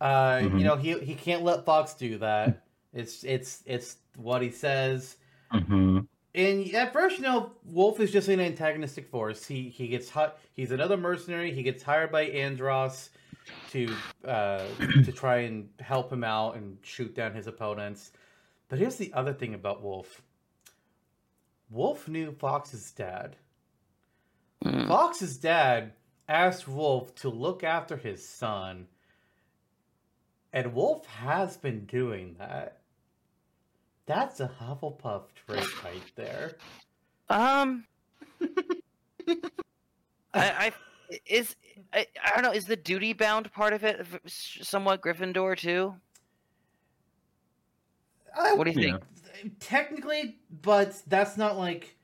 Uh, 0.00 0.38
Mhm. 0.38 0.58
You 0.58 0.64
know, 0.64 0.76
he 0.76 0.98
he 1.00 1.14
can't 1.14 1.42
let 1.42 1.64
Fox 1.64 1.94
do 1.94 2.18
that. 2.18 2.64
It's 2.92 3.24
it's 3.24 3.62
it's 3.66 3.96
what 4.16 4.42
he 4.42 4.50
says. 4.50 5.16
hmm 5.50 6.00
And 6.34 6.72
at 6.74 6.92
first, 6.92 7.16
you 7.16 7.22
know, 7.24 7.52
Wolf 7.64 7.98
is 8.00 8.12
just 8.12 8.28
an 8.28 8.38
antagonistic 8.40 9.08
force. 9.10 9.46
He 9.46 9.68
he 9.70 9.88
gets 9.88 10.08
hot. 10.08 10.38
He's 10.54 10.70
another 10.70 10.96
mercenary. 10.96 11.52
He 11.52 11.62
gets 11.62 11.82
hired 11.82 12.12
by 12.12 12.26
Andross 12.30 13.08
to 13.72 13.94
uh, 14.24 14.64
to 15.04 15.10
try 15.12 15.38
and 15.38 15.68
help 15.80 16.12
him 16.12 16.22
out 16.22 16.54
and 16.56 16.78
shoot 16.82 17.14
down 17.14 17.34
his 17.34 17.46
opponents. 17.48 18.12
But 18.68 18.78
here's 18.78 18.96
the 18.96 19.12
other 19.14 19.32
thing 19.32 19.54
about 19.54 19.82
Wolf. 19.82 20.22
Wolf 21.70 22.08
knew 22.08 22.32
Fox's 22.32 22.90
dad. 22.92 23.36
Mm. 24.64 24.88
Fox's 24.88 25.36
dad 25.38 25.92
asked 26.28 26.66
Wolf 26.68 27.14
to 27.16 27.28
look 27.28 27.62
after 27.64 27.96
his 27.96 28.26
son, 28.26 28.86
and 30.52 30.74
Wolf 30.74 31.06
has 31.06 31.56
been 31.56 31.84
doing 31.86 32.36
that. 32.38 32.80
That's 34.06 34.40
a 34.40 34.48
Hufflepuff 34.48 35.24
trait 35.46 35.84
right 35.84 36.02
there. 36.16 36.56
Um, 37.28 37.84
I, 39.28 39.36
I 40.34 40.72
is 41.26 41.54
I, 41.92 42.06
I 42.24 42.30
don't 42.34 42.42
know. 42.42 42.52
Is 42.52 42.64
the 42.66 42.76
duty 42.76 43.12
bound 43.12 43.52
part 43.52 43.72
of 43.74 43.84
it 43.84 44.06
somewhat 44.26 45.02
Gryffindor 45.02 45.56
too? 45.58 45.94
I, 48.36 48.54
What 48.54 48.64
do 48.64 48.70
you 48.72 48.80
Yeah. 48.80 48.92
think? 48.98 49.58
technically, 49.60 50.38
but 50.62 51.00
that's 51.06 51.36
not 51.36 51.56
like. 51.58 51.94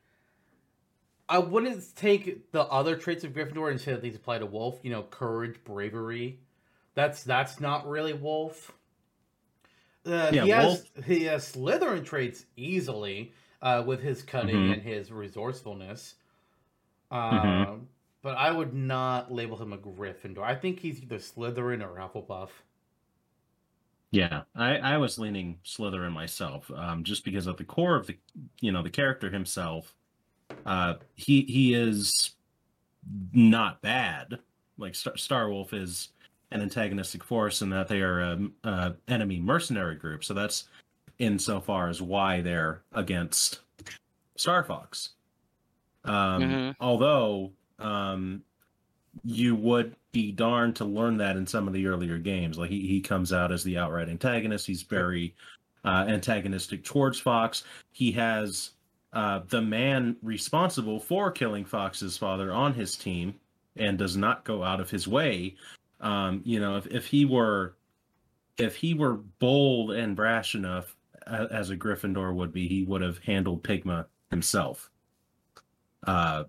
I 1.28 1.38
wouldn't 1.38 1.96
take 1.96 2.52
the 2.52 2.62
other 2.64 2.96
traits 2.96 3.24
of 3.24 3.32
Gryffindor 3.32 3.70
and 3.70 3.80
say 3.80 3.92
that 3.92 4.02
these 4.02 4.16
apply 4.16 4.38
to 4.38 4.46
Wolf. 4.46 4.78
You 4.82 4.90
know, 4.90 5.02
courage, 5.04 5.56
bravery. 5.64 6.38
That's 6.94 7.24
that's 7.24 7.60
not 7.60 7.88
really 7.88 8.12
Wolf. 8.12 8.72
Uh, 10.06 10.30
Yeah, 10.32 10.44
he 10.44 10.50
has 10.50 10.64
Wolf- 10.94 11.06
he 11.06 11.24
has 11.24 11.52
Slytherin 11.52 12.04
traits 12.04 12.44
easily 12.56 13.32
uh, 13.62 13.82
with 13.86 14.00
his 14.02 14.22
cunning 14.22 14.56
Mhm. 14.56 14.72
and 14.74 14.82
his 14.82 15.10
resourcefulness. 15.10 16.16
Mhm. 17.10 17.66
Um, 17.68 17.88
But 18.20 18.36
I 18.38 18.50
would 18.52 18.72
not 18.74 19.30
label 19.32 19.56
him 19.58 19.72
a 19.74 19.78
Gryffindor. 19.78 20.42
I 20.42 20.54
think 20.54 20.80
he's 20.80 21.02
either 21.02 21.16
Slytherin 21.18 21.82
or 21.82 21.96
Hufflepuff. 21.98 22.50
Yeah, 24.10 24.44
I, 24.54 24.76
I 24.76 24.96
was 24.98 25.18
leaning 25.18 25.58
Slytherin 25.64 26.12
myself, 26.12 26.70
um, 26.70 27.02
just 27.04 27.24
because 27.24 27.48
at 27.48 27.56
the 27.56 27.64
core 27.64 27.96
of 27.96 28.06
the, 28.06 28.16
you 28.60 28.70
know, 28.72 28.82
the 28.82 28.90
character 28.90 29.30
himself, 29.30 29.94
uh, 30.66 30.94
he 31.14 31.42
he 31.42 31.74
is 31.74 32.34
not 33.32 33.80
bad. 33.82 34.38
Like 34.78 34.94
Star, 34.94 35.16
Star 35.16 35.48
Wolf 35.50 35.72
is 35.72 36.08
an 36.50 36.60
antagonistic 36.60 37.22
force, 37.22 37.62
in 37.62 37.70
that 37.70 37.88
they 37.88 38.00
are 38.00 38.20
a, 38.20 38.48
a 38.64 38.94
enemy 39.08 39.40
mercenary 39.40 39.96
group. 39.96 40.24
So 40.24 40.34
that's 40.34 40.64
insofar 41.18 41.88
as 41.88 42.02
why 42.02 42.40
they're 42.40 42.82
against 42.92 43.60
Star 44.36 44.64
Fox. 44.64 45.10
Um, 46.04 46.42
Mhm. 46.42 46.76
Although 46.80 47.52
um, 47.78 48.42
you 49.24 49.54
would 49.54 49.96
be 50.12 50.30
darned 50.32 50.76
to 50.76 50.84
learn 50.84 51.16
that 51.16 51.36
in 51.36 51.46
some 51.46 51.66
of 51.66 51.74
the 51.74 51.86
earlier 51.86 52.18
games. 52.18 52.58
Like 52.58 52.70
he, 52.70 52.86
he 52.86 53.00
comes 53.00 53.32
out 53.32 53.50
as 53.50 53.64
the 53.64 53.78
outright 53.78 54.08
antagonist. 54.08 54.66
He's 54.66 54.82
very 54.82 55.34
uh, 55.84 56.04
antagonistic 56.08 56.84
towards 56.84 57.18
Fox. 57.18 57.64
He 57.92 58.12
has 58.12 58.70
uh, 59.14 59.40
the 59.48 59.62
man 59.62 60.16
responsible 60.22 61.00
for 61.00 61.30
killing 61.30 61.64
Fox's 61.64 62.18
father 62.18 62.52
on 62.52 62.74
his 62.74 62.96
team 62.96 63.34
and 63.76 63.96
does 63.96 64.16
not 64.16 64.44
go 64.44 64.62
out 64.62 64.80
of 64.80 64.90
his 64.90 65.08
way. 65.08 65.56
Um, 66.00 66.42
you 66.44 66.60
know, 66.60 66.76
if, 66.76 66.86
if 66.88 67.06
he 67.06 67.24
were 67.24 67.76
if 68.58 68.76
he 68.76 68.94
were 68.94 69.14
bold 69.14 69.92
and 69.92 70.14
brash 70.14 70.54
enough 70.54 70.94
as 71.26 71.70
a 71.70 71.76
Gryffindor 71.76 72.34
would 72.34 72.52
be, 72.52 72.68
he 72.68 72.82
would 72.84 73.00
have 73.00 73.18
handled 73.18 73.64
Pigma 73.64 74.06
himself. 74.30 74.90
Uh, 76.06 76.44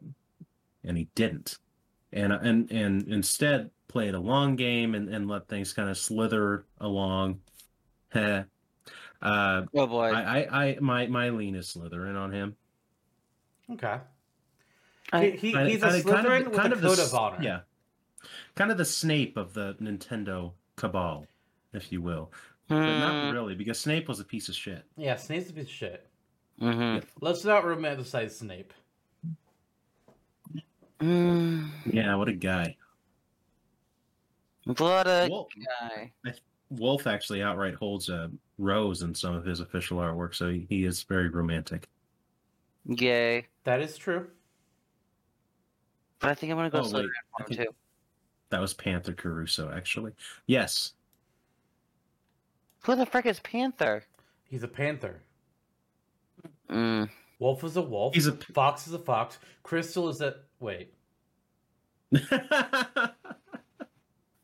and 0.84 0.98
he 0.98 1.08
didn't 1.16 1.58
and 2.16 2.32
and 2.34 2.72
and 2.72 3.08
instead 3.10 3.70
played 3.88 4.16
a 4.16 4.20
long 4.20 4.56
game 4.56 4.96
and, 4.96 5.10
and 5.10 5.28
let 5.28 5.48
things 5.48 5.74
kind 5.74 5.90
of 5.90 5.98
slither 5.98 6.66
along. 6.80 7.40
Heh. 9.26 9.30
uh, 9.32 9.66
Oh 9.76 9.88
boy. 9.88 10.06
I, 10.12 10.22
I, 10.42 10.64
I, 10.66 10.78
my 10.80 11.08
my 11.08 11.30
lean 11.30 11.56
is 11.56 11.68
Slytherin 11.76 12.16
on 12.18 12.32
him. 12.32 12.56
Okay. 13.72 13.98
I- 15.14 15.26
he, 15.32 15.52
he- 15.52 15.70
he's 15.72 15.84
a 15.84 15.90
kinda- 15.90 16.04
Slytherin 16.04 16.24
kind 16.24 16.46
of, 16.46 16.52
with 16.52 16.60
kind 16.60 16.74
a 16.74 16.76
of 16.76 16.82
the 16.82 16.88
code 16.90 17.00
s- 17.00 17.14
of 17.14 17.20
honor. 17.20 17.38
Yeah, 17.42 17.60
kind 18.56 18.72
of 18.72 18.78
the 18.78 18.86
Snape 18.86 19.38
of 19.38 19.54
the 19.54 19.76
Nintendo 19.82 20.54
cabal, 20.76 21.26
if 21.74 21.92
you 21.92 22.02
will, 22.02 22.32
but 22.68 22.76
not 23.00 23.28
Hmm, 23.30 23.34
really 23.34 23.56
because 23.56 23.80
Snape 23.80 24.08
was 24.08 24.20
a 24.20 24.24
piece 24.26 24.50
of 24.50 24.56
shit. 24.56 24.84
Yeah, 24.98 25.16
Snape's 25.16 25.50
a 25.50 25.54
piece 25.54 25.66
of 25.66 25.70
shit. 25.72 26.08
mhm. 26.62 27.04
Let's 27.22 27.44
not 27.46 27.64
romanticize 27.64 28.32
Snape. 28.32 28.74
Mm, 31.00 31.70
Yeah, 31.86 32.16
what 32.16 32.30
a 32.30 32.34
guy. 32.34 32.78
what 34.66 35.08
a 35.08 35.28
Wolf, 35.30 35.50
guy. 35.82 36.12
Wolf 36.78 37.08
actually 37.08 37.42
outright 37.42 37.76
holds 37.76 38.10
a 38.10 38.32
rose 38.58 39.02
in 39.02 39.14
some 39.16 39.36
of 39.36 39.46
his 39.46 39.60
official 39.60 39.98
artwork, 39.98 40.34
so 40.36 40.50
he, 40.50 40.66
he 40.70 40.86
is 40.86 41.04
very 41.04 41.30
romantic. 41.30 41.88
Yay. 42.86 43.48
That 43.64 43.82
is 43.82 43.98
true. 43.98 44.28
But 46.20 46.30
I 46.32 46.34
think 46.36 46.52
I'm 46.52 46.58
gonna 46.58 46.70
go 46.70 46.80
Oh, 46.80 46.84
wait, 46.84 46.92
Slytherin 46.94 47.08
I 47.40 47.44
for 47.44 47.50
him 47.52 47.58
think- 47.58 47.70
too. 47.70 47.76
That 48.50 48.62
was 48.62 48.74
Panther 48.76 49.14
Caruso, 49.14 49.72
actually. 49.76 50.14
Yes, 50.46 50.94
Who 52.86 52.96
the 52.96 53.06
frick 53.08 53.26
is 53.26 53.40
Panther? 53.40 54.04
He's 54.46 54.62
a 54.64 54.68
panther. 54.68 55.22
Mm. 56.70 57.10
Wolf 57.40 57.64
is 57.64 57.76
a 57.76 57.82
wolf. 57.82 58.14
he's 58.14 58.28
a. 58.28 58.34
fox 58.34 58.86
is 58.88 58.94
a 58.94 59.00
fox. 59.00 59.40
Krystal 59.64 60.10
is 60.10 60.22
a 60.22 60.36
wait. 60.60 60.94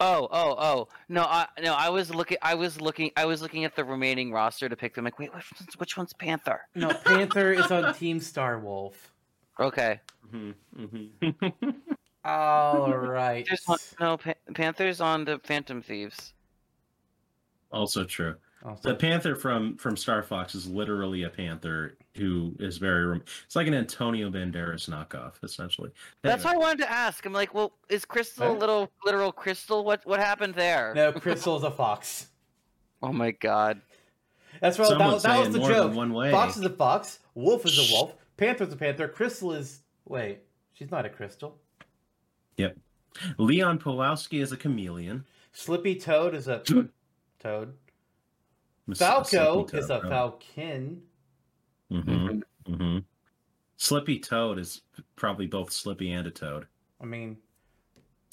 Oh, 0.04 0.28
oh, 0.32 0.56
oh. 0.58 0.88
No, 1.10 1.22
I 1.24 1.46
no, 1.62 1.74
I 1.76 1.90
was 1.90 2.14
looking 2.14 2.38
I 2.42 2.56
was 2.56 2.82
looking 2.82 3.12
I 3.16 3.26
was 3.26 3.42
looking 3.42 3.66
at 3.66 3.76
the 3.76 3.84
remaining 3.84 4.32
roster 4.32 4.68
to 4.68 4.76
pick 4.76 4.96
them 4.96 5.06
like, 5.06 5.20
wait, 5.20 5.34
which 5.34 5.46
one's, 5.60 5.78
which 5.78 5.98
one's 5.98 6.14
Panther? 6.14 6.62
No, 6.74 6.90
Panther 7.06 7.52
is 7.54 7.70
on 7.72 7.94
Team 7.94 8.20
Star 8.20 8.58
Wolf. 8.60 9.12
Okay. 9.60 10.00
Mhm, 10.34 10.56
mhm. 10.76 11.74
All 12.26 12.98
right. 12.98 13.46
There's 13.48 13.62
one, 13.66 13.78
no, 14.00 14.18
pa- 14.18 14.34
Panther's 14.56 15.02
on 15.02 15.24
the 15.26 15.40
Phantom 15.44 15.82
Thieves. 15.84 16.34
also 17.72 18.04
true. 18.04 18.36
Oh, 18.64 18.78
The 18.82 18.94
panther 18.96 19.36
from 19.36 19.76
from 19.78 19.98
Star 19.98 20.22
Fox 20.22 20.54
is 20.54 20.68
literally 20.68 21.24
a 21.24 21.30
panther 21.30 21.98
who 22.16 22.56
is 22.60 22.78
very. 22.78 23.06
rom- 23.06 23.24
It's 23.46 23.56
like 23.56 23.66
an 23.68 23.74
Antonio 23.74 24.30
Banderas 24.30 24.88
knockoff, 24.90 25.44
essentially. 25.44 25.90
That's 26.22 26.46
Anyway, 26.46 26.58
what 26.58 26.64
I 26.64 26.68
wanted 26.68 26.84
to 26.84 26.92
ask. 26.92 27.26
I'm 27.26 27.34
like, 27.34 27.54
well, 27.56 27.72
is 27.90 28.06
Krystal 28.06 28.50
a 28.50 28.52
little 28.52 28.92
literal 29.04 29.32
Crystal? 29.32 29.84
What 29.84 30.06
what 30.06 30.20
happened 30.20 30.54
there? 30.54 30.94
no, 30.96 31.12
Krystal 31.12 31.58
is 31.58 31.64
a 31.64 31.72
fox. 31.72 32.28
Oh 33.04 33.12
my 33.12 33.32
god. 33.32 33.82
That's 34.60 34.78
right. 34.78 34.90
That, 34.96 35.00
was- 35.12 35.24
that 35.24 35.40
was 35.40 35.50
the 35.50 35.58
more 35.58 35.70
than 35.70 35.78
joke. 35.88 35.96
one 35.96 36.14
way. 36.14 36.30
Fox 36.30 36.56
is 36.56 36.62
a 36.64 36.70
fox. 36.70 37.18
Wolf 37.34 37.66
is 37.66 37.80
a 37.80 37.92
wolf. 37.92 38.14
Panther's 38.38 38.72
a 38.72 38.76
panther. 38.78 39.08
Krystal 39.08 39.58
is 39.58 39.82
wait. 40.08 40.42
She's 40.74 40.92
not 40.92 41.04
a 41.04 41.10
crystal. 41.10 41.58
Yep. 42.58 42.78
Leon 43.40 43.80
Powalski 43.80 44.40
is 44.40 44.52
a 44.52 44.58
chameleon. 44.58 45.26
Slippy 45.52 45.96
Toad 45.96 46.36
is 46.36 46.48
a 46.48 46.60
toad. 47.40 47.74
Miss- 48.92 49.00
Falco 49.00 49.66
is 49.74 49.90
a 49.90 50.02
Toad, 50.02 50.10
falcon. 50.10 51.02
Mhm, 51.90 52.44
Mm-hmm. 52.68 52.98
Slippy 53.78 54.20
Toad 54.20 54.60
is 54.60 54.82
probably 55.16 55.48
both 55.48 55.72
Slippy 55.72 56.12
and 56.12 56.28
a 56.28 56.32
Toad. 56.32 56.68
I 57.00 57.06
mean, 57.06 57.38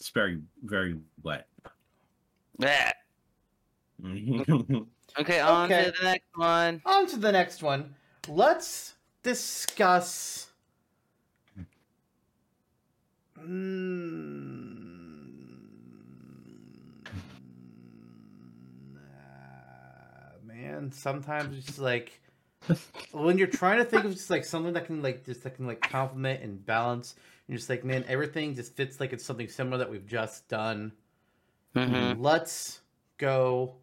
It's 0.01 0.09
very 0.10 0.43
very 0.64 0.98
wet. 1.22 1.47
Bleh. 2.60 2.93
Mhm. 4.02 4.86
Okay, 5.18 5.40
on 5.40 5.64
Okay. 5.72 5.85
to 5.86 5.90
the 5.93 6.05
next 6.05 6.26
one. 6.35 6.82
on 6.85 7.06
to 7.06 7.16
the 7.16 7.32
next 7.32 7.62
one. 7.62 7.94
Let's 8.28 8.94
discuss. 9.22 10.51
Mm, 13.39 14.68
man, 20.59 20.93
sometimes 20.93 21.56
it's 21.56 21.66
just 21.66 21.78
like 21.78 22.20
when 23.12 23.39
you're 23.39 23.47
trying 23.47 23.78
to 23.78 23.85
think 23.85 24.05
of 24.05 24.12
just 24.12 24.30
like 24.30 24.44
something 24.44 24.72
that 24.72 24.86
can 24.86 25.02
like 25.02 25.24
just 25.24 25.43
that 25.44 25.55
can 25.56 25.66
like 25.66 25.80
complement 25.80 26.43
and 26.43 26.64
balance. 26.64 27.14
You're 27.47 27.56
just 27.56 27.70
like, 27.70 27.85
man, 27.85 28.05
everything 28.09 28.55
just 28.55 28.74
fits 28.76 29.01
like 29.01 29.12
it's 29.12 29.24
something 29.24 29.48
similar 29.48 29.78
that 29.78 29.90
we've 29.90 30.06
just 30.06 30.48
done. 30.48 30.93
Mhm. 31.74 32.16
Let's 32.20 32.80
go. 33.16 33.76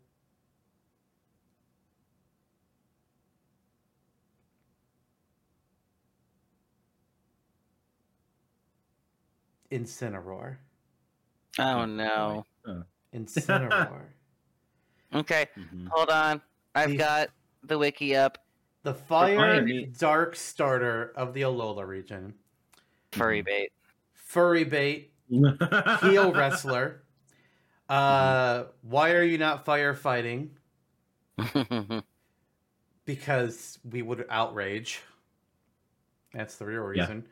Incineroar. 9.72 10.58
Oh 11.58 11.86
no. 11.86 12.46
Incineroar. 13.14 14.02
Okay, 15.14 15.48
Mhm. 15.58 15.88
hold 15.92 16.10
on. 16.10 16.42
I've 16.76 16.92
The- 16.92 16.98
got 16.98 17.30
the 17.64 17.78
wiki 17.78 18.16
up. 18.16 18.38
The 18.84 18.94
fire 18.94 19.38
Fire. 19.66 19.86
dark 19.98 20.36
starter 20.36 21.12
of 21.16 21.34
the 21.34 21.42
Alola 21.42 21.88
region. 21.88 22.36
Furry 23.14 23.42
bait. 23.42 23.72
Furry 24.14 24.64
bait, 24.64 25.12
heel 25.30 26.32
wrestler. 26.34 27.02
Uh, 27.90 28.66
why 28.82 29.12
are 29.12 29.24
you 29.24 29.38
not 29.38 29.66
firefighting? 29.66 30.50
Because 33.06 33.78
we 33.88 34.02
would 34.02 34.26
outrage. 34.32 35.00
That's 36.34 36.56
the 36.58 36.66
real 36.66 36.82
Yeah. 36.96 37.02
reason. 37.04 37.28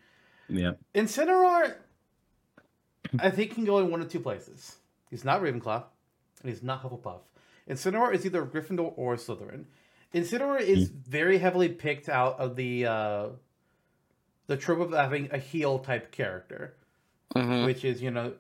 yeah. 0.48 0.72
Incineroar, 0.94 1.78
I 3.20 3.30
think 3.32 3.56
can 3.56 3.66
go 3.66 3.80
in 3.80 3.90
one 3.90 4.00
of 4.00 4.08
two 4.08 4.20
places. 4.20 4.76
He's 5.10 5.26
not 5.26 5.42
Ravenclaw, 5.42 5.84
and 6.44 6.50
he's 6.52 6.62
not 6.62 6.84
Hufflepuff. 6.84 7.22
Incineroar 7.70 8.14
is 8.14 8.26
either 8.26 8.46
Gryffindor 8.46 8.94
or 8.96 9.16
Slytherin. 9.16 9.66
Incineroar 10.14 10.60
is 10.60 10.90
very 10.90 11.38
heavily 11.38 11.70
picked 11.70 12.10
out 12.10 12.40
of 12.40 12.56
the 12.56 12.86
uh, 12.86 13.30
the 14.48 14.58
trope 14.58 14.80
of 14.82 14.92
having 14.92 15.30
a 15.32 15.38
heel 15.38 15.80
type 15.80 16.12
character, 16.12 16.76
Mhm. 17.36 17.66
which 17.66 17.84
is 17.86 18.02
you 18.02 18.12
know, 18.12 18.34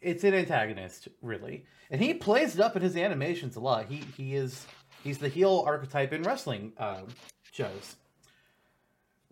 it's 0.00 0.24
an 0.24 0.34
antagonist 0.34 1.08
really, 1.22 1.64
and 1.90 2.00
he 2.02 2.12
plays 2.14 2.54
it 2.54 2.60
up 2.60 2.76
in 2.76 2.82
his 2.82 2.96
animations 2.96 3.56
a 3.56 3.60
lot. 3.60 3.86
He 3.86 3.96
he 4.16 4.34
is 4.34 4.66
he's 5.04 5.18
the 5.18 5.28
heel 5.28 5.62
archetype 5.66 6.12
in 6.12 6.22
wrestling 6.22 6.72
um, 6.78 7.06
shows. 7.52 7.96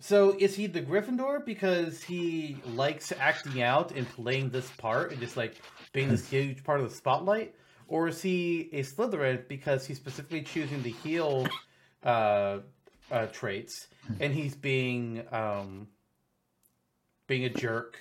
So 0.00 0.36
is 0.38 0.54
he 0.56 0.66
the 0.66 0.82
Gryffindor 0.82 1.44
because 1.44 2.02
he 2.02 2.56
likes 2.66 3.12
acting 3.12 3.62
out 3.62 3.92
and 3.92 4.08
playing 4.08 4.50
this 4.50 4.70
part 4.72 5.12
and 5.12 5.20
just 5.20 5.36
like 5.36 5.54
being 5.92 6.08
this 6.08 6.28
huge 6.28 6.62
part 6.64 6.80
of 6.80 6.88
the 6.90 6.94
spotlight, 6.94 7.54
or 7.88 8.08
is 8.08 8.22
he 8.22 8.68
a 8.72 8.82
Slytherin 8.82 9.46
because 9.48 9.86
he's 9.86 9.96
specifically 9.96 10.42
choosing 10.42 10.82
the 10.82 10.90
heel 10.90 11.46
uh, 12.04 12.58
uh, 13.10 13.26
traits 13.26 13.88
and 14.20 14.32
he's 14.32 14.54
being 14.54 15.24
um, 15.32 15.88
being 17.26 17.44
a 17.44 17.50
jerk? 17.50 17.98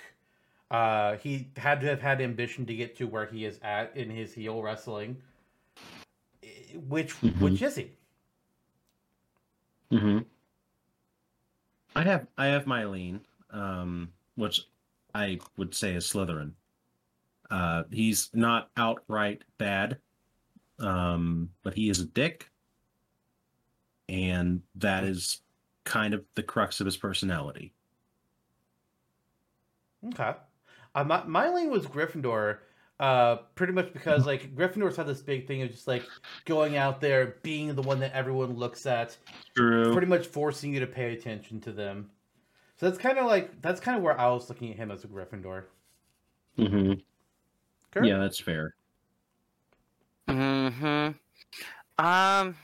Uh, 0.72 1.18
he 1.18 1.49
had 1.57 1.81
to 1.81 1.88
have 1.88 2.01
had 2.01 2.19
ambition 2.22 2.65
to 2.65 2.73
get 2.76 2.97
to 2.97 3.05
where 3.05 3.26
he 3.27 3.45
is 3.45 3.60
at 3.61 3.95
in 3.95 4.10
his 4.10 4.34
heel 4.34 4.61
wrestling. 4.61 5.22
Which 6.88 7.14
Mhm. 7.22 7.39
which 7.39 7.61
is 7.61 7.76
he? 7.76 7.91
hmm 9.91 10.19
I 11.95 12.01
have 12.01 12.27
I 12.38 12.47
have 12.47 12.65
my 12.65 12.85
lean, 12.85 13.22
um, 13.51 14.11
which 14.35 14.61
I 15.14 15.39
would 15.57 15.76
say 15.76 15.93
is 15.93 16.05
Slytherin. 16.11 16.53
Uh, 17.49 17.84
he's 17.91 18.30
not 18.34 18.70
outright 18.78 19.44
bad, 19.57 19.98
um, 20.80 21.49
but 21.64 21.74
he 21.74 21.90
is 21.90 21.99
a 21.99 22.06
dick, 22.06 22.49
and 24.10 24.61
that 24.76 25.03
is 25.03 25.41
kind 25.84 26.14
of 26.14 26.24
the 26.36 26.44
crux 26.44 26.80
of 26.80 26.86
his 26.86 26.98
personality. 26.98 27.74
Okay. 30.07 30.34
Uh, 30.95 31.03
my, 31.03 31.24
my 31.24 31.49
lane 31.49 31.70
was 31.70 31.86
Gryffindor, 31.86 32.60
uh, 32.99 33.38
pretty 33.56 33.74
much 33.74 33.91
because 33.94 34.26
like 34.26 34.56
Gryffindors 34.56 34.95
have 34.95 35.07
this 35.07 35.22
big 35.22 35.48
thing 35.48 35.61
of 35.61 35.72
just 35.72 35.88
like 35.88 36.03
going 36.45 36.78
out 36.78 37.02
there, 37.02 37.36
being 37.41 37.74
the 37.76 37.82
one 37.82 37.99
that 37.99 38.14
everyone 38.14 38.56
looks 38.56 38.86
at, 38.86 39.18
True. 39.56 39.91
pretty 39.91 40.07
much 40.07 40.28
forcing 40.28 40.74
you 40.74 40.80
to 40.80 40.88
pay 40.88 41.14
attention 41.14 41.60
to 41.61 41.72
them. 41.72 42.10
So 42.78 42.88
that's 42.88 42.98
kind 42.98 43.18
of 43.18 43.26
like 43.26 43.61
that's 43.61 43.80
kind 43.80 43.98
of 43.98 44.03
where 44.03 44.20
I 44.20 44.30
was 44.30 44.49
looking 44.49 44.72
at 44.72 44.78
him 44.78 44.91
as 44.91 45.03
a 45.03 45.07
Gryffindor. 45.07 45.65
hmm 46.57 46.94
Kurt? 47.94 48.06
Yeah, 48.06 48.18
that's 48.18 48.40
fair. 48.40 48.76
hmm 50.28 51.10
Um. 51.99 52.56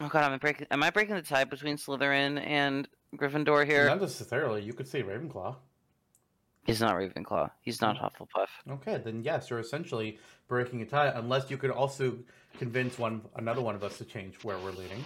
Oh 0.00 0.08
god, 0.08 0.24
am 0.24 0.32
I 0.32 0.36
breaking? 0.38 0.66
Am 0.70 0.82
I 0.82 0.90
breaking 0.90 1.14
the 1.14 1.22
tie 1.22 1.44
between 1.44 1.76
Slytherin 1.76 2.44
and 2.44 2.86
Gryffindor 3.16 3.64
here? 3.64 3.86
Not 3.86 4.00
necessarily. 4.00 4.62
You 4.62 4.74
could 4.74 4.88
say 4.88 5.02
Ravenclaw. 5.02 5.56
He's 6.64 6.80
not 6.80 6.94
Ravenclaw. 6.94 7.50
He's 7.60 7.80
not 7.80 7.96
Hufflepuff. 7.96 8.48
Okay, 8.70 9.00
then 9.04 9.22
yes, 9.22 9.50
you're 9.50 9.58
essentially 9.58 10.18
breaking 10.48 10.82
a 10.82 10.86
tie, 10.86 11.08
unless 11.08 11.50
you 11.50 11.56
could 11.56 11.70
also 11.70 12.18
convince 12.58 12.98
one 12.98 13.22
another 13.36 13.62
one 13.62 13.74
of 13.74 13.82
us 13.82 13.98
to 13.98 14.04
change 14.04 14.36
where 14.44 14.58
we're 14.58 14.70
leaning. 14.72 15.04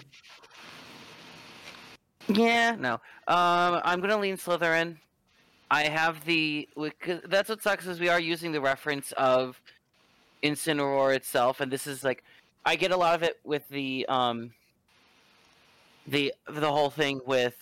Yeah, 2.28 2.74
no. 2.78 2.94
Um, 3.28 3.80
I'm 3.84 4.00
gonna 4.00 4.18
lean 4.18 4.36
Slytherin. 4.36 4.96
I 5.70 5.84
have 5.84 6.24
the. 6.24 6.68
That's 7.24 7.48
what 7.48 7.62
sucks 7.62 7.86
is 7.86 8.00
we 8.00 8.08
are 8.08 8.20
using 8.20 8.52
the 8.52 8.60
reference 8.60 9.12
of 9.12 9.60
Incineroar 10.42 11.14
itself, 11.14 11.60
and 11.60 11.70
this 11.72 11.86
is 11.86 12.04
like, 12.04 12.22
I 12.64 12.76
get 12.76 12.92
a 12.92 12.96
lot 12.96 13.14
of 13.14 13.22
it 13.22 13.36
with 13.44 13.68
the 13.68 14.06
um. 14.08 14.52
The 16.08 16.32
the 16.48 16.70
whole 16.70 16.90
thing 16.90 17.20
with, 17.26 17.56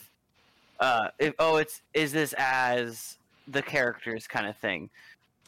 uh, 0.78 1.08
if, 1.18 1.32
oh, 1.38 1.56
it's 1.56 1.80
is 1.94 2.12
this 2.12 2.34
as 2.36 3.16
the 3.48 3.62
characters 3.62 4.26
kind 4.26 4.46
of 4.46 4.56
thing. 4.58 4.90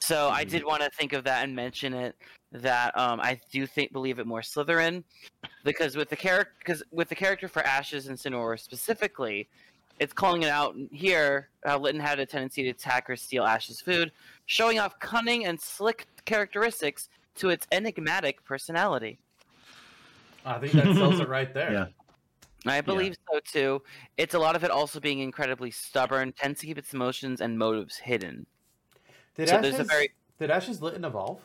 So 0.01 0.31
I 0.31 0.45
Mhm. 0.45 0.49
did 0.49 0.65
want 0.65 0.83
to 0.83 0.91
think 0.91 1.13
of 1.13 1.25
that 1.25 1.45
and 1.45 1.55
mention 1.55 1.93
it. 1.93 2.17
That 2.53 2.97
um, 2.99 3.21
I 3.21 3.39
do 3.53 3.67
think 3.67 3.93
believe 3.93 4.19
it 4.19 4.27
more 4.27 4.41
Slytherin, 4.41 5.05
because 5.63 5.95
with 5.95 6.09
the 6.09 6.17
character, 6.17 6.55
because 6.59 6.83
with 6.91 7.11
the 7.11 7.15
character 7.15 7.49
for 7.49 7.63
Ashes 7.65 8.07
and 8.07 8.17
Incineroar 8.17 8.59
specifically, 8.59 9.47
it's 9.99 10.13
calling 10.13 10.43
it 10.43 10.51
out 10.51 10.77
here. 10.93 11.49
How 11.65 11.79
Litten 11.79 12.01
had 12.01 12.19
a 12.19 12.27
tendency 12.27 12.63
to 12.65 12.71
attack 12.71 13.09
or 13.11 13.17
steal 13.17 13.45
Ash's 13.45 13.81
food, 13.81 14.13
showing 14.47 14.79
off 14.79 14.99
cunning 15.01 15.47
and 15.47 15.61
slick 15.61 16.07
characteristics 16.25 17.09
to 17.37 17.51
its 17.51 17.67
enigmatic 17.73 18.45
personality. 18.45 19.19
I 20.45 20.59
think 20.59 20.73
that 20.75 20.95
sells 20.95 21.21
it 21.21 21.29
right 21.29 21.53
there. 21.53 21.73
Yeah. 22.67 22.73
I 22.73 22.81
believe 22.81 23.15
so 23.31 23.39
too. 23.45 23.83
It's 24.17 24.35
a 24.35 24.39
lot 24.41 24.57
of 24.57 24.65
it 24.65 24.73
also 24.73 24.99
being 24.99 25.21
incredibly 25.21 25.71
stubborn, 25.71 26.33
tends 26.33 26.59
to 26.61 26.67
keep 26.67 26.79
its 26.79 26.93
emotions 26.95 27.41
and 27.41 27.57
motives 27.57 27.97
hidden. 27.97 28.45
Did 29.37 29.51
So 29.51 29.59
Ashes, 29.59 29.87
very- 29.87 30.11
did 30.41 30.51
Ashes 30.51 30.83
Litten 30.83 31.05
evolve? 31.05 31.41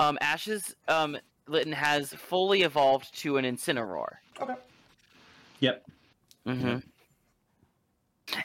Um, 0.00 0.16
Ash's 0.22 0.74
um, 0.86 1.18
Litten 1.46 1.72
has 1.72 2.14
fully 2.14 2.62
evolved 2.62 3.18
to 3.18 3.36
an 3.36 3.44
Incineroar. 3.44 4.14
Okay. 4.40 4.54
Yep. 5.60 5.84
hmm 6.46 6.76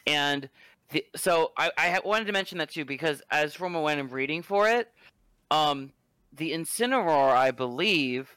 And 0.07 0.49
the, 0.91 1.05
so 1.15 1.51
I, 1.57 1.71
I 1.77 2.01
wanted 2.03 2.25
to 2.25 2.33
mention 2.33 2.57
that 2.59 2.69
too 2.69 2.85
because 2.85 3.21
as 3.31 3.53
from 3.53 3.73
when 3.73 3.99
I'm 3.99 4.09
reading 4.09 4.41
for 4.41 4.67
it, 4.69 4.91
um, 5.51 5.91
the 6.35 6.51
Incineroar, 6.51 7.31
I 7.35 7.51
believe, 7.51 8.35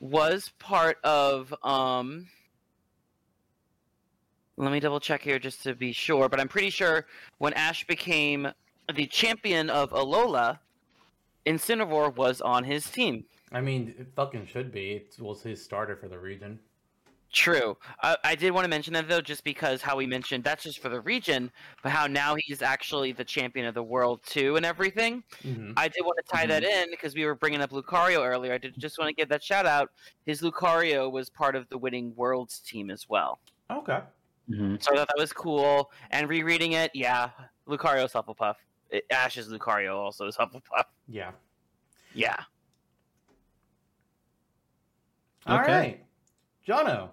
was 0.00 0.50
part 0.58 0.98
of. 1.04 1.54
Um, 1.62 2.28
let 4.56 4.72
me 4.72 4.80
double 4.80 5.00
check 5.00 5.22
here 5.22 5.38
just 5.38 5.62
to 5.62 5.74
be 5.74 5.92
sure, 5.92 6.28
but 6.28 6.38
I'm 6.38 6.48
pretty 6.48 6.70
sure 6.70 7.06
when 7.38 7.54
Ash 7.54 7.86
became 7.86 8.48
the 8.94 9.06
champion 9.06 9.70
of 9.70 9.90
Alola, 9.92 10.58
Incineroar 11.46 12.14
was 12.14 12.40
on 12.42 12.64
his 12.64 12.90
team. 12.90 13.24
I 13.52 13.60
mean, 13.60 13.94
it 13.98 14.08
fucking 14.14 14.46
should 14.46 14.70
be. 14.70 14.92
It 14.92 15.16
was 15.18 15.42
his 15.42 15.62
starter 15.62 15.96
for 15.96 16.08
the 16.08 16.18
region. 16.18 16.58
True. 17.32 17.76
I, 18.02 18.16
I 18.24 18.34
did 18.34 18.50
want 18.50 18.64
to 18.64 18.68
mention 18.68 18.92
that 18.94 19.06
though, 19.08 19.20
just 19.20 19.44
because 19.44 19.80
how 19.82 19.96
we 19.96 20.04
mentioned 20.04 20.42
that's 20.42 20.64
just 20.64 20.80
for 20.80 20.88
the 20.88 21.00
region, 21.00 21.52
but 21.82 21.92
how 21.92 22.08
now 22.08 22.34
he's 22.36 22.60
actually 22.60 23.12
the 23.12 23.24
champion 23.24 23.66
of 23.66 23.74
the 23.74 23.82
world 23.84 24.20
too, 24.26 24.56
and 24.56 24.66
everything. 24.66 25.22
hmm 25.42 25.72
I 25.76 25.86
did 25.86 26.02
want 26.04 26.18
to 26.18 26.24
tie 26.36 26.46
that 26.46 26.64
in 26.64 26.90
because 26.90 27.14
we 27.14 27.24
were 27.24 27.36
bringing 27.36 27.60
up 27.60 27.70
Lucario 27.70 28.26
earlier. 28.26 28.52
I 28.52 28.58
did 28.58 28.76
just 28.80 28.98
want 28.98 29.08
to 29.10 29.14
give 29.14 29.28
that 29.28 29.44
shout 29.44 29.64
out. 29.64 29.90
His 30.26 30.42
Lucario 30.42 31.10
was 31.10 31.30
part 31.30 31.54
of 31.54 31.68
the 31.68 31.78
winning 31.78 32.12
worlds 32.16 32.58
team 32.58 32.90
as 32.90 33.08
well, 33.08 33.40
Okay. 33.70 34.00
hmm 34.48 34.74
so 34.80 34.92
I 34.92 34.96
thought 34.96 35.08
that 35.08 35.18
was 35.20 35.32
cool. 35.32 35.92
And 36.10 36.28
rereading 36.28 36.72
it, 36.72 36.90
yeah, 36.94 37.30
Lucario's 37.68 38.12
Hufflepuff. 38.12 38.56
It, 38.90 39.04
Ash's 39.12 39.48
Lucario 39.48 39.94
also 39.96 40.26
is 40.26 40.36
Hufflepuff. 40.36 40.84
Yeah. 41.06 41.30
Yeah. 42.12 42.42
All 45.46 45.60
Okay. 45.60 45.72
right, 45.72 46.06
Jono, 46.66 47.10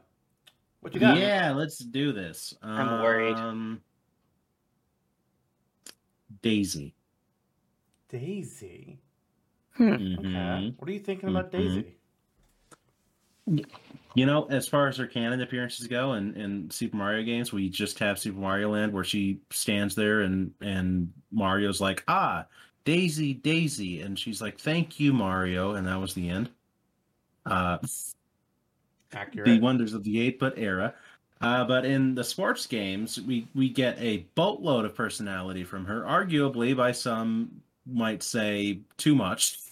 what 0.81 0.93
you 0.93 0.99
got? 0.99 1.17
Yeah, 1.17 1.51
let's 1.51 1.77
do 1.79 2.11
this. 2.11 2.53
I'm 2.61 3.01
worried. 3.01 3.35
Um, 3.35 3.81
Daisy. 6.41 6.93
Daisy. 8.09 8.99
Hmm. 9.73 9.91
Okay. 9.91 10.01
Mhm. 10.27 10.79
What 10.79 10.89
are 10.89 10.93
you 10.93 10.99
thinking 10.99 11.29
about 11.29 11.51
Mhm. 11.51 11.51
Daisy? 11.51 11.93
You 14.13 14.25
know, 14.25 14.45
as 14.45 14.67
far 14.67 14.87
as 14.87 14.97
her 14.97 15.07
canon 15.07 15.39
appearances 15.41 15.87
go, 15.87 16.13
in, 16.13 16.35
in 16.35 16.69
Super 16.69 16.97
Mario 16.97 17.23
games, 17.23 17.53
we 17.53 17.69
just 17.69 17.97
have 17.99 18.19
Super 18.19 18.39
Mario 18.39 18.71
Land 18.71 18.91
where 18.91 19.05
she 19.05 19.39
stands 19.51 19.95
there 19.95 20.21
and 20.21 20.53
and 20.59 21.13
Mario's 21.31 21.79
like, 21.79 22.03
ah, 22.07 22.45
Daisy, 22.83 23.33
Daisy, 23.33 24.01
and 24.01 24.17
she's 24.17 24.41
like, 24.41 24.57
thank 24.59 24.99
you, 24.99 25.13
Mario, 25.13 25.75
and 25.75 25.87
that 25.87 25.99
was 25.99 26.13
the 26.13 26.27
end. 26.29 26.49
Uh, 27.45 27.77
Accurate. 29.13 29.45
the 29.47 29.59
wonders 29.59 29.93
of 29.93 30.03
the 30.03 30.19
eight-bit 30.19 30.53
era. 30.57 30.93
Uh, 31.39 31.63
but 31.63 31.85
in 31.85 32.15
the 32.15 32.23
sports 32.23 32.65
games, 32.65 33.21
we 33.21 33.47
we 33.53 33.69
get 33.69 33.97
a 33.99 34.25
boatload 34.33 34.85
of 34.85 34.95
personality 34.95 35.63
from 35.63 35.85
her, 35.85 36.01
arguably 36.01 36.75
by 36.75 36.91
some 36.91 37.61
might 37.85 38.23
say 38.23 38.79
too 38.97 39.13
much. 39.13 39.59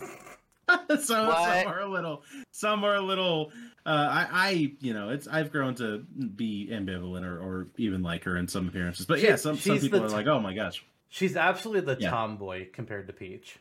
so 0.89 0.97
some 0.97 1.27
are 1.67 1.81
a 1.81 1.87
little, 1.87 2.23
some 2.51 2.83
are 2.83 2.95
a 2.95 3.01
little. 3.01 3.51
Uh, 3.83 3.89
I, 4.11 4.27
I, 4.31 4.71
you 4.79 4.93
know, 4.93 5.09
it's 5.09 5.27
I've 5.27 5.51
grown 5.51 5.73
to 5.75 5.99
be 6.35 6.69
ambivalent 6.71 7.23
or, 7.23 7.39
or 7.39 7.67
even 7.77 8.03
like 8.03 8.23
her 8.25 8.37
in 8.37 8.47
some 8.47 8.67
appearances. 8.67 9.05
But 9.07 9.19
She- 9.19 9.25
yeah, 9.27 9.35
some 9.35 9.57
some 9.57 9.79
people 9.79 9.99
the 9.99 10.05
are 10.05 10.09
t- 10.09 10.15
like, 10.15 10.27
oh 10.27 10.39
my 10.39 10.53
gosh, 10.53 10.83
She's 11.09 11.35
absolutely 11.35 11.93
the 11.95 11.99
Yeah. 12.01 12.09
tomboy 12.11 12.67
compared 12.73 13.07
to 13.07 13.13
Peach. 13.13 13.57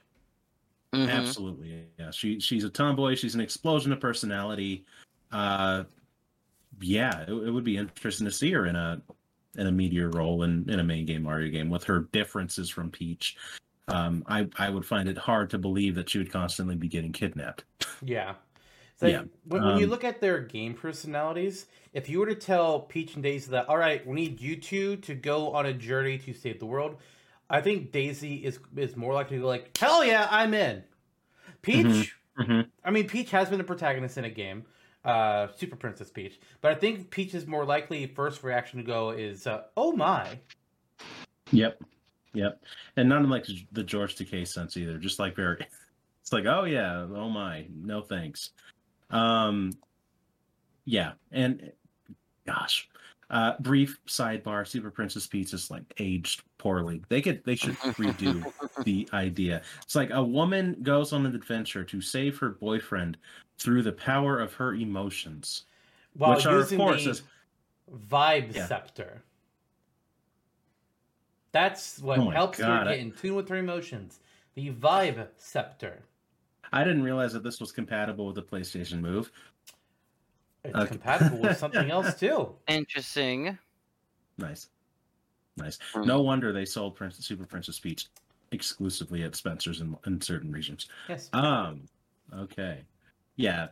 Mhm. 0.95 1.09
absolutely, 1.11 1.85
yeah. 1.99 2.11
She 2.11 2.39
she's 2.39 2.65
a 2.65 2.71
tomboy. 2.71 3.15
She's 3.17 3.35
an 3.35 3.41
explosion 3.41 3.93
of 3.93 4.01
personality. 4.01 4.85
Uh, 5.35 5.85
yeah, 6.81 7.23
it, 7.23 7.33
it 7.33 7.51
would 7.51 7.65
be 7.65 7.77
interesting 7.77 8.25
to 8.25 8.33
see 8.33 8.53
her 8.53 8.67
in 8.67 8.77
a 8.77 9.03
in 9.57 9.67
a 9.67 9.73
meteor 9.73 10.11
role 10.11 10.43
in, 10.43 10.69
in 10.69 10.81
a 10.81 10.85
main 10.85 11.05
game 11.05 11.23
Mario 11.25 11.51
game 11.51 11.71
with 11.71 11.85
her 11.85 12.09
differences 12.13 12.71
from 12.71 12.91
Peach. 12.91 13.37
Um, 13.89 14.25
I 14.27 14.49
I 14.57 14.71
would 14.71 14.87
find 14.87 15.09
it 15.09 15.19
hard 15.19 15.51
to 15.51 15.59
believe 15.59 15.97
that 15.97 16.09
she 16.09 16.19
would 16.19 16.33
constantly 16.33 16.77
be 16.77 16.89
getting 16.89 17.13
kidnapped. 17.13 17.65
Yeah. 18.03 18.35
Like, 19.01 19.13
Yeah, 19.13 19.23
When, 19.45 19.65
when 19.65 19.79
you 19.79 19.85
um, 19.85 19.91
look 19.91 20.05
at 20.05 20.21
their 20.21 20.41
game 20.41 20.73
personalities, 20.73 21.67
if 21.93 22.09
you 22.09 22.21
were 22.21 22.27
to 22.27 22.35
tell 22.35 22.81
Peach 22.81 23.15
and 23.15 23.23
Daisy 23.23 23.51
that, 23.51 23.69
all 23.69 23.77
right, 23.77 24.07
we 24.07 24.15
need 24.15 24.41
you 24.41 24.57
two 24.57 24.97
to 24.99 25.15
go 25.15 25.53
on 25.53 25.67
a 25.67 25.73
journey 25.73 26.17
to 26.19 26.33
save 26.33 26.61
the 26.61 26.67
world, 26.67 26.97
I 27.51 27.61
think 27.61 27.91
Daisy 27.91 28.37
is 28.37 28.61
is 28.77 28.97
more 28.97 29.13
likely 29.13 29.37
to 29.37 29.43
go 29.43 29.49
like, 29.49 29.77
hell 29.77 30.05
yeah, 30.05 30.29
I'm 30.31 30.55
in. 30.55 30.85
Peach, 31.63 32.15
Mhm, 32.39 32.47
mhm. 32.47 32.67
I 32.85 32.91
mean, 32.91 33.09
Peach 33.09 33.31
has 33.33 33.51
been 33.51 33.61
a 33.61 33.65
protagonist 33.65 34.17
in 34.17 34.25
a 34.25 34.31
game, 34.31 34.65
uh, 35.05 35.49
Super 35.57 35.77
Princess 35.77 36.11
Peach, 36.11 36.41
but 36.61 36.73
I 36.73 36.75
think 36.75 37.11
Peach's 37.11 37.47
more 37.47 37.65
likely 37.65 38.07
first 38.07 38.43
reaction 38.43 38.79
to 38.79 38.85
go 38.85 39.11
is, 39.11 39.47
uh, 39.47 39.63
oh 39.77 39.93
my. 39.93 40.39
Yep. 41.51 41.83
Yep. 42.35 42.61
And 42.97 43.09
not 43.09 43.23
in 43.23 43.31
like 43.31 43.47
the 43.73 43.83
George 43.83 44.17
Takei 44.17 44.47
sense 44.47 44.77
either. 44.77 44.99
Just 44.99 45.19
like 45.19 45.37
very 45.37 45.67
it's 46.21 46.33
like, 46.33 46.47
oh 46.47 46.65
yeah, 46.65 47.07
oh 47.15 47.31
my, 47.31 47.67
no 47.75 48.03
thanks. 48.03 48.51
Um 49.11 49.73
yeah, 50.85 51.13
and 51.33 51.73
gosh. 52.47 52.89
Uh 53.31 53.55
brief 53.61 53.99
sidebar, 54.07 54.67
Super 54.67 54.91
Princess 54.91 55.27
Peach 55.27 55.55
is 55.55 55.71
like 55.71 55.85
aged 55.99 56.43
poorly. 56.59 57.03
They 57.09 57.23
could 57.23 57.43
they 57.45 57.55
should 57.55 57.77
redo 57.77 58.45
the 58.85 59.09
idea. 59.13 59.63
It's 59.83 59.95
like 59.95 60.11
a 60.11 60.23
woman 60.23 60.77
goes 60.83 61.13
on 61.13 61.25
an 61.25 61.35
adventure 61.35 61.85
to 61.85 62.01
save 62.01 62.39
her 62.39 62.51
boyfriend 62.51 63.17
through 63.59 63.83
the 63.83 63.93
power 63.93 64.41
of 64.41 64.55
her 64.55 64.75
emotions. 64.75 65.65
While 66.15 66.37
which 66.37 66.47
are 66.47 66.61
of 66.61 66.69
course 66.77 67.05
the 67.05 67.11
is- 67.11 67.23
vibe 68.09 68.55
Yeah. 68.55 68.67
scepter. 68.67 69.23
That's 71.53 71.99
what 72.01 72.19
Oh 72.19 72.25
my 72.27 72.33
helps 72.35 72.59
her 72.59 72.65
get 72.65 72.89
I- 72.89 72.95
in 72.95 73.13
tune 73.13 73.35
with 73.37 73.49
her 73.49 73.57
emotions. 73.57 74.21
The 74.55 74.73
vibe 74.73 75.29
scepter. 75.37 76.03
I 76.73 76.83
didn't 76.83 77.03
realize 77.05 77.33
that 77.33 77.43
this 77.45 77.61
was 77.61 77.71
compatible 77.73 78.27
with 78.27 78.35
the 78.35 78.43
PlayStation 78.43 79.01
Move. 79.01 79.31
It's 80.65 80.75
Okay. 80.75 80.87
compatible 80.89 81.39
with 81.39 81.57
something 81.59 81.91
else 81.91 82.19
too. 82.19 82.57
Interesting. 82.67 83.59
Nice. 84.39 84.69
Nice. 85.57 85.79
Hmm. 85.93 86.05
No 86.07 86.23
wonder 86.23 86.53
they 86.53 86.65
sold 86.65 86.97
Princess, 86.97 87.25
Super 87.27 87.47
Princess 87.47 87.79
Peach 87.79 88.07
exclusively 88.51 89.23
at 89.23 89.37
Spencer's 89.37 89.81
in, 89.81 89.97
in 90.07 90.21
certain 90.21 90.51
regions. 90.51 90.89
Yes. 91.09 91.29
Um, 91.33 91.83
okay. 92.33 92.83
Yeah. 93.37 93.69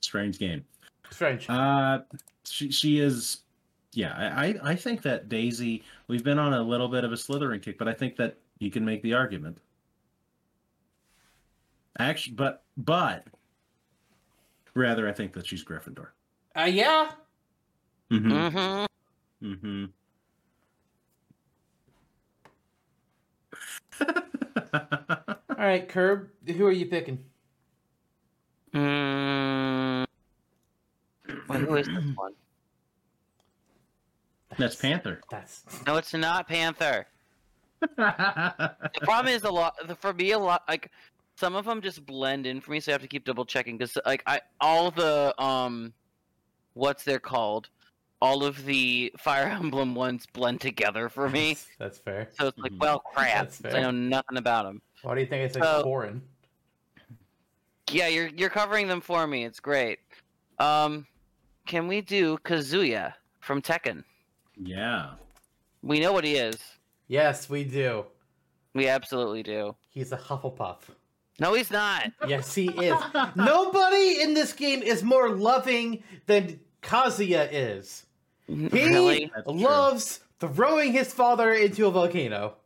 Strange 0.00 0.38
game. 0.38 0.64
Strange. 1.10 1.48
Uh, 1.48 2.00
she, 2.44 2.70
she 2.70 3.00
is, 3.00 3.38
yeah, 3.92 4.14
I, 4.16 4.46
I 4.46 4.54
I 4.70 4.76
think 4.76 5.02
that 5.02 5.28
Daisy, 5.28 5.82
we've 6.06 6.24
been 6.24 6.38
on 6.38 6.54
a 6.54 6.62
little 6.62 6.88
bit 6.88 7.04
of 7.04 7.12
a 7.12 7.16
Slytherin 7.16 7.62
kick, 7.62 7.78
but 7.78 7.88
I 7.88 7.92
think 7.92 8.16
that 8.16 8.38
you 8.58 8.70
can 8.70 8.84
make 8.84 9.02
the 9.02 9.14
argument. 9.14 9.58
Actually, 11.98 12.34
but, 12.36 12.62
but, 12.76 13.26
rather, 14.74 15.08
I 15.08 15.12
think 15.12 15.32
that 15.32 15.46
she's 15.46 15.64
Gryffindor. 15.64 16.08
Uh, 16.56 16.62
yeah. 16.62 17.10
Mm-hmm. 18.10 18.32
Mm-hmm. 18.32 18.84
Mm-hmm. 19.52 19.84
All 25.50 25.66
right, 25.66 25.88
Curb. 25.88 26.30
Who 26.46 26.66
are 26.66 26.72
you 26.72 26.86
picking? 26.86 27.24
Mm. 28.74 30.06
Wait, 31.48 31.60
who 31.60 31.76
is 31.76 31.86
this 31.86 32.04
one? 32.16 32.32
That's 34.58 34.76
Panther. 34.76 35.20
That's 35.30 35.62
No, 35.86 35.96
it's 35.96 36.12
not 36.12 36.48
Panther. 36.48 37.06
The 37.80 38.70
problem 39.02 39.34
is 39.34 39.44
a 39.44 39.50
lot 39.50 39.74
the- 39.86 39.94
for 39.94 40.12
me 40.12 40.32
a 40.32 40.38
lot 40.38 40.62
like 40.68 40.90
some 41.36 41.54
of 41.56 41.64
them 41.64 41.80
just 41.80 42.04
blend 42.04 42.46
in 42.46 42.60
for 42.60 42.72
me, 42.72 42.80
so 42.80 42.92
I 42.92 42.94
have 42.94 43.00
to 43.02 43.08
keep 43.08 43.24
double 43.24 43.44
checking 43.46 43.78
because 43.78 43.96
like 44.04 44.22
I 44.26 44.40
all 44.60 44.90
the 44.90 45.34
um 45.42 45.92
what's 46.74 47.04
they're 47.04 47.18
called 47.20 47.68
all 48.20 48.44
of 48.44 48.66
the 48.66 49.10
Fire 49.18 49.46
Emblem 49.60 49.94
ones 49.94 50.26
blend 50.32 50.60
together 50.60 51.08
for 51.08 51.28
me. 51.30 51.54
That's, 51.54 51.68
that's 51.78 51.98
fair. 51.98 52.28
So 52.38 52.48
it's 52.48 52.58
like, 52.58 52.72
Mhm. 52.72 52.80
well, 52.80 52.98
crap. 52.98 53.44
That's 53.44 53.60
'cause 53.62 53.72
fair. 53.72 53.80
I 53.80 53.84
know 53.84 53.90
nothing 53.92 54.36
about 54.36 54.64
them. 54.66 54.82
Why 55.02 55.14
do 55.14 55.20
you 55.22 55.26
think 55.26 55.44
I 55.50 55.52
said 55.52 55.62
So- 55.62 55.84
Corrin? 55.86 56.20
Yeah, 57.90 58.08
you're 58.08 58.28
you're 58.28 58.50
covering 58.50 58.88
them 58.88 59.00
for 59.00 59.26
me. 59.26 59.44
It's 59.44 59.60
great. 59.60 59.98
Um, 60.58 61.06
can 61.66 61.88
we 61.88 62.00
do 62.00 62.38
Kazuya 62.38 63.14
from 63.40 63.62
Tekken? 63.62 64.04
yeah. 64.62 65.12
We 65.82 65.98
know 65.98 66.12
what 66.12 66.24
he 66.24 66.34
is. 66.34 66.58
Yes, 67.08 67.48
we 67.48 67.64
do. 67.64 68.04
We 68.74 68.86
absolutely 68.86 69.42
do. 69.42 69.74
He's 69.88 70.12
a 70.12 70.18
Hufflepuff. 70.18 70.76
No, 71.38 71.54
he's 71.54 71.70
not. 71.70 72.12
Yes, 72.28 72.54
he 72.54 72.68
is. 72.68 72.98
Nobody 73.34 74.20
in 74.20 74.34
this 74.34 74.52
game 74.52 74.82
is 74.82 75.02
more 75.02 75.30
loving 75.30 76.02
than 76.26 76.60
Kazuya 76.82 77.48
is. 77.50 78.04
He 78.46 78.66
Really? 78.68 79.32
Loves 79.46 80.20
throwing 80.38 80.92
his 80.92 81.14
father 81.14 81.54
into 81.54 81.86
a 81.86 81.90
volcano. 81.90 82.56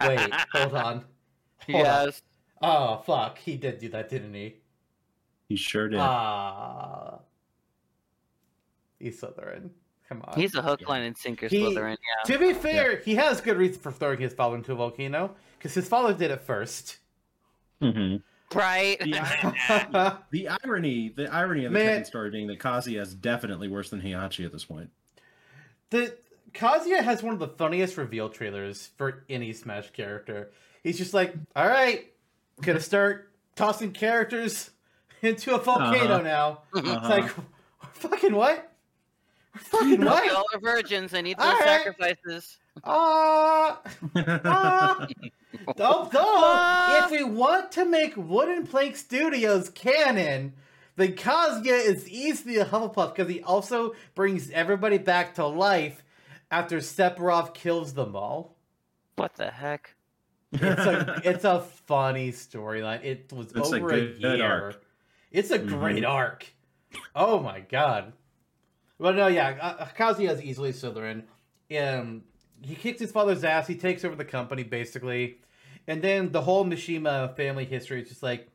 Wait, 0.00 0.18
hold 0.52 0.74
on. 0.74 0.74
Hold 0.74 0.74
on. 0.74 1.04
yes. 1.68 2.20
Oh 2.60 3.00
fuck, 3.06 3.38
he 3.38 3.56
did 3.56 3.78
do 3.78 3.88
that, 3.90 4.08
didn't 4.08 4.34
he? 4.34 4.56
He 5.48 5.56
sure 5.56 5.88
did. 5.88 5.98
Ah, 6.00 7.18
he's 8.98 9.20
Slytherin. 9.20 9.70
Come 10.08 10.22
on. 10.24 10.38
He's 10.38 10.54
a 10.54 10.62
hook, 10.62 10.80
Yeah. 10.82 10.88
line, 10.88 11.02
and 11.02 11.16
sinker 11.16 11.48
He- 11.48 11.60
Slytherin. 11.60 11.96
Yeah. 12.26 12.32
To 12.34 12.38
be 12.38 12.52
fair, 12.52 12.98
he 12.98 13.14
has 13.16 13.40
good 13.40 13.56
reason 13.56 13.80
for 13.80 13.90
throwing 13.92 14.20
his 14.20 14.32
father 14.32 14.56
into 14.56 14.72
a 14.72 14.76
volcano 14.76 15.34
because 15.58 15.74
his 15.74 15.88
father 15.88 16.14
did 16.14 16.30
it 16.30 16.40
first. 16.40 16.98
Mhm. 17.82 18.22
Right. 18.54 18.96
Yeah. 19.06 20.18
The 20.30 20.48
irony, 20.64 21.08
the 21.10 21.32
irony 21.32 21.64
of 21.64 21.72
the 21.72 21.78
Man. 21.78 21.86
second 21.88 22.04
story 22.06 22.30
being 22.30 22.46
that 22.46 22.58
Kazuya 22.60 23.00
is 23.02 23.14
definitely 23.14 23.68
worse 23.68 23.90
than 23.90 24.00
Heihachi 24.00 24.44
at 24.44 24.52
this 24.52 24.64
point. 24.64 24.90
The 25.90 26.16
Kazuya 26.52 27.00
has 27.02 27.22
one 27.22 27.34
of 27.34 27.40
the 27.40 27.48
funniest 27.48 27.96
reveal 27.96 28.28
trailers 28.28 28.90
for 28.96 29.24
any 29.28 29.52
Smash 29.52 29.90
character. 29.90 30.52
He's 30.84 30.96
just 30.96 31.12
like, 31.12 31.34
"All 31.56 31.66
right, 31.68 32.12
gonna 32.62 32.80
start 32.80 33.32
tossing 33.56 33.92
characters 33.92 34.70
into 35.26 35.54
a 35.54 35.58
volcano 35.58 36.14
Uh-huh. 36.14 36.22
now." 36.22 36.58
Mm-hmm. 36.74 36.86
It's 36.86 36.96
Uh-huh. 36.96 37.08
like, 37.08 37.30
fucking 37.94 38.34
what? 38.34 38.72
Fucking 39.56 40.00
We 40.00 40.04
what? 40.04 40.30
all 40.34 40.44
are 40.54 40.60
virgins. 40.60 41.14
I 41.14 41.20
need 41.22 41.38
those 41.38 41.46
All 41.46 41.52
right. 41.54 41.62
sacrifices. 41.64 42.58
Ah, 42.84 43.80
ah. 44.14 45.06
Don't, 45.76 46.12
don't. 46.12 47.04
If 47.04 47.10
we 47.10 47.24
want 47.24 47.72
to 47.72 47.86
make 47.86 48.14
Wooden 48.16 48.66
Plank 48.66 48.96
Studios 48.96 49.70
canon, 49.70 50.52
then 50.96 51.14
Kazuya 51.14 51.82
is 51.84 52.06
easily 52.08 52.58
a 52.58 52.66
Hufflepuff 52.66 53.14
because 53.14 53.30
he 53.32 53.42
also 53.42 53.94
brings 54.14 54.50
everybody 54.50 54.98
back 54.98 55.34
to 55.36 55.46
life 55.46 56.02
after 56.50 56.78
Sephiroth 56.78 57.54
kills 57.54 57.94
them 57.94 58.14
all. 58.14 58.56
What 59.16 59.34
the 59.36 59.50
heck? 59.50 59.94
It's 60.52 60.62
a 60.86 61.20
it's 61.24 61.44
a 61.44 61.60
funny 61.60 62.30
storyline. 62.32 63.02
It 63.02 63.32
was 63.32 63.52
It's 63.52 63.72
a 63.72 63.76
over 63.76 63.88
a, 63.88 64.00
good- 64.00 64.20
good 64.20 64.38
year. 64.38 64.74
It's 65.36 65.50
a 65.50 65.58
Mhm. 65.58 65.68
great 65.68 66.04
arc. 66.04 66.46
Oh 67.14 67.40
my 67.40 67.60
god. 67.60 68.14
Well, 68.98 69.12
no, 69.12 69.26
yeah, 69.26 69.58
uh, 69.60 69.84
Kazuya 69.94 70.30
is 70.32 70.42
easily 70.42 70.72
Slytherin. 70.72 71.24
Um, 71.78 72.24
he 72.62 72.74
kicks 72.74 73.00
his 73.00 73.12
father's 73.12 73.44
ass. 73.44 73.66
He 73.66 73.74
takes 73.74 74.02
over 74.02 74.16
the 74.16 74.24
company 74.24 74.62
basically, 74.62 75.36
and 75.86 76.00
then 76.00 76.32
the 76.32 76.40
whole 76.40 76.64
Mishima 76.64 77.36
family 77.36 77.66
history 77.66 78.00
is 78.00 78.08
just 78.08 78.22
like 78.22 78.48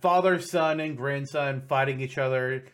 father, 0.00 0.40
son, 0.40 0.78
and 0.78 0.96
grandson 0.96 1.62
fighting 1.62 2.00
each 2.00 2.18
other, 2.18 2.66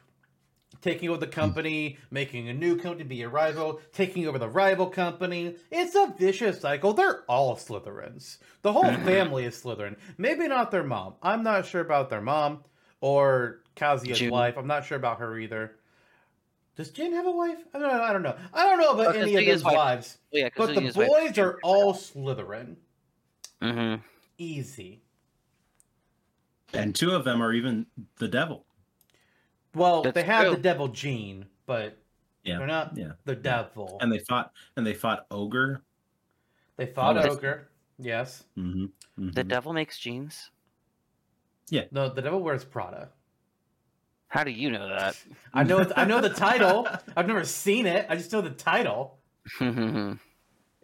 taking 0.83 1.09
over 1.09 1.19
the 1.19 1.27
company, 1.27 1.97
making 2.11 2.51
a 2.51 2.53
new 2.53 2.77
company 2.77 3.05
be 3.05 3.23
a 3.23 3.29
rival, 3.31 3.81
taking 3.95 4.27
over 4.29 4.39
the 4.39 4.51
rival 4.51 4.91
company. 4.91 5.57
It's 5.71 5.95
a 5.95 6.13
vicious 6.19 6.61
cycle. 6.61 6.93
They're 6.93 7.23
all 7.31 7.57
Slytherins. 7.57 8.37
The 8.61 8.75
whole 8.75 8.93
family 9.07 9.47
is 9.47 9.55
Slytherin. 9.57 9.97
Maybe 10.19 10.47
not 10.49 10.71
their 10.71 10.85
mom. 10.85 11.15
I'm 11.23 11.43
not 11.43 11.65
sure 11.65 11.81
about 11.81 12.11
their 12.11 12.21
mom 12.21 12.63
or 13.07 13.61
Kazuya's 13.77 14.19
Jun. 14.19 14.31
wife. 14.31 14.57
I'm 14.57 14.67
not 14.67 14.85
sure 14.85 14.97
about 14.99 15.21
her 15.21 15.39
either. 15.39 15.77
Does 16.77 16.91
Jin 16.91 17.13
have 17.13 17.27
a 17.27 17.31
wife? 17.31 17.59
I 17.73 17.79
don't 17.79 17.89
know. 17.89 18.03
I 18.03 18.13
don't 18.13 18.23
know. 18.23 18.37
I 18.53 18.67
don't 18.67 18.81
know 18.81 18.91
about 18.91 19.15
Oh, 19.17 19.21
any 19.21 19.37
of 19.37 19.45
his 19.45 19.63
wife. 19.63 19.75
wives. 19.77 20.19
Oh, 20.35 20.39
yeah, 20.39 20.49
But 20.57 20.75
the 20.75 20.81
boys 20.93 21.39
are 21.39 21.59
all 21.63 21.95
Slytherin. 21.95 22.77
Mm-hmm. 23.63 24.03
Easy. 24.39 25.03
And 26.75 26.95
two 26.95 27.13
of 27.13 27.25
them 27.25 27.41
are 27.43 27.53
even 27.53 27.87
the 28.19 28.29
devil. 28.29 28.67
Well, 29.75 30.03
That's 30.03 30.15
they 30.15 30.25
have 30.25 30.47
true. 30.47 30.57
the 30.57 30.61
devil 30.63 30.89
gene, 30.89 31.47
but 31.65 31.97
Yeah. 32.45 32.59
they're 32.59 32.67
not 32.67 32.97
Yeah. 32.97 33.13
the 33.25 33.37
devil. 33.37 33.99
And 34.01 34.11
they 34.13 34.19
fought 34.19 34.53
and 34.77 34.85
they 34.87 34.95
fought 34.95 35.27
ogre. 35.31 35.83
they 36.77 36.87
fought 36.87 37.17
Oh, 37.17 37.31
ogre. 37.31 37.71
Yes. 37.99 38.45
Mm-hmm. 38.59 39.31
The 39.31 39.45
devil 39.45 39.73
makes 39.73 39.99
jeans. 41.71 41.89
No, 41.93 42.09
the 42.09 42.23
devil 42.23 42.41
wears 42.41 42.65
Prada. 42.65 43.11
How 44.29 44.45
do 44.45 44.51
you 44.51 44.71
know 44.71 44.89
that? 44.89 45.17
I 45.55 45.63
know. 45.63 45.91
I 45.97 46.05
know 46.05 46.21
the 46.21 46.31
title. 46.31 46.89
I've 47.17 47.27
never 47.27 47.45
seen 47.45 47.87
it. 47.87 48.07
I 48.09 48.17
just 48.17 48.33
know 48.33 48.41
the 48.41 48.51
title. 48.51 49.19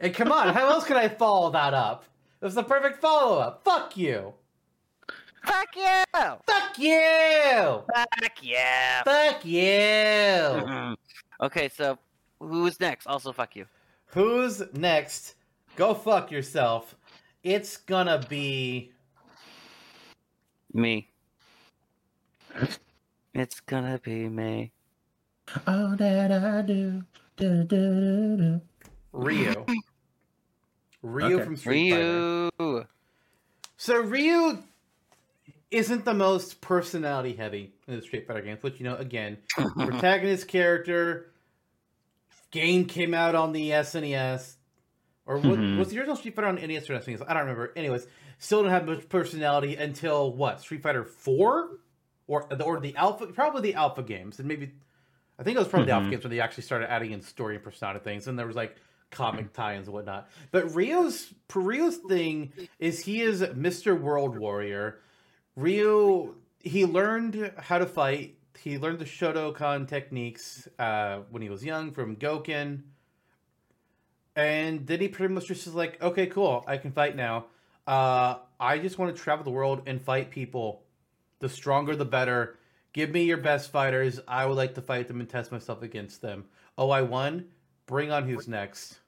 And 0.02 0.12
come 0.12 0.32
on, 0.32 0.52
how 0.52 0.68
else 0.68 0.84
could 0.84 0.96
I 0.96 1.08
follow 1.08 1.50
that 1.52 1.74
up? 1.74 2.04
It 2.40 2.44
was 2.44 2.56
the 2.56 2.64
perfect 2.64 3.00
follow 3.00 3.38
up. 3.38 3.62
Fuck 3.62 3.96
you. 3.96 4.34
Fuck 5.44 5.68
you! 5.76 6.02
Fuck 6.44 6.78
you. 6.78 7.82
Fuck 7.94 8.42
yeah! 8.42 9.02
Fuck 9.04 9.44
you. 9.44 10.96
Okay, 11.40 11.68
so 11.76 11.98
who's 12.38 12.78
next? 12.78 13.06
Also, 13.08 13.32
fuck 13.32 13.56
you. 13.56 13.66
Who's 14.06 14.62
next? 14.74 15.34
Go 15.74 15.92
fuck 15.92 16.30
yourself. 16.30 16.94
It's 17.42 17.76
gonna 17.76 18.24
be. 18.28 18.91
Me. 20.72 21.08
It's 23.34 23.60
gonna 23.60 23.98
be 23.98 24.28
me. 24.28 24.72
All 25.66 25.96
that 25.96 26.30
I 26.30 26.60
do. 26.60 27.02
do, 27.38 27.64
do, 27.64 27.66
do, 27.66 28.36
do. 28.36 28.60
Ryu. 29.12 29.64
Ryu 31.02 31.36
Okay. 31.36 31.44
from 31.44 31.56
Street 31.56 31.90
Fighter. 31.92 32.50
Ryu. 32.60 32.84
So 33.78 34.00
Ryu 34.00 34.58
isn't 35.70 36.04
the 36.04 36.12
most 36.12 36.60
personality 36.60 37.32
heavy 37.32 37.72
in 37.88 37.96
the 37.96 38.02
Street 38.02 38.26
Fighter 38.26 38.42
games, 38.42 38.62
which 38.62 38.78
you 38.78 38.84
know, 38.84 38.96
again, 38.96 39.38
protagonist 39.78 40.46
character. 40.46 41.30
Game 42.50 42.84
came 42.84 43.14
out 43.14 43.34
on 43.34 43.52
the 43.52 43.70
SNES, 43.70 44.56
or 45.24 45.38
what, 45.38 45.58
Mhm. 45.58 45.78
was 45.78 45.88
the 45.88 45.96
original 45.96 46.16
Street 46.16 46.36
Fighter 46.36 46.48
on 46.48 46.56
NES 46.56 46.90
or 46.90 46.98
SNES? 46.98 47.22
I 47.26 47.32
don't 47.32 47.44
remember. 47.44 47.72
Anyways, 47.76 48.06
still 48.42 48.62
didn't 48.62 48.72
have 48.72 48.86
much 48.86 49.08
personality 49.08 49.76
until 49.76 50.32
what 50.32 50.60
Street 50.60 50.82
Fighter 50.82 51.04
Four, 51.04 51.78
or 52.26 52.46
the 52.50 52.64
or 52.64 52.80
the 52.80 52.94
Alpha, 52.96 53.26
probably 53.28 53.62
the 53.62 53.74
Alpha 53.74 54.02
games, 54.02 54.38
and 54.40 54.48
maybe 54.48 54.72
I 55.38 55.44
think 55.44 55.56
it 55.56 55.60
was 55.60 55.68
probably 55.68 55.86
the 55.86 55.92
Alpha 55.92 56.08
Mhm. 56.08 56.10
games 56.10 56.24
when 56.24 56.30
they 56.32 56.40
actually 56.40 56.64
started 56.64 56.90
adding 56.90 57.12
in 57.12 57.22
story 57.22 57.54
and 57.54 57.64
personality 57.64 58.00
things, 58.02 58.26
and 58.26 58.38
there 58.38 58.46
was 58.46 58.56
like 58.56 58.76
comic 59.10 59.52
tie-ins 59.52 59.86
and 59.86 59.94
whatnot. 59.94 60.28
But 60.50 60.74
Ryo's 60.74 61.32
Ryu's 61.54 61.98
thing 61.98 62.52
is 62.78 63.04
he 63.04 63.22
is 63.22 63.42
Mr. 63.42 63.98
World 63.98 64.36
Warrior. 64.38 64.98
Ryu 65.56 66.34
he 66.60 66.84
learned 66.86 67.52
how 67.58 67.78
to 67.78 67.86
fight. 67.86 68.36
He 68.58 68.78
learned 68.78 68.98
the 68.98 69.04
Shotokan 69.04 69.86
techniques 69.88 70.68
uh, 70.78 71.20
when 71.30 71.42
he 71.42 71.48
was 71.48 71.64
young 71.64 71.92
from 71.92 72.16
Gouken. 72.16 72.82
And 74.34 74.86
then 74.86 75.00
he 75.00 75.08
pretty 75.08 75.34
much 75.34 75.46
just 75.46 75.66
is 75.66 75.74
like, 75.74 76.00
okay, 76.02 76.26
cool, 76.26 76.64
I 76.66 76.76
can 76.78 76.92
fight 76.92 77.16
now. 77.16 77.46
Uh, 77.86 78.36
I 78.60 78.78
just 78.78 78.98
want 78.98 79.14
to 79.16 79.22
travel 79.22 79.44
the 79.44 79.50
world 79.50 79.82
and 79.86 80.00
fight 80.00 80.30
people. 80.30 80.82
The 81.40 81.48
stronger, 81.48 81.96
the 81.96 82.04
better. 82.04 82.58
Give 82.92 83.10
me 83.10 83.24
your 83.24 83.38
best 83.38 83.70
fighters. 83.70 84.20
I 84.28 84.46
would 84.46 84.56
like 84.56 84.74
to 84.74 84.82
fight 84.82 85.08
them 85.08 85.20
and 85.20 85.28
test 85.28 85.50
myself 85.50 85.82
against 85.82 86.20
them. 86.22 86.44
Oh, 86.78 86.90
I 86.90 87.02
won. 87.02 87.46
Bring 87.86 88.10
on 88.12 88.28
who's 88.28 88.46
next. 88.46 89.00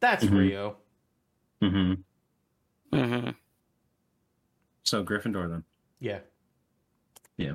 That's 0.00 0.24
Mhm. 0.24 0.38
Rio. 0.38 0.76
Mm-hmm. 1.62 2.96
Mm-hmm. 2.96 3.30
So 4.82 5.04
Gryffindor 5.04 5.48
then. 5.50 5.64
Yeah. 6.00 6.20
Yeah. 7.36 7.52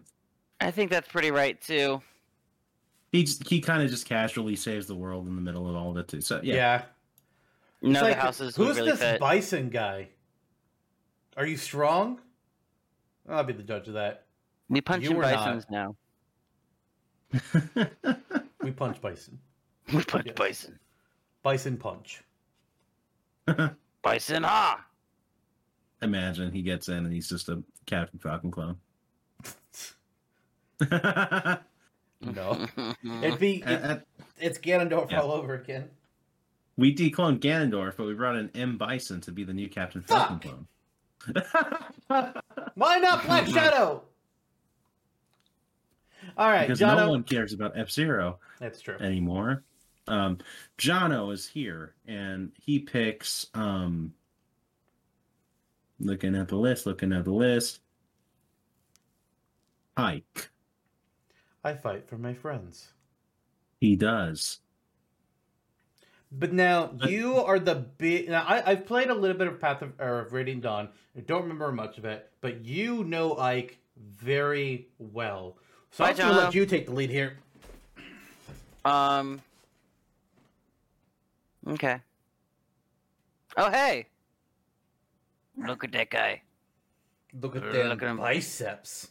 I 0.61 0.71
think 0.71 0.91
that's 0.91 1.07
pretty 1.09 1.31
right 1.31 1.59
too. 1.61 2.01
He 3.11 3.23
just, 3.23 3.47
he 3.47 3.59
kind 3.59 3.81
of 3.83 3.89
just 3.89 4.05
casually 4.05 4.55
saves 4.55 4.87
the 4.87 4.95
world 4.95 5.27
in 5.27 5.35
the 5.35 5.41
middle 5.41 5.67
of 5.69 5.75
all 5.75 5.91
of 5.91 5.97
it 5.97 6.07
too. 6.07 6.21
So 6.21 6.39
Yeah. 6.43 6.55
yeah. 6.55 6.75
It's 7.81 7.91
No, 7.93 8.01
like, 8.01 8.15
the 8.15 8.21
houses 8.21 8.55
Who's 8.55 8.77
really 8.77 8.91
this 8.91 8.99
fit. 8.99 9.19
bison 9.19 9.69
guy? 9.69 10.09
Are 11.37 11.45
you 11.45 11.57
strong? 11.57 12.19
I'll 13.27 13.43
be 13.43 13.53
the 13.53 13.63
judge 13.63 13.87
of 13.87 13.95
that. 13.95 14.25
we 14.69 14.81
punch 14.81 15.03
you 15.03 15.11
in 15.11 15.17
were 15.17 15.23
not. 15.23 15.65
now. 15.69 15.95
We 18.61 18.71
punch 18.71 18.99
bison. 19.01 19.37
We 19.93 20.01
punch 20.03 20.25
Yes. 20.27 20.35
bison. 20.35 20.79
Bison 21.43 21.77
punch. 21.77 22.23
Bison 24.01 24.41
ha! 24.43 24.83
Imagine 26.01 26.51
he 26.51 26.61
gets 26.63 26.87
in 26.89 26.97
and 27.05 27.13
he's 27.13 27.29
just 27.29 27.47
a 27.49 27.61
Captain 27.85 28.17
Falcon 28.19 28.49
clone. 28.49 28.77
No. 32.21 32.65
It'd 33.21 33.39
be 33.39 33.61
At- 33.63 33.71
it, 33.71 33.83
at- 33.83 34.07
it's 34.39 34.57
Ganondorf 34.57 35.11
Yeah. 35.11 35.21
all 35.21 35.31
over 35.31 35.53
again. 35.53 35.89
we 36.77 36.93
decloned 36.95 37.39
Ganondorf, 37.39 37.95
but 37.97 38.05
we 38.07 38.13
brought 38.15 38.35
in 38.35 38.49
M 38.55 38.77
Bison 38.77 39.21
to 39.21 39.31
be 39.31 39.43
the 39.43 39.53
new 39.53 39.69
Captain 39.69 40.01
Falcon 40.01 40.39
clone. 40.39 40.67
Why 42.07 42.97
not 42.99 43.25
Black 43.25 43.47
Shadow? 43.47 44.03
All 46.37 46.49
right, 46.49 46.67
because 46.67 46.79
Jono. 46.79 46.97
no 46.97 47.09
one 47.11 47.23
cares 47.23 47.53
about 47.53 47.77
F 47.77 47.89
Zero 47.91 48.39
That's 48.59 48.81
true. 48.81 48.97
anymore. 48.99 49.63
Um, 50.07 50.39
Jono 50.77 51.31
is 51.33 51.47
here, 51.47 51.95
and 52.07 52.51
he 52.61 52.79
picks. 52.79 53.47
Um, 53.53 54.13
looking 55.99 56.35
at 56.35 56.47
the 56.47 56.57
list, 56.57 56.85
looking 56.85 57.13
at 57.13 57.25
the 57.25 57.31
list. 57.31 57.79
Ike. 59.97 60.49
I 61.63 61.73
fight 61.73 62.07
for 62.07 62.17
my 62.17 62.33
friends. 62.33 62.89
He 63.79 63.95
does. 63.95 64.59
But 66.37 66.51
now 66.51 66.91
you 67.07 67.37
are 67.37 67.59
the 67.59 67.75
big. 67.75 68.27
Now 68.29 68.43
I, 68.45 68.71
I've 68.71 68.85
played 68.85 69.09
a 69.09 69.13
little 69.13 69.37
bit 69.37 69.47
of 69.47 69.59
Path 69.61 69.81
of 69.81 69.93
or 69.99 70.19
of 70.19 70.33
Radiant 70.33 70.63
Dawn. 70.63 70.89
I 71.17 71.21
don't 71.21 71.43
remember 71.43 71.71
much 71.71 71.97
of 71.97 72.03
it, 72.05 72.29
but 72.41 72.65
you 72.65 73.03
know 73.05 73.37
Ike 73.37 73.77
very 73.97 74.89
well. 74.99 75.55
So 75.91 76.03
Bye, 76.03 76.09
I'm 76.11 76.17
going 76.17 76.29
to 76.33 76.35
let 76.35 76.55
you 76.55 76.65
take 76.65 76.87
the 76.87 76.91
lead 76.93 77.09
here. 77.09 77.37
Um. 78.83 79.41
Okay. 81.67 82.01
Oh 83.55 83.71
hey! 83.71 84.07
Look 85.57 85.83
at 85.85 85.93
that 85.93 86.09
guy. 86.09 86.41
Look 87.41 87.55
at 87.55 87.63
Uh, 87.63 87.71
them 87.71 87.87
look 87.89 88.03
at 88.03 88.09
him. 88.09 88.17
biceps. 88.17 89.09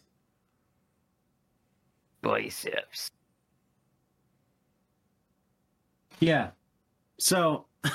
Biceps. 2.20 3.10
Yeah. 6.20 6.50
So, 7.18 7.66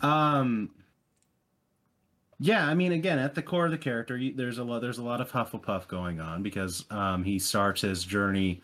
um, 0.00 0.70
yeah. 2.38 2.66
I 2.66 2.74
mean, 2.74 2.92
again, 2.92 3.18
at 3.18 3.34
the 3.34 3.42
core 3.42 3.66
of 3.66 3.70
the 3.70 3.78
character, 3.78 4.20
there's 4.34 4.58
a 4.58 4.64
lot. 4.64 4.80
There's 4.80 4.98
a 4.98 5.02
lot 5.02 5.20
of 5.20 5.30
Hufflepuff 5.30 5.88
going 5.88 6.20
on 6.20 6.42
because 6.42 6.84
um, 6.90 7.24
he 7.24 7.38
starts 7.38 7.80
his 7.80 8.04
journey 8.04 8.60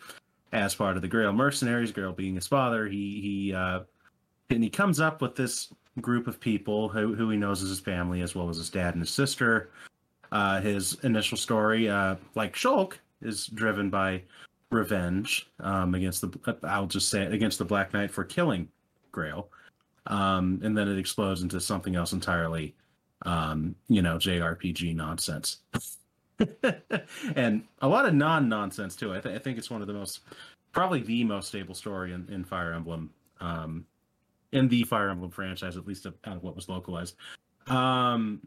as 0.53 0.75
part 0.75 0.95
of 0.95 1.01
the 1.01 1.09
Greil 1.09 1.35
mercenaries. 1.35 1.91
Greil 1.91 2.15
being 2.15 2.35
his 2.35 2.47
father. 2.47 2.87
He 2.87 3.21
he 3.21 3.53
uh, 3.53 3.81
and 4.49 4.63
he 4.63 4.69
comes 4.69 4.99
up 4.99 5.21
with 5.21 5.35
this 5.35 5.73
group 6.01 6.27
of 6.27 6.39
people 6.39 6.89
who 6.89 7.15
who 7.15 7.29
he 7.29 7.37
knows 7.37 7.63
as 7.63 7.69
his 7.69 7.79
family 7.79 8.21
as 8.21 8.35
well 8.35 8.49
as 8.49 8.57
his 8.57 8.69
dad 8.69 8.95
and 8.95 9.01
his 9.01 9.11
sister. 9.11 9.71
Uh, 10.31 10.59
his 10.59 10.97
initial 11.03 11.37
story, 11.37 11.87
uh, 11.87 12.15
like 12.33 12.55
Shulk, 12.55 12.93
is 13.21 13.47
driven 13.47 13.89
by 13.89 14.21
revenge 14.71 15.47
um, 15.59 15.95
against 15.95 16.21
the 16.21 16.57
I'll 16.63 16.87
just 16.87 17.09
say 17.09 17.23
it 17.23 17.33
against 17.33 17.57
the 17.57 17.65
Black 17.65 17.93
Knight 17.93 18.11
for 18.11 18.23
killing 18.23 18.67
Greil, 19.11 19.47
um, 20.07 20.59
and 20.63 20.77
then 20.77 20.87
it 20.87 20.97
explodes 20.97 21.41
into 21.41 21.59
something 21.59 21.95
else 21.95 22.13
entirely, 22.13 22.75
um, 23.25 23.75
you 23.87 24.01
know, 24.01 24.17
JRPG 24.17 24.95
nonsense, 24.95 25.57
and 27.35 27.63
a 27.81 27.87
lot 27.87 28.05
of 28.05 28.13
non-nonsense 28.13 28.95
too. 28.95 29.13
I, 29.13 29.19
th- 29.19 29.35
I 29.35 29.39
think 29.39 29.57
it's 29.57 29.69
one 29.69 29.81
of 29.81 29.87
the 29.87 29.93
most, 29.93 30.21
probably 30.71 31.01
the 31.01 31.23
most 31.23 31.47
stable 31.47 31.75
story 31.75 32.13
in, 32.13 32.27
in 32.29 32.43
Fire 32.43 32.73
Emblem, 32.73 33.11
um, 33.39 33.85
in 34.51 34.67
the 34.67 34.83
Fire 34.83 35.09
Emblem 35.09 35.31
franchise, 35.31 35.77
at 35.77 35.87
least 35.87 36.05
out 36.05 36.15
of 36.25 36.43
what 36.43 36.55
was 36.55 36.69
localized. 36.69 37.15
Um, 37.67 38.41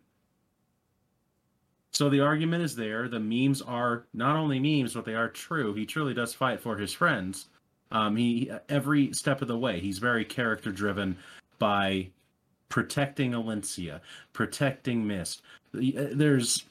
so 1.93 2.09
the 2.09 2.21
argument 2.21 2.63
is 2.63 2.77
there. 2.77 3.09
The 3.09 3.21
memes 3.21 3.63
are 3.63 4.07
not 4.15 4.37
only 4.37 4.59
memes, 4.59 4.95
but 4.95 5.05
they 5.05 5.15
are 5.15 5.29
true. 5.29 5.75
He 5.75 5.87
truly 5.87 6.15
does 6.15 6.35
fight 6.35 6.61
for 6.61 6.77
his 6.77 6.93
friends. 6.93 7.47
Um, 7.91 8.17
he 8.17 8.51
every 8.69 9.13
step 9.13 9.41
of 9.41 9.49
the 9.49 9.59
way, 9.59 9.81
he's 9.81 9.99
very 9.99 10.25
character 10.25 10.71
driven 10.71 11.17
by 11.59 12.11
protecting 12.69 13.33
Elincia, 13.33 14.01
protecting 14.33 15.07
Mist. 15.07 15.43
Uh, 15.75 16.09
There's 16.13 16.65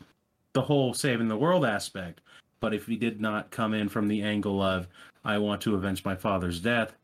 the 0.54 0.62
whole 0.62 0.94
saving 0.94 1.28
the 1.28 1.38
world 1.38 1.66
aspect. 1.66 2.22
But 2.60 2.74
if 2.74 2.88
he 2.88 2.96
did 2.96 3.22
not 3.22 3.52
come 3.52 3.74
in 3.74 3.88
from 3.88 4.08
the 4.08 4.24
angle 4.24 4.62
of 4.62 4.88
I 5.24 5.38
want 5.38 5.62
to 5.62 5.76
avenge 5.76 6.04
my 6.04 6.16
father's 6.16 6.60
death 6.60 6.96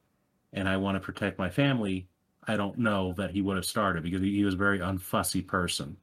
and 0.54 0.68
I 0.68 0.78
want 0.78 0.96
to 0.96 1.00
protect 1.00 1.38
my 1.38 1.50
family, 1.50 2.08
I 2.48 2.58
don't 2.58 2.78
know 2.78 3.14
that 3.18 3.32
he 3.32 3.42
would 3.42 3.56
have 3.56 3.66
started 3.66 4.04
because 4.04 4.22
he 4.22 4.44
was 4.44 4.56
a 4.56 4.58
very 4.58 4.80
unfussy 4.80 5.46
person. 5.46 5.96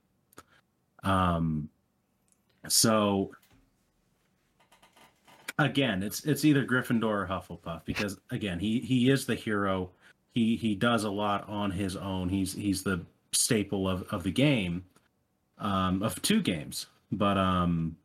Um, 1.03 1.69
So 2.69 3.33
again, 5.59 6.03
it's 6.03 6.25
it's 6.25 6.45
either 6.45 6.65
Gryffindor 6.65 7.05
or 7.05 7.27
Hufflepuff 7.27 7.85
because 7.85 8.19
again, 8.31 8.59
he 8.59 8.81
he 8.81 9.11
is 9.11 9.27
the 9.27 9.35
hero. 9.35 9.91
He 10.33 10.57
he 10.57 10.75
does 10.75 11.05
a 11.05 11.11
lot 11.11 11.49
on 11.49 11.71
his 11.71 11.97
own. 11.97 12.29
He's 12.29 12.53
he's 12.53 12.83
the 12.83 13.05
staple 13.33 13.89
of 13.89 14.03
of 14.13 14.23
the 14.23 14.31
game, 14.33 14.85
um, 15.59 16.03
of 16.03 16.21
two 16.23 16.41
games. 16.43 16.87
But 17.13 17.37
um, 17.39 17.97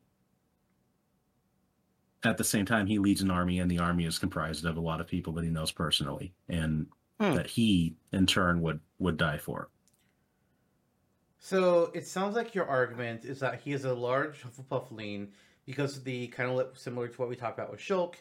at 2.24 2.36
the 2.36 2.44
same 2.44 2.66
time, 2.66 2.86
he 2.86 2.98
leads 2.98 3.22
an 3.22 3.30
army, 3.30 3.60
and 3.60 3.70
the 3.70 3.78
army 3.78 4.04
is 4.04 4.18
comprised 4.18 4.64
of 4.64 4.76
a 4.76 4.80
lot 4.80 5.00
of 5.00 5.06
people 5.06 5.32
that 5.34 5.44
he 5.44 5.50
knows 5.50 5.70
personally, 5.72 6.32
and 6.48 6.86
Hmm. 7.18 7.32
that 7.34 7.46
he 7.46 7.96
in 8.12 8.26
turn 8.26 8.60
would 8.60 8.78
would 8.98 9.16
die 9.16 9.38
for. 9.38 9.70
So 11.50 11.92
it 11.94 12.08
sounds 12.08 12.34
like 12.34 12.56
your 12.56 12.66
argument 12.66 13.24
is 13.24 13.38
that 13.38 13.60
he 13.60 13.72
is 13.72 13.84
a 13.84 13.94
large 13.94 14.42
Hufflepuff 14.42 14.90
lean 14.90 15.28
because 15.64 15.96
of 15.96 16.02
the 16.02 16.26
kind 16.26 16.50
of 16.50 16.76
similar 16.76 17.06
to 17.06 17.16
what 17.20 17.28
we 17.28 17.36
talked 17.36 17.56
about 17.56 17.70
with 17.70 17.78
Shulk. 17.78 18.14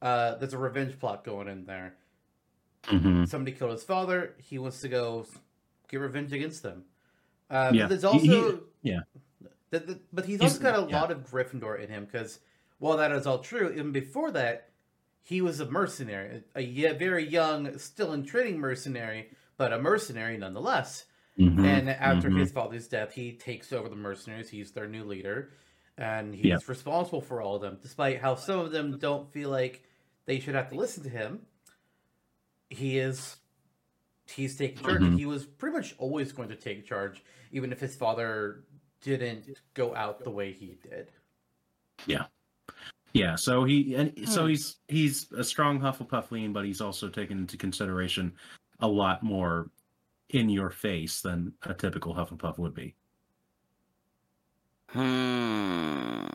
Uh, 0.00 0.36
there's 0.36 0.54
a 0.54 0.58
revenge 0.58 0.98
plot 0.98 1.24
going 1.24 1.46
in 1.48 1.66
there. 1.66 1.94
Mhm. 2.84 3.28
Somebody 3.28 3.54
killed 3.54 3.72
his 3.72 3.84
father. 3.84 4.34
He 4.38 4.58
wants 4.58 4.80
to 4.80 4.88
go 4.88 5.26
get 5.88 5.98
revenge 6.00 6.32
against 6.32 6.62
them. 6.62 6.84
Uh, 7.50 7.70
Yeah, 7.74 7.82
But 7.86 8.00
there's 8.00 8.12
he- 8.22 8.28
he- 8.28 8.34
also 8.34 8.64
yeah. 8.80 9.00
Th- 9.70 9.84
th- 9.86 9.98
but 10.10 10.24
he's, 10.24 10.40
He's- 10.40 10.52
also 10.52 10.62
got 10.62 10.88
a 10.88 10.90
yeah. 10.90 11.00
lot 11.02 11.10
of 11.10 11.30
Gryffindor 11.30 11.78
in 11.78 11.90
him 11.90 12.06
because 12.06 12.40
while 12.78 12.96
that 12.96 13.12
is 13.12 13.26
all 13.26 13.40
true, 13.40 13.72
even 13.72 13.92
before 13.92 14.30
that, 14.30 14.70
he 15.22 15.42
was 15.42 15.60
a 15.60 15.70
mercenary, 15.70 16.44
a 16.54 16.62
ye- 16.62 16.94
very 16.94 17.26
young, 17.28 17.76
still 17.76 18.14
in 18.14 18.24
training 18.24 18.58
mercenary, 18.58 19.32
but 19.58 19.70
a 19.70 19.78
mercenary 19.78 20.38
nonetheless. 20.38 21.04
Mhm. 21.38 21.64
And 21.64 21.90
after 21.90 22.30
mhm. 22.30 22.38
his 22.40 22.52
father's 22.52 22.88
death, 22.88 23.12
he 23.12 23.32
takes 23.36 23.72
over 23.72 23.88
the 23.88 23.96
mercenaries. 23.96 24.50
He's 24.50 24.72
their 24.72 24.86
new 24.88 25.04
leader, 25.04 25.52
and 25.98 26.34
he's 26.34 26.44
Yeah. 26.44 26.58
responsible 26.66 27.20
for 27.20 27.40
all 27.42 27.56
of 27.56 27.62
them. 27.62 27.78
Despite 27.82 28.20
how 28.20 28.34
some 28.36 28.60
of 28.60 28.70
them 28.72 28.98
don't 28.98 29.32
feel 29.32 29.50
like 29.50 29.84
they 30.26 30.38
should 30.40 30.54
have 30.54 30.70
to 30.70 30.76
listen 30.76 31.02
to 31.04 31.10
him, 31.10 31.46
he 32.70 32.98
is 32.98 33.36
he's 34.26 34.56
taking 34.56 34.82
charge. 34.82 35.04
and 35.04 35.14
Mhm. 35.14 35.18
He 35.18 35.26
was 35.26 35.46
pretty 35.46 35.76
much 35.76 35.94
always 35.98 36.32
going 36.32 36.48
to 36.50 36.56
take 36.56 36.86
charge, 36.86 37.22
even 37.52 37.72
if 37.72 37.80
his 37.80 37.94
father 37.96 38.64
didn't 39.02 39.50
go 39.74 39.94
out 39.94 40.24
the 40.24 40.30
way 40.30 40.52
he 40.52 40.74
did. 40.82 41.12
Yeah, 42.06 42.26
Yeah, 43.14 43.36
so 43.36 43.64
he 43.64 43.94
and 43.94 44.28
so 44.28 44.42
Hmm. 44.42 44.48
he's 44.48 44.76
he's 44.88 45.32
a 45.32 45.44
strong 45.44 45.80
Hufflepuff 45.80 46.30
lean, 46.32 46.52
but 46.52 46.64
he's 46.66 46.80
also 46.80 47.08
taken 47.08 47.38
into 47.38 47.56
consideration 47.56 48.36
a 48.80 48.88
lot 48.88 49.22
more 49.22 49.70
in 50.30 50.48
your 50.48 50.70
face 50.70 51.20
than 51.20 51.52
a 51.62 51.74
typical 51.74 52.14
Hufflepuff 52.14 52.58
would 52.58 52.74
be. 52.74 52.94
Hmm. 54.88 56.26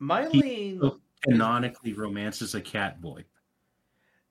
Mylene, 0.00 0.78
oh. 0.82 0.98
Canonically 1.22 1.92
romances 1.92 2.54
a 2.54 2.60
cat 2.60 3.00
boy. 3.00 3.24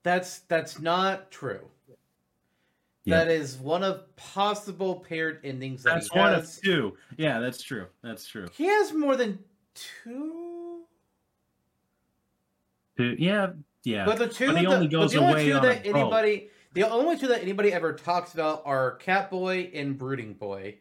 that's 0.03 0.39
that's 0.47 0.79
not 0.79 1.29
true. 1.31 1.67
Yeah. 3.03 3.19
That 3.19 3.27
is 3.29 3.57
one 3.57 3.83
of 3.83 4.13
possible 4.15 4.95
paired 4.95 5.39
endings 5.43 5.83
that 5.83 5.95
That's 5.95 6.13
one 6.13 6.33
of 6.33 6.49
two. 6.61 6.97
Yeah, 7.17 7.39
that's 7.39 7.61
true. 7.61 7.87
That's 8.03 8.25
true. 8.25 8.47
He 8.53 8.65
has 8.65 8.93
more 8.93 9.15
than 9.15 9.39
two. 9.75 10.81
Two- 12.97 13.15
Yeah, 13.19 13.51
yeah. 13.88 14.05
But 14.05 14.18
the 14.18 14.27
two, 14.27 14.47
But 14.47 14.57
he 14.57 14.65
that- 14.65 14.73
only 14.73 14.88
goes 14.88 15.14
the 15.14 15.19
only 15.19 15.31
away 15.31 15.45
two 15.45 15.53
that 15.53 15.84
boat. 15.84 15.95
anybody, 15.95 16.49
the 16.73 16.89
only 16.89 17.18
two 17.18 17.27
that 17.27 17.41
anybody 17.41 17.72
ever 17.72 17.93
talks 17.93 18.34
about 18.34 18.64
are 18.65 18.97
Catboy 18.99 19.72
and 19.73 19.97
Brooding 19.97 20.34
Boy. 20.34 20.77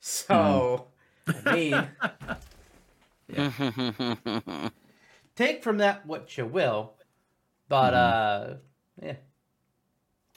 So, 0.00 0.86
I 1.44 1.54
mean, 1.54 1.88
take 5.36 5.62
from 5.62 5.78
that 5.78 6.04
what 6.06 6.36
you 6.36 6.46
will, 6.46 6.94
but 7.68 7.94
uh, 7.94 8.54
yeah, 9.02 9.14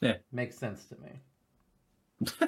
Yeah. 0.01 0.17
makes 0.31 0.57
sense 0.57 0.85
to 0.85 0.95
me. 0.97 2.29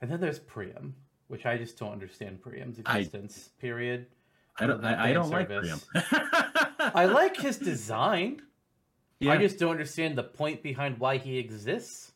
and 0.00 0.10
then 0.10 0.20
there's 0.20 0.38
Priam, 0.38 0.94
which 1.28 1.44
I 1.46 1.56
just 1.58 1.78
don't 1.78 1.92
understand 1.92 2.40
Priam's 2.40 2.78
I- 2.86 2.98
existence. 3.00 3.50
period. 3.58 4.06
I 4.58 4.66
don't. 4.66 4.84
I, 4.84 5.10
I 5.10 5.12
don't 5.12 5.30
like 5.30 5.48
Priam. 5.48 5.80
I 6.94 7.06
like 7.06 7.36
his 7.36 7.58
design. 7.58 8.40
Yeah. 9.18 9.32
I 9.32 9.38
just 9.38 9.58
don't 9.58 9.70
understand 9.72 10.16
the 10.16 10.22
point 10.22 10.62
behind 10.62 10.98
why 10.98 11.16
he 11.16 11.38
exists. 11.38 12.12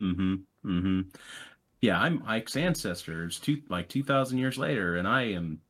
Mm-hmm. 0.00 0.34
Mm-hmm. 0.64 1.00
Yeah, 1.80 2.00
I'm 2.00 2.22
Ike's 2.26 2.56
ancestor. 2.56 3.24
It's 3.24 3.38
two 3.38 3.62
like 3.68 3.88
two 3.88 4.02
thousand 4.02 4.38
years 4.38 4.56
later, 4.58 4.96
and 4.96 5.06
I 5.06 5.22
am 5.24 5.60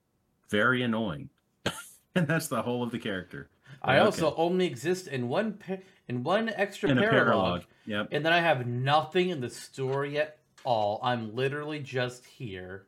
very 0.48 0.82
annoying. 0.82 1.30
and 2.14 2.26
that's 2.26 2.48
the 2.48 2.62
whole 2.62 2.82
of 2.82 2.90
the 2.90 2.98
character. 2.98 3.48
I 3.82 3.96
Okay. 3.96 4.04
also 4.04 4.34
only 4.36 4.66
exist 4.66 5.06
in 5.08 5.28
one 5.28 5.54
pa- 5.54 5.76
in 6.08 6.22
one 6.24 6.48
extra 6.50 6.90
In 6.90 6.98
a 6.98 7.02
paralog, 7.02 7.10
paralog. 7.10 7.64
Yep. 7.86 8.08
and 8.12 8.24
then 8.24 8.32
I 8.32 8.40
have 8.40 8.66
nothing 8.66 9.30
in 9.30 9.40
the 9.40 9.50
story 9.50 10.18
at 10.18 10.38
all. 10.64 11.00
I'm 11.02 11.34
literally 11.34 11.78
just 11.80 12.24
here. 12.26 12.86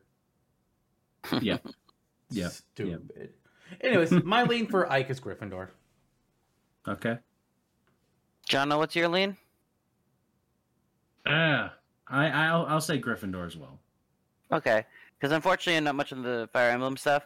Yeah. 1.41 1.57
Yeah. 2.31 2.49
Stupid. 2.49 3.33
Anyways, 3.81 4.11
my 4.23 4.43
lean 4.43 4.67
for 4.67 4.91
Ike 4.91 5.09
is 5.09 5.19
Gryffindor. 5.19 5.69
Okay. 6.87 7.17
John, 8.47 8.69
what's 8.69 8.95
your 8.95 9.07
lean? 9.07 9.37
Ah, 11.25 11.73
I 12.07 12.27
I'll 12.27 12.65
I'll 12.65 12.81
say 12.81 12.99
Gryffindor 12.99 13.45
as 13.45 13.55
well. 13.55 13.79
Okay, 14.51 14.85
because 15.17 15.31
unfortunately, 15.31 15.79
not 15.81 15.95
much 15.95 16.11
of 16.11 16.23
the 16.23 16.49
Fire 16.51 16.71
Emblem 16.71 16.97
stuff. 16.97 17.25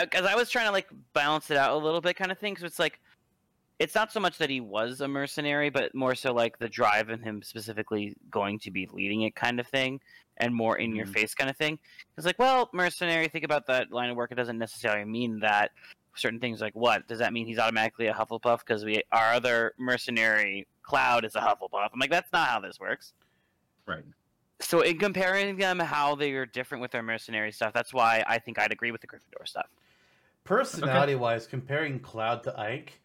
Because 0.00 0.24
I 0.24 0.34
was 0.34 0.48
trying 0.48 0.66
to 0.66 0.72
like 0.72 0.88
balance 1.12 1.50
it 1.50 1.56
out 1.56 1.72
a 1.72 1.76
little 1.76 2.00
bit, 2.00 2.16
kind 2.16 2.32
of 2.32 2.38
thing. 2.38 2.56
So 2.56 2.64
it's 2.64 2.78
like, 2.78 3.00
it's 3.78 3.94
not 3.94 4.12
so 4.12 4.20
much 4.20 4.38
that 4.38 4.48
he 4.48 4.60
was 4.60 5.00
a 5.00 5.08
mercenary, 5.08 5.68
but 5.68 5.94
more 5.94 6.14
so 6.14 6.32
like 6.32 6.58
the 6.58 6.68
drive 6.68 7.10
in 7.10 7.20
him 7.20 7.42
specifically 7.42 8.16
going 8.30 8.58
to 8.60 8.70
be 8.70 8.88
leading 8.92 9.22
it, 9.22 9.34
kind 9.34 9.60
of 9.60 9.66
thing, 9.66 10.00
and 10.38 10.54
more 10.54 10.78
in 10.78 10.94
your 10.94 11.06
Mhm. 11.06 11.12
face 11.12 11.34
kind 11.34 11.50
of 11.50 11.56
thing. 11.56 11.78
It's 12.16 12.26
like, 12.26 12.38
well, 12.38 12.70
mercenary. 12.72 13.28
Think 13.28 13.44
about 13.44 13.66
that 13.66 13.90
line 13.90 14.10
of 14.10 14.16
work. 14.16 14.32
It 14.32 14.36
doesn't 14.36 14.58
necessarily 14.58 15.04
mean 15.04 15.40
that 15.40 15.72
certain 16.14 16.40
things 16.40 16.60
like 16.60 16.74
what 16.74 17.08
does 17.08 17.20
that 17.20 17.32
mean 17.32 17.46
he's 17.46 17.58
automatically 17.58 18.06
a 18.06 18.12
Hufflepuff 18.12 18.58
because 18.58 18.84
we 18.84 19.02
our 19.12 19.32
other 19.32 19.72
mercenary 19.78 20.66
Cloud 20.82 21.24
is 21.24 21.34
a 21.34 21.40
Hufflepuff. 21.40 21.88
I'm 21.92 21.98
like, 21.98 22.10
that's 22.10 22.30
not 22.32 22.48
how 22.48 22.60
this 22.60 22.78
works. 22.78 23.14
Right. 23.86 24.04
So 24.60 24.82
in 24.82 24.98
comparing 24.98 25.56
them, 25.56 25.78
how 25.78 26.14
they 26.14 26.32
are 26.32 26.46
different 26.46 26.82
with 26.82 26.90
their 26.90 27.02
mercenary 27.02 27.50
stuff, 27.50 27.72
that's 27.72 27.92
why 27.94 28.22
I 28.26 28.38
think 28.38 28.58
I'd 28.58 28.72
agree 28.72 28.90
with 28.90 29.00
the 29.00 29.06
Gryffindor 29.06 29.46
stuff. 29.46 29.66
Personality 30.44 31.14
wise, 31.14 31.46
comparing 31.46 31.98
Cloud 32.00 32.42
to 32.44 32.58
Ike, 32.58 33.00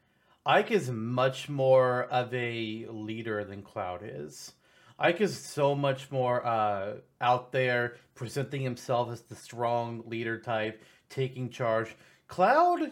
Ike 0.46 0.72
is 0.72 0.90
much 0.90 1.50
more 1.50 2.04
of 2.06 2.34
a 2.34 2.86
leader 2.90 3.44
than 3.44 3.62
Cloud 3.62 4.02
is. 4.04 4.54
Ike 5.00 5.22
is 5.22 5.38
so 5.38 5.76
much 5.76 6.10
more 6.12 6.46
uh, 6.46 6.96
out 7.22 7.52
there, 7.52 7.96
presenting 8.16 8.62
himself 8.62 9.12
as 9.12 9.22
the 9.22 9.36
strong 9.36 10.04
leader 10.08 10.40
type, 10.40 10.84
taking 11.10 11.50
charge. 11.50 11.96
Cloud, 12.28 12.92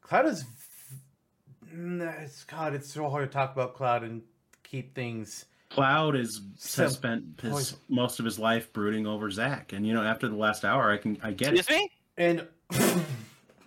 Cloud 0.00 0.26
is, 0.26 0.42
v- 0.42 2.04
it's 2.22 2.44
God, 2.44 2.74
it's 2.74 2.92
so 2.92 3.08
hard 3.10 3.30
to 3.30 3.32
talk 3.32 3.52
about 3.52 3.74
Cloud 3.74 4.04
and 4.04 4.22
keep 4.62 4.94
things. 4.94 5.44
Cloud 5.68 6.16
is 6.16 6.40
Sim- 6.56 6.84
has 6.84 6.94
spent 6.94 7.40
his, 7.40 7.76
most 7.88 8.18
of 8.18 8.24
his 8.24 8.38
life 8.38 8.72
brooding 8.72 9.06
over 9.06 9.30
Zack, 9.30 9.72
and 9.72 9.86
you 9.86 9.92
know 9.92 10.02
after 10.02 10.28
the 10.28 10.34
last 10.34 10.64
hour, 10.64 10.90
I 10.90 10.96
can 10.96 11.18
I 11.22 11.32
get 11.32 11.54
Excuse 11.54 11.78
me? 11.78 11.90
And 12.16 12.46
it. 12.72 13.04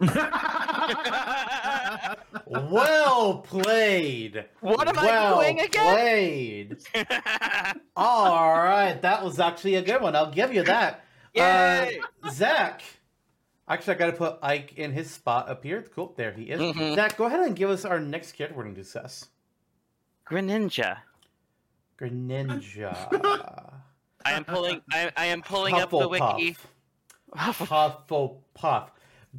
well 2.46 3.40
played. 3.40 4.46
What 4.62 4.88
am 4.88 4.96
well 4.96 5.40
I 5.40 5.44
doing 5.44 5.60
again? 5.60 5.94
Played. 5.94 6.78
All 7.96 8.54
right, 8.54 9.02
that 9.02 9.24
was 9.24 9.40
actually 9.40 9.76
a 9.76 9.82
good 9.82 10.02
one. 10.02 10.16
I'll 10.16 10.32
give 10.32 10.54
you 10.54 10.64
that. 10.64 11.06
Yay! 11.34 12.00
Uh, 12.24 12.30
Zach. 12.32 12.82
Actually, 13.68 13.96
I 13.96 13.98
got 13.98 14.06
to 14.08 14.14
put 14.14 14.40
Ike 14.42 14.74
in 14.78 14.92
his 14.92 15.10
spot 15.10 15.50
up 15.50 15.64
here. 15.64 15.82
Cool, 15.96 16.14
there 16.18 16.34
he 16.34 16.44
is. 16.44 16.60
Mhm. 16.60 16.96
Zach, 16.96 17.18
go 17.18 17.26
ahead 17.26 17.40
and 17.40 17.56
give 17.56 17.70
us 17.70 17.86
our 17.86 18.00
next 18.00 18.34
character 18.34 18.58
we're 18.58 18.64
going 18.64 18.76
to 18.76 18.82
discuss. 18.82 19.30
Greninja. 20.28 20.98
Greninja. 21.98 22.94
I 24.26 24.32
am 24.34 24.46
pulling. 24.46 24.82
I, 24.92 25.12
I 25.16 25.26
am 25.26 25.42
pulling 25.42 25.76
up 25.76 25.90
the 25.90 26.08
wiki. 26.08 26.58
Hufflepuff. 27.36 28.90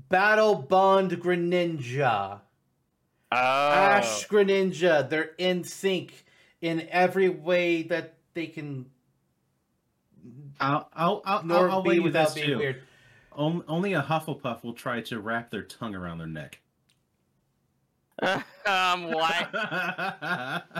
Battle 0.08 0.56
Bond 0.56 1.12
Greninja. 1.12 2.40
Oh. 3.32 3.36
Ash 3.36 4.28
Greninja. 4.28 5.08
They're 5.08 5.32
in 5.38 5.64
sync 5.64 6.24
in 6.60 6.86
every 6.90 7.28
way 7.28 7.82
that 7.84 8.14
they 8.34 8.46
can 8.46 8.86
I'll 10.60 10.88
I'll 10.94 11.22
I'll, 11.24 11.70
I'll 11.70 11.82
be 11.82 11.90
weigh 11.90 11.94
you 11.96 12.02
without 12.02 12.34
this 12.34 12.44
too. 12.44 12.58
weird. 12.58 12.82
Only 13.36 13.94
a 13.94 14.02
Hufflepuff 14.02 14.62
will 14.62 14.74
try 14.74 15.00
to 15.02 15.18
wrap 15.18 15.50
their 15.50 15.62
tongue 15.62 15.94
around 15.94 16.18
their 16.18 16.26
neck. 16.26 16.60
um. 18.22 19.12
Why? 19.12 20.62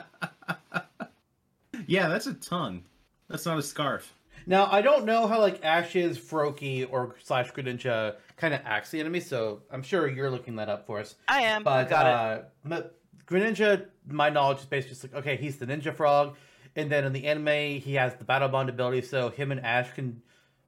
yeah, 1.87 2.09
that's 2.09 2.27
a 2.27 2.35
tongue. 2.35 2.85
That's 3.29 3.45
not 3.45 3.59
a 3.59 3.63
scarf. 3.63 4.15
Now 4.47 4.69
I 4.71 4.83
don't 4.83 5.05
know 5.05 5.27
how 5.27 5.41
like 5.41 5.65
Ash's, 5.65 6.19
Froakie, 6.19 6.87
or 6.89 7.17
slash 7.25 7.53
Greninja 7.53 8.17
kind 8.37 8.53
of 8.55 8.61
acts 8.65 8.91
the 8.91 9.01
enemy, 9.01 9.21
so 9.21 9.63
I'm 9.71 9.83
sure 9.83 10.09
you're 10.09 10.31
looking 10.31 10.57
that 10.57 10.69
up 10.69 10.87
for 10.87 10.99
us. 11.01 11.15
I 11.29 11.43
am. 11.43 11.63
But 11.63 11.89
got 11.89 12.07
it. 12.07 12.73
uh, 12.73 12.77
m- 12.77 12.85
Greninja, 13.27 13.87
my 14.09 14.29
knowledge 14.31 14.59
is 14.59 14.65
basically 14.67 14.91
just 14.95 15.05
like 15.05 15.15
okay, 15.15 15.37
he's 15.37 15.57
the 15.57 15.67
Ninja 15.67 15.95
Frog, 15.95 16.37
and 16.77 16.91
then 16.91 17.05
in 17.05 17.13
the 17.13 17.27
anime 17.27 17.81
he 17.81 17.95
has 17.95 18.15
the 18.17 18.25
Battle 18.25 18.49
Bond 18.49 18.69
ability, 18.69 19.03
so 19.03 19.31
him 19.31 19.53
and 19.53 19.61
Ash 19.65 19.93
can 19.93 20.21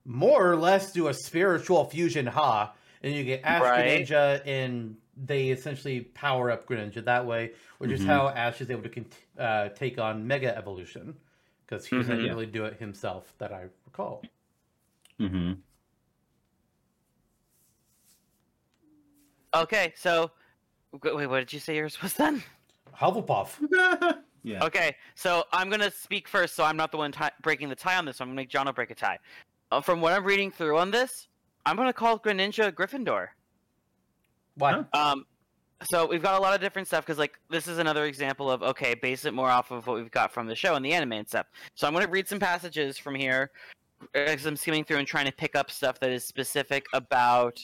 more 0.04 0.50
or 0.50 0.56
less 0.56 0.92
do 0.92 1.08
a 1.08 1.14
spiritual 1.14 1.84
fusion, 1.84 2.26
ha, 2.26 2.72
and 3.02 3.12
you 3.12 3.24
get 3.24 3.40
Ash 3.44 3.60
Right. 3.62 4.06
Greninja, 4.06 4.40
and 4.46 4.96
they 5.16 5.48
essentially 5.48 6.00
power 6.02 6.50
up 6.50 6.66
Greninja 6.68 7.04
that 7.04 7.26
way, 7.26 7.52
which 7.78 7.90
is 7.90 8.00
Mhm. 8.02 8.06
how 8.06 8.28
Ash 8.28 8.60
is 8.60 8.70
able 8.70 8.82
to 8.82 8.88
cont- 8.88 9.16
uh, 9.38 9.68
take 9.70 9.98
on 9.98 10.26
Mega 10.26 10.56
Evolution 10.56 11.16
because 11.66 11.84
he 11.86 11.96
doesn't 11.96 12.18
Mhm. 12.20 12.28
really 12.28 12.46
do 12.46 12.64
it 12.64 12.78
himself, 12.78 13.34
that 13.38 13.52
I 13.52 13.64
recall. 13.86 14.22
Mm-hmm. 15.18 15.54
Okay, 19.54 19.92
so 19.96 20.30
wait, 21.02 21.26
what 21.26 21.38
did 21.38 21.52
you 21.52 21.60
say 21.60 21.76
yours 21.76 22.00
was 22.02 22.14
then? 22.14 22.42
Hufflepuff. 22.94 23.50
yeah. 24.42 24.64
Okay, 24.64 24.96
so 25.14 25.44
I'm 25.52 25.70
gonna 25.70 25.90
speak 25.90 26.28
first, 26.28 26.54
so 26.54 26.64
I'm 26.64 26.76
not 26.76 26.90
the 26.90 26.98
one 26.98 27.12
ti 27.12 27.26
breaking 27.42 27.68
the 27.68 27.74
tie 27.74 27.96
on 27.96 28.04
this. 28.04 28.20
one. 28.20 28.28
I'm 28.28 28.30
gonna 28.30 28.42
make 28.42 28.50
Jono 28.50 28.74
break 28.74 28.90
a 28.90 28.94
tie. 28.94 29.18
Uh, 29.70 29.80
from 29.80 30.00
what 30.00 30.12
I'm 30.12 30.24
reading 30.24 30.50
through 30.50 30.78
on 30.78 30.90
this, 30.90 31.28
I'm 31.64 31.76
gonna 31.76 31.92
call 31.92 32.18
Greninja 32.18 32.72
Gryffindor. 32.72 33.28
Why? 34.54 34.84
Huh? 34.94 35.10
Um, 35.10 35.26
so 35.90 36.06
we've 36.06 36.22
got 36.22 36.38
a 36.38 36.42
lot 36.42 36.54
of 36.54 36.60
different 36.60 36.88
stuff 36.88 37.04
because 37.04 37.18
like 37.18 37.38
this 37.50 37.68
is 37.68 37.78
another 37.78 38.06
example 38.06 38.50
of 38.50 38.62
okay, 38.62 38.94
base 38.94 39.24
it 39.24 39.34
more 39.34 39.50
off 39.50 39.70
of 39.70 39.86
what 39.86 39.96
we've 39.96 40.10
got 40.10 40.32
from 40.32 40.46
the 40.46 40.54
show 40.54 40.74
and 40.74 40.84
the 40.84 40.92
anime 40.92 41.12
and 41.12 41.28
stuff. 41.28 41.46
So 41.74 41.86
I'm 41.86 41.92
gonna 41.92 42.08
read 42.08 42.28
some 42.28 42.38
passages 42.38 42.96
from 42.96 43.14
here 43.14 43.50
as 44.14 44.46
I'm 44.46 44.56
skimming 44.56 44.84
through 44.84 44.98
and 44.98 45.06
trying 45.06 45.26
to 45.26 45.32
pick 45.32 45.56
up 45.56 45.70
stuff 45.70 45.98
that 46.00 46.10
is 46.10 46.24
specific 46.24 46.86
about 46.92 47.58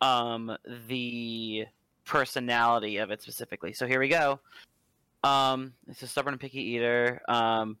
um 0.00 0.56
the 0.88 1.66
personality 2.04 2.96
of 2.98 3.10
it 3.10 3.22
specifically. 3.22 3.72
So 3.72 3.86
here 3.86 4.00
we 4.00 4.08
go. 4.08 4.40
Um, 5.24 5.74
it's 5.88 6.02
a 6.02 6.06
stubborn 6.06 6.34
and 6.34 6.40
picky 6.40 6.62
eater. 6.62 7.20
Um, 7.28 7.76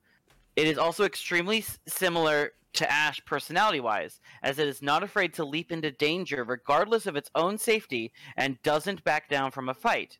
it 0.56 0.66
is 0.66 0.76
also 0.76 1.04
extremely 1.04 1.58
s- 1.58 1.78
similar 1.86 2.52
to 2.74 2.90
Ash 2.90 3.24
personality 3.24 3.80
wise, 3.80 4.20
as 4.42 4.58
it 4.58 4.68
is 4.68 4.82
not 4.82 5.02
afraid 5.02 5.32
to 5.34 5.44
leap 5.44 5.72
into 5.72 5.90
danger 5.90 6.44
regardless 6.44 7.06
of 7.06 7.16
its 7.16 7.30
own 7.34 7.58
safety 7.58 8.12
and 8.36 8.60
doesn't 8.62 9.02
back 9.04 9.28
down 9.28 9.50
from 9.50 9.68
a 9.68 9.74
fight. 9.74 10.18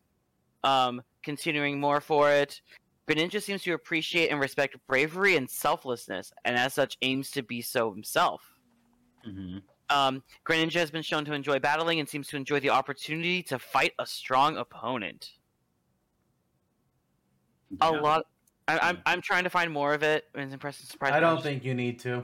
Um, 0.63 1.03
continuing 1.23 1.79
more 1.79 2.01
for 2.01 2.31
it, 2.31 2.61
Greninja 3.07 3.41
seems 3.41 3.63
to 3.63 3.73
appreciate 3.73 4.29
and 4.29 4.39
respect 4.39 4.75
bravery 4.87 5.35
and 5.35 5.49
selflessness, 5.49 6.31
and 6.45 6.55
as 6.55 6.73
such 6.73 6.97
aims 7.01 7.31
to 7.31 7.43
be 7.43 7.61
so 7.61 7.91
himself. 7.91 8.59
Mm-hmm. 9.27 9.59
Um, 9.89 10.23
Greninja 10.45 10.73
has 10.75 10.91
been 10.91 11.01
shown 11.01 11.25
to 11.25 11.33
enjoy 11.33 11.59
battling 11.59 11.99
and 11.99 12.07
seems 12.07 12.27
to 12.29 12.37
enjoy 12.37 12.59
the 12.59 12.69
opportunity 12.69 13.41
to 13.43 13.57
fight 13.59 13.93
a 13.99 14.05
strong 14.05 14.57
opponent. 14.57 15.31
A 17.81 17.91
lot. 17.91 18.25
I, 18.67 18.77
I'm 18.79 19.01
I'm 19.05 19.21
trying 19.21 19.43
to 19.45 19.49
find 19.49 19.71
more 19.71 19.93
of 19.93 20.03
it. 20.03 20.25
It's 20.35 20.53
impressive. 20.53 20.87
Surprise. 20.87 21.13
I 21.13 21.19
don't 21.19 21.41
think 21.41 21.63
you 21.63 21.73
need 21.73 21.99
to. 22.01 22.23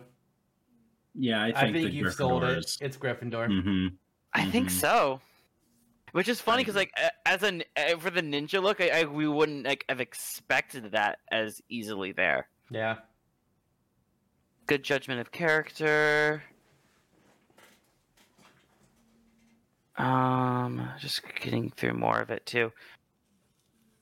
Yeah, 1.16 1.42
I 1.42 1.48
I 1.48 1.62
think, 1.62 1.76
think, 1.78 1.94
you've 1.94 2.14
sold 2.14 2.44
Gryffindor 2.44 2.52
it. 2.58 2.58
is- 2.66 2.78
It's 2.82 2.98
Gryffindor. 2.98 3.48
Mhm. 3.48 3.94
I 4.34 4.46
think 4.50 4.68
Mhm. 4.70 4.72
so. 4.72 5.22
Which 6.12 6.28
is 6.30 6.40
funny 6.42 6.62
because 6.64 6.76
like 6.76 6.92
as 7.26 7.44
an 7.44 7.64
uh, 7.76 7.98
for 7.98 8.10
the 8.10 8.22
ninja 8.22 8.62
look, 8.62 8.80
I, 8.82 9.02
I 9.02 9.04
we 9.06 9.28
wouldn't 9.28 9.66
like 9.66 9.86
have 9.90 10.00
expected 10.00 10.92
that 10.92 11.20
as 11.32 11.62
easily 11.70 12.12
there. 12.12 12.48
Yeah. 12.70 12.98
Good 14.68 14.84
judgment 14.84 15.20
of 15.20 15.32
character. 15.32 16.44
Um, 19.98 20.88
just 21.00 21.22
getting 21.42 21.70
through 21.72 21.94
more 21.94 22.20
of 22.20 22.30
it 22.30 22.46
too. 22.46 22.72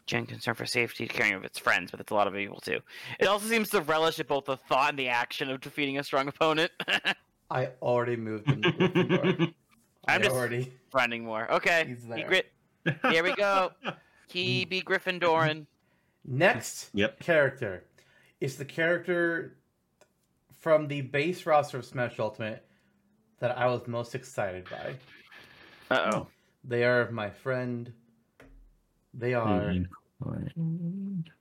Gen 0.05 0.25
concern 0.25 0.55
for 0.55 0.65
safety, 0.65 1.07
caring 1.07 1.33
of 1.33 1.43
its 1.45 1.57
friends, 1.59 1.91
but 1.91 1.99
it's 1.99 2.11
a 2.11 2.15
lot 2.15 2.27
of 2.27 2.33
people 2.33 2.59
too. 2.59 2.79
It 3.19 3.27
also 3.27 3.47
seems 3.47 3.69
to 3.69 3.81
relish 3.81 4.19
in 4.19 4.25
both 4.27 4.45
the 4.45 4.57
thought 4.57 4.89
and 4.89 4.99
the 4.99 5.07
action 5.07 5.49
of 5.49 5.61
defeating 5.61 5.97
a 5.99 6.03
strong 6.03 6.27
opponent. 6.27 6.71
I 7.49 7.69
already 7.81 8.15
moved 8.17 8.49
into 8.51 8.71
Gryffindor. 8.71 9.53
I 10.07 10.15
I'm 10.15 10.21
just- 10.23 10.35
already. 10.35 10.73
Finding 10.91 11.23
more. 11.23 11.49
Okay. 11.53 11.85
He's 11.87 12.03
He 12.03 12.09
there. 12.09 12.27
grit. 12.27 12.51
Here 13.09 13.23
we 13.23 13.33
go. 13.35 13.71
He 14.27 14.65
be 14.65 14.81
Gryffindoran. 14.81 15.67
Next 16.25 16.89
Yep. 16.93 17.19
character 17.19 17.83
is 18.41 18.55
the 18.57 18.65
character 18.65 19.57
from 20.59 20.87
the 20.87 21.01
base 21.01 21.45
roster 21.45 21.77
of 21.77 21.85
Smash 21.85 22.17
Ultimate 22.19 22.65
that 23.39 23.55
I 23.55 23.67
was 23.67 23.85
most 23.87 24.15
excited 24.15 24.67
by. 24.71 24.95
Uh 25.93 26.11
oh. 26.13 26.27
They 26.63 26.83
are 26.83 27.09
my 27.11 27.29
friend. 27.29 27.91
They 29.13 29.33
are 29.33 29.73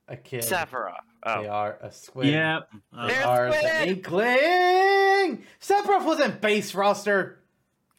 a 0.07 0.17
kid. 0.17 0.43
Sephiroth. 0.43 0.93
They 1.25 1.31
Oh. 1.31 1.47
are 1.47 1.77
a 1.81 1.91
squid. 1.91 2.27
Yep. 2.27 2.69
uh, 2.95 3.07
They 3.07 3.13
They're 3.13 3.25
are 3.27 3.49
the! 3.51 3.87
Inkling. 3.87 5.43
Sephiroth 5.61 6.05
wasn't 6.05 6.41
base 6.41 6.75
roster. 6.75 7.39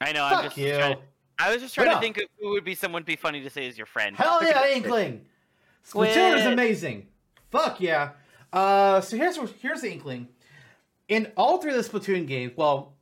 I 0.01 0.13
know. 0.13 0.25
I'm 0.25 0.31
Fuck 0.35 0.45
just. 0.45 0.57
you. 0.59 0.75
Trying, 0.77 0.97
I 1.39 1.53
was 1.53 1.63
just 1.63 1.75
trying 1.75 1.87
What 1.87 1.93
to 1.93 1.97
up? 1.97 2.03
think 2.03 2.19
of 2.19 2.25
who 2.39 2.51
would 2.51 2.65
be 2.65 2.75
someone 2.75 3.03
be 3.03 3.17
funny 3.17 3.41
to 3.43 3.51
say 3.51 3.67
is 3.67 3.77
your 3.79 3.87
friend. 3.87 4.15
Hell 4.17 4.45
yeah, 4.45 4.69
Inkling. 4.69 5.23
Splatoon 5.87 6.39
is 6.39 6.47
amazing. 6.47 7.07
Fuck 7.51 7.81
yeah. 7.81 8.11
Uh, 8.53 9.01
so 9.01 9.17
here's 9.17 9.37
here's 9.61 9.81
the 9.81 9.91
Inkling. 9.91 10.29
In 11.09 11.33
all 11.37 11.59
three 11.59 11.75
of 11.75 11.83
the 11.83 11.89
Splatoon 11.89 12.27
games, 12.27 12.53
well, 12.57 12.94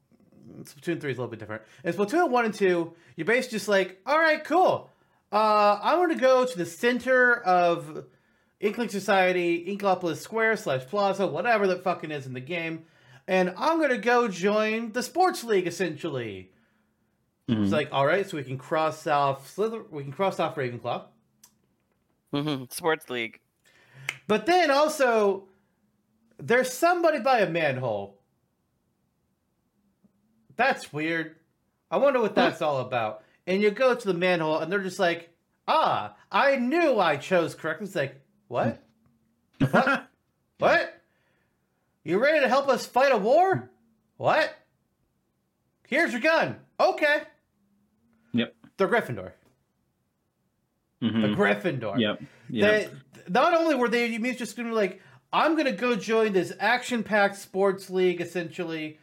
Splatoon 0.62 1.00
three 1.00 1.10
is 1.12 1.18
a 1.18 1.20
little 1.20 1.28
bit 1.28 1.38
different. 1.40 1.62
In 1.84 1.92
Splatoon 1.92 2.30
one 2.30 2.44
and 2.44 2.54
two, 2.54 2.92
you're 3.16 3.24
basically 3.24 3.56
just 3.58 3.68
like, 3.68 4.00
all 4.06 4.18
right, 4.18 4.42
cool. 4.44 4.90
Uh, 5.30 5.78
I 5.82 5.96
want 5.96 6.12
to 6.12 6.18
go 6.18 6.44
to 6.44 6.58
the 6.58 6.66
center 6.66 7.36
of 7.36 8.04
Inkling 8.60 8.90
Society, 8.90 9.64
Inklopolis 9.76 10.16
Square 10.18 10.56
slash 10.58 10.84
Plaza, 10.86 11.26
whatever 11.26 11.66
the 11.66 11.76
fucking 11.76 12.10
is 12.10 12.26
in 12.26 12.32
the 12.34 12.40
game, 12.40 12.84
and 13.26 13.54
I'm 13.56 13.80
gonna 13.80 13.98
go 13.98 14.28
join 14.28 14.92
the 14.92 15.02
sports 15.02 15.42
league 15.42 15.66
essentially. 15.66 16.50
mhm. 17.48 17.62
It's 17.64 17.72
like, 17.72 17.88
all 17.92 18.06
right, 18.06 18.28
so 18.28 18.36
we 18.36 18.44
can 18.44 18.58
cross 18.58 19.06
off 19.06 19.50
Slither, 19.50 19.82
we 19.90 20.02
can 20.02 20.12
cross 20.12 20.38
off 20.38 20.54
Ravenclaw. 20.56 21.04
Mhm, 22.32 22.72
Sports 22.72 23.10
League. 23.10 23.40
But 24.26 24.46
then 24.46 24.70
also, 24.70 25.48
there's 26.38 26.72
somebody 26.72 27.20
by 27.20 27.40
a 27.40 27.48
manhole. 27.50 28.21
That's 30.56 30.92
weird. 30.92 31.36
I 31.90 31.96
wonder 31.98 32.20
what 32.20 32.34
that's 32.34 32.62
all 32.62 32.78
about. 32.78 33.22
And 33.46 33.62
you 33.62 33.70
go 33.70 33.94
to 33.94 34.06
the 34.06 34.14
manhole, 34.14 34.58
and 34.58 34.70
they're 34.70 34.82
just 34.82 34.98
like, 34.98 35.30
ah, 35.66 36.14
I 36.30 36.56
knew 36.56 36.98
I 36.98 37.16
chose 37.16 37.54
correctly. 37.54 37.86
It's 37.86 37.96
like, 37.96 38.20
what? 38.48 38.82
What? 39.70 40.08
what? 40.58 41.00
You 42.04 42.18
ready 42.18 42.40
to 42.40 42.48
help 42.48 42.68
us 42.68 42.84
fight 42.84 43.12
a 43.12 43.16
war? 43.16 43.70
What? 44.16 44.52
Here's 45.86 46.10
your 46.12 46.20
gun. 46.20 46.56
Okay. 46.80 47.22
Yep. 48.32 48.54
The 48.76 48.86
Gryffindor. 48.88 49.32
The 51.00 51.06
Mhm. 51.08 51.36
Gryffindor. 51.36 51.98
Yep. 52.00 52.22
Yep. 52.50 52.90
They, 52.90 53.30
not 53.32 53.54
only 53.54 53.74
were 53.76 53.88
they 53.88 54.06
immediately 54.06 54.34
just 54.38 54.56
going 54.56 54.66
to 54.68 54.72
be 54.72 54.76
like, 54.76 55.00
I'm 55.32 55.52
going 55.52 55.66
to 55.66 55.72
go 55.72 55.94
join 55.96 56.32
this 56.32 56.52
action 56.58 57.02
packed 57.04 57.36
sports 57.36 57.88
league, 57.90 58.20
essentially. 58.20 58.98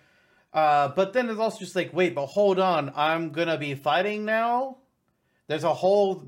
Uh, 0.51 0.87
but 0.89 1.13
then 1.13 1.29
it's 1.29 1.39
also 1.39 1.59
just 1.59 1.75
like, 1.75 1.93
wait, 1.93 2.15
but 2.15 2.25
hold 2.25 2.59
on. 2.59 2.91
I'm 2.95 3.31
going 3.31 3.47
to 3.47 3.57
be 3.57 3.75
fighting 3.75 4.25
now? 4.25 4.77
There's 5.47 5.63
a 5.63 5.73
whole 5.73 6.23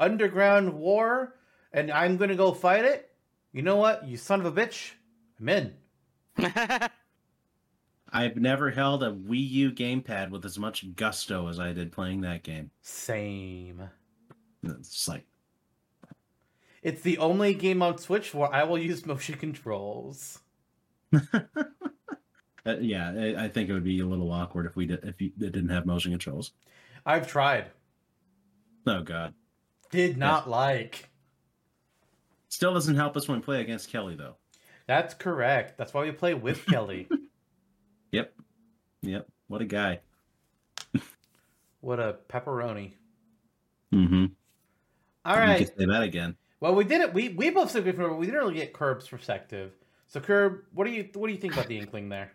underground 0.00 0.74
war, 0.74 1.34
and 1.72 1.90
I'm 1.90 2.16
going 2.16 2.30
to 2.30 2.36
go 2.36 2.52
fight 2.52 2.84
it? 2.84 3.10
You 3.52 3.62
know 3.62 3.76
what? 3.76 4.06
You 4.06 4.16
son 4.16 4.40
of 4.40 4.46
a 4.46 4.52
bitch. 4.52 4.92
I'm 5.40 5.48
in. 5.48 5.74
I've 8.12 8.36
never 8.36 8.70
held 8.70 9.02
a 9.02 9.10
Wii 9.12 9.50
U 9.50 9.72
gamepad 9.72 10.30
with 10.30 10.44
as 10.44 10.58
much 10.58 10.94
gusto 10.94 11.48
as 11.48 11.58
I 11.58 11.72
did 11.72 11.92
playing 11.92 12.22
that 12.22 12.42
game. 12.44 12.70
Same. 12.82 13.82
It's 14.62 15.08
like, 15.08 15.26
It's 16.82 17.02
the 17.02 17.18
only 17.18 17.52
game 17.54 17.82
on 17.82 17.98
Switch 17.98 18.32
where 18.32 18.52
I 18.52 18.64
will 18.64 18.78
use 18.78 19.04
motion 19.04 19.36
controls. 19.36 20.40
uh, 22.66 22.76
yeah, 22.80 23.10
I, 23.10 23.44
I 23.44 23.48
think 23.48 23.68
it 23.68 23.72
would 23.72 23.84
be 23.84 24.00
a 24.00 24.06
little 24.06 24.30
awkward 24.32 24.66
if 24.66 24.76
we 24.76 24.86
did 24.86 25.04
if 25.04 25.20
you, 25.20 25.30
it 25.40 25.52
didn't 25.52 25.68
have 25.68 25.86
motion 25.86 26.10
controls. 26.12 26.52
I've 27.04 27.26
tried. 27.28 27.70
Oh 28.86 29.02
God, 29.02 29.34
Did 29.90 30.16
not 30.16 30.48
like. 30.48 31.10
still 32.48 32.74
doesn't 32.74 32.96
help 32.96 33.16
us 33.16 33.28
when 33.28 33.38
we 33.38 33.44
play 33.44 33.60
against 33.60 33.90
Kelly 33.90 34.14
though. 34.16 34.36
That's 34.86 35.14
correct. 35.14 35.76
That's 35.78 35.92
why 35.94 36.02
we 36.04 36.12
play 36.12 36.34
with 36.34 36.64
Kelly. 36.70 37.08
Yep, 38.12 38.32
yep. 39.02 39.26
What 39.48 39.62
a 39.62 39.66
guy. 39.66 40.00
What 41.80 42.00
a 42.00 42.16
pepperoni. 42.28 42.92
Mm-hmm. 43.94 44.26
All 45.24 45.36
right. 45.36 45.66
Say 45.66 45.86
that 45.86 46.02
again. 46.02 46.36
Well, 46.60 46.74
we 46.74 46.84
did 46.84 47.00
it. 47.00 47.12
We 47.14 47.28
we 47.30 47.50
both 47.50 47.70
said 47.70 47.84
before 47.84 48.14
we 48.16 48.26
didn't 48.26 48.40
really 48.40 48.54
get 48.54 48.72
Curb's 48.72 49.06
perspective. 49.06 49.72
So 50.08 50.20
Curb, 50.20 50.64
what 50.72 50.84
do 50.86 50.90
you 50.92 51.08
what 51.14 51.26
do 51.26 51.32
you 51.32 51.38
think 51.38 51.52
about 51.52 51.66
the 51.68 51.78
Inkling 51.78 52.08
there? 52.08 52.32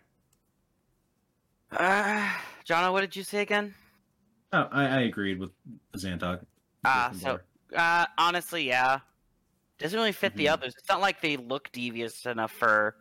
Uh, 1.72 2.28
Jonna, 2.68 2.92
what 2.92 3.00
did 3.00 3.16
you 3.16 3.22
say 3.22 3.40
again? 3.42 3.74
Oh, 4.52 4.68
I, 4.70 4.84
I 4.86 5.00
agreed 5.02 5.38
with 5.38 5.50
Zantok. 5.96 6.44
Ah, 6.84 7.10
so 7.14 7.38
uh, 7.76 8.06
honestly, 8.18 8.66
yeah, 8.68 8.98
doesn't 9.78 9.98
really 9.98 10.12
fit 10.12 10.36
the 10.36 10.46
Mhm. 10.46 10.52
others. 10.52 10.74
It's 10.78 10.88
not 10.88 11.00
like 11.00 11.20
they 11.20 11.36
look 11.36 11.70
devious 11.72 12.26
enough 12.26 12.52
for 12.52 12.96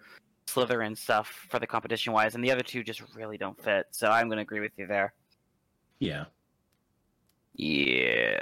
Slytherin 0.48 0.98
stuff 0.98 1.28
for 1.50 1.60
the 1.60 1.68
competition 1.68 2.14
wise, 2.14 2.36
and 2.36 2.44
the 2.44 2.52
other 2.52 2.64
two 2.64 2.84
just 2.84 3.02
really 3.16 3.38
don't 3.38 3.62
fit. 3.62 3.88
So 3.92 4.10
I'm 4.10 4.30
gonna 4.30 4.42
agree 4.42 4.62
with 4.62 4.72
you 4.78 4.88
there. 4.88 5.14
yeah. 6.00 6.26
Yeah, 7.54 8.40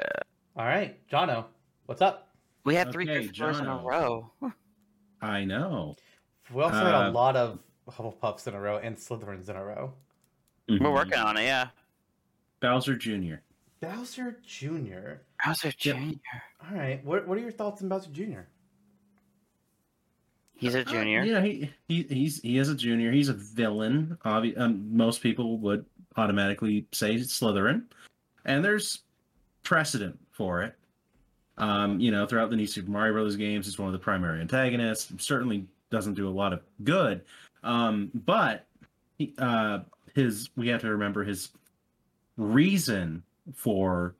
All 0.56 0.66
right, 0.66 1.06
Jono, 1.10 1.46
what's 1.88 2.02
up? 2.02 2.30
we 2.64 2.76
had 2.76 2.92
three 2.92 3.06
Okay, 3.10 3.28
Gryffindors 3.28 3.60
in 3.60 3.68
a 3.68 3.78
row. 3.84 4.32
I 5.22 5.44
know. 5.46 5.96
We 6.54 6.62
also 6.62 6.78
had 6.78 6.94
a 6.94 7.08
Uh, 7.08 7.12
lot 7.12 7.36
of 7.36 7.60
Hufflepuffs 7.90 8.48
in 8.48 8.54
a 8.54 8.62
row 8.62 8.78
and 8.78 8.96
Slytherins 8.96 9.50
in 9.50 9.56
a 9.56 9.66
row. 9.66 9.94
We're 10.70 10.78
Mhm. 10.80 10.94
working 10.94 11.14
on 11.20 11.38
it. 11.38 11.44
Yeah, 11.44 11.70
Bowser 12.60 12.96
Jr. 12.96 13.36
Bowser 13.82 14.38
Jr. 14.46 15.22
Bowser 15.44 15.72
Jr. 15.72 15.92
All 16.70 16.78
right, 16.78 17.04
what 17.04 17.28
what 17.28 17.38
are 17.38 17.42
your 17.42 17.52
thoughts 17.52 17.82
on 17.82 17.90
Bowser 17.90 18.12
Jr.? 18.12 18.42
He's 20.56 20.76
a 20.76 20.82
Uh, 20.82 20.84
junior. 20.92 21.24
yeah, 21.24 21.42
he, 21.42 21.72
he 21.88 22.04
he's 22.04 22.42
he 22.42 22.58
is 22.58 22.70
a 22.70 22.76
junior. 22.76 23.12
He's 23.12 23.30
a 23.30 23.34
villain. 23.34 24.18
Obvi- 24.26 24.58
um, 24.60 24.96
most 24.96 25.22
people 25.22 25.58
would 25.60 25.86
automatically 26.18 26.86
say 26.92 27.16
Slytherin, 27.16 27.84
and 28.46 28.64
there's 28.64 29.00
precedent 29.64 30.20
for 30.32 30.62
it. 30.64 30.76
Um, 31.58 32.00
you 32.00 32.12
know, 32.12 32.26
throughout 32.26 32.50
the 32.50 32.56
new 32.58 32.68
Super 32.68 32.92
Mario 32.92 33.14
Brothers 33.14 33.36
games, 33.38 33.66
he's 33.66 33.80
one 33.80 33.88
of 33.88 33.94
the 33.94 34.00
primary 34.00 34.42
antagonists. 34.42 35.12
Certainly 35.26 35.66
doesn't 35.90 36.14
do 36.16 36.28
a 36.28 36.32
lot 36.32 36.52
of 36.54 36.62
good, 36.84 37.22
um, 37.64 38.12
but 38.14 38.66
he, 39.18 39.34
uh, 39.38 39.80
his 40.16 40.50
we 40.56 40.68
have 40.70 40.82
to 40.82 40.90
remember 40.90 41.24
his 41.24 41.50
reason 42.38 43.24
for 43.54 44.16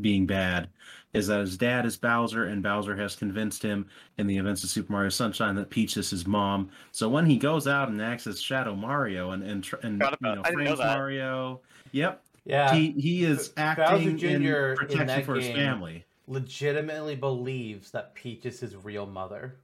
being 0.00 0.26
bad 0.26 0.68
is 1.12 1.28
that 1.28 1.40
his 1.40 1.56
dad 1.56 1.86
is 1.86 1.96
Bowser, 1.96 2.44
and 2.44 2.62
Bowser 2.62 2.96
has 2.96 3.14
convinced 3.14 3.62
him 3.62 3.86
in 4.18 4.26
the 4.26 4.36
events 4.36 4.64
of 4.64 4.70
Super 4.70 4.90
Mario 4.92 5.08
Sunshine 5.10 5.54
that 5.54 5.70
Peach 5.70 5.96
is 5.96 6.10
his 6.10 6.26
mom. 6.26 6.68
So 6.90 7.08
when 7.08 7.26
he 7.26 7.36
goes 7.36 7.68
out 7.68 7.88
and 7.88 8.02
acts 8.02 8.26
as 8.26 8.40
Shadow 8.42 8.74
Mario 8.74 9.30
and 9.30 9.42
and, 9.44 9.64
and 9.82 10.02
you 10.02 10.16
know 10.20 10.42
I 10.44 10.50
know 10.50 10.64
frames. 10.64 10.78
Mario, 10.80 11.60
yep, 11.92 12.24
Yeah, 12.44 12.74
he 12.74 12.90
he 12.92 13.24
is 13.24 13.50
Bowser 13.50 13.82
acting 13.82 14.18
Jr. 14.18 14.26
in 14.26 14.42
in 14.46 14.76
protection 14.76 15.06
that 15.06 15.24
for 15.24 15.36
his 15.36 15.46
game- 15.46 15.56
family. 15.56 16.04
legitimately 16.26 17.14
believes 17.14 17.90
that 17.92 18.14
Peach 18.14 18.44
is 18.46 18.58
his 18.58 18.74
real 18.76 19.06
mother. 19.06 19.56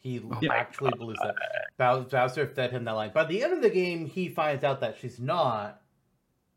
He 0.00 0.20
Yeah. 0.42 0.52
actually 0.52 0.92
believes 0.98 1.20
that. 1.20 1.34
Bow- 1.78 2.02
Bowser 2.02 2.46
fed 2.46 2.72
him 2.72 2.84
that 2.84 2.92
line. 2.92 3.12
By 3.14 3.24
the 3.24 3.42
end 3.42 3.54
of 3.54 3.62
the 3.62 3.70
game, 3.70 4.04
he 4.06 4.28
finds 4.28 4.62
out 4.64 4.80
that 4.80 4.96
she's 4.98 5.18
not. 5.18 5.80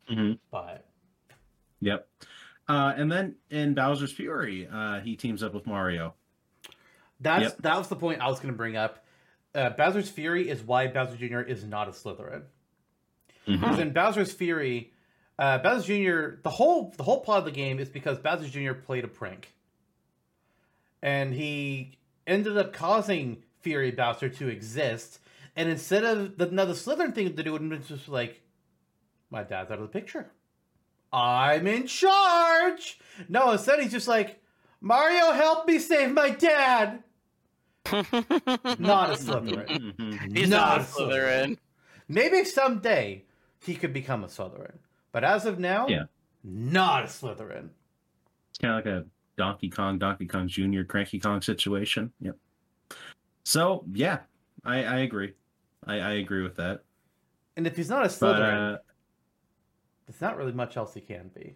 Mhm. 0.09 0.39
But 0.51 0.85
Yep. 1.79 2.07
Uh, 2.67 2.93
and 2.95 3.11
then 3.11 3.35
in 3.49 3.73
Bowser's 3.73 4.11
Fury, 4.11 4.67
uh, 4.71 4.99
he 4.99 5.15
teams 5.15 5.41
up 5.43 5.53
with 5.53 5.65
Mario. 5.65 6.15
that's 7.19 7.43
Yep. 7.43 7.57
that 7.59 7.77
was 7.77 7.87
the 7.87 7.95
point 7.95 8.19
I 8.19 8.27
was 8.27 8.39
going 8.39 8.51
to 8.53 8.57
bring 8.57 8.75
up. 8.75 9.05
Uh, 9.53 9.69
Bowser's 9.69 10.09
Fury 10.09 10.49
is 10.49 10.63
why 10.63 10.87
Bowser 10.87 11.15
Jr. 11.17 11.41
is 11.41 11.63
not 11.63 11.87
a 11.87 11.91
Slytherin. 11.91 12.43
Mhm. 13.45 13.59
Because 13.59 13.77
in 13.79 13.91
Bowser's 13.93 14.31
Fury, 14.33 14.91
uh, 15.37 15.59
Bowser 15.59 15.85
Jr. 15.85 16.39
the 16.41 16.49
whole 16.49 16.91
the 16.97 17.03
whole 17.03 17.21
plot 17.21 17.39
of 17.39 17.45
the 17.45 17.51
game 17.51 17.77
is 17.79 17.89
because 17.89 18.17
Bowser 18.17 18.47
Jr. 18.47 18.73
played 18.73 19.03
a 19.03 19.07
prank, 19.07 19.53
and 21.01 21.33
he 21.33 21.97
ended 22.25 22.57
up 22.57 22.73
causing 22.73 23.43
Fury 23.61 23.91
Bowser 23.91 24.29
to 24.29 24.47
exist. 24.47 25.19
And 25.55 25.69
instead 25.69 26.03
of 26.03 26.37
the 26.37 26.47
now 26.47 26.65
the 26.65 26.73
Slytherin 26.73 27.13
thing 27.13 27.33
to 27.35 27.43
do 27.43 27.51
would 27.51 27.61
have 27.61 27.69
been 27.69 27.83
just 27.83 28.07
like, 28.09 28.41
my 29.29 29.43
dad's 29.43 29.71
out 29.71 29.79
of 29.79 29.83
the 29.83 29.87
picture. 29.87 30.31
I'm 31.13 31.67
in 31.67 31.87
charge. 31.87 32.99
No, 33.27 33.51
instead 33.51 33.81
he's 33.81 33.91
just 33.91 34.07
like, 34.07 34.39
Mario, 34.79 35.31
help 35.33 35.67
me 35.67 35.77
save 35.77 36.11
my 36.13 36.29
dad. 36.29 37.03
Not 37.91 39.09
a 39.09 39.13
Slytherin. 39.17 40.33
He's 40.37 40.49
Not 40.49 40.77
not, 40.77 40.77
a 40.79 40.81
a 40.81 40.85
Slytherin. 40.85 41.57
Maybe 42.07 42.45
someday 42.45 43.23
he 43.63 43.75
could 43.75 43.91
become 43.91 44.23
a 44.23 44.27
Slytherin. 44.27 44.77
But 45.11 45.23
as 45.23 45.45
of 45.45 45.59
now, 45.59 45.87
Yeah. 45.87 46.03
not 46.43 47.03
a 47.03 47.07
Slytherin. 47.07 47.69
It's 48.49 48.59
kind 48.59 48.73
of 48.79 48.85
like 48.85 48.85
a 48.85 49.05
Donkey 49.37 49.69
Kong, 49.69 49.97
Donkey 49.97 50.27
Kong 50.27 50.47
Jr., 50.47 50.83
Cranky 50.83 51.19
Kong 51.19 51.41
situation. 51.41 52.13
Yep. 52.21 52.37
So 53.43 53.83
yeah, 53.91 54.19
I, 54.63 54.83
I 54.83 54.97
agree. 54.99 55.33
I, 55.85 55.99
I 55.99 56.11
agree 56.13 56.43
with 56.43 56.55
that. 56.57 56.83
And 57.57 57.65
if 57.67 57.75
he's 57.75 57.89
not 57.89 57.99
a 58.05 58.09
But 58.19 58.35
Slytherin, 58.37 58.75
uh, 58.75 58.77
there's 60.07 60.21
not 60.21 60.37
really 60.37 60.51
much 60.53 60.77
else 60.77 60.93
he 60.93 61.01
can 61.01 61.29
be. 61.33 61.55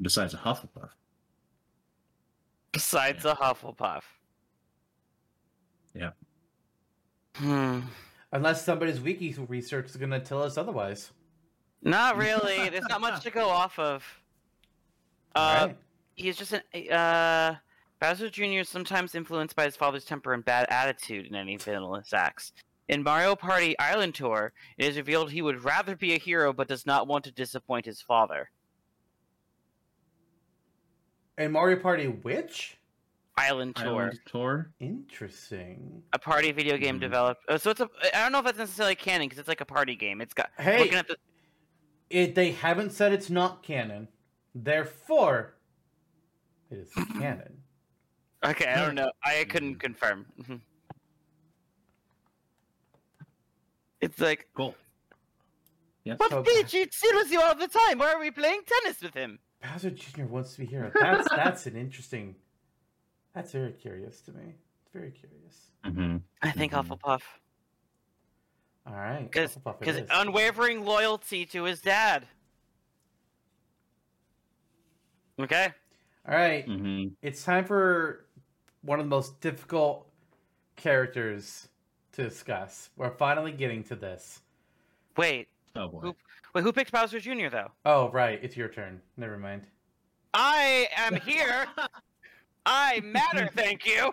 besides 0.00 0.34
a 0.34 0.38
Hufflepuff, 0.38 0.90
Besides 2.72 3.24
a 3.24 3.34
Hufflepuff. 3.34 4.02
Yeah. 5.94 6.10
Hmm. 7.34 7.80
Unless 8.32 8.64
somebody's 8.64 9.00
wiki 9.00 9.34
research 9.48 9.86
is 9.90 9.96
going 9.96 10.10
to 10.10 10.20
tell 10.20 10.42
us 10.42 10.56
otherwise. 10.56 11.10
Not 11.82 12.16
really. 12.24 12.68
There's 12.68 12.88
not 12.88 13.00
much 13.00 13.22
to 13.24 13.30
go 13.30 13.48
off 13.48 13.78
of. 13.78 14.04
Uh, 15.34 15.38
Alright. 15.62 15.76
he's 16.14 16.36
just 16.36 16.52
an 16.52 16.62
uh 16.90 17.56
Bowser 18.00 18.30
Jr. 18.30 18.60
is 18.60 18.68
sometimes 18.68 19.14
influenced 19.14 19.54
by 19.54 19.64
his 19.64 19.76
father's 19.76 20.04
temper 20.06 20.32
and 20.32 20.44
bad 20.44 20.66
attitude 20.70 21.26
in 21.26 21.34
any 21.34 21.56
villainous 21.56 22.12
acts. 22.12 22.52
In 22.88 23.02
Mario 23.02 23.36
Party 23.36 23.78
Island 23.78 24.14
Tour, 24.14 24.52
it 24.78 24.86
is 24.86 24.96
revealed 24.96 25.30
he 25.30 25.42
would 25.42 25.62
rather 25.62 25.94
be 25.94 26.14
a 26.14 26.18
hero 26.18 26.52
but 26.52 26.66
does 26.66 26.86
not 26.86 27.06
want 27.06 27.24
to 27.24 27.30
disappoint 27.32 27.84
his 27.86 28.00
father. 28.00 28.50
And 31.38 31.52
Mario 31.52 31.78
Party 31.78 32.08
which? 32.08 32.78
Island 33.36 33.76
Tour, 33.76 33.86
Island 34.02 34.20
Tour. 34.26 34.70
Interesting. 34.80 36.02
a 36.12 36.18
party 36.18 36.52
video 36.52 36.76
game 36.76 36.96
Mhm. 36.96 37.00
developed. 37.00 37.42
uh, 37.48 37.56
So 37.56 37.70
it's 37.70 37.80
a. 37.80 37.88
I 38.14 38.22
don't 38.22 38.32
know 38.32 38.40
if 38.40 38.44
that's 38.44 38.58
necessarily 38.58 38.94
canon 38.96 39.26
because 39.28 39.38
it's 39.38 39.48
like 39.48 39.60
a 39.62 39.66
party 39.66 39.94
game. 39.96 40.20
It's 40.20 40.34
got. 40.34 40.50
Hey, 40.58 40.80
looking 40.80 40.98
at 40.98 41.06
the, 41.08 41.16
it, 42.10 42.34
they 42.34 42.50
haven't 42.52 42.90
said 42.90 43.12
it's 43.12 43.30
not 43.30 43.62
canon. 43.62 44.08
Therefore, 44.54 45.54
it 46.70 46.78
is 46.78 46.92
canon. 47.18 47.59
Okay, 48.44 48.66
I 48.66 48.84
don't 48.84 48.94
know. 48.94 49.10
I 49.24 49.44
couldn't 49.44 49.76
confirm. 49.76 50.26
Mhm. 50.40 50.60
It's 54.00 54.18
like, 54.18 54.48
Cool. 54.54 54.74
Yeah. 56.04 56.14
but 56.18 56.30
So- 56.30 56.42
Peach 56.42 56.74
eats 56.74 57.02
you 57.30 57.40
all 57.42 57.54
the 57.54 57.68
time. 57.68 57.98
Why 57.98 58.12
are 58.14 58.18
we 58.20 58.30
playing 58.30 58.62
tennis 58.66 59.02
with 59.02 59.14
him? 59.14 59.38
Bowser 59.62 59.90
Jr. 59.90 60.24
wants 60.24 60.54
to 60.54 60.60
be 60.60 60.66
hero. 60.66 60.90
That's 60.98 61.28
that's 61.28 61.66
an 61.66 61.76
interesting. 61.76 62.34
That's 63.34 63.52
very 63.52 63.72
curious 63.72 64.22
to 64.22 64.32
me. 64.32 64.54
It's 64.82 64.92
very 64.92 65.10
curious. 65.10 65.70
hmm 65.84 66.16
I 66.42 66.50
think 66.50 66.72
Mhm. 66.72 66.86
Hufflepuff. 66.86 67.22
All 68.86 68.94
right, 68.94 69.22
Because 69.24 69.56
Hufflepuff 69.56 69.74
it 69.74 69.80
because 69.80 70.02
unwavering 70.10 70.84
loyalty 70.84 71.44
to 71.46 71.64
his 71.64 71.82
dad. 71.82 72.26
Okay. 75.38 75.72
All 76.26 76.34
right, 76.34 76.64
hmm 76.64 77.08
it's 77.22 77.44
time 77.44 77.66
for 77.66 78.24
one 78.82 78.98
of 79.00 79.06
the 79.06 79.10
most 79.10 79.40
difficult 79.40 80.06
characters 80.76 81.68
to 82.12 82.22
discuss. 82.22 82.90
We're 82.96 83.10
finally 83.10 83.52
getting 83.52 83.82
to 83.84 83.96
this. 83.96 84.40
Wait. 85.16 85.48
Oh 85.76 85.88
boy. 85.88 86.00
Who- 86.00 86.16
Wait. 86.54 86.62
Who 86.64 86.72
picked 86.72 86.90
Bowser 86.90 87.20
Jr. 87.20 87.48
though? 87.48 87.70
Oh, 87.84 88.08
right, 88.10 88.40
it's 88.42 88.56
your 88.56 88.68
turn. 88.68 89.00
Never 89.16 89.38
mind. 89.38 89.66
I 90.34 90.88
am 90.96 91.14
here. 91.16 91.66
I 92.66 93.00
matter. 93.04 93.48
Thank 93.54 93.86
you. 93.86 94.12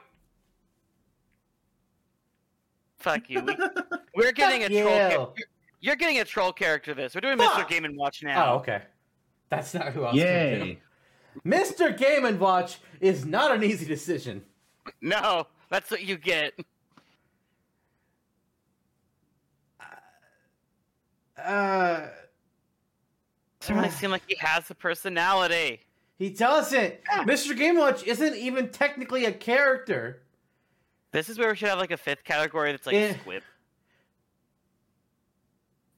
Fuck 2.97 3.29
you. 3.29 3.41
We, 3.41 3.55
we're 4.15 4.31
getting 4.31 4.63
a 4.63 4.83
Fuck 4.83 5.11
troll. 5.11 5.33
you. 5.35 5.43
Char- 5.43 5.49
you're 5.79 5.95
getting 5.95 6.19
a 6.19 6.25
troll 6.25 6.51
character. 6.53 6.93
This. 6.93 7.13
We're 7.15 7.21
doing 7.21 7.37
Fuck. 7.37 7.53
Mr. 7.53 7.69
Game 7.69 7.85
and 7.85 7.95
Watch 7.97 8.23
now. 8.23 8.53
Oh, 8.53 8.55
okay. 8.57 8.81
That's 9.49 9.73
not 9.73 9.93
who 9.93 10.03
I 10.03 10.11
was 10.13 10.21
going 10.21 10.25
to 10.25 10.59
do. 10.59 10.65
Yay. 10.71 10.79
Mr. 11.45 11.95
Game 11.95 12.25
and 12.25 12.39
Watch 12.39 12.79
is 12.99 13.25
not 13.25 13.51
an 13.55 13.63
easy 13.63 13.85
decision. 13.85 14.43
No, 15.01 15.47
that's 15.69 15.89
what 15.91 16.03
you 16.03 16.17
get. 16.17 16.53
Uh, 21.37 22.07
Doesn't 23.59 23.75
really 23.75 23.89
seem 23.91 24.11
like 24.11 24.23
he 24.27 24.35
has 24.39 24.69
a 24.71 24.75
personality. 24.75 25.81
he 26.17 26.29
doesn't. 26.29 26.95
Mr. 27.25 27.55
Game 27.55 27.77
Watch 27.77 28.03
isn't 28.03 28.35
even 28.35 28.69
technically 28.69 29.25
a 29.25 29.31
character. 29.31 30.23
This 31.11 31.29
is 31.29 31.37
where 31.37 31.49
we 31.49 31.55
should 31.55 31.69
have 31.69 31.77
like 31.79 31.91
a 31.91 31.97
fifth 31.97 32.23
category 32.23 32.71
that's 32.71 32.85
like 32.87 32.95
Eh. 32.95 33.13
Squib. 33.21 33.43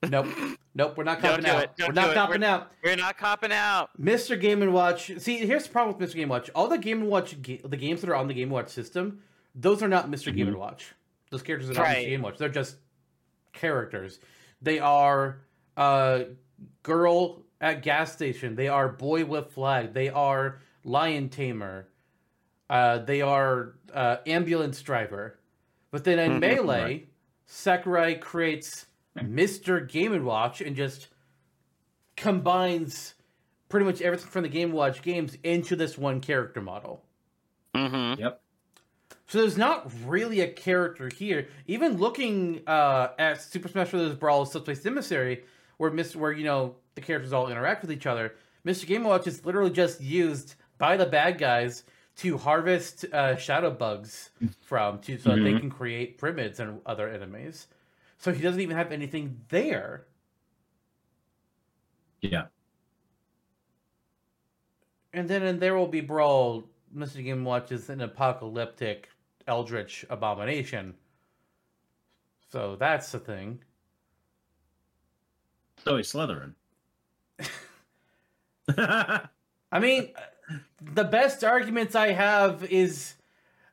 Nope. 0.07 0.27
Nope, 0.75 0.95
we're 0.97 1.03
not 1.03 1.19
copping 1.19 1.45
out. 1.45 1.63
it. 1.63 1.71
Don't 1.77 1.87
We're 1.89 1.93
do 1.93 2.01
not 2.01 2.09
it. 2.11 2.13
copping 2.13 2.43
out. 2.43 2.71
We're 2.83 2.95
not 2.95 3.17
copping 3.17 3.51
out. 3.51 3.89
Mr. 3.99 4.39
Game 4.39 4.61
and 4.61 4.73
Watch. 4.73 5.11
See, 5.17 5.37
here's 5.45 5.65
the 5.65 5.71
problem 5.71 5.97
with 5.97 6.09
Mr. 6.09 6.13
Game 6.15 6.23
and 6.23 6.29
Watch. 6.31 6.49
All 6.55 6.67
the 6.69 6.77
Game 6.77 7.01
and 7.01 7.09
Watch, 7.09 7.41
ga- 7.41 7.61
the 7.65 7.75
games 7.75 7.99
that 8.01 8.09
are 8.09 8.15
on 8.15 8.27
the 8.27 8.33
Game 8.33 8.43
and 8.43 8.51
Watch 8.53 8.69
system, 8.69 9.21
those 9.55 9.83
are 9.83 9.89
not 9.89 10.09
mister 10.09 10.31
Game 10.31 10.45
Mhm. 10.45 10.49
and 10.49 10.57
Watch. 10.57 10.93
Those 11.31 11.41
characters 11.41 11.69
are 11.71 11.73
not 11.73 11.81
Right. 11.83 11.97
Mr. 11.97 12.05
Game 12.05 12.13
and 12.15 12.23
Watch. 12.23 12.37
They're 12.37 12.47
just 12.49 12.77
characters. 13.53 14.19
They 14.61 14.79
are 14.79 15.41
uh, 15.75 16.23
girl 16.83 17.43
at 17.61 17.81
gas 17.83 18.11
station. 18.13 18.55
They 18.55 18.67
are 18.67 18.89
boy 18.89 19.25
with 19.25 19.51
flag. 19.51 19.93
They 19.93 20.09
are 20.09 20.59
lion 20.83 21.29
tamer. 21.29 21.87
Uh, 22.69 22.99
they 22.99 23.21
are 23.21 23.75
uh, 23.93 24.17
ambulance 24.27 24.81
driver. 24.81 25.39
But 25.91 26.03
then 26.03 26.19
in 26.19 26.31
Mhm. 26.33 26.39
Melee, 26.41 26.81
Right. 26.81 27.07
Sakurai 27.47 28.13
creates 28.15 28.85
Mr. 29.17 29.87
Game 29.87 30.13
and 30.13 30.25
Watch 30.25 30.61
and 30.61 30.75
just 30.75 31.07
combines 32.15 33.15
pretty 33.69 33.85
much 33.85 34.01
everything 34.01 34.27
from 34.27 34.43
the 34.43 34.49
Game 34.49 34.71
Watch 34.71 35.01
games 35.01 35.37
into 35.43 35.75
this 35.75 35.97
one 35.97 36.19
character 36.21 36.61
model. 36.61 37.03
Mm-hmm. 37.75 38.21
Yep. 38.21 38.41
So 39.27 39.41
there's 39.41 39.57
not 39.57 39.91
really 40.05 40.41
a 40.41 40.51
character 40.51 41.09
here. 41.15 41.47
Even 41.67 41.97
looking 41.97 42.61
uh, 42.65 43.09
at 43.19 43.41
Super 43.41 43.67
Smash 43.67 43.91
Bros. 43.91 44.15
Brawl 44.15 44.45
Subspace 44.45 44.85
Emissary, 44.85 45.43
where 45.77 45.91
Mr. 45.91 46.15
where 46.15 46.31
you 46.31 46.43
know 46.43 46.75
the 46.95 47.01
characters 47.01 47.31
all 47.31 47.47
interact 47.47 47.83
with 47.83 47.91
each 47.91 48.07
other, 48.07 48.35
Mr. 48.65 48.87
Game 48.87 49.03
Watch 49.03 49.27
is 49.27 49.45
literally 49.45 49.69
just 49.69 50.01
used 50.01 50.55
by 50.79 50.97
the 50.97 51.05
bad 51.05 51.37
guys 51.37 51.83
to 52.17 52.37
harvest 52.37 53.05
uh, 53.13 53.35
shadow 53.35 53.71
bugs 53.71 54.31
from, 54.61 54.99
to 54.99 55.17
so 55.17 55.35
that 55.35 55.41
they 55.41 55.57
can 55.57 55.69
create 55.69 56.17
pyramids 56.17 56.59
and 56.59 56.81
other 56.85 57.07
enemies. 57.07 57.67
So 58.19 58.33
he 58.33 58.41
doesn't 58.41 58.61
even 58.61 58.75
have 58.75 58.91
anything 58.91 59.41
there. 59.49 60.05
Yeah. 62.21 62.45
And 65.13 65.27
then 65.27 65.41
in 65.43 65.59
There 65.59 65.75
Will 65.75 65.87
Be 65.87 66.01
Brawl, 66.01 66.65
Mr. 66.95 67.23
Game 67.23 67.43
Watch 67.43 67.71
is 67.71 67.89
an 67.89 68.01
apocalyptic 68.01 69.09
eldritch 69.47 70.05
abomination. 70.09 70.93
So 72.51 72.75
that's 72.75 73.11
the 73.11 73.19
thing. 73.19 73.59
So 75.83 75.97
he's 75.97 76.11
Slytherin. 76.11 76.53
I 79.71 79.79
mean, 79.79 80.09
the 80.81 81.05
best 81.05 81.43
arguments 81.43 81.95
I 81.95 82.11
have 82.11 82.63
is 82.65 83.13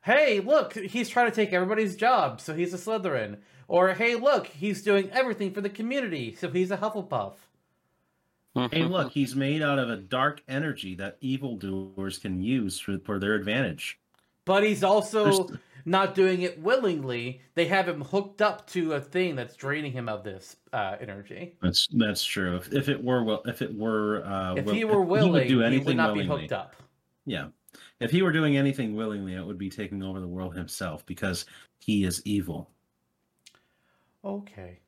hey, 0.03 0.39
look, 0.39 0.73
he's 0.73 1.09
trying 1.09 1.29
to 1.29 1.35
take 1.35 1.51
everybody's 1.51 1.97
job, 1.97 2.39
so 2.39 2.53
he's 2.53 2.73
a 2.73 2.77
Slytherin. 2.77 3.39
Or 3.67 3.93
hey, 3.93 4.15
look, 4.15 4.47
he's 4.47 4.81
doing 4.81 5.09
everything 5.11 5.51
for 5.53 5.61
the 5.61 5.69
community, 5.69 6.35
so 6.39 6.49
he's 6.49 6.71
a 6.71 6.77
Hufflepuff. 6.77 7.33
hey, 8.71 8.83
look, 8.85 9.11
he's 9.11 9.35
made 9.35 9.61
out 9.61 9.77
of 9.77 9.89
a 9.89 9.97
dark 9.97 10.41
energy 10.47 10.95
that 10.95 11.17
evildoers 11.21 12.17
can 12.17 12.41
use 12.41 12.79
for, 12.79 12.97
for 12.99 13.19
their 13.19 13.35
advantage. 13.35 13.99
But 14.45 14.63
he's 14.63 14.83
also 14.83 15.23
There's- 15.25 15.59
not 15.85 16.15
doing 16.15 16.41
it 16.41 16.59
willingly. 16.61 17.41
They 17.55 17.65
have 17.67 17.87
him 17.87 18.01
hooked 18.01 18.41
up 18.41 18.67
to 18.67 18.93
a 18.93 19.01
thing 19.01 19.35
that's 19.35 19.55
draining 19.55 19.91
him 19.93 20.09
of 20.09 20.23
this 20.23 20.55
uh, 20.73 20.95
energy. 20.99 21.55
That's 21.61 21.87
that's 21.91 22.23
true. 22.23 22.55
If, 22.57 22.73
if 22.73 22.89
it 22.89 23.01
were 23.03 23.23
well, 23.23 23.41
if 23.45 23.61
it 23.61 23.73
were, 23.73 24.23
uh, 24.25 24.55
If 24.55 24.65
will- 24.65 24.73
he 24.73 24.83
were 24.85 25.01
willing, 25.01 25.31
would 25.33 25.47
do 25.47 25.59
he 25.59 25.65
anything 25.65 25.85
would 25.87 25.97
not 25.97 26.13
be 26.13 26.25
hooked 26.25 26.51
up. 26.51 26.75
Yeah, 27.25 27.47
if 27.99 28.11
he 28.11 28.21
were 28.21 28.31
doing 28.31 28.55
anything 28.57 28.95
willingly, 28.95 29.35
it 29.35 29.45
would 29.45 29.57
be 29.57 29.69
taking 29.69 30.01
over 30.03 30.19
the 30.21 30.27
world 30.27 30.55
himself 30.55 31.05
because 31.05 31.45
he 31.79 32.03
is 32.05 32.21
evil. 32.25 32.69
Okay. 34.23 34.79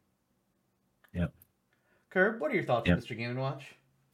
Yep. 1.14 1.34
Curb, 2.10 2.42
what 2.42 2.52
are 2.52 2.56
your 2.56 2.64
thoughts 2.64 2.88
Yep. 2.88 2.98
on 2.98 3.04
Mr. 3.04 3.18
Game 3.18 3.32
and 3.32 3.40
Watch? 3.40 3.64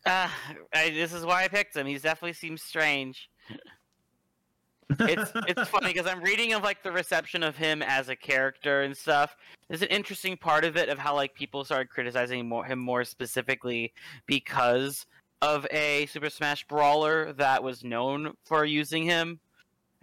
Uh, 0.05 0.29
I, 0.73 0.89
this 0.91 1.13
is 1.13 1.25
why 1.25 1.43
I 1.43 1.47
picked 1.47 1.75
him. 1.75 1.87
He's 1.87 2.03
definitely 2.03 2.33
seems 2.33 2.61
strange. 2.61 3.29
It's 4.99 5.31
it's 5.47 5.67
funny 5.69 5.87
because 5.93 6.05
I'm 6.05 6.21
reading 6.21 6.53
of 6.53 6.61
like 6.61 6.83
the 6.83 6.91
reception 6.91 7.41
of 7.41 7.57
him 7.57 7.81
as 7.81 8.09
a 8.09 8.15
character 8.15 8.81
and 8.81 8.95
stuff. 8.95 9.35
There's 9.67 9.81
an 9.81 9.87
interesting 9.87 10.37
part 10.37 10.63
of 10.63 10.77
it 10.77 10.89
of 10.89 10.99
how 10.99 11.15
like 11.15 11.33
people 11.33 11.63
started 11.65 11.89
criticizing 11.89 12.47
more, 12.47 12.63
him 12.65 12.77
more 12.77 13.03
specifically 13.03 13.93
because 14.27 15.07
of 15.41 15.65
a 15.71 16.05
Super 16.07 16.29
Smash 16.29 16.67
brawler 16.67 17.33
that 17.33 17.63
was 17.63 17.83
known 17.83 18.33
for 18.43 18.63
using 18.63 19.03
him 19.03 19.39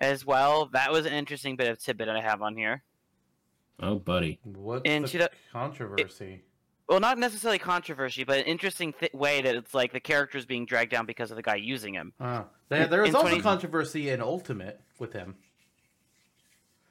as 0.00 0.26
well. 0.26 0.66
That 0.72 0.90
was 0.90 1.06
an 1.06 1.12
interesting 1.12 1.54
bit 1.54 1.68
of 1.68 1.78
tidbit 1.78 2.08
I 2.08 2.20
have 2.20 2.42
on 2.42 2.56
here. 2.56 2.82
Oh, 3.80 3.96
buddy. 3.96 4.38
What's 4.44 4.82
And 4.84 5.04
the 5.04 5.08
she 5.08 5.18
do- 5.18 5.26
controversy? 5.52 6.42
Well, 6.88 7.00
not 7.00 7.16
necessarily 7.18 7.58
controversy, 7.58 8.24
but 8.24 8.38
an 8.38 8.44
interesting 8.44 8.92
th- 8.92 9.12
way 9.14 9.40
that 9.40 9.54
it's 9.54 9.72
like 9.72 9.92
the 9.92 10.00
character 10.00 10.36
is 10.36 10.44
being 10.44 10.66
dragged 10.66 10.90
down 10.90 11.06
because 11.06 11.30
of 11.30 11.36
the 11.36 11.42
guy 11.42 11.54
using 11.54 11.94
him. 11.94 12.12
Ah, 12.20 12.46
there, 12.68 12.86
there 12.86 13.02
was 13.02 13.14
also 13.14 13.28
20 13.28 13.42
controversy 13.42 14.10
in 14.10 14.20
Ultimate 14.20 14.80
with 14.98 15.12
him. 15.12 15.36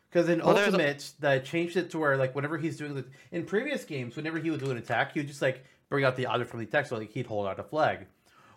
Because 0.10 0.28
in 0.28 0.40
Well, 0.40 0.56
there's 0.56 0.70
a- 0.70 0.72
Ultimate, 0.78 1.14
they 1.20 1.40
changed 1.40 1.78
it 1.78 1.90
to 1.92 2.00
where, 2.00 2.18
like, 2.18 2.36
whenever 2.36 2.58
he's 2.58 2.78
doing 2.78 2.96
the. 2.96 3.06
In 3.32 3.46
previous 3.46 3.86
games, 3.86 4.16
whenever 4.16 4.40
he 4.40 4.50
would 4.50 4.60
do 4.60 4.72
an 4.72 4.78
attack, 4.78 5.14
he 5.14 5.20
would 5.20 5.28
just, 5.28 5.42
like, 5.42 5.64
bring 5.90 6.04
out 6.04 6.16
the 6.16 6.26
object 6.26 6.50
from 6.52 6.60
the 6.60 6.66
attack. 6.66 6.88
So, 6.88 6.98
like, 6.98 7.12
he'd 7.12 7.28
hold 7.28 7.48
out 7.48 7.60
a 7.60 7.64
flag. 7.64 8.08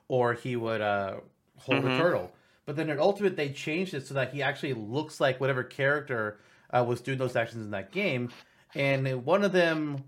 Or 0.08 0.34
he 0.34 0.56
would 0.56 0.80
uh, 0.80 1.20
hold 1.58 1.84
Mhm. 1.84 1.94
a 1.94 1.98
turtle. 1.98 2.32
But 2.66 2.76
then 2.76 2.90
in 2.90 2.98
Ultimate, 2.98 3.36
they 3.36 3.50
changed 3.50 3.94
it 3.94 4.06
so 4.06 4.14
that 4.14 4.32
he 4.32 4.42
actually 4.42 4.72
looks 4.74 5.20
like 5.20 5.40
whatever 5.40 5.62
character 5.62 6.40
uh, 6.76 6.84
was 6.84 7.00
doing 7.00 7.18
those 7.18 7.36
actions 7.36 7.64
in 7.64 7.70
that 7.70 7.92
game. 7.92 8.30
And 8.74 9.24
one 9.24 9.44
of 9.44 9.52
them 9.52 10.02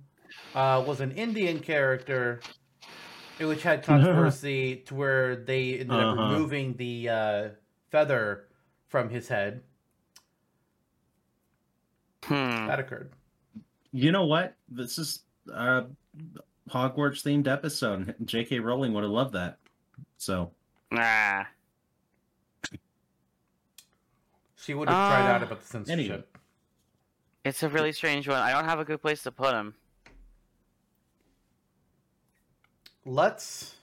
uh, 0.55 0.83
was 0.87 1.01
an 1.01 1.13
Indian 1.13 1.61
character, 1.61 2.41
which 3.39 3.63
had 3.63 3.83
controversy 3.85 4.77
to 4.87 4.95
where 4.95 5.37
they 5.37 5.75
ended 5.75 5.91
up 5.93 6.19
Uh-huh. 6.19 6.33
removing 6.33 6.75
the 6.75 7.09
uh, 7.09 7.49
feather 7.91 8.49
from 8.89 9.09
his 9.09 9.29
head. 9.29 9.63
Hmm. 12.25 12.67
That 12.67 12.81
occurred. 12.81 13.13
You 13.93 14.11
know 14.11 14.27
what? 14.27 14.57
This 14.69 14.99
is 14.99 15.21
a 15.53 15.85
Hogwarts 16.69 17.23
themed 17.23 17.47
episode. 17.47 18.15
J.K. 18.25 18.59
Rowling 18.59 18.93
would 18.95 19.05
have 19.05 19.13
loved 19.13 19.35
that. 19.35 19.59
So 20.19 20.51
Ah. 20.93 21.47
She 24.57 24.75
would 24.75 24.89
have 24.89 24.97
tried 24.97 25.31
out 25.31 25.43
Uh, 25.43 25.47
about 25.47 25.61
the 25.61 25.67
censorship. 25.67 26.36
It's 27.47 27.63
a 27.63 27.69
really 27.69 27.93
strange 27.93 28.27
one. 28.27 28.39
I 28.39 28.51
don't 28.51 28.65
have 28.65 28.81
a 28.81 28.85
good 28.85 29.01
place 29.01 29.23
to 29.23 29.31
put 29.31 29.55
him. 29.55 29.73
Let's 33.05 33.77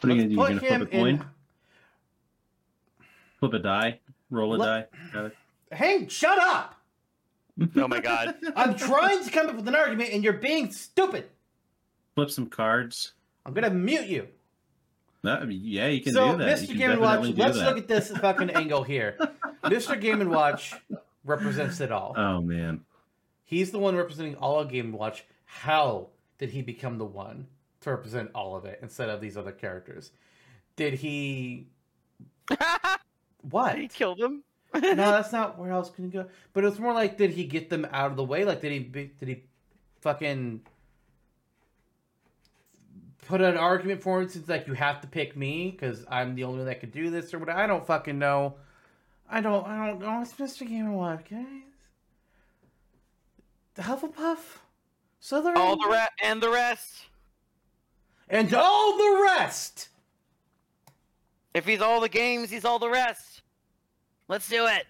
what 0.00 0.12
are 0.12 0.14
you 0.14 0.20
gonna 0.20 0.28
do? 0.28 0.36
put 0.36 0.52
You 0.52 0.60
gonna 0.60 0.78
flip 0.78 0.92
a 0.92 0.98
coin? 0.98 1.08
in. 1.08 1.24
Flip 3.38 3.52
a 3.54 3.58
die? 3.60 4.00
Roll 4.30 4.54
a 4.54 4.56
Let- 4.56 4.92
die? 4.92 4.98
Got 5.10 5.24
it. 5.24 5.36
Hey, 5.72 6.06
shut 6.06 6.38
up! 6.38 6.78
Oh 7.76 7.88
my 7.88 8.00
god. 8.00 8.34
I'm 8.56 8.76
trying 8.76 9.24
to 9.24 9.30
come 9.30 9.48
up 9.48 9.56
with 9.56 9.68
an 9.68 9.74
argument, 9.74 10.10
and 10.12 10.22
you're 10.22 10.34
being 10.34 10.70
stupid. 10.70 11.30
Flip 12.14 12.30
some 12.30 12.46
cards. 12.46 13.12
I'm 13.46 13.54
gonna 13.54 13.70
mute 13.70 14.06
you. 14.06 14.28
That, 15.22 15.42
I 15.42 15.44
mean, 15.44 15.60
yeah, 15.62 15.88
you 15.88 16.00
can 16.00 16.14
so, 16.14 16.32
do 16.32 16.38
that. 16.38 16.58
Mr. 16.58 16.76
Game 16.76 16.92
and 16.92 17.00
Watch, 17.00 17.28
let's 17.36 17.58
that. 17.58 17.66
look 17.66 17.78
at 17.78 17.88
this 17.88 18.10
fucking 18.10 18.50
angle 18.50 18.82
here. 18.82 19.18
Mr. 19.64 20.00
Game 20.00 20.20
and 20.20 20.30
Watch 20.30 20.74
represents 21.24 21.80
it 21.80 21.92
all. 21.92 22.14
Oh 22.16 22.40
man. 22.40 22.80
He's 23.44 23.70
the 23.70 23.78
one 23.78 23.96
representing 23.96 24.36
all 24.36 24.60
of 24.60 24.70
Game 24.70 24.86
and 24.86 24.94
Watch. 24.94 25.24
How 25.44 26.08
did 26.38 26.50
he 26.50 26.62
become 26.62 26.98
the 26.98 27.04
one 27.04 27.48
to 27.80 27.90
represent 27.90 28.30
all 28.34 28.56
of 28.56 28.64
it 28.64 28.78
instead 28.80 29.10
of 29.10 29.20
these 29.20 29.36
other 29.36 29.52
characters? 29.52 30.12
Did 30.76 30.94
he 30.94 31.66
what? 33.42 33.76
he 33.76 33.88
killed 33.88 34.18
him. 34.18 34.42
no, 34.72 34.80
that's 34.94 35.32
not 35.32 35.58
where 35.58 35.72
I 35.72 35.78
was 35.78 35.90
gonna 35.90 36.08
go. 36.08 36.26
But 36.54 36.64
it's 36.64 36.78
more 36.78 36.94
like, 36.94 37.18
did 37.18 37.32
he 37.32 37.44
get 37.44 37.68
them 37.68 37.86
out 37.92 38.10
of 38.10 38.16
the 38.16 38.24
way? 38.24 38.44
Like, 38.44 38.62
did 38.62 38.72
he 38.72 38.78
did 38.78 39.28
he 39.28 39.42
fucking 40.00 40.62
put 43.30 43.40
an 43.40 43.56
argument 43.56 44.02
for 44.02 44.20
it. 44.20 44.24
instance 44.24 44.48
like 44.48 44.66
you 44.66 44.74
have 44.74 45.00
to 45.02 45.06
pick 45.06 45.36
me 45.36 45.70
because 45.70 46.04
I'm 46.10 46.34
the 46.34 46.44
only 46.44 46.58
one 46.58 46.66
that 46.66 46.80
could 46.80 46.92
do 46.92 47.10
this 47.10 47.32
or 47.32 47.38
what? 47.38 47.48
I 47.48 47.66
don't 47.66 47.86
fucking 47.86 48.18
know. 48.18 48.54
I 49.30 49.40
don't. 49.40 49.64
I 49.66 49.86
don't 49.86 50.00
know. 50.00 50.20
It's 50.20 50.32
Mr. 50.34 50.66
Game 50.68 50.86
and 50.86 50.96
Watch, 50.96 51.24
guys. 51.30 51.44
The 53.74 53.82
Hufflepuff, 53.82 54.38
Slytherin, 55.22 55.56
All 55.56 55.76
the 55.80 55.88
rest 55.88 56.10
and 56.22 56.42
the 56.42 56.50
rest. 56.50 57.06
and 58.28 58.52
all 58.52 58.96
the 58.98 59.22
rest. 59.38 59.88
If 61.54 61.66
he's 61.66 61.80
all 61.80 62.00
the 62.00 62.08
games, 62.08 62.50
he's 62.50 62.64
all 62.64 62.78
the 62.78 62.90
rest. 62.90 63.42
Let's 64.28 64.48
do 64.48 64.66
it. 64.66 64.86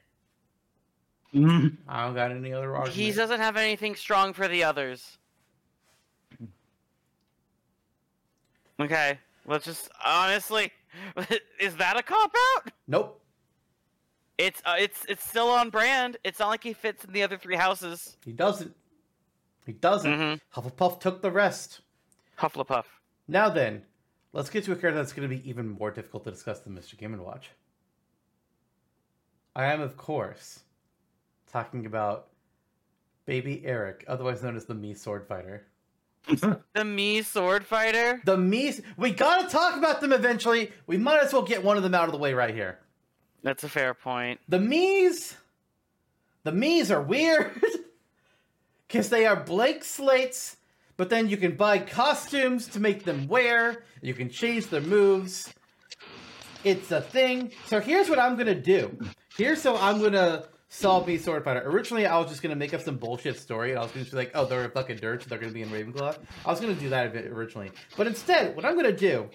Mm. 1.34 1.76
I 1.88 2.04
don't 2.04 2.14
got 2.14 2.30
any 2.32 2.52
other 2.52 2.74
argument. 2.74 2.94
He 2.96 3.12
doesn't 3.12 3.40
have 3.40 3.56
anything 3.56 3.94
strong 3.94 4.32
for 4.32 4.48
the 4.48 4.64
others. 4.64 5.18
Okay, 8.80 9.18
let's 9.46 9.64
just 9.64 9.90
honestly, 10.04 10.72
is 11.60 11.76
that 11.76 11.98
a 11.98 12.02
cop 12.02 12.34
out? 12.56 12.72
Nope. 12.88 13.20
It's 14.38 14.62
uh, 14.64 14.76
it's 14.78 15.04
it's 15.06 15.28
still 15.28 15.48
on 15.50 15.68
brand. 15.68 16.16
It's 16.24 16.38
not 16.38 16.48
like 16.48 16.64
he 16.64 16.72
fits 16.72 17.04
in 17.04 17.12
the 17.12 17.22
other 17.22 17.36
three 17.36 17.56
houses. 17.56 18.16
He 18.24 18.32
doesn't. 18.32 18.74
He 19.66 19.72
doesn't. 19.74 20.10
Mm-hmm. 20.10 20.60
Hufflepuff 20.60 21.00
took 21.00 21.20
the 21.20 21.30
rest. 21.30 21.82
Hufflepuff. 22.38 22.84
Now 23.28 23.50
then, 23.50 23.82
let's 24.32 24.48
get 24.48 24.64
to 24.64 24.72
a 24.72 24.76
character 24.76 24.98
that's 24.98 25.12
going 25.12 25.28
to 25.28 25.36
be 25.36 25.46
even 25.48 25.68
more 25.68 25.90
difficult 25.90 26.24
to 26.24 26.30
discuss 26.30 26.60
than 26.60 26.74
Mr. 26.74 26.96
Game 26.96 27.12
and 27.12 27.22
Watch. 27.22 27.50
I 29.54 29.66
am, 29.66 29.82
of 29.82 29.96
course, 29.96 30.60
talking 31.52 31.84
about 31.84 32.28
Baby 33.26 33.62
Eric, 33.66 34.04
otherwise 34.08 34.42
known 34.42 34.56
as 34.56 34.64
the 34.64 34.74
Mii 34.74 34.96
Sword 34.96 35.26
Fighter. 35.28 35.66
The 36.26 36.60
Mii 36.76 37.24
sword 37.24 37.66
fighter. 37.66 38.20
The 38.24 38.36
Mii. 38.36 38.82
We 38.96 39.10
gotta 39.12 39.48
talk 39.48 39.76
about 39.76 40.00
them 40.00 40.12
eventually. 40.12 40.72
We 40.86 40.96
might 40.96 41.22
as 41.22 41.32
well 41.32 41.42
get 41.42 41.64
one 41.64 41.76
of 41.76 41.82
them 41.82 41.94
out 41.94 42.04
of 42.04 42.12
the 42.12 42.18
way 42.18 42.34
right 42.34 42.54
here. 42.54 42.78
That's 43.42 43.64
a 43.64 43.68
fair 43.68 43.94
point. 43.94 44.40
The 44.48 44.58
Mii's. 44.58 45.36
The 46.44 46.52
Mii's 46.52 46.90
are 46.90 47.02
weird. 47.02 47.50
Because 48.86 49.08
they 49.08 49.24
are 49.24 49.36
blank 49.36 49.84
slates, 49.84 50.56
but 50.96 51.10
then 51.10 51.28
you 51.28 51.36
can 51.36 51.54
buy 51.54 51.78
costumes 51.78 52.66
to 52.70 52.80
make 52.80 53.04
them 53.04 53.28
wear. 53.28 53.84
You 54.02 54.14
can 54.14 54.28
change 54.28 54.66
their 54.66 54.80
moves. 54.80 55.54
It's 56.64 56.90
a 56.90 57.00
thing. 57.00 57.52
So 57.66 57.78
here's 57.78 58.08
what 58.10 58.18
I'm 58.18 58.34
gonna 58.36 58.60
do. 58.60 58.98
Here's 59.36 59.62
how 59.62 59.76
I'm 59.76 60.02
gonna 60.02 60.46
solve 60.72 61.06
Mii 61.06 61.20
sword 61.20 61.44
fighter. 61.44 61.62
Originally, 61.68 62.06
I 62.06 62.16
was 62.18 62.28
just 62.30 62.42
gonna 62.42 62.54
make 62.56 62.72
up 62.72 62.80
some 62.80 62.96
bullshit 62.96 63.38
story, 63.38 63.70
and 63.70 63.78
I 63.78 63.82
was 63.82 63.92
gonna 63.92 64.04
be 64.06 64.16
like, 64.16 64.30
"Oh, 64.34 64.46
they're 64.46 64.64
a 64.64 64.70
fucking 64.70 64.96
dirt, 64.98 65.22
so 65.22 65.28
they're 65.28 65.38
gonna 65.38 65.52
be 65.52 65.62
in 65.62 65.68
Ravenclaw." 65.68 66.16
I 66.46 66.50
was 66.50 66.60
gonna 66.60 66.74
do 66.74 66.88
that 66.88 67.06
a 67.08 67.10
bit 67.10 67.26
originally, 67.26 67.70
but 67.96 68.06
instead, 68.06 68.56
what 68.56 68.64
I'm 68.64 68.76
gonna 68.76 68.92
do 68.92 69.28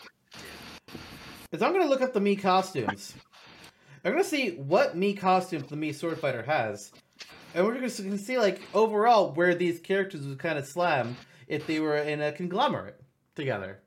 is 1.51 1.61
I'm 1.61 1.71
gonna 1.73 1.85
look 1.85 2.01
up 2.01 2.13
the 2.13 2.19
Mii 2.19 2.41
costumes. 2.41 3.13
I'm 4.03 4.11
gonna 4.11 4.23
see 4.23 4.51
what 4.51 4.95
Mii 4.97 5.17
costumes 5.17 5.69
the 5.69 5.75
Mii 5.75 5.93
sword 5.93 6.19
fighter 6.19 6.43
has, 6.43 6.91
and 7.53 7.65
we're 7.65 7.73
gonna 7.73 7.85
s- 7.87 8.01
see 8.21 8.37
like 8.37 8.61
overall 8.73 9.33
where 9.33 9.55
these 9.55 9.79
characters 9.79 10.25
would 10.27 10.39
kind 10.39 10.57
of 10.57 10.65
slam 10.65 11.17
if 11.47 11.67
they 11.67 11.79
were 11.79 11.97
in 11.97 12.21
a 12.21 12.31
conglomerate 12.31 12.99
together. 13.35 13.81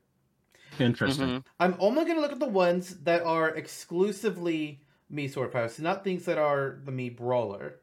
Interesting. 0.79 1.27
Mhm. 1.27 1.45
I'm 1.59 1.75
only 1.79 2.05
gonna 2.05 2.21
look 2.21 2.31
at 2.31 2.39
the 2.39 2.45
ones 2.47 2.97
that 3.03 3.23
are 3.23 3.49
exclusively 3.49 4.81
Mii 5.11 5.29
sword 5.29 5.51
fighters, 5.51 5.79
not 5.79 6.03
things 6.03 6.25
that 6.25 6.37
are 6.37 6.79
the 6.83 6.91
Mii 6.91 7.15
brawler. 7.15 7.75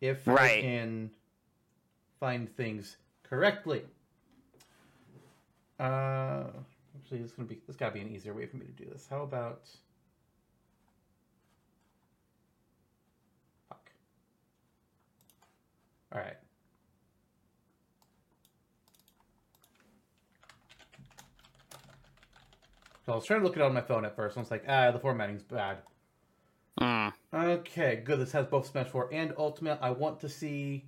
If 0.00 0.26
I 0.28 0.32
Right. 0.32 0.62
can 0.62 1.10
find 2.20 2.54
things 2.56 2.96
correctly. 3.22 3.82
Uh, 5.78 6.44
actually, 6.96 7.18
this 7.18 7.32
gonna 7.32 7.48
be 7.48 7.60
this 7.66 7.76
gotta 7.76 7.92
be 7.92 8.00
an 8.00 8.08
easier 8.08 8.32
way 8.34 8.46
for 8.46 8.56
me 8.56 8.66
to 8.66 8.72
do 8.72 8.84
this. 8.86 9.06
How 9.08 9.22
about? 9.22 9.68
Fuck. 13.68 13.90
All 16.12 16.20
right. 16.20 16.36
So 23.04 23.12
I 23.12 23.16
was 23.16 23.24
trying 23.26 23.40
to 23.40 23.46
look 23.46 23.56
it 23.56 23.62
on 23.62 23.74
my 23.74 23.80
phone 23.82 24.04
at 24.04 24.16
first. 24.16 24.36
and 24.36 24.40
I 24.40 24.44
was 24.44 24.50
like, 24.50 24.64
ah, 24.68 24.90
the 24.90 24.98
formatting's 24.98 25.42
bad. 25.42 25.78
Mm. 26.80 27.12
Okay, 27.32 28.02
good. 28.04 28.18
This 28.18 28.32
has 28.32 28.46
both 28.46 28.66
Smash 28.66 28.88
4 28.88 29.10
and 29.12 29.34
Ultimate. 29.36 29.78
I 29.82 29.90
want 29.90 30.20
to 30.20 30.28
see. 30.28 30.86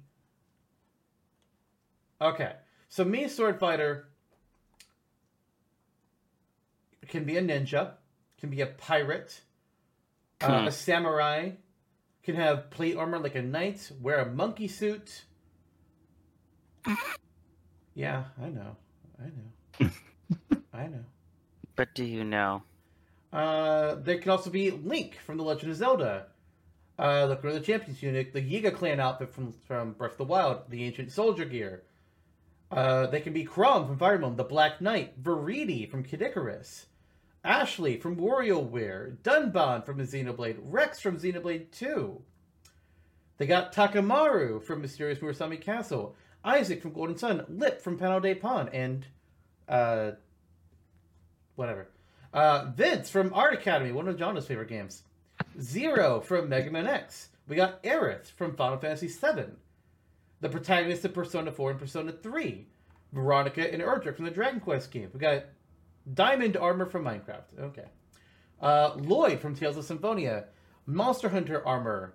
Okay, 2.20 2.52
so 2.88 3.05
Mii, 3.05 3.28
Sword 3.28 3.60
Fighter, 3.60 4.09
can 7.09 7.24
be 7.24 7.36
a 7.36 7.43
ninja, 7.43 7.93
can 8.40 8.48
be 8.48 8.62
a 8.62 8.66
pirate, 8.66 9.43
uh, 10.40 10.62
Hmm. 10.62 10.66
a 10.68 10.72
samurai, 10.72 11.51
can 12.22 12.34
have 12.36 12.70
plate 12.70 12.97
armor 12.97 13.18
like 13.18 13.34
a 13.34 13.43
knight, 13.43 13.93
wear 14.01 14.18
a 14.20 14.26
monkey 14.26 14.68
suit. 14.68 15.24
Yeah, 17.94 18.24
I 18.43 18.51
know. 18.51 18.76
I 19.18 19.24
know. 19.24 19.90
I 20.74 20.86
know. 20.88 21.05
But 21.77 21.94
do 21.94 22.05
you 22.05 22.24
know? 22.24 22.62
Uh, 23.32 23.97
there 23.97 24.19
can 24.19 24.31
also 24.31 24.51
be 24.51 24.70
Link 24.70 25.19
from 25.24 25.36
The 25.36 25.44
Legend 25.44 25.73
of 25.73 25.78
Zelda. 25.78 26.27
Uh, 26.98 27.27
the 27.27 27.36
the 27.36 27.61
Champions 27.61 28.03
Unit, 28.03 28.32
the 28.32 28.40
Yiga 28.40 28.73
Clan 28.74 28.98
outfit 28.98 29.28
from, 29.28 29.53
from 29.53 29.93
Breath 29.93 30.12
of 30.12 30.19
the 30.19 30.24
Wild, 30.24 30.70
the 30.70 30.82
Ancient 30.85 31.12
Soldier 31.12 31.44
Gear. 31.44 31.82
Uh, 32.70 33.07
they 33.07 33.20
can 33.20 33.35
be 33.35 33.44
Chrom 33.44 33.86
from 33.86 33.98
Fire 33.98 34.15
Emblem, 34.15 34.36
the 34.36 34.44
Black 34.44 34.81
Knight, 34.81 35.23
Viridi 35.23 35.89
from 35.89 36.03
Kid 36.03 36.23
Icarus, 36.23 36.86
Ashley 37.44 37.98
from 37.98 38.16
WarioWare, 38.16 39.19
Dunban 39.19 39.85
from 39.85 39.98
Xenoblade, 39.98 40.57
Rex 40.62 40.98
from 40.98 41.19
Xenoblade 41.19 41.70
2. 41.70 42.20
They 43.36 43.47
got 43.47 43.74
Takamaru 43.74 44.65
from 44.65 44.81
Mysterious 44.81 45.19
Murasame 45.19 45.61
Castle, 45.61 46.16
Isaac 46.43 46.81
from 46.81 46.93
Golden 46.93 47.19
Sun, 47.19 47.44
Lip 47.48 47.82
from 47.82 47.98
Panel 47.98 48.20
de 48.20 48.35
Pon, 48.35 48.70
and 48.73 49.07
uh, 49.69 50.12
whatever. 51.57 51.89
Uh, 52.33 52.70
Vince 52.74 53.11
from 53.11 53.33
Art 53.35 53.55
Academy, 53.55 53.93
one 53.93 54.09
of 54.09 54.19
John's 54.19 54.47
favorite 54.47 54.69
games. 54.69 55.03
Zero 55.61 56.20
from 56.20 56.49
Mega 56.49 56.70
Man 56.70 56.87
X. 56.87 57.28
We 57.49 57.57
got 57.57 57.83
Aerith 57.83 58.33
from 58.33 58.57
Final 58.57 58.78
Fantasy 58.78 59.09
VII. 59.09 59.53
The 60.41 60.49
protagonist 60.49 61.05
of 61.05 61.15
Persona 61.15 61.51
4 61.51 61.70
and 61.70 61.81
Persona 61.81 62.12
3. 62.12 62.66
Veronica 63.12 63.73
and 63.73 63.83
Erdrick 63.83 64.16
from 64.16 64.24
the 64.24 64.31
Dragon 64.31 64.61
Quest 64.61 64.91
games. 64.91 65.15
We 65.15 65.20
got 65.20 65.45
Diamond 66.12 66.57
Armor 66.57 66.87
from 66.87 67.05
Minecraft. 67.05 67.45
Okay. 67.61 67.85
Uh, 68.61 68.93
Lloyd 68.97 69.41
from 69.41 69.55
Tales 69.55 69.77
of 69.77 69.85
Symphonia. 69.85 70.45
Monster 70.87 71.28
Hunter 71.28 71.66
Armor. 71.66 72.15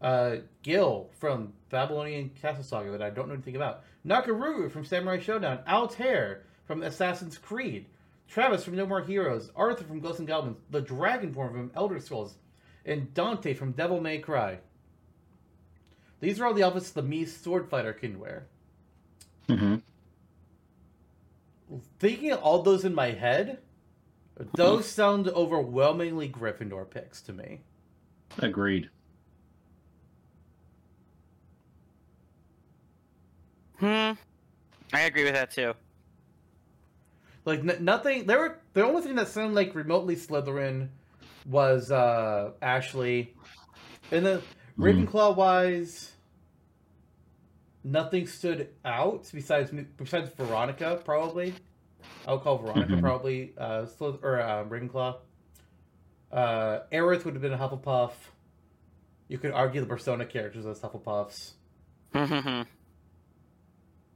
Uh, 0.00 0.36
Gil 0.62 1.08
from 1.18 1.54
Babylonian 1.70 2.30
Castle 2.30 2.62
Saga 2.62 2.90
that 2.90 3.02
I 3.02 3.10
don't 3.10 3.28
know 3.28 3.34
anything 3.34 3.56
about. 3.56 3.82
Nakoruru 4.06 4.70
from 4.70 4.84
Samurai 4.84 5.18
Showdown. 5.18 5.60
Altair 5.66 6.42
from 6.66 6.82
Assassin's 6.82 7.38
Creed. 7.38 7.86
Travis 8.28 8.64
from 8.64 8.76
No 8.76 8.86
More 8.86 9.02
Heroes, 9.02 9.50
Arthur 9.54 9.84
from 9.84 10.00
Ghosts 10.00 10.18
and 10.18 10.28
Goblins, 10.28 10.58
the 10.70 10.82
Dragonborn 10.82 11.52
from 11.52 11.70
Elder 11.74 12.00
Scrolls, 12.00 12.36
and 12.84 13.12
Dante 13.14 13.54
from 13.54 13.72
Devil 13.72 14.00
May 14.00 14.18
Cry. 14.18 14.58
These 16.20 16.40
are 16.40 16.46
all 16.46 16.54
the 16.54 16.62
outfits 16.62 16.90
the 16.90 17.02
Mii 17.02 17.28
sword 17.28 17.68
fighter 17.68 17.92
can 17.92 18.18
wear. 18.18 18.46
hmm 19.48 19.76
Thinking 21.98 22.30
of 22.30 22.40
all 22.40 22.62
those 22.62 22.84
in 22.84 22.94
my 22.94 23.10
head, 23.10 23.58
those 24.54 24.86
sound 24.86 25.28
overwhelmingly 25.28 26.28
Gryffindor 26.28 26.88
picks 26.88 27.20
to 27.22 27.32
me. 27.32 27.60
Agreed. 28.38 28.88
Hmm. 33.78 34.12
I 34.92 35.00
agree 35.02 35.24
with 35.24 35.34
that 35.34 35.50
too. 35.50 35.74
Like 37.46 37.60
n- 37.60 37.84
nothing. 37.84 38.26
There 38.26 38.38
were 38.38 38.58
the 38.74 38.84
only 38.84 39.00
thing 39.02 39.14
that 39.14 39.28
sounded 39.28 39.54
like 39.54 39.74
remotely 39.74 40.16
Slytherin 40.16 40.88
was 41.46 41.90
uh 41.90 42.50
Ashley, 42.60 43.34
and 44.10 44.26
the 44.26 44.42
Hmm. 44.76 44.82
Ravenclaw 44.84 45.36
wise, 45.36 46.12
nothing 47.84 48.26
stood 48.26 48.68
out 48.84 49.30
besides 49.32 49.70
besides 49.96 50.28
Veronica 50.36 51.00
probably. 51.04 51.54
I 52.26 52.32
would 52.32 52.42
call 52.42 52.58
Veronica 52.58 52.92
Mhm. 52.94 53.00
probably 53.00 53.54
uh 53.56 53.86
Slyth- 53.86 54.22
or 54.22 54.40
uh, 54.40 54.64
Ravenclaw. 54.64 55.16
Uh, 56.32 56.80
Aerith 56.92 57.24
would 57.24 57.34
have 57.34 57.42
been 57.42 57.52
a 57.52 57.58
Hufflepuff. 57.58 58.10
You 59.28 59.38
could 59.38 59.52
argue 59.52 59.80
the 59.80 59.86
Persona 59.86 60.26
characters 60.26 60.66
as 60.66 60.80
Hufflepuffs. 60.80 61.52
Mhm. 62.12 62.66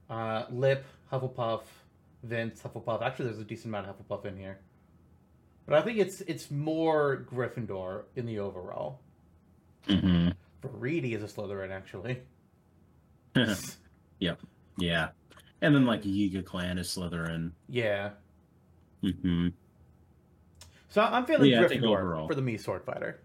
Uh, 0.09 0.43
Lip, 0.51 0.85
Hufflepuff, 1.11 1.61
Vince, 2.23 2.61
Hufflepuff. 2.61 3.01
Actually, 3.01 3.25
there's 3.25 3.39
a 3.39 3.43
decent 3.43 3.67
amount 3.73 3.87
of 3.87 3.95
Hufflepuff 3.97 4.25
in 4.25 4.37
here, 4.37 4.59
but 5.65 5.75
I 5.77 5.81
think 5.81 5.97
it's 5.99 6.21
it's 6.21 6.51
more 6.51 7.25
Gryffindor 7.31 8.03
in 8.15 8.25
the 8.25 8.39
overall. 8.39 8.99
hmm 9.87 10.29
Viridi 10.61 11.15
is 11.15 11.23
a 11.23 11.25
Slytherin, 11.27 11.71
actually. 11.71 12.21
yeah. 14.19 15.09
And 15.63 15.75
then 15.75 15.85
like 15.85 16.03
Yiga 16.03 16.45
Clan 16.45 16.77
is 16.77 16.87
Slytherin. 16.87 17.51
Yeah. 17.67 18.11
hmm 19.01 19.47
So 20.89 21.01
I'm 21.01 21.25
feeling 21.25 21.49
Yeah, 21.51 21.61
I 21.61 21.63
Gryffindor 21.65 21.97
overall. 21.99 22.27
for 22.27 22.35
the 22.35 22.41
Mii 22.41 22.59
sword 22.59 22.83
fighter. 22.83 23.19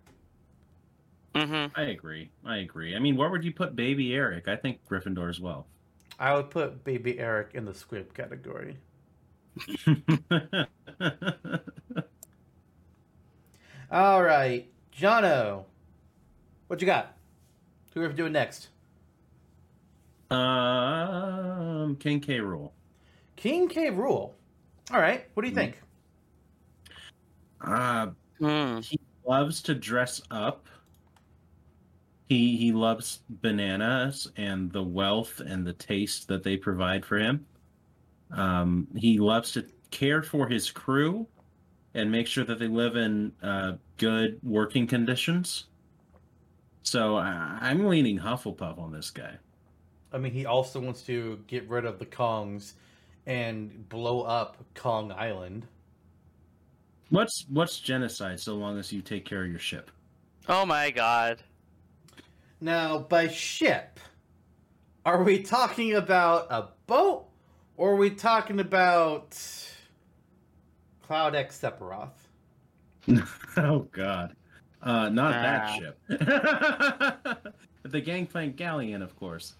Mhm. 1.34 1.70
I 1.74 1.82
agree. 1.82 2.30
I 2.46 2.58
agree. 2.58 2.96
I 2.96 2.98
mean, 2.98 3.16
where 3.16 3.28
would 3.28 3.44
you 3.44 3.52
put 3.52 3.76
Baby 3.76 4.14
Eric? 4.14 4.48
I 4.48 4.56
think 4.56 4.80
Gryffindor 4.88 5.28
as 5.28 5.38
well. 5.38 5.66
I 6.18 6.34
would 6.34 6.50
put 6.50 6.82
Baby 6.84 7.18
Eric 7.18 7.50
in 7.52 7.66
the 7.66 7.74
squib 7.74 8.14
category. 8.14 8.78
All 13.90 14.22
right, 14.22 14.68
Jono, 14.92 15.64
what 16.66 16.80
you 16.80 16.86
got? 16.86 17.16
Who 17.94 18.02
are 18.02 18.08
we 18.08 18.14
doing 18.14 18.32
next? 18.32 18.68
um, 20.30 21.94
King 21.96 22.18
K. 22.20 22.38
Rool. 22.40 22.72
King 23.36 23.68
K. 23.68 23.90
Rool. 23.90 24.32
All 24.92 25.00
right, 25.00 25.24
what 25.34 25.42
do 25.44 25.48
you 25.48 25.54
Hmm. 25.54 25.60
think? 25.60 25.80
Uh, 27.60 28.08
Hmm. 28.40 28.80
he 28.80 28.98
loves 29.26 29.62
to 29.62 29.74
dress 29.74 30.20
up. 30.30 30.66
He 32.28 32.56
he 32.56 32.72
loves 32.72 33.20
bananas 33.28 34.26
and 34.36 34.72
the 34.72 34.82
wealth 34.82 35.38
and 35.40 35.64
the 35.64 35.72
taste 35.72 36.26
that 36.28 36.42
they 36.42 36.56
provide 36.56 37.04
for 37.06 37.18
him. 37.18 37.46
Um, 38.30 38.88
he 38.96 39.18
loves 39.18 39.52
to 39.52 39.66
care 39.90 40.22
for 40.22 40.48
his 40.48 40.70
crew 40.70 41.26
and 41.94 42.10
make 42.10 42.26
sure 42.26 42.44
that 42.44 42.58
they 42.58 42.68
live 42.68 42.96
in 42.96 43.32
uh, 43.42 43.74
good 43.96 44.38
working 44.42 44.86
conditions. 44.86 45.64
So 46.82 47.16
I, 47.16 47.58
I'm 47.60 47.86
leaning 47.86 48.18
Hufflepuff 48.18 48.78
on 48.78 48.92
this 48.92 49.10
guy. 49.10 49.36
I 50.12 50.18
mean, 50.18 50.32
he 50.32 50.46
also 50.46 50.80
wants 50.80 51.02
to 51.02 51.40
get 51.46 51.68
rid 51.68 51.84
of 51.84 51.98
the 51.98 52.06
Kongs 52.06 52.74
and 53.26 53.88
blow 53.88 54.22
up 54.22 54.56
Kong 54.74 55.12
Island. 55.12 55.66
What's 57.10 57.44
what's 57.48 57.78
genocide 57.80 58.40
so 58.40 58.54
long 58.54 58.78
as 58.78 58.92
you 58.92 59.00
take 59.00 59.24
care 59.24 59.44
of 59.44 59.50
your 59.50 59.58
ship? 59.58 59.90
Oh 60.48 60.66
my 60.66 60.90
god. 60.90 61.42
Now, 62.60 62.98
by 62.98 63.28
ship, 63.28 64.00
are 65.04 65.22
we 65.22 65.42
talking 65.42 65.94
about 65.94 66.46
a 66.50 66.68
boat 66.86 67.25
or 67.76 67.92
are 67.92 67.96
we 67.96 68.10
talking 68.10 68.60
about 68.60 69.38
Cloud 71.02 71.34
X 71.34 71.60
Sephiroth? 71.60 72.10
oh 73.56 73.80
God, 73.92 74.34
uh, 74.82 75.08
not 75.08 75.34
Ah. 75.34 75.42
that 75.42 75.78
ship. 75.78 75.98
the 77.82 78.00
Gangplank 78.00 78.56
Galleon, 78.56 79.02
of 79.02 79.14
course. 79.16 79.54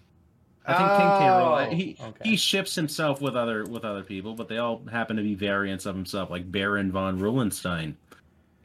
I 0.65 0.73
think 0.73 0.89
King 0.89 0.97
K. 0.97 1.25
Rool, 1.27 1.67
Oh, 1.67 1.75
he 1.75 1.97
okay. 2.01 2.29
he 2.29 2.35
ships 2.35 2.75
himself 2.75 3.21
with 3.21 3.37
other 3.37 3.63
with 3.65 3.85
other 3.85 4.03
people, 4.03 4.33
but 4.35 4.49
they 4.49 4.57
all 4.57 4.81
happen 4.91 5.15
to 5.15 5.23
be 5.23 5.33
variants 5.33 5.85
of 5.85 5.95
himself, 5.95 6.29
like 6.29 6.51
Baron 6.51 6.91
von 6.91 7.19
Roolenstein 7.19 7.95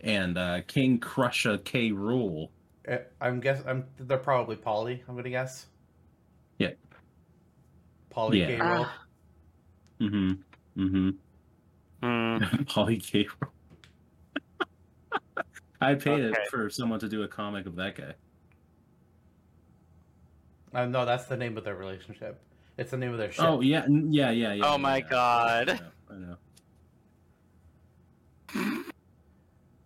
and 0.01 0.37
uh, 0.37 0.63
King 0.67 0.99
Crusher 0.99 1.59
K. 1.59 1.91
Rool. 1.93 2.49
Uh, 2.91 2.97
I'm 3.21 3.39
guess 3.39 3.63
I'm 3.69 3.85
they're 4.01 4.19
probably 4.19 4.57
Polly. 4.57 5.05
I'm 5.07 5.15
gonna 5.15 5.31
guess. 5.31 5.67
Yeah. 6.59 6.71
Polly 8.11 8.41
Yeah. 8.41 8.47
K. 8.49 8.57
Rool. 8.59 8.87
Ah. 8.89 9.02
Mm-hmm. 10.03 10.33
Mm-hmm. 10.83 11.11
Hmm. 12.03 12.65
Polly 12.65 12.99
K. 12.99 13.29
I 15.81 15.95
paid 15.95 16.25
Okay. 16.25 16.41
it 16.41 16.49
for 16.51 16.69
someone 16.71 16.99
to 17.01 17.09
do 17.09 17.23
a 17.23 17.29
comic 17.29 17.67
of 17.67 17.77
that 17.77 17.97
guy. 17.97 18.15
Uh, 20.75 20.87
no, 20.87 21.05
that's 21.05 21.27
the 21.27 21.37
name 21.37 21.57
of 21.59 21.65
their 21.65 21.77
relationship. 21.77 22.41
It's 22.79 22.91
the 22.91 22.97
name 22.97 23.13
of 23.13 23.19
their 23.19 23.31
ship. 23.31 23.45
Oh 23.45 23.61
yeah, 23.61 23.83
n- 23.85 24.09
yeah, 24.11 24.31
yeah, 24.31 24.55
yeah. 24.55 24.67
Oh 24.67 24.73
yeah, 24.73 24.77
my 24.79 24.97
yeah. 24.97 25.09
God. 25.09 25.71
I 25.71 26.15
know. 26.15 26.37
I 28.55 28.61
know. 28.65 28.85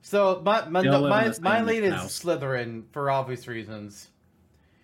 So 0.03 0.41
my 0.45 0.69
my 0.69 0.83
They 0.83 0.89
all 0.89 1.09
my, 1.09 1.33
my 1.41 1.59
same 1.59 1.67
lead 1.67 1.83
is 1.83 1.95
house. 1.95 2.23
Slytherin 2.23 2.85
for 2.93 3.11
obvious 3.11 3.49
reasons. 3.49 4.09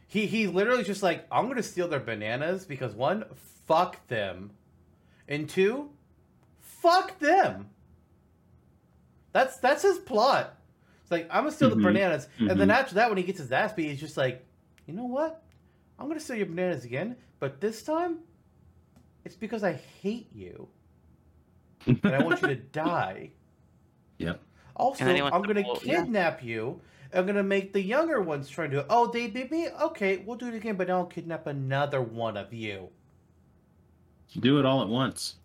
He 0.09 0.27
he 0.27 0.49
literally 0.49 0.83
just 0.83 1.03
like 1.03 1.27
I'm 1.31 1.47
gonna 1.47 1.63
steal 1.63 1.87
their 1.89 2.01
bananas 2.01 2.65
because 2.65 2.95
one, 2.95 3.25
fuck 3.67 4.07
them, 4.09 4.51
and 5.29 5.49
two, 5.49 5.91
fuck 6.61 7.19
them. 7.19 7.69
That's 9.33 9.57
that's 9.59 9.83
his 9.83 9.99
plot. 9.99 10.59
It's 11.03 11.11
like 11.11 11.27
I'm 11.31 11.45
gonna 11.45 11.53
steal 11.53 11.71
Mhm. 11.71 11.77
the 11.77 11.83
bananas, 11.83 12.29
and 12.39 12.51
then 12.61 12.69
Mhm. 12.69 12.75
after 12.75 12.95
that, 12.97 13.09
when 13.09 13.17
he 13.19 13.25
gets 13.25 13.39
his 13.39 13.51
ass 13.53 13.73
beat, 13.73 13.89
he's 13.89 14.01
just 14.01 14.17
like, 14.17 14.45
you 14.87 14.95
know 14.95 15.07
what? 15.07 15.43
I'm 15.99 16.09
gonna 16.09 16.21
steal 16.21 16.37
your 16.37 16.47
bananas 16.47 16.85
again, 16.85 17.17
but 17.41 17.61
this 17.61 17.83
time, 17.83 18.19
it's 19.25 19.37
because 19.37 19.63
I 19.65 19.73
hate 19.73 20.31
you 20.35 20.69
and 21.87 22.07
I 22.07 22.23
want 22.23 22.43
you 22.43 22.49
to 22.49 22.57
die. 22.73 23.31
Yep. 24.19 24.41
Also, 24.77 25.05
And 25.05 25.17
then 25.17 25.33
I'm 25.33 25.43
gonna 25.43 25.63
pull- 25.63 25.81
yeah. 25.85 26.03
kidnap 26.03 26.43
you. 26.43 26.81
I'm 27.15 27.27
gonna 27.27 27.43
make 27.43 27.73
the 27.73 27.83
younger 27.83 28.21
ones 28.23 28.49
try 28.49 28.67
to. 28.69 28.87
Oh, 28.89 29.07
they 29.07 29.27
beat 29.29 29.51
me. 29.51 29.69
Okay, 29.69 30.19
we'll 30.19 30.37
do 30.37 30.49
it 30.49 30.55
again, 30.55 30.77
but 30.77 30.89
now 30.89 30.99
I'll 30.99 31.07
kidnap 31.07 31.47
another 31.47 32.01
one 32.03 32.37
of 32.37 32.53
you. 32.55 32.89
Do 34.41 34.59
it 34.59 34.67
all 34.67 34.83
at 34.83 34.89
once. 34.89 35.37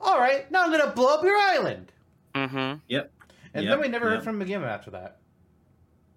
All 0.00 0.18
right, 0.18 0.50
now 0.50 0.64
I'm 0.64 0.70
gonna 0.70 0.92
blow 0.92 1.14
up 1.14 1.24
your 1.24 1.36
island. 1.36 1.92
Mm-hmm. 2.34 2.78
Yep. 2.88 3.12
And 3.54 3.64
Yep, 3.64 3.72
then 3.72 3.80
we 3.80 3.88
never 3.88 4.06
yep. 4.06 4.16
heard 4.16 4.24
from 4.24 4.36
him 4.36 4.42
again 4.42 4.62
after 4.62 4.90
that. 4.90 5.18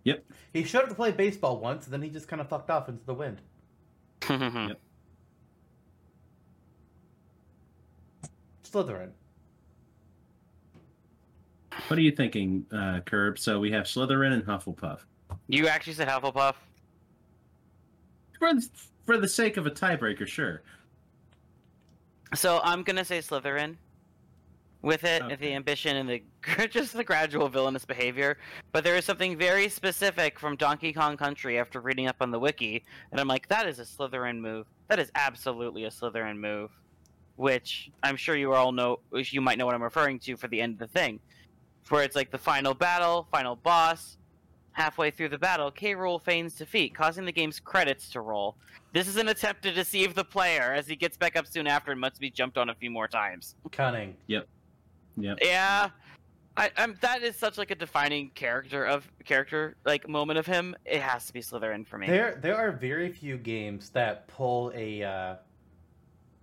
Yep. 0.03 0.25
He 0.53 0.63
showed 0.63 0.83
up 0.83 0.89
to 0.89 0.95
play 0.95 1.11
baseball 1.11 1.59
once, 1.59 1.85
and 1.85 1.93
then 1.93 2.01
he 2.01 2.09
just 2.09 2.27
kind 2.27 2.41
of 2.41 2.49
fucked 2.49 2.69
off 2.69 2.89
into 2.89 3.05
the 3.05 3.13
wind. 3.13 3.41
Yep. 4.29 4.79
Slytherin. 8.63 9.09
What 11.87 11.97
are 11.97 12.01
you 12.01 12.11
thinking, 12.11 12.65
uh, 12.71 12.99
Curb? 13.05 13.39
So 13.39 13.59
we 13.59 13.71
have 13.71 13.85
Slytherin 13.85 14.33
and 14.33 14.43
Hufflepuff. 14.45 14.99
you 15.47 15.67
actually 15.67 15.93
said 15.93 16.07
Hufflepuff? 16.07 16.55
For 18.37 18.51
for 19.05 19.17
the 19.17 19.27
sake 19.27 19.57
of 19.57 19.65
a 19.65 19.71
tiebreaker, 19.71 20.27
sure. 20.27 20.61
So 22.35 22.59
I'm 22.63 22.83
gonna 22.83 23.05
say 23.05 23.19
Slytherin. 23.19 23.75
With 24.81 25.03
it, 25.03 25.21
Okay. 25.23 25.35
the 25.35 25.53
ambition 25.55 25.97
and 25.97 26.07
the 26.09 26.23
just 26.69 26.93
the 26.93 27.03
gradual 27.03 27.49
villainous 27.49 27.83
behavior, 27.83 28.37
but 28.71 28.85
there 28.85 28.95
is 28.95 29.03
something 29.03 29.37
very 29.37 29.67
specific 29.67 30.39
from 30.39 30.55
Donkey 30.55 30.93
Kong 30.93 31.17
Country 31.17 31.59
after 31.59 31.81
reading 31.81 32.07
up 32.07 32.15
on 32.21 32.31
the 32.31 32.39
wiki, 32.39 32.85
and 33.11 33.19
I'm 33.19 33.27
like, 33.27 33.45
that 33.49 33.67
is 33.67 33.79
a 33.79 33.83
Slytherin 33.83 34.39
move. 34.39 34.67
That 34.87 34.97
is 34.97 35.11
absolutely 35.15 35.83
a 35.83 35.89
Slytherin 35.89 36.37
move, 36.37 36.71
which 37.35 37.91
I'm 38.03 38.15
sure 38.15 38.37
you 38.37 38.53
all 38.53 38.71
know. 38.71 38.99
You 39.11 39.41
might 39.41 39.57
know 39.57 39.65
what 39.65 39.75
I'm 39.75 39.83
referring 39.83 40.17
to 40.19 40.37
for 40.37 40.47
the 40.47 40.61
end 40.61 40.75
of 40.75 40.79
the 40.79 40.87
thing, 40.87 41.19
where 41.89 42.03
it's 42.03 42.15
like 42.15 42.31
the 42.31 42.37
final 42.37 42.73
battle, 42.73 43.27
final 43.33 43.57
boss. 43.57 44.17
Halfway 44.79 45.11
through 45.11 45.27
the 45.27 45.37
battle, 45.37 45.69
K. 45.71 45.93
Rool 45.93 46.21
feigns 46.21 46.55
defeat, 46.55 46.95
causing 46.95 47.25
the 47.25 47.33
game's 47.33 47.59
credits 47.59 48.09
to 48.11 48.21
roll. 48.21 48.55
This 48.93 49.09
is 49.09 49.17
an 49.17 49.27
attempt 49.27 49.61
to 49.63 49.73
deceive 49.73 50.15
the 50.15 50.23
player, 50.23 50.73
as 50.73 50.87
he 50.87 50.95
gets 50.95 51.17
back 51.17 51.35
up 51.35 51.45
soon 51.45 51.67
after 51.67 51.91
and 51.91 51.99
must 51.99 52.17
be 52.17 52.29
jumped 52.29 52.57
on 52.57 52.69
a 52.69 52.73
few 52.73 52.89
more 52.89 53.09
times. 53.09 53.55
Cunning. 53.73 54.15
Yep. 54.27 54.47
Yeah, 55.17 55.89
I, 56.55 56.71
I'm. 56.77 56.95
That 57.01 57.23
is 57.23 57.35
such 57.35 57.57
like 57.57 57.71
a 57.71 57.75
defining 57.75 58.29
character 58.29 58.85
of 58.85 59.05
character 59.25 59.75
like 59.85 60.07
moment 60.07 60.39
of 60.39 60.45
him. 60.45 60.77
It 60.85 61.01
has 61.01 61.27
to 61.27 61.33
be 61.33 61.41
Slytherin 61.41 61.85
for 61.85 61.97
me. 61.97 62.07
There, 62.07 62.39
there 62.41 62.55
are 62.55 62.71
very 62.71 63.11
few 63.11 63.35
games 63.35 63.89
that 63.89 64.29
pull 64.29 64.71
a, 64.73 65.03
uh, 65.03 65.35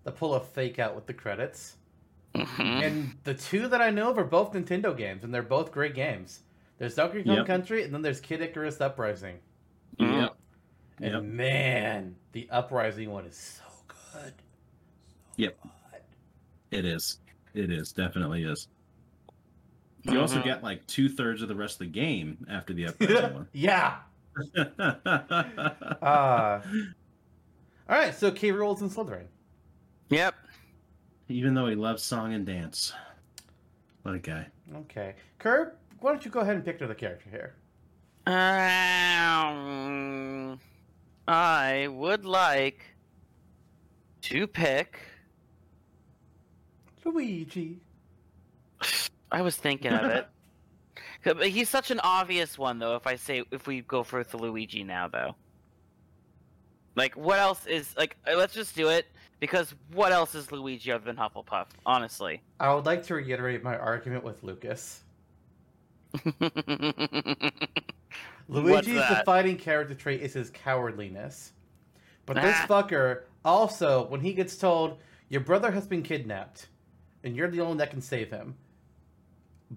that 0.04 0.14
pull 0.14 0.34
a 0.34 0.40
fake 0.40 0.78
out 0.78 0.94
with 0.94 1.06
the 1.06 1.14
credits. 1.14 1.78
Mhm. 2.34 2.86
And 2.86 3.14
the 3.24 3.32
two 3.32 3.66
that 3.68 3.80
I 3.80 3.88
know 3.88 4.10
of 4.10 4.18
are 4.18 4.24
both 4.24 4.52
Nintendo 4.52 4.94
games, 4.94 5.24
and 5.24 5.32
they're 5.32 5.42
both 5.42 5.72
great 5.72 5.94
games. 5.94 6.42
There's 6.78 6.94
Donkey 6.94 7.24
Kong 7.24 7.36
Yep. 7.36 7.46
Country, 7.46 7.84
and 7.84 7.92
then 7.94 8.02
there's 8.02 8.20
Kid 8.20 8.42
Icarus 8.42 8.80
Uprising. 8.80 9.38
Mhm. 9.98 10.20
Yep. 10.22 10.36
And 11.00 11.12
Yep. 11.14 11.22
man, 11.24 12.16
the 12.32 12.48
Uprising 12.50 13.10
one 13.10 13.24
is 13.26 13.36
so 13.36 13.62
good. 14.12 14.34
Yep. 15.36 15.58
It 16.70 16.84
is. 16.84 17.20
It 17.54 17.70
is. 17.70 17.92
Definitely 17.92 18.44
is. 18.44 18.68
You 20.02 20.20
also 20.20 20.40
Mhm. 20.40 20.44
get 20.44 20.62
like 20.62 20.86
two 20.86 21.08
thirds 21.08 21.42
of 21.42 21.48
the 21.48 21.54
rest 21.54 21.74
of 21.74 21.78
the 21.80 21.92
game 21.92 22.46
after 22.48 22.72
the 22.74 22.86
uprising 22.88 23.46
yeah. 23.52 24.00
one. 24.34 24.46
Uh, 26.02 26.60
all 27.88 27.96
right, 27.98 28.14
so 28.14 28.30
K. 28.30 28.50
Rool's 28.52 28.82
in 28.82 28.90
Slytherin. 28.90 29.26
Yep. 30.10 30.34
Even 31.28 31.54
though 31.54 31.66
he 31.66 31.74
loves 31.74 32.02
song 32.02 32.34
and 32.34 32.44
dance. 32.44 32.92
What 34.02 34.14
a 34.14 34.18
guy. 34.18 34.46
Okay, 34.74 35.14
Curb, 35.38 35.72
why 36.00 36.12
don't 36.12 36.24
you 36.24 36.30
go 36.30 36.40
ahead 36.40 36.56
and 36.56 36.64
pick 36.64 36.78
another 36.78 36.94
character 36.94 37.28
here? 37.30 37.54
Um, 39.46 40.58
I 41.28 41.88
would 41.88 42.24
like 42.24 42.82
to 44.22 44.46
pick. 44.46 44.98
Luigi. 47.04 47.80
I 49.30 49.42
was 49.42 49.56
thinking 49.56 49.92
of 49.92 50.04
it. 50.10 50.28
But 51.24 51.48
he's 51.48 51.68
such 51.68 51.90
an 51.90 51.98
obvious 52.04 52.56
one, 52.56 52.78
though. 52.78 52.94
If 52.94 53.04
I 53.04 53.16
say 53.16 53.42
if 53.50 53.66
we 53.66 53.80
go 53.80 54.04
for 54.04 54.22
the 54.22 54.36
Luigi 54.36 54.84
now, 54.84 55.08
though, 55.08 55.34
like 56.94 57.16
what 57.16 57.40
else 57.40 57.66
is 57.66 57.92
like? 57.98 58.16
uh, 58.30 58.36
Let's 58.36 58.54
just 58.54 58.76
do 58.76 58.90
it 58.90 59.06
because 59.40 59.74
what 59.92 60.12
else 60.12 60.36
is 60.36 60.52
Luigi 60.52 60.92
other 60.92 61.04
than 61.04 61.16
Hufflepuff? 61.16 61.66
Honestly. 61.84 62.42
I 62.60 62.72
would 62.72 62.86
like 62.86 63.02
to 63.06 63.14
reiterate 63.14 63.64
my 63.64 63.76
argument 63.76 64.22
with 64.22 64.44
Lucas. 64.44 65.02
Luigi's 68.48 68.94
defining 69.08 69.56
character 69.56 69.94
trait 69.94 70.20
is 70.22 70.34
his 70.34 70.50
cowardliness. 70.50 71.52
But 72.24 72.36
this 72.36 72.56
Ah. 72.60 72.66
fucker 72.68 73.22
also, 73.44 74.06
when 74.06 74.20
he 74.20 74.32
gets 74.32 74.56
told, 74.56 74.98
your 75.28 75.40
brother 75.40 75.72
has 75.72 75.86
been 75.86 76.02
kidnapped, 76.02 76.68
and 77.24 77.36
you're 77.36 77.48
the 77.48 77.60
only 77.60 77.70
one 77.70 77.76
that 77.78 77.90
can 77.90 78.00
save 78.00 78.30
him, 78.30 78.54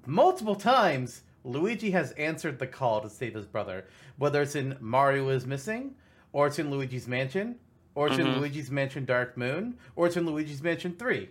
multiple 0.05 0.55
times, 0.55 1.23
Luigi 1.43 1.91
has 1.91 2.11
answered 2.13 2.59
the 2.59 2.67
call 2.67 3.01
to 3.01 3.09
save 3.09 3.33
his 3.33 3.45
brother. 3.45 3.87
Whether 4.17 4.41
it's 4.41 4.55
in 4.55 4.77
Mario 4.79 5.29
is 5.29 5.45
Missing, 5.47 5.95
or 6.33 6.47
it's 6.47 6.59
in 6.59 6.69
Luigi's 6.69 7.07
Mansion, 7.07 7.55
or 7.95 8.07
it's 8.07 8.17
in 8.17 8.27
Mhm. 8.27 8.39
Luigi's 8.39 8.69
Mansion 8.69 9.05
Dark 9.05 9.37
Moon, 9.37 9.77
or 9.95 10.07
it's 10.07 10.17
in 10.17 10.25
Luigi's 10.25 10.61
Mansion 10.61 10.93
3. 10.95 11.29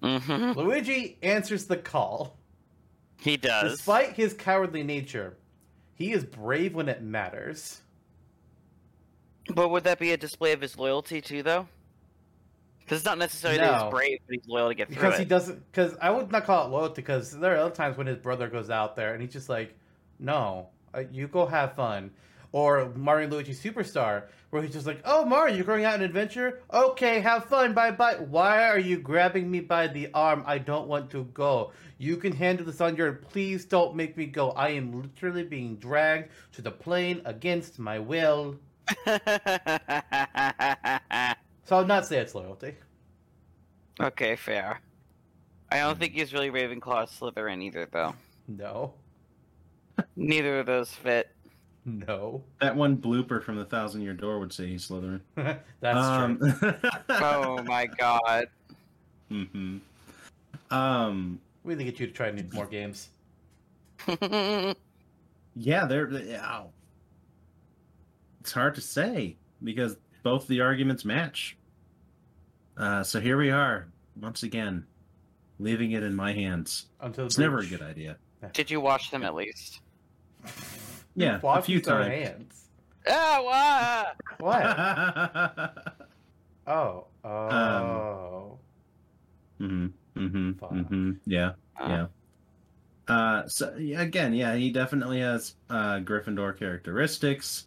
hmm 0.00 0.52
Luigi 0.52 1.18
answers 1.22 1.66
the 1.66 1.76
call. 1.76 2.37
He 3.20 3.36
does. 3.36 3.72
Despite 3.72 4.12
his 4.14 4.32
cowardly 4.34 4.82
nature, 4.82 5.36
he 5.94 6.12
is 6.12 6.24
brave 6.24 6.74
when 6.74 6.88
it 6.88 7.02
matters. 7.02 7.80
But 9.54 9.70
would 9.70 9.84
that 9.84 9.98
be 9.98 10.12
a 10.12 10.16
display 10.16 10.52
of 10.52 10.60
his 10.60 10.76
loyalty 10.76 11.20
too, 11.20 11.42
though? 11.42 11.66
Because 12.80 12.98
it's 12.98 13.04
not 13.06 13.18
necessarily 13.18 13.58
that 13.60 13.82
he's 13.82 13.90
brave, 13.90 14.18
but 14.26 14.34
he's 14.36 14.48
loyal 14.48 14.68
to 14.68 14.74
get 14.74 14.88
through 14.88 14.96
Because 14.96 15.16
he 15.16 15.22
it. 15.22 15.28
doesn't. 15.28 15.70
Because 15.70 15.94
I 16.00 16.10
would 16.10 16.30
not 16.32 16.44
call 16.44 16.66
it 16.66 16.70
loyalty. 16.70 17.02
Because 17.02 17.32
there 17.38 17.54
are 17.54 17.58
other 17.58 17.74
times 17.74 17.96
when 17.98 18.06
his 18.06 18.16
brother 18.18 18.48
goes 18.48 18.70
out 18.70 18.96
there 18.96 19.12
and 19.12 19.22
he's 19.22 19.32
just 19.32 19.48
like, 19.48 19.74
"No, 20.18 20.68
uh, 20.94 21.02
you 21.10 21.28
go 21.28 21.44
have 21.46 21.74
fun," 21.74 22.10
Or 22.52 22.90
Mario 22.96 23.28
Luigi 23.28 23.52
Superstar, 23.52 24.22
where 24.48 24.62
he's 24.62 24.72
just 24.72 24.86
like, 24.86 25.02
"Oh, 25.04 25.26
Mario, 25.26 25.54
you're 25.54 25.66
going 25.66 25.84
out 25.84 25.94
on 25.94 26.00
an 26.00 26.06
adventure? 26.06 26.60
Okay, 26.72 27.20
have 27.20 27.44
fun. 27.44 27.74
Bye 27.74 27.90
bye. 27.90 28.14
Why 28.14 28.68
are 28.70 28.78
you 28.78 28.98
grabbing 28.98 29.50
me 29.50 29.60
by 29.60 29.86
the 29.88 30.08
arm? 30.14 30.44
I 30.46 30.56
don't 30.56 30.88
want 30.88 31.10
to 31.10 31.24
go. 31.34 31.72
You 31.98 32.16
can 32.16 32.32
handle 32.32 32.64
this 32.64 32.80
on 32.80 32.94
your 32.96 33.08
own. 33.08 33.18
Please 33.30 33.64
don't 33.64 33.94
make 33.96 34.16
me 34.16 34.26
go. 34.26 34.50
I 34.52 34.68
am 34.70 35.02
literally 35.02 35.42
being 35.42 35.76
dragged 35.76 36.30
to 36.52 36.62
the 36.62 36.70
plane 36.70 37.20
against 37.24 37.78
my 37.78 37.98
will." 37.98 38.56
So 41.64 41.76
I'll 41.76 41.84
not 41.84 42.06
say 42.06 42.16
it's 42.18 42.34
loyalty. 42.34 42.74
okay, 44.00 44.36
fair. 44.36 44.80
I 45.70 45.80
don't 45.80 45.98
think 45.98 46.14
he's 46.14 46.32
really 46.32 46.50
Ravenclaw 46.50 46.86
or 47.22 47.30
Slytherin 47.32 47.62
either, 47.62 47.86
though. 47.92 48.14
No, 48.46 48.94
Neither 50.16 50.60
of 50.60 50.66
those 50.66 50.90
fit. 50.90 51.28
no, 51.84 52.42
That 52.62 52.74
one 52.74 52.96
blooper 52.96 53.42
from 53.42 53.56
the 53.56 53.66
Thousand 53.66 54.00
Year 54.00 54.14
Door 54.14 54.38
would 54.38 54.52
say 54.54 54.66
he's 54.68 54.88
Slytherin. 54.88 55.20
that's 55.80 56.40
true. 56.40 56.74
Oh 57.10 57.62
my 57.64 57.84
god. 57.84 58.46
Mm 59.30 59.48
hmm 59.50 59.76
Um. 60.74 61.38
We 61.64 61.74
need 61.74 61.84
to 61.84 61.90
get 61.90 62.00
you 62.00 62.06
to 62.06 62.12
try 62.12 62.30
new 62.30 62.44
more 62.52 62.66
games. 62.66 63.08
Yeah, 65.60 65.86
they're. 65.86 66.08
Yeah. 66.08 66.64
It's 68.40 68.52
hard 68.52 68.76
to 68.76 68.80
say 68.80 69.36
because 69.64 69.96
both 70.22 70.46
the 70.46 70.60
arguments 70.60 71.04
match. 71.04 71.56
Uh, 72.76 73.02
so 73.02 73.18
here 73.18 73.36
we 73.36 73.50
are 73.50 73.88
once 74.20 74.44
again, 74.44 74.86
leaving 75.58 75.92
it 75.92 76.02
in 76.02 76.14
my 76.14 76.32
hands. 76.32 76.86
Until 77.00 77.26
It's 77.26 77.38
never 77.38 77.58
a 77.58 77.66
good 77.66 77.82
idea. 77.82 78.18
Did 78.52 78.70
you 78.70 78.80
watch 78.80 79.10
them 79.10 79.24
at 79.24 79.34
least? 79.34 79.80
Yeah, 81.16 81.40
a 81.42 81.60
few 81.60 81.80
times. 81.80 82.06
hands. 82.06 82.64
Ah, 83.08 84.14
what? 84.38 84.40
What? 84.40 85.94
Oh, 86.70 87.06
oh. 87.24 88.58
hmm 89.56 89.66
hmm 89.66 89.86
Fuck. 90.18 90.70
hmm 90.70 90.78
mm-hmm, 90.80 91.12
Yeah, 91.26 91.52
yeah. 91.80 92.06
Uh, 93.06 93.46
so 93.46 93.74
yeah, 93.78 94.02
again, 94.02 94.34
yeah, 94.34 94.54
he 94.54 94.70
definitely 94.70 95.20
has 95.20 95.54
uh, 95.70 95.98
Gryffindor 96.00 96.58
characteristics 96.58 97.66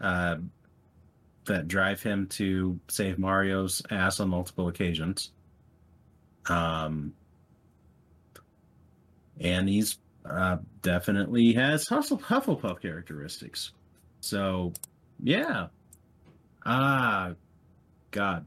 uh, 0.00 0.36
that 1.44 1.68
drive 1.68 2.02
him 2.02 2.26
to 2.28 2.78
save 2.88 3.18
Mario's 3.18 3.82
ass 3.90 4.18
on 4.18 4.30
multiple 4.30 4.68
occasions. 4.68 5.30
Um, 6.48 7.14
and 9.40 9.68
he's 9.68 9.98
uh, 10.24 10.56
definitely 10.82 11.52
has 11.52 11.86
Huffle- 11.86 12.20
Hufflepuff 12.20 12.80
characteristics. 12.80 13.72
So, 14.20 14.72
yeah. 15.22 15.68
Ah, 16.64 17.32
God, 18.10 18.46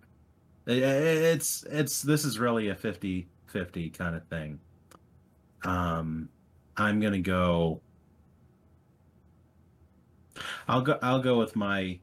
it's 0.68 1.64
it's 1.70 2.02
this 2.02 2.26
is 2.26 2.40
really 2.40 2.70
a 2.70 2.76
50 2.76 3.28
50 3.48 3.90
kind 3.92 4.16
of 4.16 4.26
thing. 4.28 4.60
Um, 5.64 6.30
I'm 6.76 7.00
gonna 7.00 7.20
go. 7.20 7.82
I'll 10.68 10.82
go. 10.82 11.00
I'll 11.02 11.22
go 11.22 11.38
with 11.40 11.56
my 11.56 12.00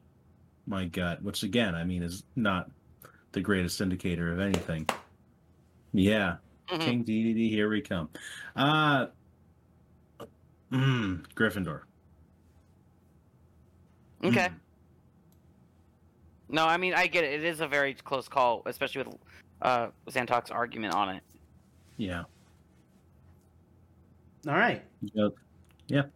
my 0.67 0.85
gut, 0.85 1.21
which 1.21 1.43
again, 1.43 1.75
I 1.75 1.83
mean, 1.83 2.03
is 2.03 2.23
not 2.35 2.69
the 3.31 3.41
greatest 3.41 3.79
indicator 3.81 4.33
of 4.33 4.39
anything. 4.39 4.87
Yeah, 5.93 6.37
Mhm. 6.67 6.79
King 6.81 7.03
Dedede, 7.05 7.49
here 7.49 7.69
we 7.69 7.81
come. 7.81 8.09
Uh, 8.55 9.07
mm, 10.71 11.23
Gryffindor. 11.35 11.81
Okay. 14.23 14.47
Mm. 14.49 14.53
No, 16.49 16.65
I 16.65 16.77
mean 16.77 16.93
I 16.93 17.07
get 17.07 17.23
it. 17.23 17.33
It 17.33 17.43
is 17.45 17.61
a 17.61 17.67
very 17.67 17.93
close 17.93 18.27
call, 18.27 18.61
especially 18.65 19.03
with 19.03 19.15
uh 19.61 19.87
Xantok's 20.07 20.51
argument 20.51 20.93
on 20.93 21.15
it. 21.15 21.23
Yeah. 21.97 22.23
All 24.47 24.53
right. 24.53 24.83
Yep. 25.87 26.11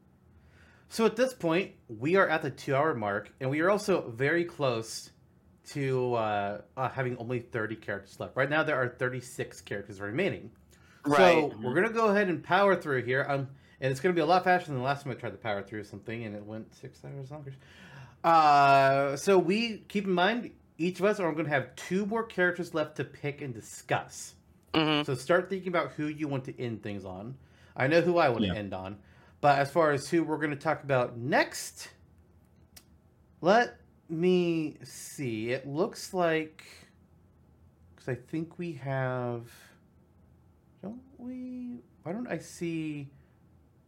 So 0.90 1.06
at 1.06 1.16
this 1.16 1.34
point, 1.34 1.72
we 1.88 2.16
are 2.16 2.28
at 2.28 2.42
the 2.42 2.50
two-hour 2.50 2.96
mark, 2.96 3.32
and 3.40 3.50
we 3.50 3.60
are 3.62 3.70
also 3.70 4.10
very 4.10 4.44
close 4.44 5.12
to 5.70 6.16
uh, 6.16 6.62
uh, 6.76 6.90
having 6.90 7.16
only 7.18 7.40
30 7.40 7.76
characters 7.76 8.20
left. 8.20 8.36
Right 8.36 8.50
now, 8.50 8.64
there 8.64 8.76
are 8.76 8.90
36 8.90 9.62
characters 9.62 10.02
remaining. 10.02 10.50
Right. 11.06 11.18
So 11.18 11.54
we're 11.62 11.76
gonna 11.76 11.92
go 11.92 12.08
ahead 12.08 12.28
and 12.28 12.44
power 12.44 12.76
through 12.76 13.04
here, 13.04 13.26
um, 13.30 13.48
and 13.80 13.92
it's 13.92 14.00
gonna 14.00 14.16
be 14.16 14.22
a 14.22 14.26
lot 14.26 14.44
faster 14.44 14.68
than 14.70 14.78
the 14.78 14.84
last 14.84 15.04
time 15.04 15.12
I 15.12 15.16
tried 15.16 15.32
to 15.32 15.38
power 15.38 15.62
through 15.62 15.84
something, 15.84 16.26
and 16.26 16.36
it 16.36 16.44
went 16.44 16.74
six 16.76 17.00
hours 17.06 17.30
longer. 17.30 17.54
Uh, 18.24 19.16
so 19.16 19.38
we 19.38 19.84
keep 19.88 20.06
in 20.06 20.12
mind 20.12 20.52
each 20.78 21.00
of 21.00 21.06
us 21.06 21.20
are 21.20 21.32
gonna 21.34 21.50
have 21.50 21.76
two 21.76 22.06
more 22.06 22.24
characters 22.24 22.74
left 22.74 22.96
to 22.98 23.04
pick 23.04 23.42
and 23.42 23.54
discuss. 23.54 24.36
hmm 24.74 25.04
So 25.04 25.16
start 25.16 25.50
thinking 25.50 25.70
about 25.70 25.92
who 25.94 26.08
you 26.08 26.28
want 26.28 26.46
to 26.46 26.60
end 26.62 26.84
things 26.84 27.06
on. 27.06 27.36
I 27.76 27.88
know 27.88 28.02
who 28.02 28.18
I 28.18 28.30
want 28.30 28.44
Yeah. 28.46 28.54
to 28.54 28.60
end 28.60 28.74
on, 28.74 28.98
but 29.42 29.58
as 29.60 29.72
far 29.72 29.92
as 29.92 30.10
who 30.10 30.24
we're 30.24 30.38
going 30.38 30.50
to 30.52 30.56
talk 30.58 30.84
about 30.84 31.18
next, 31.18 31.90
let 33.42 33.78
me 34.10 34.78
see. 34.84 35.52
It 35.52 35.68
looks 35.68 36.14
like 36.14 36.66
because 37.96 38.10
I 38.10 38.16
think 38.16 38.58
we 38.58 38.74
have. 38.74 39.50
Don't 40.82 41.02
we? 41.18 41.82
Why 42.04 42.12
don't 42.14 42.28
I 42.28 42.38
see? 42.38 43.10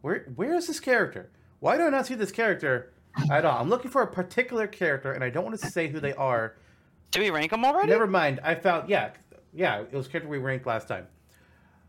Where 0.00 0.26
Where 0.34 0.54
is 0.54 0.66
this 0.66 0.80
character? 0.80 1.30
Why 1.60 1.76
do 1.76 1.84
I 1.84 1.90
not 1.90 2.06
see 2.06 2.14
this 2.14 2.32
character 2.32 2.92
at 3.30 3.44
all? 3.44 3.60
I'm 3.60 3.68
looking 3.68 3.90
for 3.90 4.02
a 4.02 4.06
particular 4.06 4.66
character, 4.66 5.12
and 5.12 5.22
I 5.22 5.30
don't 5.30 5.44
want 5.44 5.58
to 5.60 5.66
say 5.66 5.88
who 5.88 6.00
they 6.00 6.14
are. 6.14 6.56
Did 7.10 7.20
we 7.20 7.30
rank 7.30 7.50
them 7.50 7.64
already? 7.64 7.88
Never 7.90 8.06
mind. 8.06 8.40
I 8.42 8.54
found 8.54 8.88
yeah, 8.88 9.10
yeah. 9.52 9.80
It 9.80 9.92
was 9.92 10.08
character 10.08 10.28
we 10.30 10.38
ranked 10.38 10.66
last 10.66 10.88
time. 10.88 11.06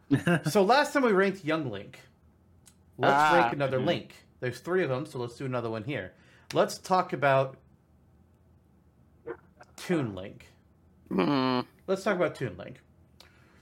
So 0.50 0.64
last 0.64 0.94
time 0.94 1.04
we 1.04 1.12
ranked 1.14 1.44
Young 1.46 1.72
Link. 1.72 2.00
Let's 2.98 3.14
Ah, 3.16 3.38
rank 3.40 3.54
another 3.54 3.80
mhm. 3.80 3.86
Link. 3.86 4.16
There's 4.42 4.60
three 4.60 4.84
of 4.84 4.90
them, 4.90 5.06
so 5.06 5.18
let's 5.20 5.36
do 5.38 5.46
another 5.46 5.70
one 5.70 5.84
here. 5.84 6.12
Let's 6.54 6.78
talk 6.78 7.14
about 7.14 7.58
Toon 9.78 10.14
Link. 10.14 10.48
Hmm. 11.10 11.62
Let's 11.88 12.04
talk 12.04 12.16
about 12.16 12.36
Toon 12.36 12.58
Link. 12.58 12.82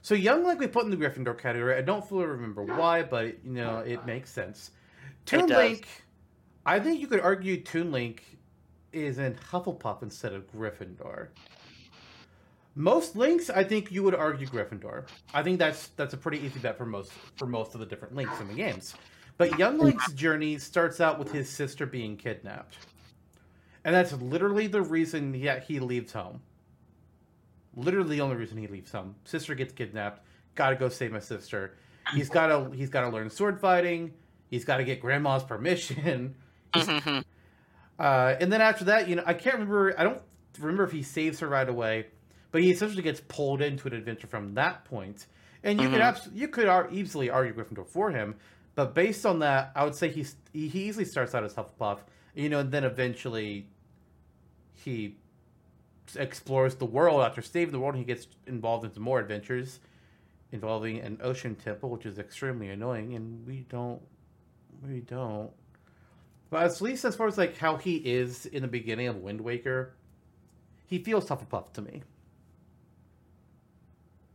So 0.02 0.14
Young 0.14 0.44
Link 0.44 0.58
we 0.60 0.66
put 0.66 0.84
in 0.84 0.90
the 0.90 0.96
Gryffindor 0.96 1.38
category. 1.38 1.76
I 1.76 1.80
don't 1.82 2.06
fully 2.06 2.26
remember 2.26 2.64
why, 2.64 3.02
but 3.02 3.26
you 3.44 3.52
know 3.52 3.78
it 3.78 4.04
makes 4.04 4.30
sense. 4.30 4.72
Toon. 5.26 5.46
Link, 5.46 5.86
I 6.64 6.78
think 6.78 7.00
you 7.00 7.06
could 7.06 7.20
argue 7.20 7.60
Toon 7.60 7.90
Link 7.90 8.38
is 8.92 9.18
in 9.18 9.34
Hufflepuff 9.34 10.02
instead 10.02 10.32
of 10.32 10.50
Gryffindor. 10.52 11.28
Most 12.74 13.16
links, 13.16 13.50
I 13.50 13.64
think 13.64 13.90
you 13.90 14.02
would 14.02 14.14
argue 14.14 14.46
Gryffindor. 14.46 15.06
I 15.34 15.42
think 15.42 15.58
that's 15.58 15.88
that's 15.88 16.14
a 16.14 16.16
pretty 16.16 16.38
easy 16.38 16.58
bet 16.58 16.78
for 16.78 16.86
most 16.86 17.12
for 17.36 17.46
most 17.46 17.74
of 17.74 17.80
the 17.80 17.86
different 17.86 18.14
links 18.14 18.40
in 18.40 18.48
the 18.48 18.54
games. 18.54 18.94
But 19.36 19.58
Young 19.58 19.78
mm. 19.78 19.82
Link's 19.82 20.12
journey 20.12 20.58
starts 20.58 21.00
out 21.00 21.18
with 21.18 21.32
his 21.32 21.48
sister 21.50 21.84
being 21.84 22.16
kidnapped, 22.16 22.78
and 23.84 23.94
that's 23.94 24.12
literally 24.12 24.68
the 24.68 24.82
reason 24.82 25.34
he 25.34 25.50
he 25.66 25.80
leaves 25.80 26.12
home. 26.12 26.40
Literally 27.74 28.16
the 28.16 28.22
only 28.22 28.36
reason 28.36 28.58
he 28.58 28.66
leaves 28.66 28.92
home. 28.92 29.16
Sister 29.24 29.54
gets 29.54 29.72
kidnapped. 29.72 30.24
Got 30.54 30.70
to 30.70 30.76
go 30.76 30.88
save 30.88 31.12
my 31.12 31.18
sister. 31.18 31.76
He's 32.14 32.28
got 32.28 32.46
to 32.46 32.74
he's 32.74 32.90
got 32.90 33.02
to 33.02 33.08
learn 33.08 33.28
sword 33.28 33.60
fighting. 33.60 34.14
He's 34.48 34.64
got 34.64 34.78
to 34.78 34.84
get 34.84 35.00
grandma's 35.00 35.44
permission. 35.44 36.36
Mhm. 36.74 37.24
uh, 37.98 38.36
and 38.40 38.52
then 38.52 38.60
after 38.60 38.84
that, 38.86 39.08
you 39.08 39.16
know, 39.16 39.22
I 39.26 39.34
can't 39.34 39.54
remember. 39.54 39.94
I 39.98 40.04
don't 40.04 40.22
remember 40.58 40.84
if 40.84 40.92
he 40.92 41.02
saves 41.02 41.40
her 41.40 41.48
right 41.48 41.68
away, 41.68 42.06
but 42.50 42.62
he 42.62 42.70
essentially 42.70 43.02
gets 43.02 43.20
pulled 43.20 43.62
into 43.62 43.88
an 43.88 43.94
adventure 43.94 44.26
from 44.26 44.54
that 44.54 44.84
point. 44.84 45.26
And 45.64 45.80
you 45.80 45.88
could 45.88 46.00
Mhm. 46.00 46.04
abs- 46.04 46.28
you 46.32 46.48
could 46.48 46.66
ar- 46.66 46.88
easily 46.90 47.30
argue 47.30 47.54
Gryffindor 47.54 47.86
for 47.86 48.10
him, 48.10 48.34
but 48.74 48.94
based 48.94 49.24
on 49.24 49.38
that, 49.40 49.70
I 49.76 49.84
would 49.84 49.94
say 49.94 50.08
he's 50.08 50.36
he 50.52 50.68
he 50.68 50.84
easily 50.88 51.04
starts 51.04 51.34
out 51.34 51.44
as 51.44 51.54
Hufflepuff, 51.54 52.00
you 52.34 52.48
know, 52.48 52.60
and 52.60 52.70
then 52.72 52.84
eventually 52.84 53.66
he 54.74 55.16
explores 56.16 56.74
the 56.74 56.84
world 56.84 57.22
after 57.22 57.40
saving 57.40 57.72
the 57.72 57.78
world. 57.78 57.94
And 57.94 58.00
he 58.00 58.06
gets 58.06 58.26
involved 58.46 58.84
in 58.84 58.92
some 58.92 59.02
more 59.04 59.20
adventures 59.20 59.80
involving 60.50 60.98
an 61.00 61.18
ocean 61.22 61.54
temple, 61.54 61.88
which 61.90 62.04
is 62.04 62.18
extremely 62.18 62.68
annoying, 62.68 63.14
and 63.14 63.46
we 63.46 63.64
don't 63.68 64.02
we 64.86 65.00
don't. 65.00 65.50
But 66.52 66.64
at 66.64 66.82
least 66.82 67.06
as 67.06 67.16
far 67.16 67.28
as 67.28 67.38
like 67.38 67.56
how 67.56 67.78
he 67.78 67.96
is 67.96 68.44
in 68.44 68.60
the 68.60 68.68
beginning 68.68 69.08
of 69.08 69.16
Wind 69.16 69.40
Waker, 69.40 69.94
he 70.86 70.98
feels 70.98 71.26
Hufflepuff 71.26 71.72
to 71.72 71.80
me. 71.80 72.02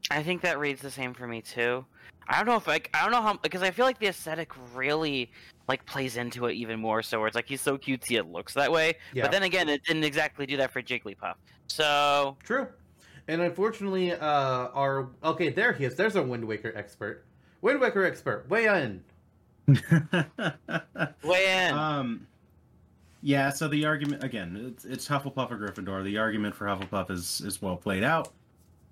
I 0.09 0.23
think 0.23 0.41
that 0.41 0.57
reads 0.57 0.81
the 0.81 0.89
same 0.89 1.13
for 1.13 1.27
me 1.27 1.43
too. 1.43 1.85
I 2.27 2.37
don't 2.37 2.47
know 2.47 2.55
if 2.55 2.65
like 2.65 2.89
I 2.95 3.03
don't 3.03 3.11
know 3.11 3.21
how 3.21 3.37
because 3.37 3.61
I 3.61 3.69
feel 3.69 3.85
like 3.85 3.99
the 3.99 4.07
aesthetic 4.07 4.51
really 4.73 5.31
like 5.67 5.85
plays 5.85 6.17
into 6.17 6.47
it 6.47 6.53
even 6.53 6.79
more. 6.79 7.03
So 7.03 7.19
where 7.19 7.27
it's 7.27 7.35
like 7.35 7.47
he's 7.47 7.61
so 7.61 7.77
cutesy, 7.77 8.17
it 8.17 8.25
looks 8.25 8.55
that 8.55 8.71
way. 8.71 8.95
Yeah, 9.13 9.21
But 9.21 9.31
then 9.31 9.43
again, 9.43 9.69
it 9.69 9.83
didn't 9.83 10.03
exactly 10.03 10.47
do 10.47 10.57
that 10.57 10.71
for 10.71 10.81
Jigglypuff. 10.81 11.35
So 11.67 12.35
true. 12.43 12.65
And 13.27 13.43
unfortunately, 13.43 14.13
uh, 14.13 14.17
our 14.19 15.09
okay, 15.23 15.49
there 15.49 15.71
he 15.71 15.85
is. 15.85 15.95
There's 15.95 16.15
our 16.15 16.23
Wind 16.23 16.45
Waker 16.45 16.73
expert. 16.75 17.27
Wind 17.61 17.79
Waker 17.79 18.03
expert, 18.03 18.49
weigh 18.49 18.65
in. 18.65 19.03
Weigh 21.23 21.67
in. 21.67 21.73
um, 21.73 22.27
Yeah, 23.21 23.49
so 23.49 23.67
the 23.67 23.85
argument 23.85 24.23
again, 24.23 24.71
it's, 24.71 24.85
it's 24.85 25.07
Hufflepuff 25.07 25.51
or 25.51 25.57
Gryffindor. 25.57 26.03
The 26.03 26.17
argument 26.17 26.55
for 26.55 26.65
Hufflepuff 26.65 27.11
is 27.11 27.41
is 27.41 27.61
well 27.61 27.75
played 27.75 28.03
out. 28.03 28.31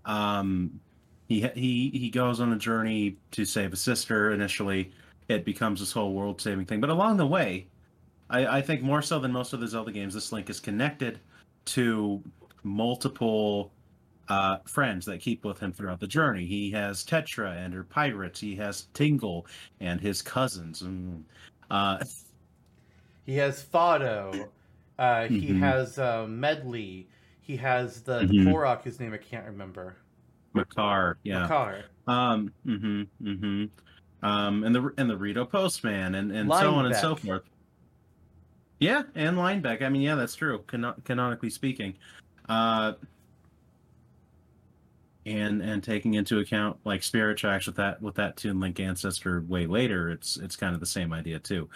Um, 0.06 0.80
he 1.28 1.42
he 1.56 1.90
he 1.94 2.10
goes 2.10 2.40
on 2.40 2.52
a 2.54 2.58
journey 2.58 3.18
to 3.32 3.46
save 3.46 3.74
a 3.74 3.76
sister. 3.78 4.32
Initially, 4.32 4.92
it 5.28 5.46
becomes 5.46 5.80
this 5.80 5.92
whole 5.92 6.14
world 6.14 6.42
saving 6.42 6.66
thing, 6.66 6.82
but 6.82 6.90
along 6.90 7.18
the 7.18 7.26
way, 7.28 7.68
I, 8.30 8.58
I 8.58 8.62
think 8.62 8.82
more 8.82 9.02
so 9.02 9.20
than 9.20 9.32
most 9.32 9.54
of 9.54 9.60
the 9.60 9.68
Zelda 9.68 9.92
games, 9.92 10.14
this 10.14 10.32
Link 10.32 10.50
is 10.50 10.60
connected 10.60 11.20
to 11.66 12.22
multiple 12.64 13.72
uh, 14.28 14.58
friends 14.66 15.06
that 15.06 15.20
keep 15.20 15.46
with 15.46 15.60
him 15.60 15.72
throughout 15.72 16.00
the 16.00 16.08
journey. 16.08 16.46
He 16.46 16.72
has 16.72 17.04
Tetra 17.04 17.56
and 17.58 17.74
her 17.74 17.84
pirates. 17.84 18.40
He 18.40 18.56
has 18.56 18.88
Tingle 18.94 19.46
and 19.80 20.00
his 20.02 20.22
cousins. 20.22 20.82
And, 20.82 21.26
uh, 21.70 22.04
He 23.26 23.36
has 23.38 23.64
Fado. 23.64 24.50
Uh, 24.98 25.28
He 25.28 25.50
Mhm. 25.50 25.60
has 25.60 26.00
uh, 26.00 26.26
Medley. 26.28 27.08
He 27.42 27.58
has 27.58 28.02
the, 28.02 28.20
the 28.20 28.26
Mhm. 28.34 28.48
Korok, 28.52 28.84
whose 28.84 29.00
name 29.00 29.14
I 29.14 29.18
can't 29.18 29.46
remember. 29.46 29.98
Makar, 30.54 31.18
yeah. 31.24 31.42
Makar. 31.42 31.84
Um, 32.08 32.52
mm-hmm, 32.66 33.02
mm-hmm. 33.22 34.26
Um, 34.26 34.64
and 34.64 34.74
the 34.74 34.92
and 34.98 35.10
the 35.10 35.18
Rito 35.18 35.46
Postman 35.46 36.16
and, 36.16 36.32
and 36.32 36.50
so 36.50 36.74
on 36.76 36.86
and 36.86 36.96
so 36.96 37.16
forth. 37.16 37.44
Yeah, 38.80 39.04
and 39.16 39.38
Linebeck. 39.38 39.82
I 39.82 39.90
mean, 39.90 40.02
yeah, 40.02 40.16
that's 40.16 40.36
true. 40.36 40.64
Cano- 40.68 40.96
canonically 41.04 41.50
speaking, 41.50 41.96
uh, 42.50 42.94
and 45.26 45.62
and 45.62 45.84
taking 45.84 46.14
into 46.14 46.40
account 46.40 46.78
like 46.86 47.02
Spirit 47.02 47.38
Tracks 47.38 47.66
with 47.66 47.76
that 47.78 48.02
with 48.02 48.16
that 48.16 48.38
Toon 48.38 48.60
Link 48.60 48.80
ancestor 48.80 49.42
way 49.42 49.66
later, 49.66 50.10
it's 50.10 50.38
it's 50.38 50.56
kind 50.56 50.74
of 50.74 50.80
the 50.80 50.86
same 50.86 51.14
idea 51.14 51.40
too. 51.40 51.70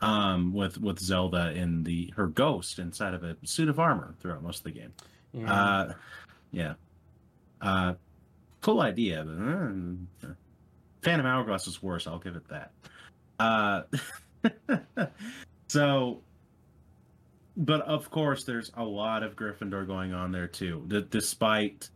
Um, 0.00 0.52
with 0.52 0.78
with 0.80 0.98
Zelda 0.98 1.52
in 1.52 1.82
the 1.82 2.12
her 2.16 2.28
ghost 2.28 2.78
inside 2.78 3.14
of 3.14 3.24
a 3.24 3.36
suit 3.44 3.68
of 3.68 3.78
armor 3.78 4.14
throughout 4.20 4.42
most 4.42 4.58
of 4.58 4.64
the 4.64 4.70
game. 4.70 4.92
Yeah. 5.32 5.52
Uh, 5.52 5.92
yeah. 6.52 6.74
Uh, 7.60 7.94
cool 8.60 8.80
idea, 8.80 9.24
but 9.24 10.28
uh, 10.28 10.32
Phantom 11.02 11.26
Hourglass 11.26 11.66
is 11.66 11.82
worse. 11.82 12.06
I'll 12.06 12.18
give 12.18 12.36
it 12.36 12.48
that. 12.48 12.72
Uh, 13.38 13.82
so, 15.68 16.22
but 17.56 17.82
of 17.82 18.10
course, 18.10 18.44
there's 18.44 18.70
a 18.76 18.84
lot 18.84 19.22
of 19.22 19.36
Gryffindor 19.36 19.86
going 19.86 20.14
on 20.14 20.32
there 20.32 20.46
too. 20.46 20.84
D- 20.86 21.06
despite 21.10 21.90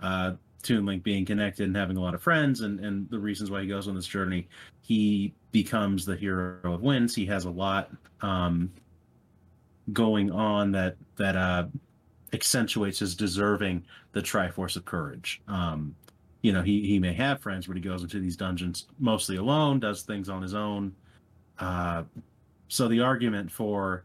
uh, 0.00 0.32
Toon 0.62 0.86
Link 0.86 1.02
being 1.02 1.24
connected 1.24 1.64
and 1.64 1.76
having 1.76 1.96
a 1.96 2.00
lot 2.00 2.14
of 2.14 2.22
friends, 2.22 2.62
and 2.62 2.80
and 2.80 3.08
the 3.10 3.18
reasons 3.18 3.50
why 3.50 3.62
he 3.62 3.66
goes 3.66 3.86
on 3.88 3.94
this 3.94 4.06
journey, 4.06 4.48
he 4.80 5.34
becomes 5.52 6.04
the 6.04 6.16
Hero 6.16 6.58
of 6.64 6.82
Winds. 6.82 7.14
He 7.14 7.26
has 7.26 7.44
a 7.44 7.50
lot 7.50 7.90
um, 8.22 8.72
going 9.92 10.30
on 10.30 10.72
that 10.72 10.96
that 11.16 11.36
uh, 11.36 11.66
accentuates 12.32 12.98
his 12.98 13.14
deserving 13.14 13.84
the 14.12 14.20
Triforce 14.20 14.76
of 14.76 14.84
Courage. 14.84 15.42
Um, 15.48 15.94
you 16.42 16.52
know, 16.52 16.62
he 16.62 16.86
he 16.86 16.98
may 16.98 17.12
have 17.12 17.40
friends, 17.40 17.66
but 17.66 17.76
he 17.76 17.82
goes 17.82 18.02
into 18.02 18.20
these 18.20 18.36
dungeons 18.36 18.86
mostly 18.98 19.36
alone, 19.36 19.80
does 19.80 20.02
things 20.02 20.28
on 20.28 20.42
his 20.42 20.54
own. 20.54 20.94
Uh, 21.58 22.02
so 22.68 22.88
the 22.88 23.00
argument 23.00 23.50
for 23.50 24.04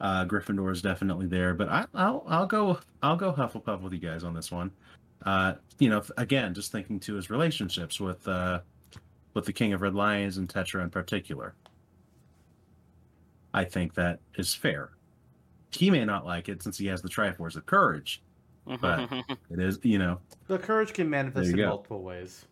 uh, 0.00 0.24
Gryffindor 0.24 0.72
is 0.72 0.82
definitely 0.82 1.26
there, 1.26 1.54
but 1.54 1.68
I, 1.68 1.86
I'll 1.94 2.24
I'll 2.26 2.46
go 2.46 2.78
I'll 3.02 3.16
go 3.16 3.32
Hufflepuff 3.32 3.80
with 3.80 3.92
you 3.92 3.98
guys 3.98 4.24
on 4.24 4.34
this 4.34 4.50
one. 4.50 4.70
Uh, 5.24 5.54
you 5.78 5.90
know, 5.90 6.02
again, 6.16 6.54
just 6.54 6.72
thinking 6.72 6.98
to 7.00 7.14
his 7.14 7.28
relationships 7.30 8.00
with 8.00 8.26
uh, 8.28 8.60
with 9.34 9.44
the 9.44 9.52
King 9.52 9.72
of 9.72 9.82
Red 9.82 9.94
Lions 9.94 10.36
and 10.38 10.48
Tetra 10.48 10.82
in 10.82 10.90
particular. 10.90 11.54
I 13.54 13.64
think 13.64 13.94
that 13.94 14.20
is 14.36 14.54
fair. 14.54 14.90
He 15.72 15.90
may 15.90 16.04
not 16.04 16.24
like 16.24 16.48
it 16.48 16.62
since 16.62 16.78
he 16.78 16.86
has 16.86 17.02
the 17.02 17.08
Triforce 17.08 17.56
of 17.56 17.66
Courage. 17.66 18.22
But- 18.80 19.10
It 19.50 19.58
is, 19.60 19.78
you 19.82 19.98
know, 19.98 20.20
the 20.46 20.58
courage 20.58 20.92
can 20.92 21.08
manifest 21.08 21.50
in 21.50 21.56
go. 21.56 21.66
multiple 21.68 22.02
ways. 22.02 22.44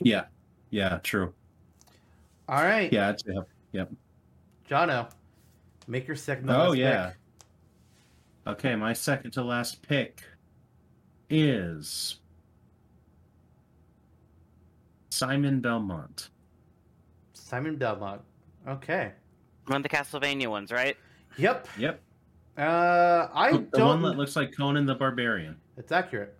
yeah, 0.00 0.24
yeah, 0.70 0.98
true. 1.02 1.32
All 2.48 2.62
right. 2.62 2.92
Yeah, 2.92 3.08
I'd 3.08 3.20
say 3.20 3.34
Huff- 3.34 3.88
Jono, 4.68 5.10
make 5.86 6.06
your 6.06 6.16
second. 6.16 6.50
Oh, 6.50 6.72
yeah. 6.72 7.08
pick. 7.08 7.16
Okay, 8.46 8.76
my 8.76 8.92
second 8.92 9.30
to 9.32 9.42
last 9.42 9.80
pick 9.82 10.22
is 11.30 12.20
Simon 15.10 15.60
Belmont. 15.60 16.28
Simon 17.32 17.76
Belmont. 17.76 18.20
Okay. 18.68 19.12
One 19.66 19.78
of 19.78 19.82
the 19.82 19.88
Castlevania 19.88 20.48
ones, 20.48 20.70
right? 20.72 20.96
Yep. 21.38 21.68
Yep, 21.78 22.00
Uh, 22.58 23.28
I 23.32 23.52
the 23.52 23.58
don't. 23.78 23.86
one 23.88 24.02
that 24.02 24.18
looks 24.18 24.36
like 24.36 24.54
Conan 24.56 24.86
the 24.86 24.94
Barbarian. 24.94 25.56
It's 25.76 25.90
accurate. 25.90 26.36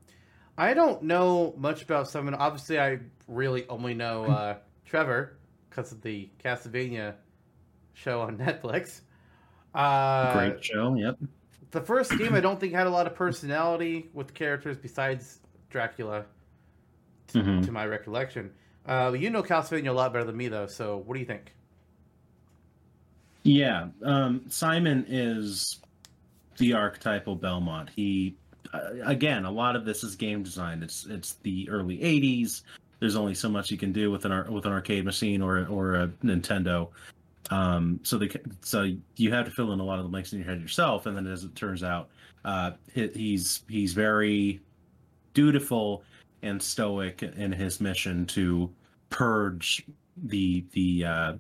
I 0.57 0.75
don't 0.75 1.03
know 1.03 1.55
much 1.57 1.83
about 1.83 2.09
Simon. 2.09 2.35
Obviously, 2.35 2.79
I 2.79 3.01
really 3.27 3.67
only 3.69 3.95
know 3.95 4.25
uh, 4.27 4.57
Trevor 4.85 5.39
because 5.71 5.91
of 5.91 6.03
the 6.03 6.29
Castlevania 6.45 7.15
show 7.95 8.21
on 8.21 8.37
Netflix. 8.39 9.01
Uh, 9.75 10.33
Great 10.35 10.63
show. 10.65 10.95
Yep. 10.95 11.19
The 11.75 11.81
first 11.81 12.17
game 12.17 12.35
I 12.37 12.41
don't 12.41 12.61
think 12.61 12.73
had 12.73 12.87
a 12.87 12.91
lot 12.91 13.09
of 13.09 13.17
personality 13.17 14.09
with 14.15 14.33
characters 14.33 14.77
besides 14.77 15.41
Dracula, 15.71 16.25
t- 17.27 17.41
Mhm. 17.41 17.65
to 17.67 17.73
my 17.73 17.85
recollection. 17.85 18.53
Uh, 18.87 19.13
you 19.19 19.29
know 19.29 19.43
Castlevania 19.43 19.89
a 19.89 19.93
lot 19.93 20.13
better 20.13 20.25
than 20.25 20.37
me, 20.37 20.47
though. 20.47 20.69
So, 20.69 20.99
what 20.99 21.15
do 21.15 21.21
you 21.21 21.27
think? 21.27 21.53
Yeah, 23.43 23.89
um, 24.05 24.43
Simon 24.49 25.05
is 25.09 25.81
the 26.59 26.75
archetypal 26.75 27.35
Belmont. 27.35 27.91
He, 27.91 28.37
uh, 28.73 28.91
again, 29.03 29.45
a 29.45 29.51
lot 29.51 29.75
of 29.75 29.85
this 29.85 30.05
is 30.05 30.15
game 30.15 30.45
design. 30.45 30.81
It's 30.81 31.07
it's 31.07 31.33
the 31.43 31.69
early 31.69 31.99
'80s. 32.05 32.63
There's 33.01 33.17
only 33.17 33.35
so 33.35 33.49
much 33.49 33.73
you 33.73 33.77
can 33.79 33.91
do 33.93 34.13
with 34.13 34.25
an 34.27 34.31
ar- 34.31 34.49
with 34.49 34.65
an 34.65 34.73
arcade 34.73 35.05
machine 35.05 35.43
or 35.43 35.67
or 35.67 35.95
a 35.97 36.09
Nintendo. 36.23 36.91
Um, 37.51 38.01
so 38.03 38.19
the 38.19 38.41
so 38.63 38.91
you 39.17 39.33
have 39.33 39.45
to 39.45 39.51
fill 39.51 39.73
in 39.73 39.81
a 39.81 39.85
lot 39.85 39.99
of 39.99 40.05
the 40.05 40.09
blanks 40.09 40.33
in 40.33 40.39
your 40.39 40.49
head 40.49 40.61
yourself. 40.61 41.07
And 41.07 41.17
then, 41.17 41.27
as 41.27 41.45
it 41.45 41.55
turns 41.55 41.83
out, 41.83 42.09
uh, 42.45 42.73
he, 42.93 43.09
he's 43.09 43.63
he's 43.69 43.93
very 43.93 44.61
dutiful 45.35 46.05
and 46.43 46.63
stoic 46.63 47.23
in 47.23 47.53
his 47.53 47.81
mission 47.81 48.27
to 48.27 48.71
purge 49.11 49.85
the 50.25 50.65
the 50.73 51.05
uh, 51.05 51.33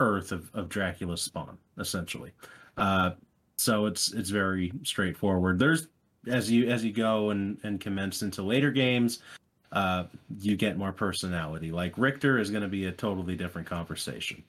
Earth 0.00 0.32
of, 0.32 0.50
of 0.54 0.68
Dracula's 0.68 1.22
spawn, 1.22 1.58
essentially. 1.78 2.32
Uh, 2.76 3.10
so 3.56 3.86
it's 3.86 4.12
it's 4.12 4.30
very 4.30 4.72
straightforward. 4.82 5.58
There's 5.58 5.88
as 6.26 6.50
you 6.50 6.68
as 6.68 6.84
you 6.84 6.92
go 6.92 7.30
and 7.30 7.58
and 7.62 7.80
commence 7.80 8.22
into 8.22 8.42
later 8.42 8.70
games, 8.70 9.20
uh, 9.72 10.04
you 10.40 10.56
get 10.56 10.78
more 10.78 10.92
personality. 10.92 11.70
Like 11.70 11.98
Richter 11.98 12.38
is 12.38 12.50
going 12.50 12.62
to 12.62 12.68
be 12.68 12.86
a 12.86 12.92
totally 12.92 13.36
different 13.36 13.68
conversation. 13.68 14.42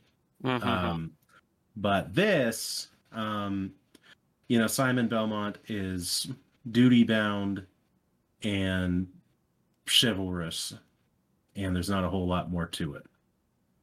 Mhm. 0.46 0.64
Um, 0.64 1.12
but 1.76 2.14
this, 2.14 2.90
um, 3.12 3.74
you 4.48 4.60
know, 4.60 4.68
Simon 4.68 5.08
Belmont 5.08 5.58
is 5.68 6.28
duty 6.72 7.04
bound 7.04 7.66
and 8.44 9.08
chivalrous, 9.88 10.74
and 11.56 11.76
there's 11.76 11.90
not 11.90 12.04
a 12.04 12.10
whole 12.10 12.28
lot 12.28 12.52
more 12.52 12.68
to 12.68 12.94
it. 12.94 13.08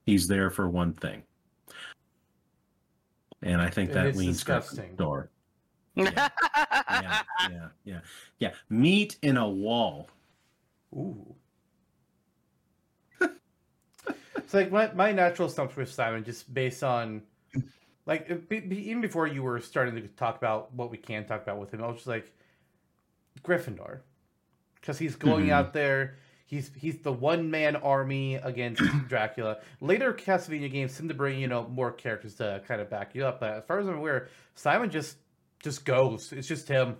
He's 0.06 0.28
there 0.28 0.50
for 0.50 0.68
one 0.68 0.92
thing, 0.92 1.24
and 3.42 3.60
I 3.60 3.68
think 3.68 3.92
that 3.92 4.06
it's 4.06 4.18
leans 4.18 4.36
disgusting. 4.36 4.94
door. 4.96 5.30
Yeah, 5.94 6.28
yeah, 7.50 7.68
yeah, 7.84 8.00
yeah. 8.38 8.52
Meat 8.70 9.16
in 9.20 9.36
a 9.36 9.46
wall. 9.48 10.08
Ooh. 10.94 11.34
It's 14.44 14.54
like 14.54 14.70
my, 14.72 14.92
my 14.92 15.12
natural 15.12 15.48
assumption 15.48 15.80
with 15.80 15.92
Simon, 15.92 16.24
just 16.24 16.52
based 16.52 16.82
on, 16.84 17.22
like, 18.06 18.48
be, 18.48 18.60
be- 18.60 18.88
even 18.90 19.00
before 19.02 19.26
you 19.26 19.42
were 19.42 19.60
starting 19.60 19.94
to 19.96 20.08
talk 20.08 20.36
about 20.36 20.72
what 20.74 20.90
we 20.90 20.96
can 20.98 21.24
talk 21.26 21.42
about 21.42 21.58
with 21.58 21.72
him, 21.72 21.82
I 21.82 21.86
was 21.86 21.96
just 21.96 22.06
like, 22.08 22.32
Gryffindor, 23.42 24.00
because 24.76 24.98
he's 24.98 25.16
going 25.16 25.46
Mhm. 25.46 25.52
out 25.52 25.72
there. 25.72 26.16
He's 26.46 26.70
he's 26.76 26.98
the 26.98 27.12
one 27.12 27.50
man 27.50 27.76
army 27.76 28.34
against 28.34 28.82
Dracula. 29.08 29.58
Later 29.80 30.12
Castlevania 30.12 30.70
games 30.70 30.92
seem 30.92 31.08
to 31.08 31.14
bring 31.14 31.40
you 31.40 31.48
know 31.48 31.66
more 31.68 31.90
characters 31.90 32.34
to 32.36 32.62
kind 32.68 32.80
of 32.80 32.90
back 32.90 33.14
you 33.14 33.24
up. 33.24 33.40
But 33.40 33.54
as 33.54 33.64
far 33.64 33.78
as 33.80 33.88
I'm 33.88 33.96
aware, 33.96 34.28
Simon 34.54 34.90
just 34.90 35.16
just 35.62 35.84
goes. 35.86 36.30
It's 36.32 36.46
just 36.46 36.68
him. 36.68 36.96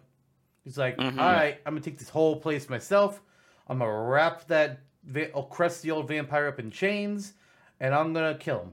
He's 0.65 0.79
like, 0.79 0.97
Mhm. 0.97 1.19
all 1.19 1.33
right, 1.33 1.59
I'm 1.67 1.75
gonna 1.75 1.83
take 1.85 1.99
this 1.99 2.09
whole 2.09 2.41
place 2.41 2.69
myself. 2.71 3.21
I'm 3.69 3.79
gonna 3.79 3.93
wrap 4.09 4.47
that 4.49 4.81
va- 5.05 5.31
oh, 5.35 5.49
the 5.83 5.91
old 5.91 6.09
vampire 6.09 6.49
up 6.49 6.59
in 6.59 6.71
chains, 6.71 7.35
and 7.81 7.95
I'm 7.95 8.13
gonna 8.13 8.37
kill 8.37 8.61
him. 8.61 8.73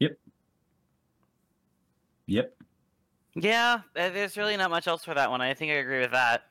Yep. 0.00 0.18
Yep. 2.26 2.54
Yeah, 3.34 3.80
uh, 3.96 4.10
there's 4.10 4.36
really 4.36 4.56
not 4.56 4.70
much 4.70 4.86
else 4.86 5.04
for 5.04 5.14
that 5.14 5.30
one. 5.30 5.40
I 5.40 5.54
think 5.54 5.70
I 5.70 5.76
agree 5.76 6.00
with 6.00 6.12
that. 6.12 6.42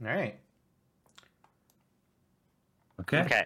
All 0.00 0.08
right. 0.08 0.38
Okay. 3.00 3.20
Okay. 3.20 3.44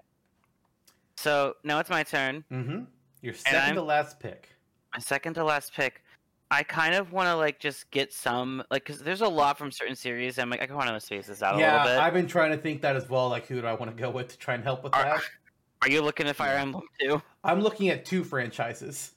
So 1.17 1.55
now 1.65 1.79
it's 1.81 1.91
my 1.91 2.03
turn. 2.03 2.45
Mm-hmm. 2.51 2.85
Your 3.23 3.35
And 3.47 3.57
2nd 3.57 3.75
to 3.75 3.83
last 3.83 4.21
pick. 4.21 4.49
My 4.95 5.01
second 5.01 5.35
to 5.35 5.45
last 5.45 5.73
pick. 5.75 6.03
I 6.51 6.63
kind 6.63 6.95
of 6.95 7.13
want 7.13 7.27
to 7.29 7.35
like 7.35 7.59
just 7.59 7.91
get 7.91 8.13
some 8.13 8.63
like 8.71 8.85
because 8.85 9.01
there's 9.03 9.21
a 9.21 9.29
lot 9.29 9.59
from 9.59 9.71
certain 9.73 9.97
series. 9.97 10.39
I'm 10.39 10.49
like 10.49 10.61
I 10.63 10.67
kind 10.67 10.81
of 10.81 10.87
want 10.87 11.01
to 11.01 11.05
space 11.05 11.27
this 11.27 11.43
out 11.43 11.55
a 11.55 11.59
little 11.59 11.73
bit. 11.83 11.99
I've 11.99 12.13
been 12.15 12.29
trying 12.29 12.53
to 12.53 12.57
think 12.57 12.83
that 12.83 12.95
as 12.95 13.09
well. 13.09 13.29
Like, 13.29 13.47
who 13.47 13.61
do 13.61 13.67
I 13.67 13.73
want 13.75 13.95
to 13.95 14.01
go 14.01 14.11
with 14.11 14.29
to 14.29 14.39
try 14.39 14.55
and 14.55 14.63
help 14.63 14.85
with 14.85 14.95
Are- 14.95 15.03
that? 15.05 15.21
Are 15.83 15.91
you 15.91 16.01
looking 16.03 16.27
at 16.27 16.37
Fire 16.37 16.55
Yeah. 16.55 16.63
Emblem 16.63 16.85
too? 17.01 17.21
I'm 17.45 17.61
looking 17.61 17.91
at 17.91 18.05
two 18.05 18.25
franchises. 18.25 19.13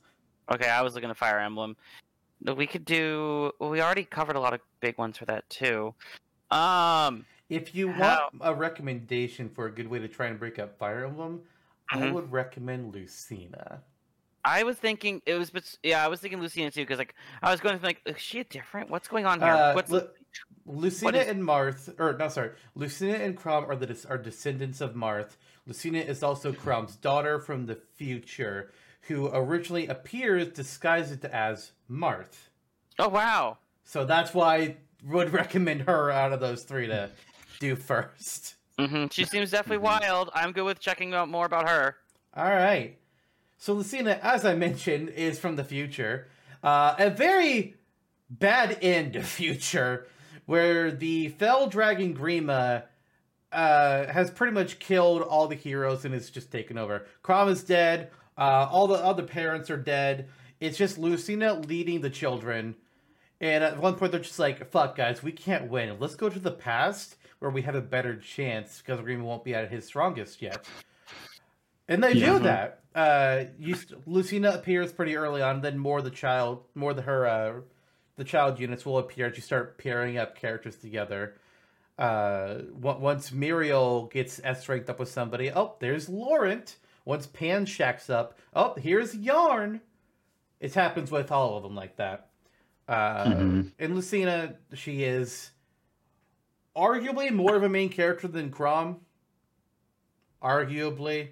Okay, 0.51 0.68
I 0.69 0.81
was 0.81 0.93
looking 0.95 1.10
at 1.10 1.18
Fire 1.18 1.39
Emblem. 1.39 1.77
We 2.56 2.65
could 2.68 2.84
do. 2.85 3.51
Well, 3.60 3.69
we 3.69 3.81
already 3.81 4.03
covered 4.03 4.35
a 4.35 4.39
lot 4.39 4.53
of 4.53 4.61
big 4.81 4.97
ones 4.97 5.18
for 5.18 5.26
that 5.26 5.47
too. 5.49 5.93
Um, 6.51 7.26
If 7.49 7.73
you 7.76 7.91
How- 7.91 8.30
want 8.34 8.41
a 8.41 8.53
recommendation 8.56 9.49
for 9.49 9.68
a 9.68 9.72
good 9.72 9.88
way 9.88 9.99
to 9.99 10.07
try 10.07 10.27
and 10.27 10.38
break 10.39 10.60
up 10.60 10.77
Fire 10.77 11.06
Emblem, 11.06 11.41
I 11.91 11.97
Mhm. 11.97 12.14
would 12.14 12.31
recommend 12.31 12.93
Lucina. 12.93 13.81
I 14.45 14.64
was 14.64 14.78
thinking 14.78 15.22
it 15.26 15.36
was, 15.36 15.52
yeah, 15.84 16.03
I 16.03 16.07
was 16.07 16.20
thinking 16.22 16.40
Lucina 16.40 16.72
too 16.72 16.82
because 16.82 16.98
like 16.98 17.16
I 17.41 17.52
was 17.52 17.60
going 17.60 17.78
to 17.78 17.82
think, 17.86 18.02
is 18.06 18.18
she 18.20 18.44
different? 18.44 18.90
What's 18.90 19.07
going 19.07 19.26
on 19.26 19.40
here? 19.41 19.49
Uh, 19.53 19.74
What's 19.74 19.91
Lu- 19.91 20.07
Lucina 20.66 21.18
is- 21.20 21.28
and 21.28 21.41
Marth, 21.44 21.94
or 21.99 22.16
no, 22.18 22.28
sorry, 22.30 22.52
Lucina 22.76 23.14
and 23.16 23.38
Chrom 23.38 23.68
are 23.68 23.76
the 23.76 24.06
are 24.10 24.18
descendants 24.18 24.82
of 24.82 24.94
Marth. 24.94 25.32
Lucina 25.66 25.99
is 25.99 26.24
also 26.24 26.52
Chrom's 26.52 26.95
daughter 26.95 27.40
from 27.40 27.66
the 27.66 27.76
future, 27.95 28.72
who 29.02 29.28
originally 29.34 29.88
appears 29.88 30.48
disguised 30.49 31.26
as 31.26 31.72
Marth. 31.90 32.49
oh 32.98 33.10
wow, 33.10 33.57
So 33.84 34.06
that's 34.06 34.34
why 34.34 34.56
I 34.57 34.78
would 35.06 35.32
recommend 35.34 35.82
her 35.82 36.11
out 36.11 36.32
of 36.34 36.40
those 36.40 36.64
three 36.64 36.88
to 36.88 37.10
do 37.60 37.76
first. 37.76 38.56
hmm 38.80 39.07
she 39.11 39.26
seems 39.26 39.52
definitely 39.57 39.84
wild. 39.84 40.30
I'm 40.34 40.52
good 40.53 40.64
with 40.64 40.80
checking 40.80 41.14
out 41.14 41.28
more 41.30 41.45
about 41.45 41.68
her. 41.68 41.98
All 42.36 42.45
right. 42.45 42.98
So 43.61 43.73
Lucina, 43.73 44.18
as 44.23 44.45
I 44.45 44.56
mentioned, 44.56 45.10
is 45.10 45.38
from 45.38 45.57
the 45.57 45.65
future. 45.65 46.30
Uh, 46.64 46.95
a 46.98 47.10
very 47.10 47.76
bad 48.30 48.77
end 48.81 49.18
of 49.18 49.26
future 49.27 50.07
where 50.45 50.91
the 50.91 51.27
fell 51.27 51.68
dragon 51.68 52.15
Grima 52.15 52.84
uh, 53.52 54.07
has 54.07 54.31
pretty 54.31 54.53
much 54.53 54.80
killed 54.80 55.22
all 55.22 55.48
the 55.48 55.56
heroes 55.56 56.06
and 56.06 56.15
is 56.15 56.30
just 56.30 56.53
taken 56.53 56.77
over. 56.77 57.06
Chrom 57.22 57.49
is 57.49 57.61
dead. 57.61 58.11
Uh, 58.38 58.65
all 58.72 58.88
the 58.88 58.95
other 58.95 59.23
parents 59.23 59.69
are 59.69 59.77
dead. 59.77 60.30
It's 60.61 60.77
just 60.77 60.98
Lucina 60.98 61.56
leading 61.56 61.99
the 61.99 62.10
children. 62.10 62.76
And 63.41 63.61
at 63.61 63.77
one 63.77 63.95
point, 63.95 64.14
they're 64.14 64.22
just 64.22 64.40
like, 64.40 64.72
fuck, 64.72 64.95
guys, 64.95 65.22
we 65.22 65.34
can't 65.34 65.69
win. 65.69 65.98
Let's 65.99 66.15
go 66.15 66.30
to 66.30 66.40
the 66.40 66.52
past 66.52 67.18
where 67.40 67.52
we 67.52 67.64
have 67.64 67.76
a 67.76 67.81
better 67.81 68.15
chance 68.15 68.81
because 68.81 69.02
Grima 69.02 69.23
won't 69.23 69.44
be 69.44 69.53
at 69.53 69.69
his 69.69 69.86
strongest 69.86 70.41
yet. 70.41 70.65
And 71.90 72.02
they 72.03 72.14
Yeah. 72.14 72.34
do 72.34 72.40
that. 72.40 72.80
Uh, 72.95 73.45
you, 73.60 73.76
Lucina 74.06 74.52
appears 74.52 74.94
pretty 74.94 75.16
early 75.18 75.41
on. 75.41 75.60
Then 75.61 75.78
more 75.78 76.02
the 76.02 76.10
child, 76.11 76.64
more 76.76 76.94
the 76.94 77.02
her, 77.02 77.26
uh, 77.28 77.61
the 78.16 78.24
child 78.24 78.60
units 78.60 78.86
will 78.86 78.98
appear 78.99 79.26
as 79.28 79.36
you 79.36 79.41
start 79.41 79.78
pairing 79.78 80.18
up 80.18 80.36
characters 80.36 80.78
together. 80.78 81.36
Uh, 81.98 82.60
on- 82.84 83.02
once 83.02 83.32
Miriel 83.32 84.10
gets 84.11 84.40
S 84.44 84.70
ranked 84.70 84.90
up 84.90 84.99
with 84.99 85.10
somebody, 85.10 85.52
oh, 85.52 85.76
there's 85.80 86.07
Laurent. 86.07 86.78
Once 87.06 87.28
Panne 87.28 87.66
shacks 87.66 88.10
up, 88.10 88.38
oh, 88.53 88.76
here's 88.76 89.16
Yarne. 89.16 89.82
It 90.60 90.74
happens 90.74 91.11
with 91.11 91.32
all 91.32 91.57
of 91.57 91.64
them 91.64 91.76
like 91.76 91.95
that. 91.98 92.30
Uh, 92.88 93.26
Mhm. 93.26 93.72
And 93.80 93.95
Lucina, 93.95 94.56
she 94.74 95.03
is 95.03 95.52
arguably 96.76 97.32
more 97.32 97.56
of 97.56 97.64
a 97.64 97.70
main 97.70 97.90
character 97.90 98.28
than 98.28 98.52
Chrom. 98.52 98.99
Arguably. 100.41 101.30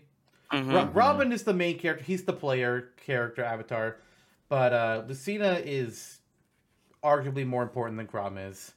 Mhm. 0.52 0.74
Ro- 0.74 0.92
Robin 0.94 1.32
is 1.32 1.44
the 1.44 1.54
main 1.54 1.78
character. 1.78 2.04
He's 2.04 2.24
the 2.24 2.34
player 2.34 2.90
character 3.06 3.44
avatar, 3.44 3.98
but 4.50 4.74
uh, 4.74 5.04
Lucina 5.08 5.62
is 5.64 6.20
arguably 7.04 7.46
more 7.46 7.64
important 7.64 7.98
than 7.98 8.08
Chrom 8.08 8.38
is. 8.50 8.74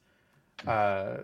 Uh, 0.66 1.18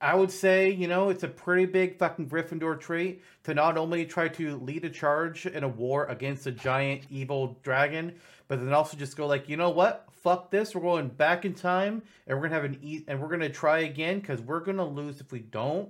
I 0.00 0.14
would 0.16 0.32
say, 0.32 0.68
you 0.70 0.88
know, 0.88 1.10
it's 1.10 1.22
a 1.22 1.28
pretty 1.28 1.64
big 1.64 1.96
fucking 1.96 2.28
Gryffindor 2.28 2.78
trait 2.80 3.22
to 3.44 3.54
not 3.54 3.78
only 3.78 4.04
try 4.04 4.26
to 4.28 4.56
lead 4.56 4.84
a 4.84 4.90
charge 4.90 5.46
in 5.46 5.62
a 5.62 5.68
war 5.68 6.06
against 6.06 6.46
a 6.46 6.52
giant 6.52 7.02
evil 7.08 7.56
dragon, 7.62 8.14
but 8.48 8.58
then 8.58 8.72
also 8.72 8.96
just 8.96 9.16
go 9.16 9.26
like, 9.26 9.48
you 9.48 9.56
know 9.56 9.70
what? 9.70 10.08
Fuck 10.10 10.50
this. 10.50 10.74
We're 10.74 10.80
going 10.82 11.08
back 11.08 11.44
in 11.44 11.54
time, 11.54 12.02
and 12.26 12.36
we're 12.36 12.48
gonna 12.48 12.54
have 12.60 12.64
an 12.64 12.78
e- 12.82 13.04
and 13.06 13.20
we're 13.20 13.28
gonna 13.28 13.48
try 13.48 13.80
again 13.80 14.18
because 14.20 14.40
we're 14.40 14.60
gonna 14.60 14.84
lose 14.86 15.20
if 15.20 15.30
we 15.32 15.38
don't. 15.40 15.88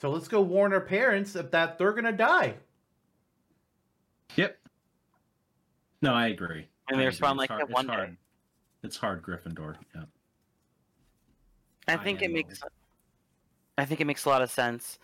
So 0.00 0.10
let's 0.10 0.28
go 0.28 0.40
warn 0.42 0.72
our 0.72 0.80
parents 0.80 1.32
that 1.34 1.78
they're 1.78 1.92
gonna 1.92 2.12
die. 2.12 2.54
Yep. 4.36 4.58
No, 6.02 6.12
I 6.12 6.28
agree. 6.28 6.68
And 6.90 7.00
they 7.00 7.06
respond 7.06 7.38
like 7.38 7.50
It's 7.50 7.58
that 7.60 7.70
hard- 7.70 7.72
one 7.72 7.84
it's 7.86 7.90
day. 7.90 7.96
hard. 7.96 8.16
It's 8.82 8.96
hard, 8.96 9.22
Gryffindor. 9.22 9.76
Yeah. 9.94 10.04
I 11.88 11.94
I 11.94 11.96
think 11.96 12.20
it 12.22 12.26
am 12.26 12.32
makes. 12.34 12.60
I 13.78 13.84
think 13.84 14.00
it 14.00 14.04
makes 14.06 14.24
a 14.24 14.28
lot 14.28 14.42
of 14.42 14.50
sense. 14.50 14.98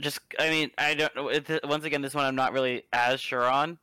Just, 0.00 0.20
I 0.38 0.48
mean, 0.50 0.70
I 0.78 0.94
don't 0.94 1.14
know. 1.14 1.28
it- 1.28 1.64
Once 1.64 1.84
again, 1.84 2.00
this 2.02 2.14
one 2.14 2.24
I'm 2.24 2.34
not 2.34 2.52
really 2.52 2.84
as 2.92 3.20
sure 3.20 3.48
on. 3.48 3.78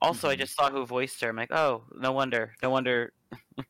Also, 0.00 0.28
I 0.28 0.36
Mhm. 0.36 0.38
just 0.40 0.54
saw 0.54 0.70
who 0.70 0.86
voiced 0.86 1.20
her. 1.20 1.28
I'm 1.28 1.36
like, 1.36 1.50
oh, 1.52 1.84
no 1.96 2.12
wonder, 2.12 2.54
no 2.62 2.70
wonder. 2.70 3.12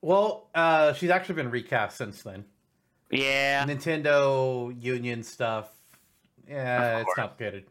Well, 0.00 0.48
uh, 0.54 0.92
she's 0.92 1.10
actually 1.10 1.34
been 1.34 1.50
recast 1.50 1.96
since 1.96 2.22
then. 2.22 2.44
Yeah, 3.10 3.64
Nintendo 3.66 4.74
Union 4.82 5.22
stuff. 5.22 5.70
Yeah, 6.46 7.00
it's 7.00 7.14
complicated. 7.14 7.64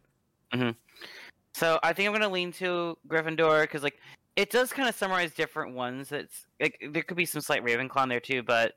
So 1.54 1.80
I 1.82 1.94
think 1.94 2.08
I'm 2.08 2.14
gonna 2.14 2.30
lean 2.30 2.52
to 2.54 2.98
Gryffindor 3.08 3.62
because 3.62 3.84
like 3.84 4.00
it 4.36 4.52
does 4.52 4.72
kind 4.72 4.88
of 4.88 4.96
summarize 4.96 5.34
different 5.34 5.74
ones. 5.74 6.12
It's 6.12 6.46
like 6.60 6.80
there 6.92 7.02
could 7.02 7.18
be 7.18 7.26
some 7.26 7.42
slight 7.42 7.64
Ravenclaw 7.64 8.04
in 8.04 8.10
there 8.10 8.20
too, 8.20 8.44
but 8.44 8.74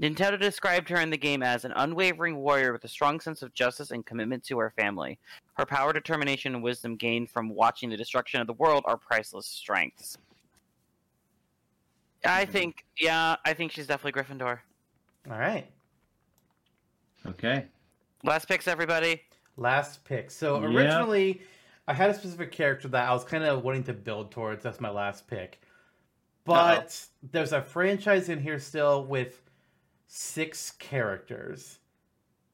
Nintendo 0.00 0.38
described 0.38 0.88
her 0.90 1.00
in 1.00 1.10
the 1.10 1.16
game 1.16 1.42
as 1.42 1.64
an 1.64 1.72
unwavering 1.74 2.36
warrior 2.36 2.72
with 2.72 2.84
a 2.84 2.88
strong 2.88 3.18
sense 3.18 3.42
of 3.42 3.52
justice 3.54 3.90
and 3.90 4.06
commitment 4.06 4.44
to 4.44 4.58
her 4.58 4.70
family. 4.76 5.18
Her 5.54 5.66
power, 5.66 5.92
determination, 5.92 6.54
and 6.54 6.62
wisdom 6.62 6.96
gained 6.96 7.30
from 7.30 7.48
watching 7.48 7.90
the 7.90 7.96
destruction 7.96 8.40
of 8.40 8.46
the 8.46 8.52
world 8.52 8.84
are 8.86 8.96
priceless 8.96 9.46
strengths. 9.46 10.16
I 12.24 12.44
Mhm. 12.44 12.50
think, 12.50 12.84
yeah, 12.98 13.36
I 13.44 13.54
think 13.54 13.72
she's 13.72 13.86
definitely 13.86 14.22
Gryffindor. 14.22 14.60
All 15.30 15.38
right. 15.38 15.68
Okay. 17.26 17.66
Last 18.24 18.48
picks, 18.48 18.66
everybody. 18.68 19.22
Last 19.56 20.04
pick. 20.04 20.30
So 20.30 20.60
Yep. 20.60 20.70
originally, 20.70 21.42
I 21.86 21.94
had 21.94 22.10
a 22.10 22.14
specific 22.14 22.52
character 22.52 22.88
that 22.88 23.08
I 23.08 23.12
was 23.12 23.24
kind 23.24 23.44
of 23.44 23.62
wanting 23.64 23.84
to 23.84 23.92
build 23.92 24.30
towards. 24.30 24.62
That's 24.62 24.80
my 24.80 24.90
last 24.90 25.26
pick. 25.26 25.60
But 26.44 27.04
there's 27.22 27.52
a 27.52 27.60
franchise 27.62 28.28
in 28.28 28.40
here 28.40 28.58
still 28.58 29.04
with 29.04 29.42
six 30.06 30.70
characters, 30.72 31.78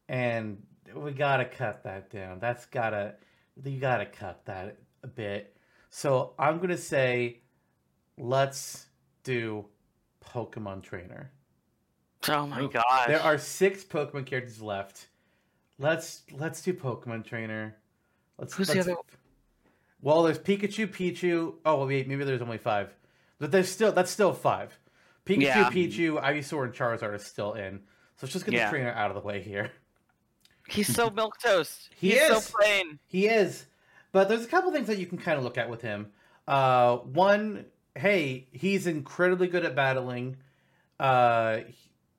and 0.09 0.61
we 0.95 1.13
gotta 1.13 1.45
cut 1.45 1.85
that 1.85 2.11
down. 2.11 2.41
That's 2.41 2.67
gotta 2.67 3.15
you 3.63 3.79
gotta 3.79 4.07
cut 4.07 4.45
that 4.47 4.79
a 5.05 5.07
bit. 5.07 5.57
So 5.91 6.35
I'm 6.39 6.59
gonna 6.59 6.77
say, 6.77 7.43
let's 8.19 8.87
do 9.23 9.67
Pokemon 10.25 10.83
Trainer. 10.83 11.31
Oh 12.29 12.47
my 12.47 12.67
god! 12.67 13.09
There 13.09 13.21
are 13.23 13.39
six 13.39 13.85
Pokemon 13.85 14.27
characters 14.27 14.61
left. 14.63 15.09
Let's 15.79 16.23
let's 16.33 16.63
do 16.63 16.73
Pokemon 16.73 17.25
Trainer. 17.25 17.77
Let's. 18.39 18.55
Who's 18.55 18.69
the 18.69 18.75
let's- 18.77 18.89
other- 18.89 18.97
Well, 20.01 20.23
there's 20.23 20.39
Pikachu, 20.39 20.87
Pichu. 20.89 21.55
Oh 21.65 21.87
wait, 21.87 22.09
maybe 22.09 22.25
there's 22.25 22.43
only 22.43 22.59
five. 22.59 22.95
But 23.39 23.51
there's 23.51 23.69
still 23.69 23.93
that's 23.93 24.11
still 24.11 24.33
five. 24.33 24.79
Pikachu, 25.27 25.41
Yeah. 25.43 25.71
Pichu, 25.71 26.23
Ivysaur, 26.23 26.65
and 26.65 26.75
Charizard 26.75 27.15
are 27.15 27.19
still 27.19 27.55
in. 27.55 27.79
So 28.17 28.27
let's 28.27 28.33
just 28.35 28.45
get 28.45 28.55
Yeah. 28.55 28.67
the 28.67 28.71
trainer 28.71 28.93
out 28.93 29.11
of 29.11 29.15
the 29.17 29.27
way 29.27 29.41
here. 29.43 29.73
He's 30.69 30.95
so 30.95 31.11
milk 31.15 31.39
toast. 31.41 31.91
He 31.97 32.11
He's 32.11 32.23
is. 32.23 32.45
so 32.45 32.57
plain. 32.59 32.99
He 33.07 33.27
is, 33.27 33.67
but 34.13 34.29
there's 34.29 34.45
a 34.45 34.49
couple 34.49 34.71
things 34.73 34.87
that 34.87 34.99
you 34.99 35.07
can 35.07 35.19
kind 35.19 35.37
of 35.39 35.45
look 35.45 35.59
at 35.59 35.69
with 35.69 35.83
him. 35.83 36.13
Uh, 36.47 36.99
one, 36.99 37.65
hey, 37.95 38.47
he's 38.53 38.87
incredibly 38.87 39.49
good 39.49 39.65
at 39.65 39.75
battling. 39.75 40.37
Uh, 41.01 41.61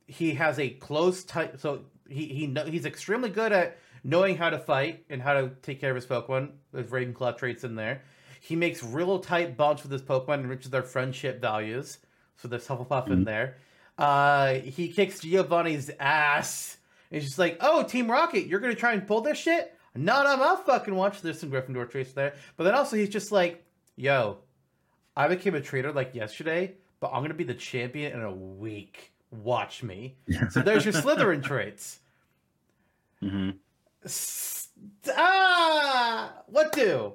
he, 0.07 0.33
has 0.35 0.59
a 0.59 0.69
close 0.69 1.23
tight, 1.23 1.59
so 1.59 1.81
he 2.09 2.25
he 2.25 2.47
kno- 2.47 2.65
he's 2.65 2.85
extremely 2.85 3.29
good 3.29 3.51
at 3.51 3.77
knowing 4.03 4.37
how 4.37 4.49
to 4.49 4.59
fight 4.59 5.05
and 5.09 5.21
how 5.21 5.33
to 5.33 5.49
take 5.61 5.79
care 5.81 5.89
of 5.89 5.95
his 5.95 6.05
Pokemon. 6.05 6.51
There's 6.71 6.87
Ravenclaw 6.89 7.37
traits 7.37 7.63
in 7.63 7.75
there. 7.75 8.03
He 8.39 8.55
makes 8.55 8.83
real 8.83 9.17
tight 9.19 9.57
bonds 9.57 9.81
with 9.81 9.91
his 9.91 10.03
Pokemon 10.03 10.35
and 10.35 10.43
enriches 10.43 10.69
their 10.69 10.83
friendship 10.83 11.41
values. 11.41 11.97
So 12.37 12.47
there's 12.47 12.67
Hufflepuff 12.67 13.07
in 13.09 13.21
Mhm. 13.21 13.25
there. 13.25 13.57
Uh, 13.97 14.55
he 14.55 14.89
kicks 14.89 15.19
Giovanni's 15.21 15.89
ass. 15.99 16.77
He's 17.09 17.23
just 17.23 17.39
like, 17.39 17.57
oh, 17.61 17.83
Team 17.83 18.11
Rocket, 18.11 18.45
you're 18.47 18.59
gonna 18.59 18.75
try 18.75 18.93
and 18.93 19.07
pull 19.07 19.21
this 19.21 19.37
shit? 19.37 19.73
Not 19.95 20.25
on 20.27 20.39
my 20.39 20.61
fucking 20.65 20.93
watch. 20.93 21.21
There's 21.21 21.39
some 21.39 21.49
Gryffindor 21.49 21.89
traits 21.89 22.11
there, 22.13 22.35
but 22.57 22.65
then 22.65 22.75
also 22.75 22.97
he's 22.97 23.09
just 23.09 23.31
like, 23.31 23.63
yo, 23.95 24.39
I 25.15 25.27
became 25.29 25.55
a 25.55 25.61
trader 25.61 25.93
like 25.93 26.13
yesterday, 26.13 26.75
but 26.99 27.11
I'm 27.13 27.21
gonna 27.23 27.33
be 27.33 27.45
the 27.45 27.53
champion 27.53 28.11
in 28.13 28.21
a 28.21 28.31
week. 28.33 29.13
Watch 29.43 29.83
me. 29.83 30.15
So 30.51 30.61
there's 30.61 30.85
your 30.85 30.93
Slytherin 30.93 31.43
traits. 31.43 31.99
hmm 33.19 33.51
S- 34.03 34.69
Ah, 35.15 36.33
what 36.47 36.71
do? 36.71 37.13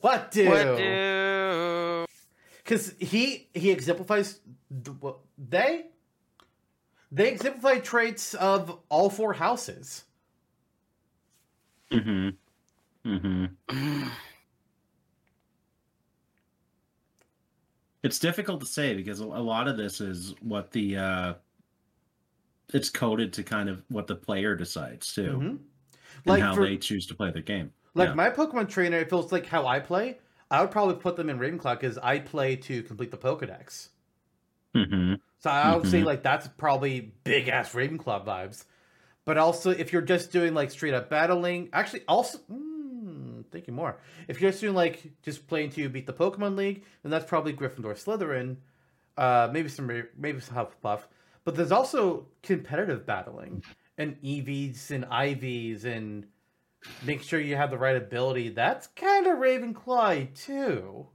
What 0.00 0.30
do? 0.30 0.48
What 0.48 0.76
do? 0.76 2.04
Because 2.62 2.94
he 2.98 3.48
he 3.54 3.70
exemplifies 3.70 4.40
th- 4.84 4.96
what- 5.00 5.18
they 5.38 5.86
they 7.12 7.30
exemplify 7.30 7.78
traits 7.78 8.34
of 8.34 8.78
all 8.88 9.10
four 9.10 9.32
houses. 9.34 10.04
Mm-hmm. 11.90 12.30
Mm-hmm. 13.08 14.08
It's 18.02 18.18
difficult 18.18 18.60
to 18.60 18.66
say 18.66 18.94
because 18.94 19.20
a 19.20 19.24
a 19.24 19.44
lot 19.44 19.68
of 19.68 19.76
this 19.76 20.00
is 20.00 20.34
what 20.40 20.70
the 20.70 20.96
uh 20.96 21.34
it's 22.72 22.90
coded 22.90 23.32
to 23.34 23.42
kind 23.42 23.68
of 23.68 23.82
what 23.88 24.06
the 24.06 24.16
player 24.16 24.56
decides 24.56 25.12
too, 25.12 25.22
Mhm. 25.38 25.58
and 26.26 26.42
how 26.42 26.54
for- 26.54 26.66
they 26.66 26.76
choose 26.76 27.06
to 27.06 27.14
play 27.14 27.30
their 27.30 27.42
game. 27.42 27.72
Like 27.94 28.10
Yeah. 28.10 28.14
my 28.14 28.30
Pokemon 28.30 28.68
trainer, 28.68 28.98
it 28.98 29.08
feels 29.10 29.30
like 29.32 29.46
how 29.46 29.66
I 29.66 29.80
play. 29.80 30.18
I 30.50 30.60
would 30.60 30.70
probably 30.70 30.96
put 30.96 31.16
them 31.16 31.28
in 31.30 31.38
Ravenclaw 31.38 31.78
because 31.78 31.98
I 31.98 32.18
play 32.18 32.56
to 32.56 32.82
complete 32.82 33.10
the 33.10 33.16
Pokedex. 33.18 33.88
Mm-hmm. 34.74 35.14
So 35.38 35.50
I 35.50 35.76
would 35.76 35.86
say 35.88 36.00
Mhm. 36.00 36.04
like 36.06 36.22
that's 36.22 36.48
probably 36.48 37.12
big 37.24 37.48
ass 37.48 37.72
Ravenclaw 37.74 38.24
vibes. 38.24 38.64
But 39.24 39.38
also, 39.38 39.70
if 39.70 39.92
you're 39.92 40.02
just 40.02 40.32
doing 40.32 40.52
like 40.54 40.70
straight 40.70 40.94
up 40.94 41.08
battling, 41.08 41.68
actually, 41.72 42.02
also 42.08 42.38
mm, 42.50 43.44
thinking 43.50 43.74
more. 43.74 43.98
If 44.28 44.40
you're 44.40 44.50
just 44.50 44.60
doing 44.60 44.74
like 44.74 45.12
just 45.22 45.46
playing 45.46 45.70
to 45.70 45.88
beat 45.88 46.06
the 46.06 46.12
Pokemon 46.12 46.56
League, 46.56 46.84
then 47.02 47.10
that's 47.10 47.24
probably 47.26 47.52
Gryffindor, 47.54 47.94
Slytherin, 47.94 48.56
uh, 49.16 49.48
maybe 49.52 49.68
some 49.68 49.86
maybe 50.16 50.40
some 50.40 50.56
Hufflepuff. 50.56 51.02
But 51.44 51.56
there's 51.56 51.72
also 51.72 52.26
competitive 52.42 53.06
battling 53.06 53.62
and 53.98 54.16
EVs 54.22 54.90
and 54.90 55.04
IVs 55.04 55.84
and 55.84 56.26
make 57.04 57.22
sure 57.22 57.40
you 57.40 57.56
have 57.56 57.70
the 57.70 57.78
right 57.78 57.96
ability. 57.96 58.50
That's 58.50 58.86
kind 58.88 59.26
of 59.26 59.38
Ravenclaw 59.38 60.34
too. 60.34 61.06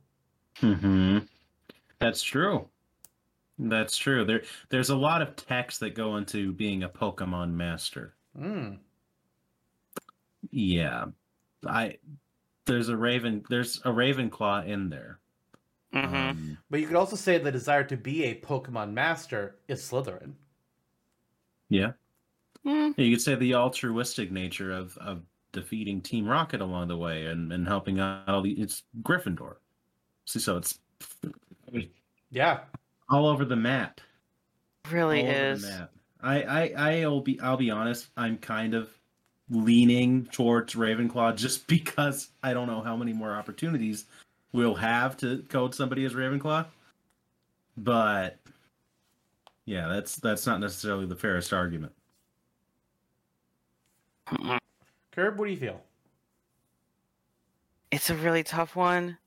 Mm-hmm. 0.62 1.20
That's 2.00 2.22
true. 2.22 2.68
That's 3.58 3.98
true. 3.98 4.24
There 4.24 4.44
there's 4.70 4.90
a 4.90 4.96
lot 4.96 5.22
of 5.22 5.36
text 5.36 5.82
that 5.82 5.96
go 5.96 6.16
into 6.16 6.54
being 6.54 6.84
a 6.84 6.90
Pokemon 6.90 7.54
master. 7.54 8.16
Mm. 8.40 8.78
Yeah. 10.52 11.06
I 11.68 11.98
there's 12.66 12.90
a 12.90 12.96
Raven 12.96 13.44
there's 13.50 13.78
a 13.84 13.90
Ravenclaw 13.90 14.66
in 14.68 14.90
there. 14.90 15.19
Mhm. 15.94 16.30
Um, 16.30 16.58
But 16.70 16.80
you 16.82 16.88
could 16.88 16.96
also 16.96 17.16
say 17.16 17.38
the 17.38 17.52
desire 17.52 17.84
to 17.86 17.98
be 17.98 18.26
a 18.26 18.40
Pokemon 18.42 18.94
master 18.94 19.56
is 19.68 19.82
Slytherin. 19.82 20.34
yeah. 21.70 21.94
Mm. 22.66 22.94
You 22.98 23.16
could 23.16 23.22
say 23.22 23.36
the 23.36 23.56
altruistic 23.56 24.32
nature 24.32 24.72
of, 24.74 24.98
of 24.98 25.24
defeating 25.54 26.02
Team 26.02 26.28
Rocket 26.28 26.60
along 26.62 26.90
the 26.90 26.98
way 26.98 27.28
and, 27.28 27.54
and 27.54 27.66
helping 27.68 28.00
out 28.02 28.28
all 28.28 28.42
the 28.42 28.52
it's 28.52 28.84
Gryffindor. 29.02 29.56
See, 30.26 30.40
so 30.40 30.58
it's 30.58 30.80
Yeah. 32.30 32.60
all 33.10 33.28
over 33.28 33.46
the 33.46 33.56
map. 33.56 34.02
Really 34.92 35.22
all 35.22 35.28
over 35.30 35.34
is. 35.52 35.62
the 35.62 35.70
map. 35.70 35.92
I, 36.22 36.44
I 36.74 37.02
I'll 37.04 37.22
be 37.22 37.40
I'll 37.40 37.56
be 37.58 37.72
honest, 37.72 38.10
I'm 38.18 38.38
kind 38.38 38.74
of 38.74 38.90
leaning 39.50 40.26
towards 40.26 40.76
Ravenclaw 40.76 41.36
just 41.38 41.66
because 41.68 42.30
I 42.44 42.54
don't 42.54 42.68
know 42.68 42.82
how 42.82 42.98
many 42.98 43.14
more 43.14 43.34
opportunities 43.34 44.06
we'll 44.52 44.76
have 44.76 45.18
to 45.18 45.44
code 45.50 45.76
somebody 45.76 46.06
as 46.06 46.14
Ravenclaw. 46.14 46.66
But 47.78 48.38
yeah, 49.66 49.88
that's 49.88 50.16
that's 50.18 50.46
not 50.46 50.60
necessarily 50.60 51.06
the 51.06 51.16
fairest 51.16 51.54
argument. 51.54 51.94
Curb, 55.12 55.40
what 55.40 55.46
do 55.46 55.52
you 55.52 55.58
feel? 55.58 55.82
It's 57.92 58.10
a 58.10 58.16
really 58.16 58.44
tough 58.44 58.76
one. 58.76 59.18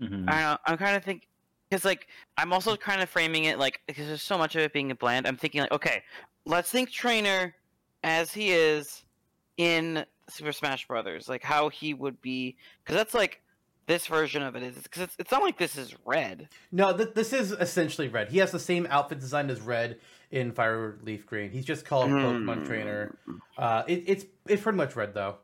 Mhm. 0.00 0.28
I 0.28 0.32
don't 0.32 0.40
know. 0.40 0.58
I'm 0.66 0.76
kind 0.76 0.96
of 0.96 1.04
think 1.04 1.28
because 1.68 1.84
like 1.84 2.08
I'm 2.36 2.52
also 2.52 2.76
kind 2.76 3.02
of 3.02 3.08
framing 3.08 3.44
it 3.44 3.58
like 3.58 3.80
because 3.86 4.06
there's 4.06 4.22
so 4.22 4.38
much 4.38 4.56
of 4.56 4.62
it 4.62 4.72
being 4.72 4.90
a 4.90 4.94
blend. 4.94 5.26
I'm 5.26 5.36
thinking 5.36 5.60
like, 5.60 5.72
okay, 5.72 6.02
let's 6.46 6.70
think 6.70 6.90
trainer 6.90 7.54
as 8.02 8.32
he 8.32 8.52
is 8.52 9.04
in 9.56 10.04
Super 10.28 10.52
Smash 10.52 10.86
Brothers, 10.86 11.28
like 11.28 11.42
how 11.42 11.68
he 11.68 11.94
would 11.94 12.20
be, 12.20 12.56
because 12.82 12.96
that's 12.96 13.14
like 13.14 13.40
this 13.86 14.06
version 14.06 14.42
of 14.42 14.56
it 14.56 14.62
is 14.62 14.74
because 14.76 15.02
it's, 15.02 15.16
it's 15.18 15.30
not 15.30 15.42
like 15.42 15.58
this 15.58 15.76
is 15.76 15.94
red. 16.04 16.48
No, 16.72 16.96
th- 16.96 17.14
this 17.14 17.32
is 17.32 17.52
essentially 17.52 18.08
Red. 18.08 18.28
He 18.28 18.38
has 18.38 18.50
the 18.50 18.58
same 18.58 18.86
outfit 18.90 19.20
design 19.20 19.50
as 19.50 19.60
Red 19.60 19.98
in 20.30 20.52
Fire 20.52 20.98
Leaf 21.02 21.26
Green. 21.26 21.50
He's 21.50 21.64
just 21.64 21.84
called 21.84 22.10
Pokemon 22.10 22.60
Hmm. 22.60 22.64
Trainer. 22.64 23.16
Uh, 23.58 23.82
it, 23.86 24.04
it's 24.06 24.24
it's 24.46 24.62
pretty 24.62 24.78
much 24.78 24.96
Red 24.96 25.14
though. 25.14 25.36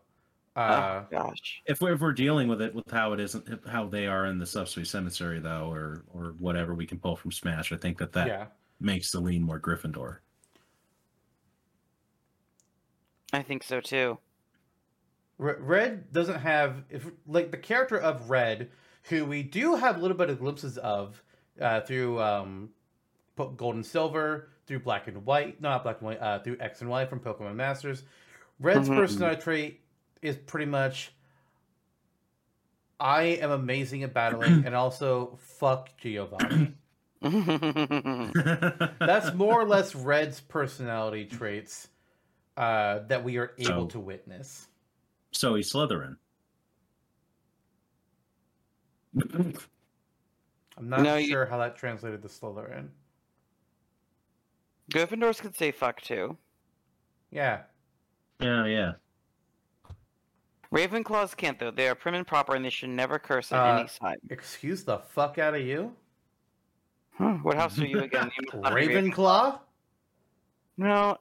Uh, 0.57 1.03
oh 1.03 1.07
gosh. 1.11 1.63
If 1.67 1.81
we're, 1.81 1.95
if 1.95 2.01
we're 2.01 2.13
dealing 2.13 2.49
with 2.49 2.61
it 2.61 2.75
with 2.75 2.91
how 2.91 3.13
it 3.13 3.21
isn't 3.21 3.67
how 3.69 3.87
they 3.87 4.07
are 4.07 4.27
in 4.27 4.39
the 4.39 4.47
Subspace 4.47 4.95
Emissary 4.95 5.39
though, 5.39 5.71
or 5.71 6.05
or 6.13 6.35
whatever 6.39 6.75
we 6.75 6.87
can 6.87 6.99
pull 6.99 7.17
from 7.17 7.33
Smash, 7.33 7.73
I 7.73 7.77
think 7.77 7.99
that 7.99 8.13
that 8.13 8.27
yeah. 8.27 8.47
makes 8.81 9.11
the 9.13 9.21
lean 9.21 9.43
more 9.43 9.61
Gryffindor. 9.61 10.19
I 13.33 13.43
think 13.43 13.63
so 13.63 13.81
too. 13.81 14.19
Red 15.41 16.13
doesn't 16.13 16.41
have 16.41 16.83
if 16.91 17.07
like 17.27 17.51
the 17.51 17.57
character 17.57 17.99
of 17.99 18.29
Red, 18.29 18.71
who 19.05 19.25
we 19.25 19.43
do 19.43 19.77
have 19.77 19.97
a 19.97 20.01
little 20.01 20.17
bit 20.17 20.29
of 20.31 20.39
glimpses 20.39 20.77
of 20.79 21.23
uh, 21.61 21.81
through 21.81 22.21
um, 22.21 22.71
Gold 23.37 23.77
and 23.77 23.87
Silver, 23.87 24.49
through 24.67 24.81
Black 24.81 25.09
and 25.09 25.25
White, 25.25 25.61
not 25.61 25.83
Black 25.83 25.99
and 26.01 26.07
White, 26.07 26.21
uh, 26.21 26.41
through 26.41 26.59
X 26.61 26.81
and 26.83 26.91
Y 26.91 27.07
from 27.07 27.21
Pokemon 27.21 27.55
Masters. 27.55 28.03
Red's 28.59 28.89
Mhm. 28.89 28.97
personality 28.97 29.41
trait 29.41 29.81
is 30.21 30.37
pretty 30.37 30.67
much 30.67 31.13
I 32.99 33.23
am 33.23 33.51
amazing 33.51 34.03
at 34.03 34.13
battling, 34.13 34.63
and 34.67 34.75
also 34.75 35.39
fuck 35.41 35.89
Giovanni. 35.97 36.75
That's 37.23 39.35
more 39.35 39.61
or 39.61 39.65
less 39.65 39.95
Red's 39.95 40.41
personality 40.41 41.25
traits 41.25 41.89
uh, 42.59 43.01
that 43.09 43.25
we 43.25 43.39
are 43.39 43.53
able 43.59 43.83
So- 43.85 43.87
to 43.89 44.01
witness. 44.01 44.67
So 45.33 45.55
he's 45.55 45.73
Slytherin. 45.73 46.17
I'm 49.33 50.89
not 50.89 51.01
No, 51.01 51.17
you- 51.17 51.29
sure 51.31 51.47
how 51.47 51.59
that 51.59 51.77
translated 51.77 52.23
to 52.23 52.29
Slytherin. 52.29 52.89
Gryffindors 54.93 55.41
could 55.41 55.55
say 55.57 55.71
fuck 55.71 56.01
too. 56.01 56.37
Yeah. 57.31 57.63
Yeah, 58.41 58.67
yeah. 58.67 58.93
Ravenclaws 60.73 61.37
can't 61.37 61.59
though. 61.59 61.71
They 61.71 61.89
are 61.89 61.95
prim 61.95 62.15
and 62.15 62.27
proper, 62.27 62.55
and 62.55 62.65
they 62.65 62.71
should 62.71 62.91
never 62.91 63.19
curse 63.19 63.53
at 63.53 63.59
Uh, 63.61 63.81
any 63.81 63.89
time. 63.89 64.17
Excuse 64.31 64.85
the 64.85 64.99
fuck 64.99 65.39
out 65.39 65.55
of 65.55 65.63
you? 65.63 65.95
Huh, 67.19 67.35
what 67.43 67.57
house 67.57 67.79
are 67.79 67.87
you 67.87 68.01
again? 68.03 68.31
You 68.39 68.45
must 68.47 68.57
not 68.63 68.71
be 68.75 68.87
Raven- 68.87 69.13
Ravenclaw? 69.13 69.61
No, 70.77 71.19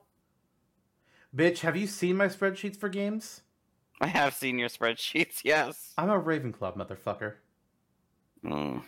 Bitch, 1.35 1.59
have 1.59 1.75
you 1.77 1.85
seen 1.85 2.15
my 2.17 2.25
spreadsheets 2.27 2.75
for 2.77 2.89
games? 2.89 3.41
I 4.01 4.07
have 4.07 4.33
seen 4.33 4.57
your 4.59 4.69
spreadsheets. 4.69 5.41
Yes. 5.43 5.93
I'm 5.97 6.09
a 6.09 6.19
Ravenclaw, 6.19 6.77
motherfucker. 6.77 7.35
Mm. 8.43 8.83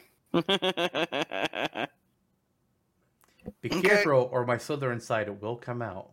Be 3.61 3.69
Okay. 3.71 3.81
careful, 3.81 4.29
or 4.31 4.45
my 4.45 4.55
Slytherin 4.57 5.01
side 5.01 5.41
will 5.41 5.55
come 5.55 5.81
out. 5.81 6.11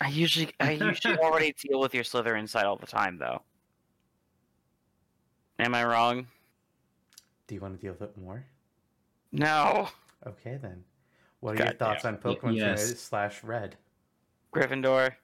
I 0.00 0.08
usually, 0.08 0.50
I 0.60 0.72
usually 0.72 1.16
already 1.22 1.52
deal 1.52 1.80
with 1.80 1.94
your 1.94 2.04
Slytherin 2.04 2.48
side 2.48 2.64
all 2.64 2.76
the 2.76 2.86
time, 2.86 3.18
though. 3.18 3.42
Am 5.58 5.74
I 5.74 5.84
wrong? 5.84 6.28
Do 7.48 7.54
you 7.54 7.60
want 7.60 7.74
to 7.78 7.80
deal 7.84 7.92
with 7.92 8.02
it 8.02 8.16
more? 8.16 8.44
No. 9.32 9.88
Okay, 10.26 10.56
then. 10.60 10.84
What 11.40 11.54
are 11.54 11.58
your 11.58 11.66
God 11.66 11.78
thoughts 11.78 12.04
on 12.04 12.16
Pokemon 12.18 12.56
yes. 12.56 12.98
Slash 13.00 13.42
Red? 13.42 13.76
Gryffindor. 14.52 15.14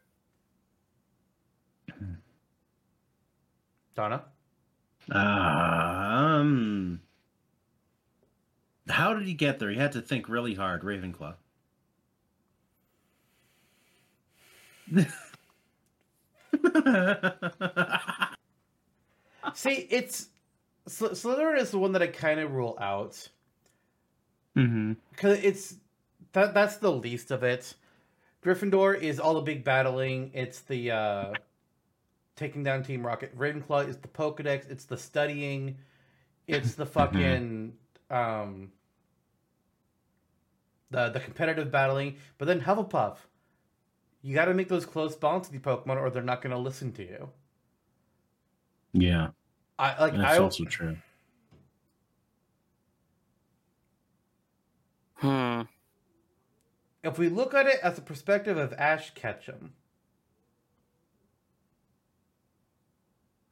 Donna? 3.94 4.24
Um, 5.10 7.00
how 8.88 9.14
did 9.14 9.26
he 9.26 9.34
get 9.34 9.58
there? 9.58 9.70
He 9.70 9.76
had 9.76 9.92
to 9.92 10.00
think 10.00 10.28
really 10.28 10.54
hard. 10.54 10.82
Ravenclaw. 10.82 11.34
See, 19.54 19.86
it's. 19.90 20.28
Sly- 20.86 21.10
Slytherin 21.10 21.58
is 21.58 21.70
the 21.70 21.78
one 21.78 21.92
that 21.92 22.02
I 22.02 22.08
kind 22.08 22.40
of 22.40 22.52
rule 22.52 22.76
out. 22.80 23.28
hmm 24.54 24.92
because 25.12 25.38
it's 25.42 25.76
that 26.32 26.52
that's 26.54 26.76
the 26.76 26.92
least 26.92 27.30
of 27.30 27.42
it. 27.42 27.74
Gryffindor 28.44 29.00
is 29.00 29.18
all 29.18 29.34
the 29.34 29.40
big 29.40 29.64
battling. 29.64 30.30
It's 30.34 30.60
the 30.60 30.90
uh, 30.90 31.32
taking 32.36 32.62
down 32.62 32.82
Team 32.82 33.06
Rocket. 33.06 33.36
Ravenclaw 33.36 33.88
is 33.88 33.96
the 33.98 34.08
Pokedex. 34.08 34.70
It's 34.70 34.84
the 34.84 34.96
studying. 34.96 35.78
It's 36.46 36.74
the 36.74 36.86
fucking 36.86 37.74
um, 38.10 38.72
the 40.90 41.10
the 41.10 41.20
competitive 41.20 41.70
battling. 41.70 42.16
But 42.38 42.46
then 42.46 42.60
Hufflepuff, 42.60 43.16
you 44.22 44.34
got 44.34 44.46
to 44.46 44.54
make 44.54 44.68
those 44.68 44.86
close 44.86 45.14
bonds 45.16 45.50
with 45.50 45.62
the 45.62 45.68
Pokemon, 45.68 46.00
or 46.00 46.10
they're 46.10 46.22
not 46.22 46.42
going 46.42 46.54
to 46.54 46.58
listen 46.58 46.92
to 46.92 47.02
you. 47.02 47.30
Yeah, 48.92 49.28
I 49.78 50.00
like 50.00 50.16
that's 50.16 50.38
I 50.38 50.38
also 50.38 50.64
true. 50.64 50.96
Hmm. 55.16 55.62
if 57.02 57.18
we 57.18 57.30
look 57.30 57.54
at 57.54 57.66
it 57.66 57.78
as 57.82 57.96
a 57.96 58.02
perspective 58.02 58.58
of 58.58 58.74
Ash 58.74 59.14
Ketchum, 59.14 59.72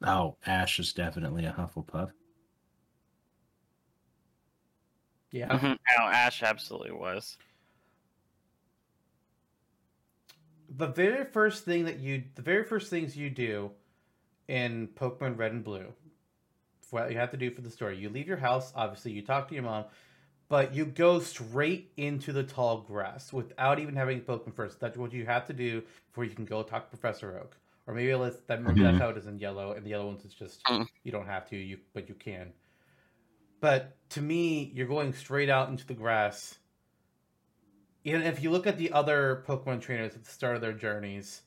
Oh, 0.03 0.37
Ash 0.45 0.79
is 0.79 0.93
definitely 0.93 1.45
a 1.45 1.53
Hufflepuff. 1.53 2.11
yeah, 5.31 5.47
Mhm. 5.49 5.79
Oh, 5.97 6.03
Ash 6.07 6.43
absolutely 6.43 6.91
was. 6.91 7.37
the 10.69 10.87
very 10.87 11.25
first 11.25 11.65
thing 11.65 11.85
that 11.85 11.99
you 11.99 12.23
the 12.35 12.41
very 12.41 12.63
first 12.63 12.89
things 12.89 13.15
you 13.15 13.29
do 13.29 13.71
in 14.47 14.87
Pokemon 14.89 15.37
Red 15.37 15.51
and 15.51 15.63
Blue, 15.63 15.93
what 16.89 17.11
you 17.11 17.17
have 17.17 17.31
to 17.31 17.37
do 17.37 17.51
for 17.51 17.61
the 17.61 17.69
story, 17.71 17.97
you 17.97 18.09
leave 18.09 18.27
your 18.27 18.37
house. 18.37 18.71
Obviously, 18.75 19.11
you 19.11 19.21
talk 19.21 19.47
to 19.49 19.55
your 19.55 19.63
mom, 19.63 19.85
but 20.49 20.73
you 20.73 20.85
go 20.85 21.19
straight 21.19 21.91
into 21.97 22.33
the 22.33 22.43
tall 22.43 22.81
grass 22.81 23.33
without 23.33 23.79
even 23.79 23.95
having 23.95 24.21
Pokemon 24.21 24.55
first. 24.55 24.79
That's 24.79 24.97
what 24.97 25.13
you 25.13 25.25
have 25.25 25.45
to 25.47 25.53
do 25.53 25.83
before 26.07 26.25
you 26.25 26.35
can 26.35 26.45
go 26.45 26.63
talk 26.63 26.89
to 26.91 26.97
Professor 26.97 27.37
Oak. 27.39 27.57
Or 27.85 27.93
maybe 27.93 28.13
let's 28.15 28.39
that 28.47 28.61
maybe 28.61 28.81
that's 28.81 28.95
Mhm. 28.97 29.01
how 29.01 29.09
it 29.09 29.17
is 29.17 29.27
in 29.27 29.39
yellow, 29.39 29.73
and 29.73 29.85
the 29.85 29.93
other 29.93 30.05
ones 30.05 30.23
it's 30.23 30.33
just 30.33 30.63
Mm. 30.65 30.87
you 31.03 31.11
don't 31.11 31.27
have 31.27 31.47
to, 31.49 31.57
you 31.57 31.79
but 31.93 32.07
you 32.07 32.15
can. 32.15 32.53
But 33.59 33.97
to 34.11 34.21
me, 34.21 34.71
you're 34.73 34.87
going 34.87 35.13
straight 35.13 35.49
out 35.49 35.69
into 35.69 35.85
the 35.85 35.93
grass. 35.93 36.59
And 38.05 38.23
if 38.23 38.41
you 38.43 38.51
look 38.51 38.67
at 38.67 38.77
the 38.77 38.91
other 38.91 39.43
Pokemon 39.47 39.81
trainers 39.81 40.15
at 40.15 40.23
the 40.25 40.29
start 40.31 40.55
of 40.55 40.61
their 40.61 40.73
journeys, 40.73 41.43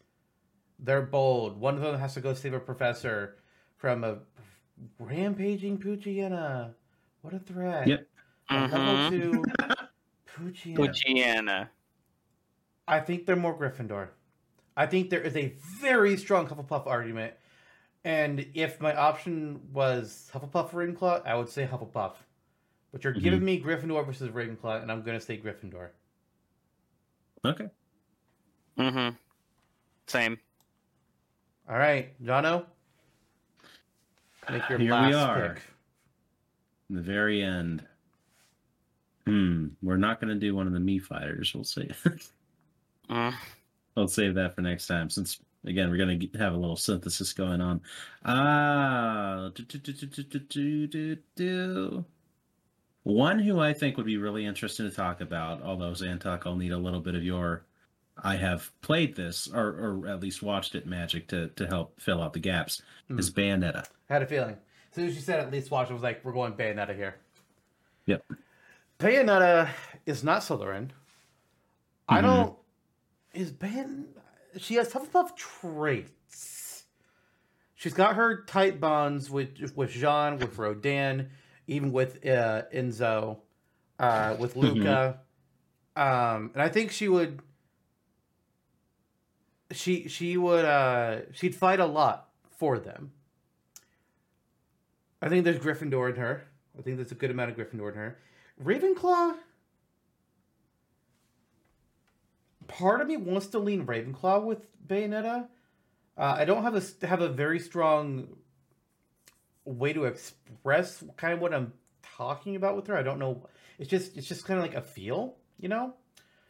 they're 0.78 1.02
bold. 1.02 1.58
One 1.58 1.74
of 1.74 1.82
them 1.82 1.98
has 1.98 2.14
to 2.14 2.20
go 2.20 2.32
save 2.34 2.54
a 2.54 2.60
professor 2.60 3.38
from 3.76 4.04
a 4.04 4.20
rampaging 4.98 5.78
Poochyena. 5.78 6.74
What 7.20 7.34
a 7.34 7.38
threat. 7.38 7.86
Yep. 7.88 8.06
Level 8.50 9.10
two. 9.10 9.44
Poochyena. 10.26 11.68
I 12.88 13.00
think 13.00 13.26
they're 13.26 13.36
more 13.36 13.58
Gryffindor. 13.58 14.10
I 14.76 14.86
think 14.86 15.10
there 15.10 15.20
is 15.22 15.36
a 15.36 15.54
very 15.80 16.16
strong 16.16 16.46
Hufflepuff 16.46 16.86
argument. 16.86 17.34
And 18.04 18.46
if 18.54 18.80
my 18.80 18.94
option 18.94 19.60
was 19.72 20.30
Hufflepuff 20.32 20.72
or 20.72 20.86
Ravenclaw, 20.86 21.26
I 21.26 21.34
would 21.34 21.48
say 21.48 21.66
Hufflepuff. 21.66 22.12
But 22.92 23.02
you're 23.02 23.14
Mhm. 23.14 23.22
giving 23.22 23.40
Mii 23.40 23.64
Gryffindor 23.64 24.04
versus 24.06 24.30
Ravenclaw, 24.30 24.82
and 24.82 24.92
I'm 24.92 25.02
going 25.02 25.18
to 25.18 25.24
say 25.24 25.38
Gryffindor. 25.40 25.88
Okay. 27.44 27.68
Mm-hmm. 28.78 29.16
Same. 30.06 30.38
All 31.68 31.76
right, 31.78 32.14
Jono, 32.22 32.66
make 34.50 34.68
your 34.68 34.78
Here 34.78 34.90
we 35.02 35.12
are. 35.14 35.54
pick. 35.54 35.62
In 36.90 36.96
the 36.96 37.02
very 37.02 37.42
end. 37.42 37.84
Hmm. 39.26 39.68
We're 39.82 39.96
not 39.96 40.20
going 40.20 40.32
to 40.32 40.38
do 40.38 40.54
one 40.54 40.68
of 40.68 40.72
the 40.72 40.78
me 40.78 41.00
fighters. 41.00 41.52
We'll 41.52 41.64
see. 41.64 41.90
Mm. 43.10 43.34
I'll 43.96 44.08
save 44.08 44.34
that 44.34 44.54
for 44.54 44.60
next 44.60 44.86
time 44.86 45.10
since 45.10 45.40
again 45.64 45.90
we're 45.90 45.96
gonna 45.96 46.18
have 46.38 46.52
a 46.52 46.56
little 46.56 46.76
synthesis 46.76 47.32
going 47.32 47.60
on. 47.60 47.80
Ah, 48.24 49.50
one 53.02 53.38
who 53.38 53.60
I 53.60 53.72
think 53.72 53.96
would 53.96 54.06
be 54.06 54.16
really 54.16 54.44
interesting 54.44 54.88
to 54.88 54.94
talk 54.94 55.20
about, 55.20 55.62
although 55.62 55.92
Zantok, 55.92 56.42
I'll 56.44 56.56
need 56.56 56.72
a 56.72 56.78
little 56.78 57.00
bit 57.00 57.14
of 57.14 57.22
your 57.22 57.64
I 58.22 58.36
have 58.36 58.70
played 58.80 59.14
this 59.14 59.48
or 59.48 59.66
or 59.66 60.08
at 60.08 60.20
least 60.20 60.42
watched 60.42 60.74
it 60.74 60.86
magic 60.86 61.28
to 61.28 61.48
to 61.48 61.66
help 61.66 62.00
fill 62.00 62.22
out 62.22 62.32
the 62.32 62.40
gaps 62.40 62.82
mm. 63.10 63.18
is 63.18 63.30
Bayonetta. 63.30 63.86
I 64.08 64.12
had 64.12 64.22
a 64.22 64.26
feeling. 64.26 64.56
As 64.90 64.94
soon 64.94 65.06
as 65.06 65.14
you 65.14 65.20
said 65.20 65.40
at 65.40 65.52
least 65.52 65.70
watch, 65.70 65.90
it 65.90 65.92
was 65.92 66.02
like 66.02 66.24
we're 66.24 66.32
going 66.32 66.54
Bayonetta 66.54 66.96
here. 66.96 67.16
Yep. 68.06 68.24
Bayonetta 68.98 69.68
is 70.06 70.24
not 70.24 70.42
Slytherin. 70.42 70.88
Mm-hmm. 70.88 72.14
I 72.14 72.20
don't 72.20 72.56
is 73.36 73.52
Ben. 73.52 74.06
She 74.58 74.74
has 74.76 74.92
Hufflepuff 74.92 75.36
traits. 75.36 76.84
She's 77.74 77.92
got 77.92 78.16
her 78.16 78.44
tight 78.44 78.80
bonds 78.80 79.30
with 79.30 79.72
with 79.76 79.90
Jean, 79.90 80.38
with 80.38 80.56
Rodin, 80.56 81.28
even 81.66 81.92
with 81.92 82.26
uh, 82.26 82.62
Enzo, 82.74 83.38
uh, 83.98 84.36
with 84.38 84.56
Luca, 84.56 85.20
um, 85.94 86.50
and 86.54 86.62
I 86.62 86.68
think 86.68 86.90
she 86.90 87.08
would. 87.08 87.40
She 89.72 90.08
she 90.08 90.36
would 90.36 90.64
uh 90.64 91.32
she'd 91.32 91.54
fight 91.54 91.80
a 91.80 91.86
lot 91.86 92.28
for 92.56 92.78
them. 92.78 93.10
I 95.20 95.28
think 95.28 95.44
there's 95.44 95.58
Gryffindor 95.58 96.10
in 96.10 96.16
her. 96.16 96.46
I 96.78 96.82
think 96.82 96.96
there's 96.96 97.10
a 97.10 97.16
good 97.16 97.30
amount 97.30 97.50
of 97.50 97.56
Gryffindor 97.56 97.90
in 97.90 97.96
her. 97.96 98.18
Ravenclaw. 98.62 99.34
Part 102.68 103.00
of 103.00 103.08
me 103.08 103.16
wants 103.16 103.48
to 103.48 103.58
lean 103.58 103.86
Ravenclaw 103.86 104.44
with 104.44 104.66
Bayonetta. 104.86 105.48
Uh, 106.18 106.34
I 106.38 106.44
don't 106.44 106.62
have 106.62 106.74
a 106.74 107.06
have 107.06 107.20
a 107.20 107.28
very 107.28 107.58
strong 107.60 108.28
way 109.64 109.92
to 109.92 110.04
express 110.04 111.02
kind 111.16 111.34
of 111.34 111.40
what 111.40 111.52
I'm 111.52 111.72
talking 112.16 112.56
about 112.56 112.76
with 112.76 112.86
her. 112.86 112.96
I 112.96 113.02
don't 113.02 113.18
know. 113.18 113.46
It's 113.78 113.90
just 113.90 114.16
it's 114.16 114.26
just 114.26 114.44
kind 114.44 114.58
of 114.58 114.64
like 114.64 114.74
a 114.74 114.80
feel, 114.82 115.36
you 115.58 115.68
know. 115.68 115.94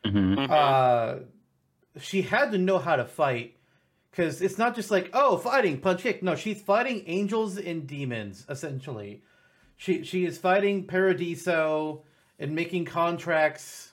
Mm-hmm. 0.05 0.35
Mhm. 0.35 0.51
Uh, 0.51 1.21
she 1.99 2.23
had 2.23 2.53
to 2.53 2.59
know 2.59 2.79
how 2.79 2.97
to 2.97 3.05
fight 3.05 3.57
because 4.11 4.41
it's 4.41 4.59
not 4.59 4.75
just 4.77 4.91
like 4.91 5.11
oh 5.13 5.37
fighting 5.39 5.81
punch 5.81 6.03
kick. 6.03 6.23
No, 6.23 6.37
she's 6.37 6.61
fighting 6.63 7.03
angels 7.07 7.59
and 7.59 7.87
demons 7.87 8.47
essentially. 8.49 9.23
She 9.77 10.05
she 10.05 10.25
is 10.25 10.39
fighting 10.39 10.87
Paradiso 10.87 12.05
and 12.39 12.55
making 12.55 12.85
contracts 12.85 13.86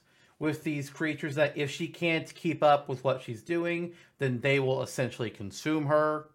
with 0.44 0.62
these 0.66 0.90
creatures 0.90 1.36
that 1.36 1.58
if 1.58 1.72
she 1.72 1.88
can't 1.88 2.36
keep 2.36 2.62
up 2.62 2.90
with 2.90 3.02
what 3.02 3.22
she's 3.22 3.42
doing, 3.42 3.94
then 4.18 4.42
they 4.42 4.60
will 4.60 4.84
essentially 4.84 5.30
consume 5.30 5.86
her. 5.86 6.28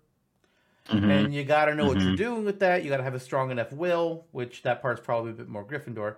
Mm-hmm. 0.86 1.10
And 1.10 1.34
you 1.34 1.44
got 1.44 1.66
to 1.66 1.74
know 1.74 1.84
what 1.86 2.00
you're 2.00 2.12
Mhm. 2.12 2.16
doing 2.16 2.44
with 2.46 2.58
that. 2.60 2.82
You 2.82 2.88
got 2.88 2.96
to 2.96 3.02
have 3.02 3.14
a 3.14 3.20
strong 3.20 3.50
enough 3.50 3.70
will, 3.70 4.26
which 4.32 4.62
that 4.62 4.80
part's 4.80 5.02
probably 5.02 5.32
a 5.32 5.34
bit 5.34 5.48
more 5.48 5.62
Gryffindor. 5.62 6.16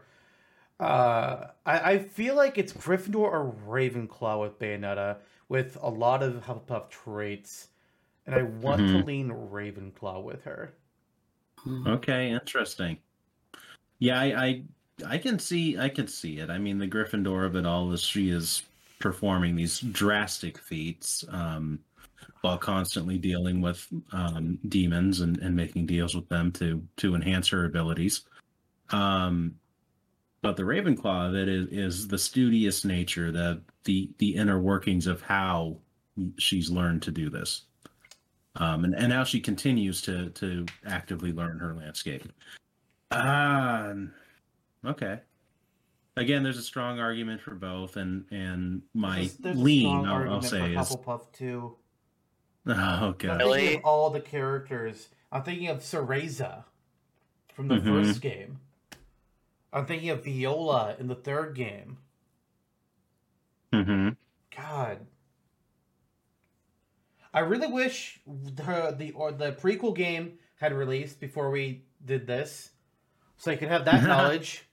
Uh, 0.78 1.48
I, 1.66 1.92
I 1.94 1.98
feel 1.98 2.36
like 2.36 2.58
it's 2.58 2.72
Gryffindor 2.72 3.16
or 3.16 3.52
Ravenclaw 3.66 4.40
with 4.40 4.60
Bayonetta, 4.60 5.16
with 5.48 5.76
a 5.82 5.90
lot 5.90 6.22
of 6.22 6.44
Hufflepuff 6.44 6.90
traits, 6.90 7.70
and 8.24 8.36
I 8.36 8.42
want 8.42 8.78
to 8.86 9.02
Mhm. 9.02 9.04
lean 9.04 9.28
Ravenclaw 9.30 10.22
with 10.22 10.44
her. 10.44 10.74
Okay, 11.88 12.30
interesting. 12.30 12.98
Yeah, 13.98 14.20
I, 14.20 14.26
I 14.46 14.62
I 15.06 15.18
can 15.18 15.38
see 15.38 15.78
I 15.78 15.88
can 15.88 16.06
see 16.06 16.38
it. 16.38 16.50
I 16.50 16.58
mean, 16.58 16.78
the 16.78 16.88
Gryffindor 16.88 17.46
of 17.46 17.56
it 17.56 17.66
all 17.66 17.92
is 17.92 18.02
she 18.02 18.30
is 18.30 18.62
performing 18.98 19.56
these 19.56 19.80
drastic 19.80 20.58
feats 20.58 21.24
um, 21.30 21.78
while 22.42 22.58
constantly 22.58 23.18
dealing 23.18 23.60
with 23.60 23.86
um, 24.12 24.58
demons 24.68 25.20
and, 25.20 25.38
and 25.38 25.56
making 25.56 25.86
deals 25.86 26.14
with 26.14 26.28
them 26.28 26.52
to 26.52 26.82
to 26.98 27.14
enhance 27.14 27.48
her 27.48 27.64
abilities. 27.64 28.22
Um, 28.90 29.54
but 30.42 30.56
the 30.56 30.62
Ravenclaw 30.62 31.28
of 31.28 31.34
it 31.34 31.48
is, 31.48 31.68
is 31.70 32.08
the 32.08 32.18
studious 32.18 32.84
nature, 32.84 33.30
the 33.30 33.60
the 33.84 34.10
the 34.18 34.34
inner 34.34 34.60
workings 34.60 35.06
of 35.06 35.20
how 35.22 35.76
she's 36.38 36.70
learned 36.70 37.02
to 37.02 37.10
do 37.10 37.28
this, 37.28 37.62
um, 38.56 38.84
and 38.84 38.94
and 38.94 39.12
how 39.12 39.24
she 39.24 39.40
continues 39.40 40.00
to 40.02 40.30
to 40.30 40.66
actively 40.86 41.32
learn 41.32 41.58
her 41.58 41.74
landscape. 41.74 42.32
Ah, 43.10 43.92
okay. 44.84 45.20
Again, 46.16 46.42
there's 46.42 46.58
a 46.58 46.62
strong 46.62 46.98
argument 46.98 47.40
for 47.40 47.54
both, 47.54 47.96
and 47.96 48.24
and 48.30 48.82
my 48.94 49.16
There's- 49.16 49.34
there's 49.36 49.56
lean, 49.58 50.02
strong 50.02 50.06
I'll, 50.06 50.34
I'll 50.34 50.42
say, 50.42 50.74
for 50.74 50.80
is 50.80 50.88
Hufflepuff 50.88 51.32
too. 51.32 51.76
oh 52.66 52.72
I'm 52.72 53.14
thinking 53.14 53.38
Really? 53.38 53.74
of 53.76 53.84
all 53.84 54.10
the 54.10 54.20
characters. 54.20 55.08
I'm 55.32 55.42
thinking 55.44 55.68
of 55.68 55.78
Cereza 55.78 56.64
from 57.54 57.68
the 57.68 57.76
Mhm. 57.76 58.04
first 58.04 58.20
game. 58.20 58.60
I'm 59.72 59.86
thinking 59.86 60.10
of 60.10 60.24
Viola 60.24 60.96
in 60.98 61.06
the 61.06 61.14
third 61.14 61.54
game. 61.54 61.98
hmm 63.72 64.10
God. 64.54 65.06
I 67.32 67.40
really 67.40 67.68
wish 67.68 68.20
the 68.26 68.94
the 68.98 69.12
or 69.12 69.30
the 69.30 69.52
prequel 69.52 69.94
game 69.94 70.38
had 70.56 70.72
released 70.72 71.20
before 71.20 71.50
we 71.50 71.84
did 72.04 72.26
this, 72.26 72.70
so 73.36 73.52
I 73.52 73.56
could 73.56 73.68
have 73.68 73.84
that 73.84 74.02
knowledge. 74.06 74.64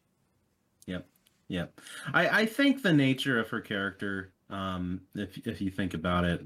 Yep. 1.50 1.80
I, 2.14 2.42
I 2.42 2.46
think 2.46 2.82
the 2.82 2.94
nature 2.94 3.40
of 3.40 3.50
her 3.50 3.62
character, 3.62 4.34
um, 4.50 5.02
if 5.16 5.38
if 5.48 5.62
you 5.62 5.72
think 5.72 5.94
about 5.94 6.26
it, 6.26 6.46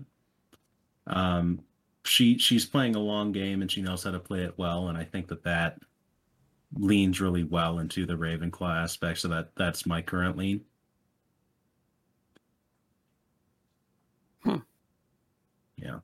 um, 1.08 1.62
she 2.06 2.38
she's 2.38 2.66
playing 2.66 2.96
a 2.96 3.00
long 3.00 3.32
game 3.32 3.62
and 3.62 3.72
she 3.72 3.82
knows 3.82 4.04
how 4.04 4.12
to 4.12 4.20
play 4.20 4.44
it 4.44 4.58
well, 4.58 4.90
and 4.90 4.98
I 4.98 5.04
think 5.04 5.28
that 5.30 5.44
that 5.44 5.80
leans 6.76 7.20
really 7.20 7.44
well 7.44 7.80
into 7.80 8.06
the 8.06 8.14
Ravenclaw 8.14 8.84
aspect. 8.84 9.20
So 9.20 9.28
that 9.30 9.56
that's 9.56 9.86
my 9.86 10.02
current 10.02 10.38
lean. 10.38 10.62
Hmm. 14.44 14.58
Yeah. 15.78 16.00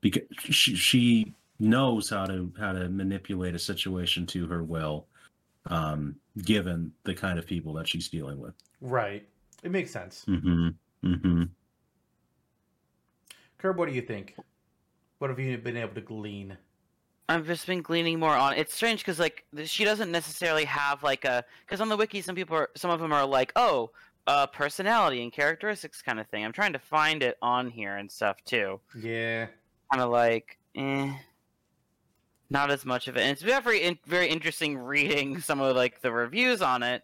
Because 0.00 0.22
she 0.50 0.74
she 0.76 1.34
knows 1.58 2.10
how 2.10 2.26
to 2.26 2.52
how 2.58 2.72
to 2.72 2.88
manipulate 2.88 3.54
a 3.54 3.58
situation 3.58 4.26
to 4.26 4.46
her 4.46 4.62
will, 4.62 5.06
um, 5.66 6.16
given 6.42 6.92
the 7.04 7.14
kind 7.14 7.38
of 7.38 7.46
people 7.46 7.72
that 7.74 7.88
she's 7.88 8.08
dealing 8.08 8.40
with. 8.40 8.54
Right. 8.80 9.26
It 9.62 9.70
makes 9.70 9.90
sense. 9.90 10.24
Mm-hmm. 10.28 10.68
Mm-hmm. 11.04 11.42
Curb, 13.58 13.78
what 13.78 13.88
do 13.88 13.94
you 13.94 14.02
think? 14.02 14.36
What 15.18 15.30
have 15.30 15.38
you 15.38 15.56
been 15.58 15.76
able 15.76 15.94
to 15.94 16.00
glean? 16.00 16.56
I've 17.28 17.46
just 17.46 17.66
been 17.66 17.80
gleaning 17.80 18.18
more 18.18 18.36
on. 18.36 18.54
It's 18.54 18.74
strange 18.74 19.00
because 19.00 19.18
like 19.18 19.44
she 19.64 19.84
doesn't 19.84 20.10
necessarily 20.10 20.64
have 20.66 21.02
like 21.02 21.24
a 21.24 21.44
because 21.64 21.80
on 21.80 21.88
the 21.88 21.96
wiki 21.96 22.20
some 22.20 22.34
people 22.34 22.56
are 22.56 22.68
some 22.76 22.90
of 22.90 23.00
them 23.00 23.12
are 23.12 23.24
like 23.24 23.52
oh 23.56 23.90
uh 24.26 24.46
personality 24.46 25.22
and 25.22 25.32
characteristics 25.32 26.02
kind 26.02 26.20
of 26.20 26.26
thing. 26.26 26.44
I'm 26.44 26.52
trying 26.52 26.74
to 26.74 26.78
find 26.78 27.22
it 27.22 27.38
on 27.40 27.70
here 27.70 27.96
and 27.96 28.10
stuff 28.10 28.36
too. 28.44 28.80
Yeah. 28.94 29.46
Kind 29.90 30.02
of 30.02 30.10
like 30.10 30.58
eh, 30.76 31.12
not 32.54 32.70
as 32.70 32.86
much 32.86 33.08
of 33.08 33.16
it. 33.16 33.20
And 33.22 33.30
it's 33.32 33.42
very 33.42 33.82
in- 33.82 33.98
very 34.06 34.28
interesting 34.28 34.78
reading 34.78 35.40
some 35.48 35.60
of 35.60 35.76
like 35.76 36.00
the 36.00 36.10
reviews 36.10 36.62
on 36.62 36.82
it, 36.82 37.02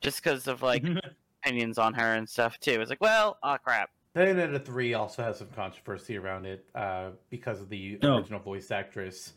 just 0.00 0.22
because 0.22 0.46
of 0.46 0.62
like 0.62 0.84
opinions 1.44 1.76
on 1.76 1.92
her 1.92 2.14
and 2.14 2.26
stuff 2.26 2.58
too. 2.60 2.80
It's 2.80 2.88
like 2.88 3.02
well 3.02 3.36
oh 3.42 3.58
crap. 3.62 3.90
Bayonetta 4.16 4.64
3 4.64 4.94
also 4.94 5.24
has 5.24 5.38
some 5.38 5.48
controversy 5.48 6.16
around 6.16 6.46
it 6.46 6.64
uh, 6.76 7.10
because 7.30 7.60
of 7.60 7.68
the 7.68 7.98
Oh. 8.04 8.16
original 8.16 8.38
voice 8.40 8.70
actress 8.70 9.32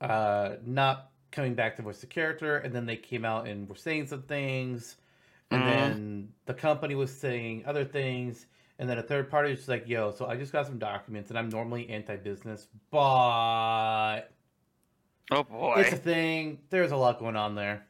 uh, 0.00 0.56
not 0.66 1.10
coming 1.30 1.54
back 1.54 1.76
to 1.76 1.82
voice 1.82 2.00
the 2.00 2.06
character, 2.08 2.56
and 2.58 2.74
then 2.74 2.84
they 2.84 2.96
came 2.96 3.24
out 3.24 3.46
and 3.46 3.68
were 3.68 3.76
saying 3.76 4.04
some 4.08 4.22
things, 4.22 4.96
and 5.52 5.62
Mhm. 5.62 5.66
then 5.66 6.32
the 6.46 6.52
company 6.54 6.96
was 6.96 7.16
saying 7.16 7.62
other 7.64 7.84
things, 7.84 8.46
and 8.80 8.90
then 8.90 8.98
a 8.98 9.02
third 9.02 9.30
party 9.30 9.50
was 9.50 9.60
just 9.60 9.68
like, 9.68 9.86
"Yo, 9.88 10.10
so 10.10 10.26
I 10.26 10.34
just 10.36 10.52
got 10.52 10.66
some 10.66 10.78
documents, 10.80 11.30
and 11.30 11.38
I'm 11.38 11.48
normally 11.48 11.88
anti-business, 11.88 12.66
but 12.90 14.22
Oh 15.30 15.44
boy. 15.44 15.76
it's 15.78 15.92
a 15.92 15.96
thing. 15.96 16.58
There's 16.70 16.92
a 16.92 16.96
lot 16.96 17.18
going 17.18 17.36
on 17.36 17.54
there." 17.54 17.86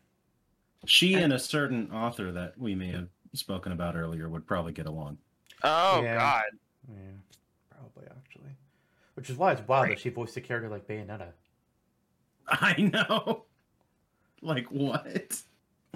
She 0.86 1.14
and 1.14 1.32
a 1.32 1.38
certain 1.38 1.90
author 1.92 2.32
that 2.32 2.58
we 2.58 2.74
may 2.74 2.88
have 2.90 3.08
spoken 3.34 3.72
about 3.72 3.96
earlier 3.96 4.28
would 4.28 4.46
probably 4.46 4.72
get 4.72 4.86
along. 4.86 5.18
Oh 5.62 6.02
Yeah. 6.02 6.16
god. 6.16 6.44
Yeah, 6.88 6.96
probably 7.70 8.04
actually. 8.10 8.50
Which 9.14 9.30
is 9.30 9.36
why 9.36 9.52
it's 9.52 9.66
wild 9.68 9.90
that 9.90 10.00
she 10.00 10.08
voiced 10.08 10.36
a 10.36 10.40
character 10.40 10.68
like 10.68 10.86
Bayonetta. 10.88 11.28
I 12.48 12.74
know. 12.80 13.44
Like 14.40 14.66
what? 14.72 15.42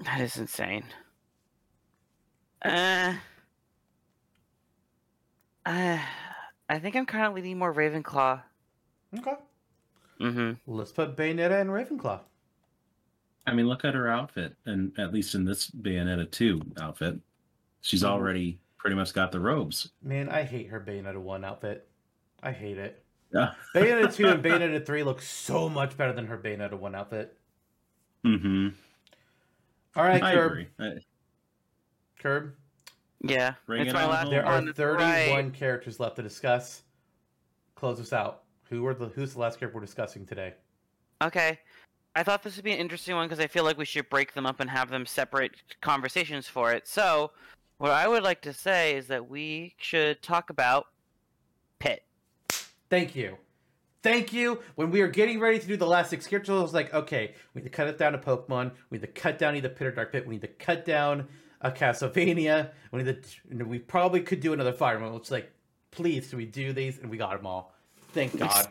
That 0.04 0.20
is 0.20 0.36
insane. 0.36 0.84
Uh, 2.64 3.14
uh 5.64 5.98
I 6.68 6.78
think 6.78 6.96
I'm 6.96 7.06
kind 7.06 7.26
of 7.26 7.34
leaning 7.34 7.58
more 7.58 7.72
Ravenclaw. 7.74 8.42
Okay. 9.18 9.34
Mm-hmm. 10.20 10.52
Let's 10.74 10.92
put 10.92 11.16
Bayonetta 11.16 11.60
and 11.60 11.70
Ravenclaw. 11.70 12.20
I 13.46 13.52
mean, 13.54 13.68
look 13.68 13.84
at 13.84 13.94
her 13.94 14.08
outfit, 14.08 14.56
and 14.64 14.92
at 14.98 15.12
least 15.12 15.34
in 15.34 15.44
this 15.44 15.70
Bayonetta 15.70 16.30
2 16.30 16.60
outfit, 16.80 17.20
she's 17.80 18.02
Mhm. 18.02 18.08
already 18.08 18.58
pretty 18.78 18.96
much 18.96 19.12
got 19.12 19.30
the 19.32 19.40
robes. 19.40 19.90
Man, 20.02 20.28
I 20.28 20.42
hate 20.42 20.68
her 20.68 20.80
Bayonetta 20.80 21.18
1 21.20 21.44
outfit. 21.44 21.88
I 22.42 22.52
hate 22.52 22.78
it. 22.78 23.04
Yeah. 23.32 23.54
Bayonetta 23.74 24.14
2 24.14 24.26
and 24.28 24.42
Bayonetta 24.44 24.84
3 24.84 25.02
look 25.04 25.20
so 25.22 25.68
much 25.68 25.96
better 25.96 26.12
than 26.12 26.26
her 26.26 26.38
Bayonetta 26.38 26.74
1 26.78 26.94
outfit. 26.94 27.38
mm-hmm. 28.24 28.68
All 29.94 30.04
right, 30.04 30.22
I 30.22 30.34
Curb. 30.34 30.50
agree. 30.52 30.68
I- 30.78 30.98
Curb, 32.18 32.54
Yeah, 33.20 33.54
Bring 33.66 33.82
it's 33.82 33.90
it 33.90 33.94
my 33.94 34.06
last 34.06 34.30
there 34.30 34.44
are 34.44 34.60
31 34.72 34.96
Right. 35.46 35.54
characters 35.54 36.00
left 36.00 36.16
to 36.16 36.22
discuss. 36.22 36.82
Close 37.76 38.00
us 38.00 38.12
out. 38.12 38.42
Who 38.70 38.86
are 38.86 38.94
the 38.94 39.08
who's 39.08 39.34
the 39.34 39.40
last 39.40 39.58
character 39.58 39.78
we're 39.78 39.84
discussing 39.84 40.26
today? 40.26 40.54
Okay. 41.22 41.58
I 42.14 42.22
thought 42.22 42.42
this 42.42 42.56
would 42.56 42.64
be 42.64 42.72
an 42.72 42.78
interesting 42.78 43.14
one 43.14 43.28
because 43.28 43.44
I 43.44 43.46
feel 43.46 43.62
like 43.62 43.76
we 43.76 43.84
should 43.84 44.08
break 44.08 44.32
them 44.32 44.46
up 44.46 44.60
and 44.60 44.70
have 44.70 44.88
them 44.88 45.04
separate 45.04 45.52
conversations 45.82 46.48
for 46.48 46.72
it. 46.72 46.88
So, 46.88 47.32
what 47.76 47.90
I 47.90 48.08
would 48.08 48.22
like 48.22 48.40
to 48.42 48.54
say 48.54 48.96
is 48.96 49.06
that 49.08 49.28
we 49.28 49.74
should 49.76 50.22
talk 50.22 50.48
about 50.48 50.86
Pit. 51.78 52.04
Thank 52.88 53.14
you. 53.14 53.36
Thank 54.02 54.32
you. 54.32 54.60
When 54.76 54.90
we 54.90 55.02
were 55.02 55.08
getting 55.08 55.40
ready 55.40 55.58
to 55.58 55.66
do 55.66 55.76
the 55.76 55.86
last 55.86 56.08
six 56.08 56.26
characters, 56.26 56.58
I 56.58 56.62
was 56.62 56.72
like, 56.72 56.94
okay, 56.94 57.34
we 57.52 57.60
need 57.60 57.64
to 57.64 57.70
cut 57.70 57.88
it 57.88 57.98
down 57.98 58.12
to 58.12 58.18
Pokemon. 58.18 58.70
We 58.88 58.98
need 58.98 59.02
to 59.02 59.12
cut 59.12 59.38
down 59.38 59.54
either 59.54 59.68
Pit 59.68 59.88
or 59.88 59.90
Dark 59.90 60.12
Pit. 60.12 60.26
We 60.26 60.36
need 60.36 60.42
to 60.42 60.48
cut 60.48 60.86
down 60.86 61.28
a 61.60 61.70
Castlevania. 61.70 62.70
We 62.92 63.02
need 63.02 63.22
to. 63.22 63.64
We 63.64 63.78
probably 63.78 64.20
could 64.20 64.40
do 64.40 64.54
another 64.54 64.72
Fire 64.72 64.94
Emblem. 64.94 65.16
It's 65.16 65.30
like, 65.30 65.52
please, 65.90 66.30
can 66.30 66.38
we 66.38 66.46
do 66.46 66.72
these? 66.72 66.98
And 66.98 67.10
we 67.10 67.18
got 67.18 67.36
them 67.36 67.46
all. 67.46 67.74
Thank 68.16 68.38
God. 68.38 68.68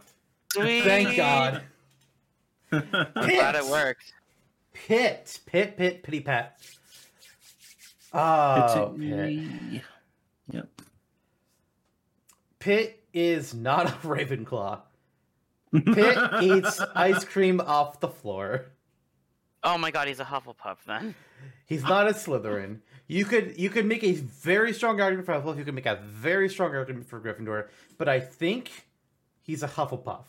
Thank 0.56 1.15
God. 1.15 1.61
I'm 2.72 2.82
glad 3.14 3.53
it 3.53 3.61
Pit. 3.61 3.69
worked. 3.72 4.14
Pit, 4.74 5.40
pit, 5.45 5.77
pit, 5.77 6.01
pitty 6.01 6.22
pat. 6.22 6.59
Oh, 8.11 8.95
Pit. 8.98 9.83
Yep. 10.51 10.82
Pit 12.57 13.03
is 13.14 13.53
not 13.53 13.88
a 13.90 13.91
Ravenclaw. 14.07 14.80
Pit 15.93 16.17
eats 16.41 16.80
ice 16.95 17.24
cream 17.24 17.61
off 17.61 17.99
the 17.99 18.07
floor. 18.07 18.65
Oh 19.64 19.77
my 19.77 19.91
god, 19.91 20.07
he's 20.07 20.19
a 20.19 20.25
Hufflepuff 20.25 20.77
then. 20.88 21.14
He's 21.67 21.83
not 21.83 22.07
a 22.07 22.14
Slytherin. 22.14 22.80
You 23.07 23.25
could 23.25 23.59
you 23.59 23.69
could 23.69 23.85
make 23.85 24.03
a 24.03 24.14
very 24.14 24.74
strong 24.74 24.99
argument 25.01 25.27
for 25.27 25.33
Hufflepuff. 25.33 25.59
You 25.59 25.65
could 25.65 25.75
make 25.75 25.85
a 25.85 25.98
very 25.98 26.49
strong 26.49 26.74
argument 26.74 27.07
for 27.07 27.22
Gryffindor, 27.22 27.67
but 27.99 28.09
I 28.09 28.19
think 28.19 28.72
he's 29.45 29.64
a 29.64 29.67
Hufflepuff. 29.67 30.25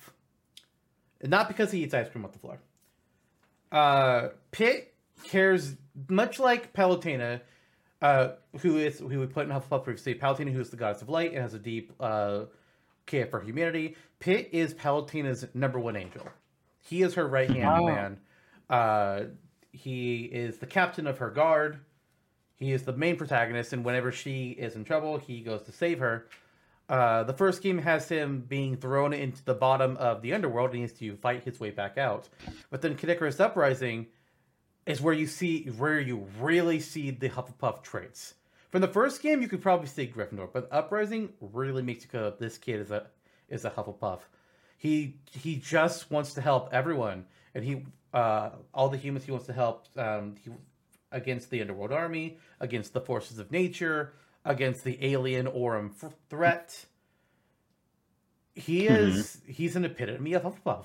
Not 1.23 1.49
because 1.49 1.71
he 1.73 1.83
eats 1.83 1.95
ice 1.95 2.09
cream 2.09 2.25
off 2.25 2.33
the 2.33 2.39
floor. 2.39 2.59
Uh, 3.73 4.29
Pit 4.51 4.95
cares 5.25 5.75
much 6.09 6.39
like 6.39 6.73
Palutena, 6.75 7.41
uh, 8.03 8.29
who 8.61 8.77
is 8.77 8.99
who 8.99 9.07
we 9.21 9.27
put 9.27 9.47
in 9.47 9.53
Hufflepuff 9.53 9.85
previously. 9.85 10.15
Palutena, 10.15 10.53
who 10.53 10.61
is 10.61 10.71
the 10.71 10.77
goddess 10.77 11.03
of 11.03 11.09
light 11.09 11.33
and 11.33 11.41
has 11.41 11.55
a 11.55 11.59
deep 11.59 11.93
uh, 11.99 12.45
care 13.07 13.27
for 13.27 13.41
humanity. 13.41 13.97
Pit 14.21 14.51
is 14.53 14.75
Palutena's 14.75 15.47
number 15.55 15.79
one 15.79 15.97
angel. 15.97 16.29
He 16.79 17.03
is 17.03 17.15
her 17.15 17.27
right 17.27 17.51
hand 17.51 17.81
Oh. 17.83 17.87
man. 17.87 18.19
Uh, 18.69 19.21
he 19.73 20.25
is 20.25 20.59
the 20.59 20.67
captain 20.67 21.07
of 21.07 21.19
her 21.19 21.31
guard. 21.31 21.79
He 22.57 22.73
is 22.73 22.83
the 22.85 22.93
main 22.93 23.17
protagonist, 23.17 23.73
and 23.73 23.85
whenever 23.85 24.11
she 24.13 24.51
is 24.51 24.77
in 24.77 24.85
trouble, 24.85 25.19
he 25.19 25.41
goes 25.41 25.63
to 25.65 25.73
save 25.73 25.99
her. 25.99 26.27
Uh, 26.89 27.25
the 27.25 27.33
first 27.33 27.63
game 27.63 27.79
has 27.79 28.09
him 28.09 28.45
being 28.47 28.77
thrown 28.77 29.13
into 29.13 29.45
the 29.45 29.55
bottom 29.55 29.97
of 29.97 30.23
the 30.23 30.33
underworld, 30.33 30.71
and 30.71 30.77
he 30.77 30.83
has 30.83 30.93
to 30.93 31.17
fight 31.17 31.43
his 31.43 31.59
way 31.59 31.71
back 31.71 31.99
out. 31.99 32.29
But 32.71 32.81
then 32.81 32.95
Kid 32.95 33.11
Icarus 33.11 33.41
Uprising 33.41 34.07
is 34.87 35.01
where 35.01 35.15
you 35.15 35.27
see 35.27 35.65
where 35.65 35.99
you 35.99 36.29
really 36.39 36.79
see 36.79 37.11
the 37.11 37.29
Hufflepuff 37.29 37.83
traits. 37.83 38.35
From 38.71 38.81
the 38.83 38.89
first 38.89 39.21
game, 39.21 39.43
you 39.43 39.49
could 39.49 39.63
probably 39.63 39.89
say 39.89 40.07
Gryffindor, 40.07 40.53
but 40.53 40.69
Uprising 40.71 41.33
really 41.41 41.83
makes 41.83 42.05
you 42.05 42.11
go, 42.11 42.33
"This 42.39 42.57
kid 42.57 42.81
is 42.81 42.91
a 42.91 43.07
is 43.49 43.65
a 43.65 43.71
Hufflepuff." 43.71 44.21
He 44.79 45.17
he 45.33 45.57
just 45.57 46.11
wants 46.11 46.35
to 46.35 46.41
help 46.41 46.73
everyone, 46.73 47.27
and 47.55 47.65
he 47.65 47.85
uh, 48.15 48.51
all 48.73 48.89
the 48.89 48.97
humans 48.97 49.25
he 49.25 49.33
wants 49.33 49.47
to 49.47 49.53
help. 49.53 49.87
Um, 49.97 50.37
he, 50.43 50.51
against 51.13 51.51
the 51.51 51.61
underworld 51.61 51.93
army, 51.93 52.37
against 52.61 52.93
the 52.93 53.01
forces 53.01 53.39
of 53.39 53.51
nature, 53.51 54.13
against 54.47 54.85
the 54.85 54.97
alien 55.05 55.47
Aurum 55.47 55.95
f- 56.03 56.15
threat. 56.31 56.87
He 58.55 58.87
is 58.87 59.43
he's 59.47 59.77
an 59.77 59.85
epitome 59.85 60.33
of 60.33 60.43
Hufflepuff. 60.45 60.85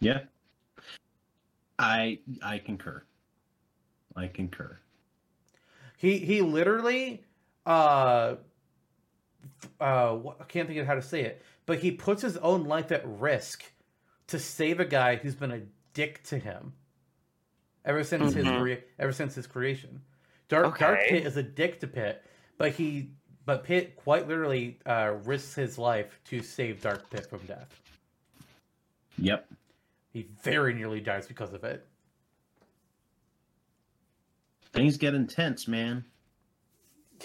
Yeah. 0.00 0.20
I 1.78 2.18
I 2.42 2.58
concur. 2.58 3.02
I 4.16 4.26
concur. 4.26 4.78
He 5.96 6.18
he 6.18 6.42
literally 6.42 7.24
uh 7.64 8.36
uh 9.80 10.18
I 10.40 10.44
can't 10.48 10.66
think 10.68 10.80
of 10.80 10.86
how 10.86 10.94
to 10.94 11.02
say 11.02 11.22
it, 11.22 11.42
but 11.64 11.78
he 11.78 11.90
puts 11.92 12.20
his 12.22 12.36
own 12.38 12.64
life 12.64 12.92
at 12.92 13.06
risk 13.06 13.64
to 14.26 14.38
save 14.38 14.80
a 14.80 14.84
guy 14.84 15.16
who's 15.16 15.34
been 15.34 15.52
a 15.52 15.62
dick 15.94 16.22
to 16.24 16.38
him 16.38 16.74
ever 17.84 18.04
since 18.04 18.34
his 18.34 18.44
Mhm. 18.44 18.60
crea- 18.60 18.84
ever 18.98 19.12
since 19.12 19.34
his 19.34 19.46
creation. 19.46 20.02
Dark 20.50 20.78
Dark 20.78 21.00
Pit 21.08 21.24
is 21.24 21.36
a 21.36 21.42
dick 21.42 21.80
to 21.80 21.86
Pit, 21.86 22.22
but 22.58 22.72
he 22.72 23.12
but 23.46 23.64
Pit 23.64 23.96
quite 23.96 24.28
literally 24.28 24.78
uh, 24.84 25.14
risks 25.24 25.54
his 25.54 25.78
life 25.78 26.20
to 26.24 26.42
save 26.42 26.82
Dark 26.82 27.08
Pit 27.08 27.26
from 27.30 27.38
death. 27.46 27.80
Yep. 29.16 29.48
He 30.12 30.26
very 30.42 30.74
nearly 30.74 31.00
dies 31.00 31.26
because 31.26 31.52
of 31.52 31.62
it. 31.64 31.86
Things 34.72 34.96
get 34.96 35.14
intense, 35.14 35.68
man. 35.68 36.04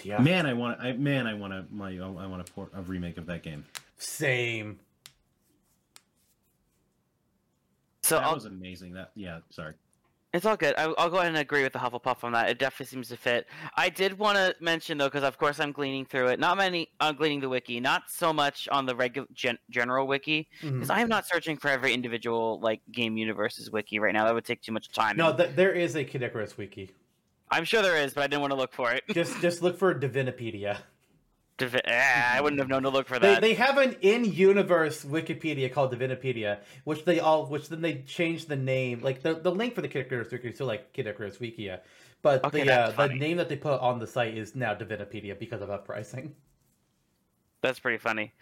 Yeah. 0.02 0.20
Man, 0.20 0.46
I 0.46 0.52
want 0.52 0.80
I 0.80 0.92
man, 0.92 1.26
I 1.26 1.34
want 1.34 1.52
to 1.52 1.64
my 1.74 1.90
I 1.98 2.26
want 2.26 2.48
a 2.48 2.52
port 2.52 2.70
a 2.74 2.82
remake 2.82 3.18
of 3.18 3.26
that 3.26 3.42
game. 3.42 3.64
Same. 3.98 4.78
So 8.02 8.16
that 8.16 8.24
I'll, 8.24 8.34
was 8.34 8.44
amazing. 8.44 8.92
That 8.92 9.10
yeah, 9.16 9.40
sorry. 9.50 9.74
It's 10.36 10.44
all 10.44 10.56
good. 10.56 10.74
I, 10.76 10.84
I'll 10.98 11.08
go 11.08 11.16
ahead 11.16 11.28
and 11.28 11.38
agree 11.38 11.62
with 11.62 11.72
the 11.72 11.78
Hufflepuff 11.78 12.22
on 12.22 12.32
that. 12.32 12.50
It 12.50 12.58
definitely 12.58 12.86
seems 12.86 13.08
to 13.08 13.16
fit. 13.16 13.46
I 13.74 13.88
did 13.88 14.18
want 14.18 14.36
to 14.36 14.54
mention 14.60 14.98
though, 14.98 15.06
because 15.06 15.24
of 15.24 15.38
course 15.38 15.58
I'm 15.58 15.72
gleaning 15.72 16.04
through 16.04 16.28
it. 16.28 16.38
Not 16.38 16.58
many. 16.58 16.88
I'm 17.00 17.16
gleaning 17.16 17.40
the 17.40 17.48
wiki, 17.48 17.80
not 17.80 18.02
so 18.08 18.34
much 18.34 18.68
on 18.70 18.84
the 18.84 18.94
regular 18.94 19.26
gen- 19.32 19.58
general 19.70 20.06
wiki, 20.06 20.48
mm-hmm. 20.60 20.74
because 20.74 20.90
I 20.90 21.00
am 21.00 21.08
not 21.08 21.26
searching 21.26 21.56
for 21.56 21.68
every 21.68 21.94
individual 21.94 22.60
like 22.60 22.82
game 22.92 23.16
universe's 23.16 23.70
wiki 23.70 23.98
right 23.98 24.12
now. 24.12 24.26
That 24.26 24.34
would 24.34 24.44
take 24.44 24.60
too 24.60 24.72
much 24.72 24.92
time. 24.92 25.16
No, 25.16 25.34
th- 25.34 25.56
there 25.56 25.72
is 25.72 25.96
a 25.96 26.04
Kid 26.04 26.22
Icarus 26.22 26.58
wiki. 26.58 26.90
I'm 27.50 27.64
sure 27.64 27.80
there 27.80 27.96
is, 27.96 28.12
but 28.12 28.24
I 28.24 28.26
didn't 28.26 28.42
want 28.42 28.50
to 28.50 28.58
look 28.58 28.74
for 28.74 28.92
it. 28.92 29.04
Just 29.10 29.40
just 29.40 29.62
look 29.62 29.78
for 29.78 29.94
Divinopedia. 29.94 30.78
Divi- 31.58 31.80
ah, 31.88 32.34
I 32.34 32.40
wouldn't 32.42 32.60
have 32.60 32.68
known 32.68 32.82
to 32.82 32.90
look 32.90 33.08
for 33.08 33.18
that. 33.18 33.40
they 33.40 33.54
have 33.54 33.78
an 33.78 33.96
in-universe 34.02 35.04
Wikipedia 35.04 35.72
called 35.72 35.92
Divinopedia, 35.94 36.58
which 36.84 37.04
they 37.06 37.18
all 37.18 37.46
which 37.46 37.68
then 37.70 37.80
they 37.80 38.02
changed 38.02 38.48
the 38.48 38.56
name. 38.56 39.00
Like 39.00 39.22
the, 39.22 39.34
the 39.34 39.50
link 39.50 39.74
for 39.74 39.80
the 39.80 39.88
Kid 39.88 40.06
Icarus 40.06 40.30
wiki 40.30 40.48
is 40.48 40.54
still 40.56 40.66
like 40.66 40.92
Kid 40.92 41.06
Icarus 41.06 41.38
Wikia, 41.38 41.80
but 42.20 42.44
Okay, 42.44 42.64
the 42.64 42.72
uh, 42.74 42.90
the 43.06 43.14
name 43.14 43.38
that 43.38 43.48
they 43.48 43.56
put 43.56 43.80
on 43.80 43.98
the 43.98 44.06
site 44.06 44.36
is 44.36 44.54
now 44.54 44.74
Divinopedia 44.74 45.38
because 45.38 45.62
of 45.62 45.70
uprising. 45.70 46.34
That's 47.62 47.78
pretty 47.78 47.98
funny. 47.98 48.32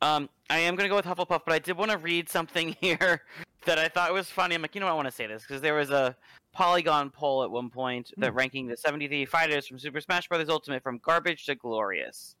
Um, 0.00 0.28
I 0.50 0.58
am 0.60 0.76
gonna 0.76 0.88
go 0.88 0.96
with 0.96 1.06
Hufflepuff, 1.06 1.42
but 1.44 1.52
I 1.52 1.58
did 1.58 1.76
want 1.76 1.90
to 1.90 1.98
read 1.98 2.28
something 2.28 2.76
here 2.80 3.22
that 3.64 3.78
I 3.78 3.88
thought 3.88 4.12
was 4.12 4.28
funny. 4.28 4.54
I'm 4.54 4.62
like, 4.62 4.74
you 4.74 4.80
know, 4.80 4.86
what, 4.86 4.92
I 4.92 4.96
want 4.96 5.08
to 5.08 5.12
say 5.12 5.26
this 5.26 5.42
because 5.42 5.60
there 5.60 5.74
was 5.74 5.90
a 5.90 6.14
Polygon 6.52 7.10
poll 7.10 7.42
at 7.42 7.50
one 7.50 7.68
point 7.70 8.12
that 8.18 8.30
Hmm. 8.30 8.36
ranking 8.38 8.66
the 8.68 8.76
73 8.76 9.24
fighters 9.24 9.66
from 9.66 9.78
Super 9.78 10.00
Smash 10.00 10.28
Bros. 10.28 10.48
Ultimate 10.48 10.82
from 10.84 10.98
garbage 10.98 11.46
to 11.46 11.56
glorious. 11.56 12.36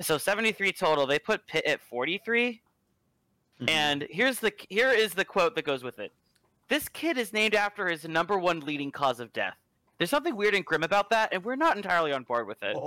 So 0.00 0.18
73 0.18 0.72
total. 0.72 1.06
They 1.06 1.18
put 1.18 1.46
Pit 1.46 1.64
at 1.66 1.80
43, 1.80 2.60
Mhm. 3.60 3.70
and 3.70 4.06
here's 4.10 4.38
the 4.40 4.52
here 4.68 4.90
is 4.90 5.14
the 5.14 5.24
quote 5.24 5.54
that 5.54 5.64
goes 5.64 5.82
with 5.82 5.98
it. 5.98 6.12
This 6.68 6.88
kid 6.88 7.16
is 7.16 7.32
named 7.32 7.54
after 7.54 7.88
his 7.88 8.06
number 8.06 8.38
one 8.38 8.60
leading 8.60 8.90
cause 8.90 9.20
of 9.20 9.32
death. 9.32 9.56
There's 9.98 10.10
something 10.10 10.36
weird 10.36 10.54
and 10.54 10.64
grim 10.64 10.82
about 10.82 11.08
that, 11.10 11.32
and 11.32 11.42
we're 11.44 11.56
not 11.56 11.76
entirely 11.76 12.12
on 12.12 12.24
board 12.24 12.46
with 12.46 12.62
it. 12.62 12.76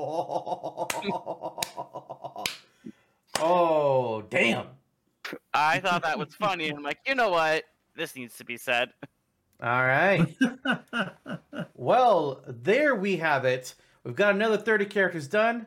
oh 3.39 4.21
damn! 4.29 4.67
I 5.53 5.79
thought 5.79 6.03
that 6.03 6.19
was 6.19 6.35
funny, 6.35 6.69
I'm 6.69 6.83
like, 6.83 6.99
you 7.07 7.15
know 7.15 7.29
what? 7.29 7.63
This 7.95 8.15
needs 8.15 8.37
to 8.37 8.45
be 8.45 8.57
said. 8.57 8.91
All 9.61 9.85
right. 9.85 10.25
Well, 11.75 12.43
there 12.45 12.95
we 12.95 13.15
have 13.17 13.45
it. 13.45 13.73
We've 14.03 14.15
got 14.15 14.35
another 14.35 14.57
30 14.57 14.85
characters 14.85 15.27
done, 15.29 15.65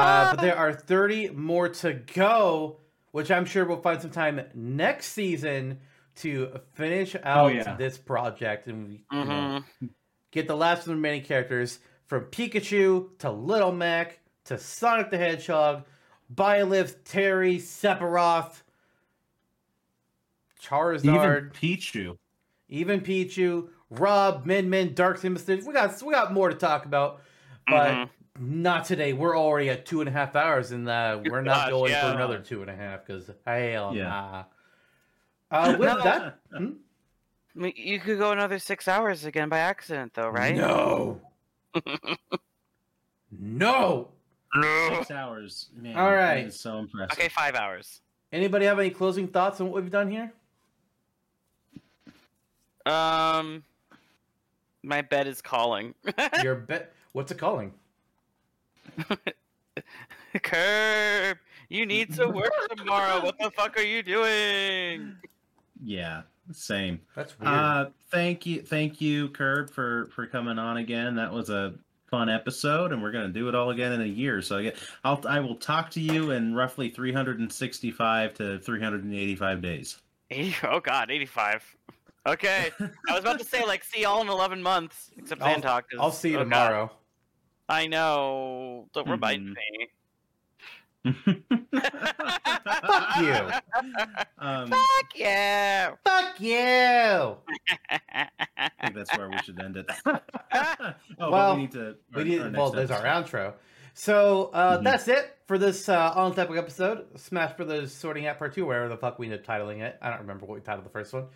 uh, 0.00 0.34
but 0.36 0.40
there 0.42 0.56
are 0.56 0.72
30 0.72 1.30
more 1.30 1.68
to 1.68 1.92
go, 1.94 2.78
which 3.12 3.30
I'm 3.30 3.44
sure 3.44 3.64
we'll 3.64 3.80
find 3.80 4.00
some 4.00 4.10
time 4.10 4.40
next 4.54 5.06
season 5.12 5.80
to 6.16 6.60
finish 6.74 7.16
out 7.22 7.54
yeah. 7.54 7.74
this 7.76 7.96
project 7.98 8.66
and 8.66 8.86
we, 8.86 9.04
you 9.12 9.24
know, 9.24 9.62
Mhm. 9.82 9.90
get 10.30 10.46
the 10.46 10.56
last 10.56 10.80
of 10.80 10.84
the 10.86 10.94
remaining 10.94 11.22
characters 11.24 11.78
from 12.06 12.24
Pikachu 12.26 13.16
to 13.18 13.30
Little 13.30 13.72
Mac 13.72 14.18
to 14.44 14.58
Sonic 14.58 15.10
the 15.10 15.16
Hedgehog, 15.18 15.84
Byleth, 16.34 16.96
Terry, 17.04 17.56
Sephiroth, 17.58 18.62
Charizard. 20.62 21.04
Even 21.04 21.50
Pichu. 21.50 22.16
even 22.68 23.00
Pichu, 23.00 23.68
Rob, 23.90 24.46
Min 24.46 24.70
Min, 24.70 24.94
Dark 24.94 25.18
Simbastic. 25.20 25.64
We 25.66 25.72
got 25.72 26.00
we 26.02 26.12
got 26.12 26.32
more 26.32 26.48
to 26.50 26.56
talk 26.56 26.84
about, 26.86 27.20
but 27.66 27.90
Mhm. 27.94 28.10
Not 28.38 28.84
today. 28.84 29.12
We're 29.12 29.36
already 29.38 29.68
at 29.70 29.84
two 29.86 30.00
and 30.00 30.08
a 30.08 30.12
half 30.12 30.34
hours, 30.36 30.72
and 30.72 30.88
uh, 30.88 31.20
we're 31.24 31.42
not 31.42 31.64
Gosh, 31.64 31.70
going 31.70 31.92
yeah. 31.92 32.08
for 32.10 32.16
another 32.16 32.38
two 32.38 32.60
and 32.62 32.70
a 32.70 32.76
half 32.76 33.06
because 33.06 33.30
hell 33.46 33.94
Yeah. 33.94 34.04
nah. 34.04 34.44
Uh, 35.50 35.76
with 35.78 35.88
No. 35.88 36.02
that, 36.02 36.38
hmm? 36.56 36.70
I 37.54 37.58
mean, 37.58 37.72
you 37.76 38.00
could 38.00 38.18
go 38.18 38.32
another 38.32 38.58
six 38.58 38.88
hours 38.88 39.26
again 39.26 39.50
by 39.50 39.58
accident, 39.58 40.14
though, 40.14 40.28
right? 40.30 40.56
No, 40.56 41.20
no. 43.34 44.08
Six 44.90 45.10
hours. 45.10 45.70
Man, 45.74 45.96
All 45.96 46.12
right. 46.12 46.42
that 46.42 46.46
is 46.48 46.60
so 46.60 46.78
impressive. 46.78 47.18
Okay, 47.18 47.28
five 47.30 47.54
hours. 47.54 48.02
Anybody 48.30 48.66
have 48.66 48.78
any 48.78 48.90
closing 48.90 49.26
thoughts 49.26 49.58
on 49.60 49.70
what 49.70 49.82
we've 49.82 49.90
done 49.90 50.10
here? 50.10 50.30
Um, 52.84 53.64
my 54.82 55.00
bed 55.00 55.26
is 55.28 55.40
calling. 55.40 55.94
Your 56.42 56.56
bed. 56.56 56.88
What's 57.12 57.32
it 57.32 57.38
calling? 57.38 57.72
Curb, 60.42 61.38
you 61.68 61.86
need 61.86 62.14
to 62.14 62.28
work 62.28 62.52
tomorrow. 62.76 63.22
What 63.22 63.38
the 63.38 63.50
fuck 63.50 63.76
are 63.76 63.82
you 63.82 64.02
doing? 64.02 65.16
Yeah, 65.82 66.22
same. 66.52 67.00
That's 67.14 67.38
weird. 67.38 67.52
Uh, 67.52 67.86
thank 68.10 68.46
you, 68.46 68.62
thank 68.62 69.00
you, 69.00 69.28
Curb, 69.30 69.70
for 69.70 70.08
for 70.14 70.26
coming 70.26 70.58
on 70.58 70.76
again. 70.76 71.16
That 71.16 71.32
was 71.32 71.50
a 71.50 71.74
fun 72.10 72.28
episode, 72.28 72.92
and 72.92 73.02
we're 73.02 73.12
gonna 73.12 73.28
do 73.28 73.48
it 73.48 73.54
all 73.54 73.70
again 73.70 73.92
in 73.92 74.02
a 74.02 74.06
year. 74.06 74.42
So 74.42 74.58
I 74.58 74.62
get, 74.64 74.76
I'll 75.04 75.20
I 75.26 75.40
will 75.40 75.56
talk 75.56 75.90
to 75.92 76.00
you 76.00 76.30
in 76.30 76.54
roughly 76.54 76.88
365 76.90 78.34
to 78.34 78.58
385 78.58 79.62
days. 79.62 79.98
oh 80.62 80.80
god, 80.80 81.10
85. 81.10 81.76
Okay, 82.24 82.70
I 82.80 83.12
was 83.12 83.20
about 83.20 83.38
to 83.40 83.44
say 83.44 83.64
like 83.64 83.82
see 83.82 84.02
y'all 84.02 84.20
in 84.20 84.28
11 84.28 84.62
months, 84.62 85.10
except 85.16 85.42
I'll- 85.42 85.56
Sandtalk. 85.60 85.82
I'll 85.98 86.12
see 86.12 86.30
you 86.30 86.38
oh, 86.38 86.44
God. 86.44 86.90
Tomorrow. 87.68 87.82
I 87.82 87.86
know. 87.86 88.88
Don't 88.92 89.08
remind 89.08 89.42
Mhm. 89.48 89.54
me. 89.54 89.88
Fuck 91.74 93.16
you. 93.20 93.34
Um, 94.38 94.70
Fuck 94.70 95.16
you. 95.16 95.96
Fuck 96.04 96.40
you. 96.40 96.56
I 97.90 98.70
think 98.80 98.94
that's 98.94 99.16
where 99.16 99.28
we 99.28 99.38
should 99.38 99.60
end 99.60 99.76
it. 99.78 99.86
oh, 100.06 100.20
but 101.18 101.30
Well, 101.30 101.54
we 101.56 101.62
need 101.62 101.72
to. 101.72 101.96
We 102.14 102.24
need 102.24 102.40
our 102.40 102.50
well, 102.50 102.72
next 102.72 102.90
there's 102.90 103.00
our 103.00 103.04
outro. 103.06 103.54
So 103.94 104.50
uh, 104.54 104.78
Mhm. 104.78 104.84
that's 104.84 105.08
it 105.08 105.36
for 105.46 105.58
this 105.58 105.88
uh, 105.88 106.12
on 106.14 106.34
topic 106.34 106.56
episode. 106.56 107.18
Smash 107.18 107.54
Brothers 107.56 107.92
Sorting 107.92 108.26
Out 108.26 108.38
Part 108.38 108.54
Two, 108.54 108.64
wherever 108.66 108.88
the 108.88 108.96
fuck 108.96 109.18
we 109.18 109.26
ended 109.26 109.40
up 109.40 109.46
titling 109.46 109.80
it. 109.82 109.98
I 110.00 110.08
don't 110.10 110.20
remember 110.20 110.46
what 110.46 110.54
we 110.54 110.60
titled 110.60 110.86
the 110.86 110.90
first 110.90 111.12
one, 111.12 111.26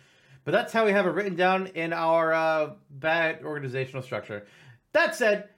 but 0.45 0.51
that's 0.53 0.71
how 0.73 0.85
we 0.85 0.91
have 0.93 1.05
it 1.05 1.09
written 1.11 1.35
down 1.35 1.67
in 1.67 1.91
our 1.93 2.33
uh, 2.33 2.69
bad 2.89 3.41
organizational 3.43 4.01
structure. 4.01 4.47
That 4.93 5.13
said, 5.15 5.49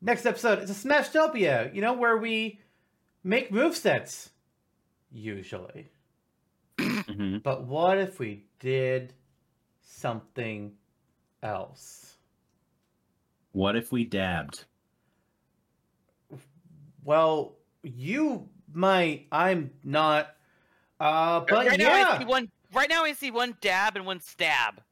next 0.00 0.26
episode 0.26 0.62
is 0.62 0.70
a 0.70 0.88
Smashtopia. 0.88 1.74
You 1.74 1.80
know 1.80 1.92
where 1.92 2.16
we 2.16 2.60
make 3.24 3.50
movesets 3.50 4.30
usually. 5.10 5.90
Mhm. 6.78 7.42
But 7.42 7.64
what 7.64 7.98
if 7.98 8.18
we 8.18 8.44
did 8.60 9.14
something 9.82 10.76
else? 11.42 12.16
What 13.52 13.76
if 13.76 13.90
we 13.90 14.04
dabbed? 14.04 14.64
Well, 17.02 17.56
you 17.82 18.48
might. 18.72 19.26
I'm 19.32 19.72
not. 19.82 20.34
Uh, 21.00 21.40
but 21.40 21.66
right 21.66 21.78
now 21.78 21.92
I 21.92 21.98
yeah. 21.98 22.18
see 22.18 22.24
one. 22.24 22.50
Right 22.72 22.88
now 22.88 23.04
I 23.04 23.12
see 23.12 23.30
one 23.30 23.56
dab 23.60 23.96
and 23.96 24.04
one 24.04 24.20
stab. 24.20 24.82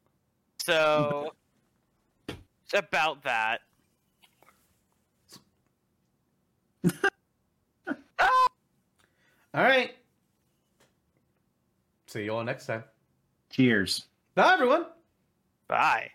So 0.64 1.32
it's 2.28 2.74
about 2.74 3.22
that. 3.24 3.60
All 9.54 9.62
right. 9.62 9.92
See 12.08 12.24
you 12.24 12.34
all 12.34 12.44
next 12.44 12.66
time. 12.66 12.84
Cheers. 13.50 14.06
Bye, 14.34 14.52
everyone. 14.52 14.86
Bye. 15.66 16.10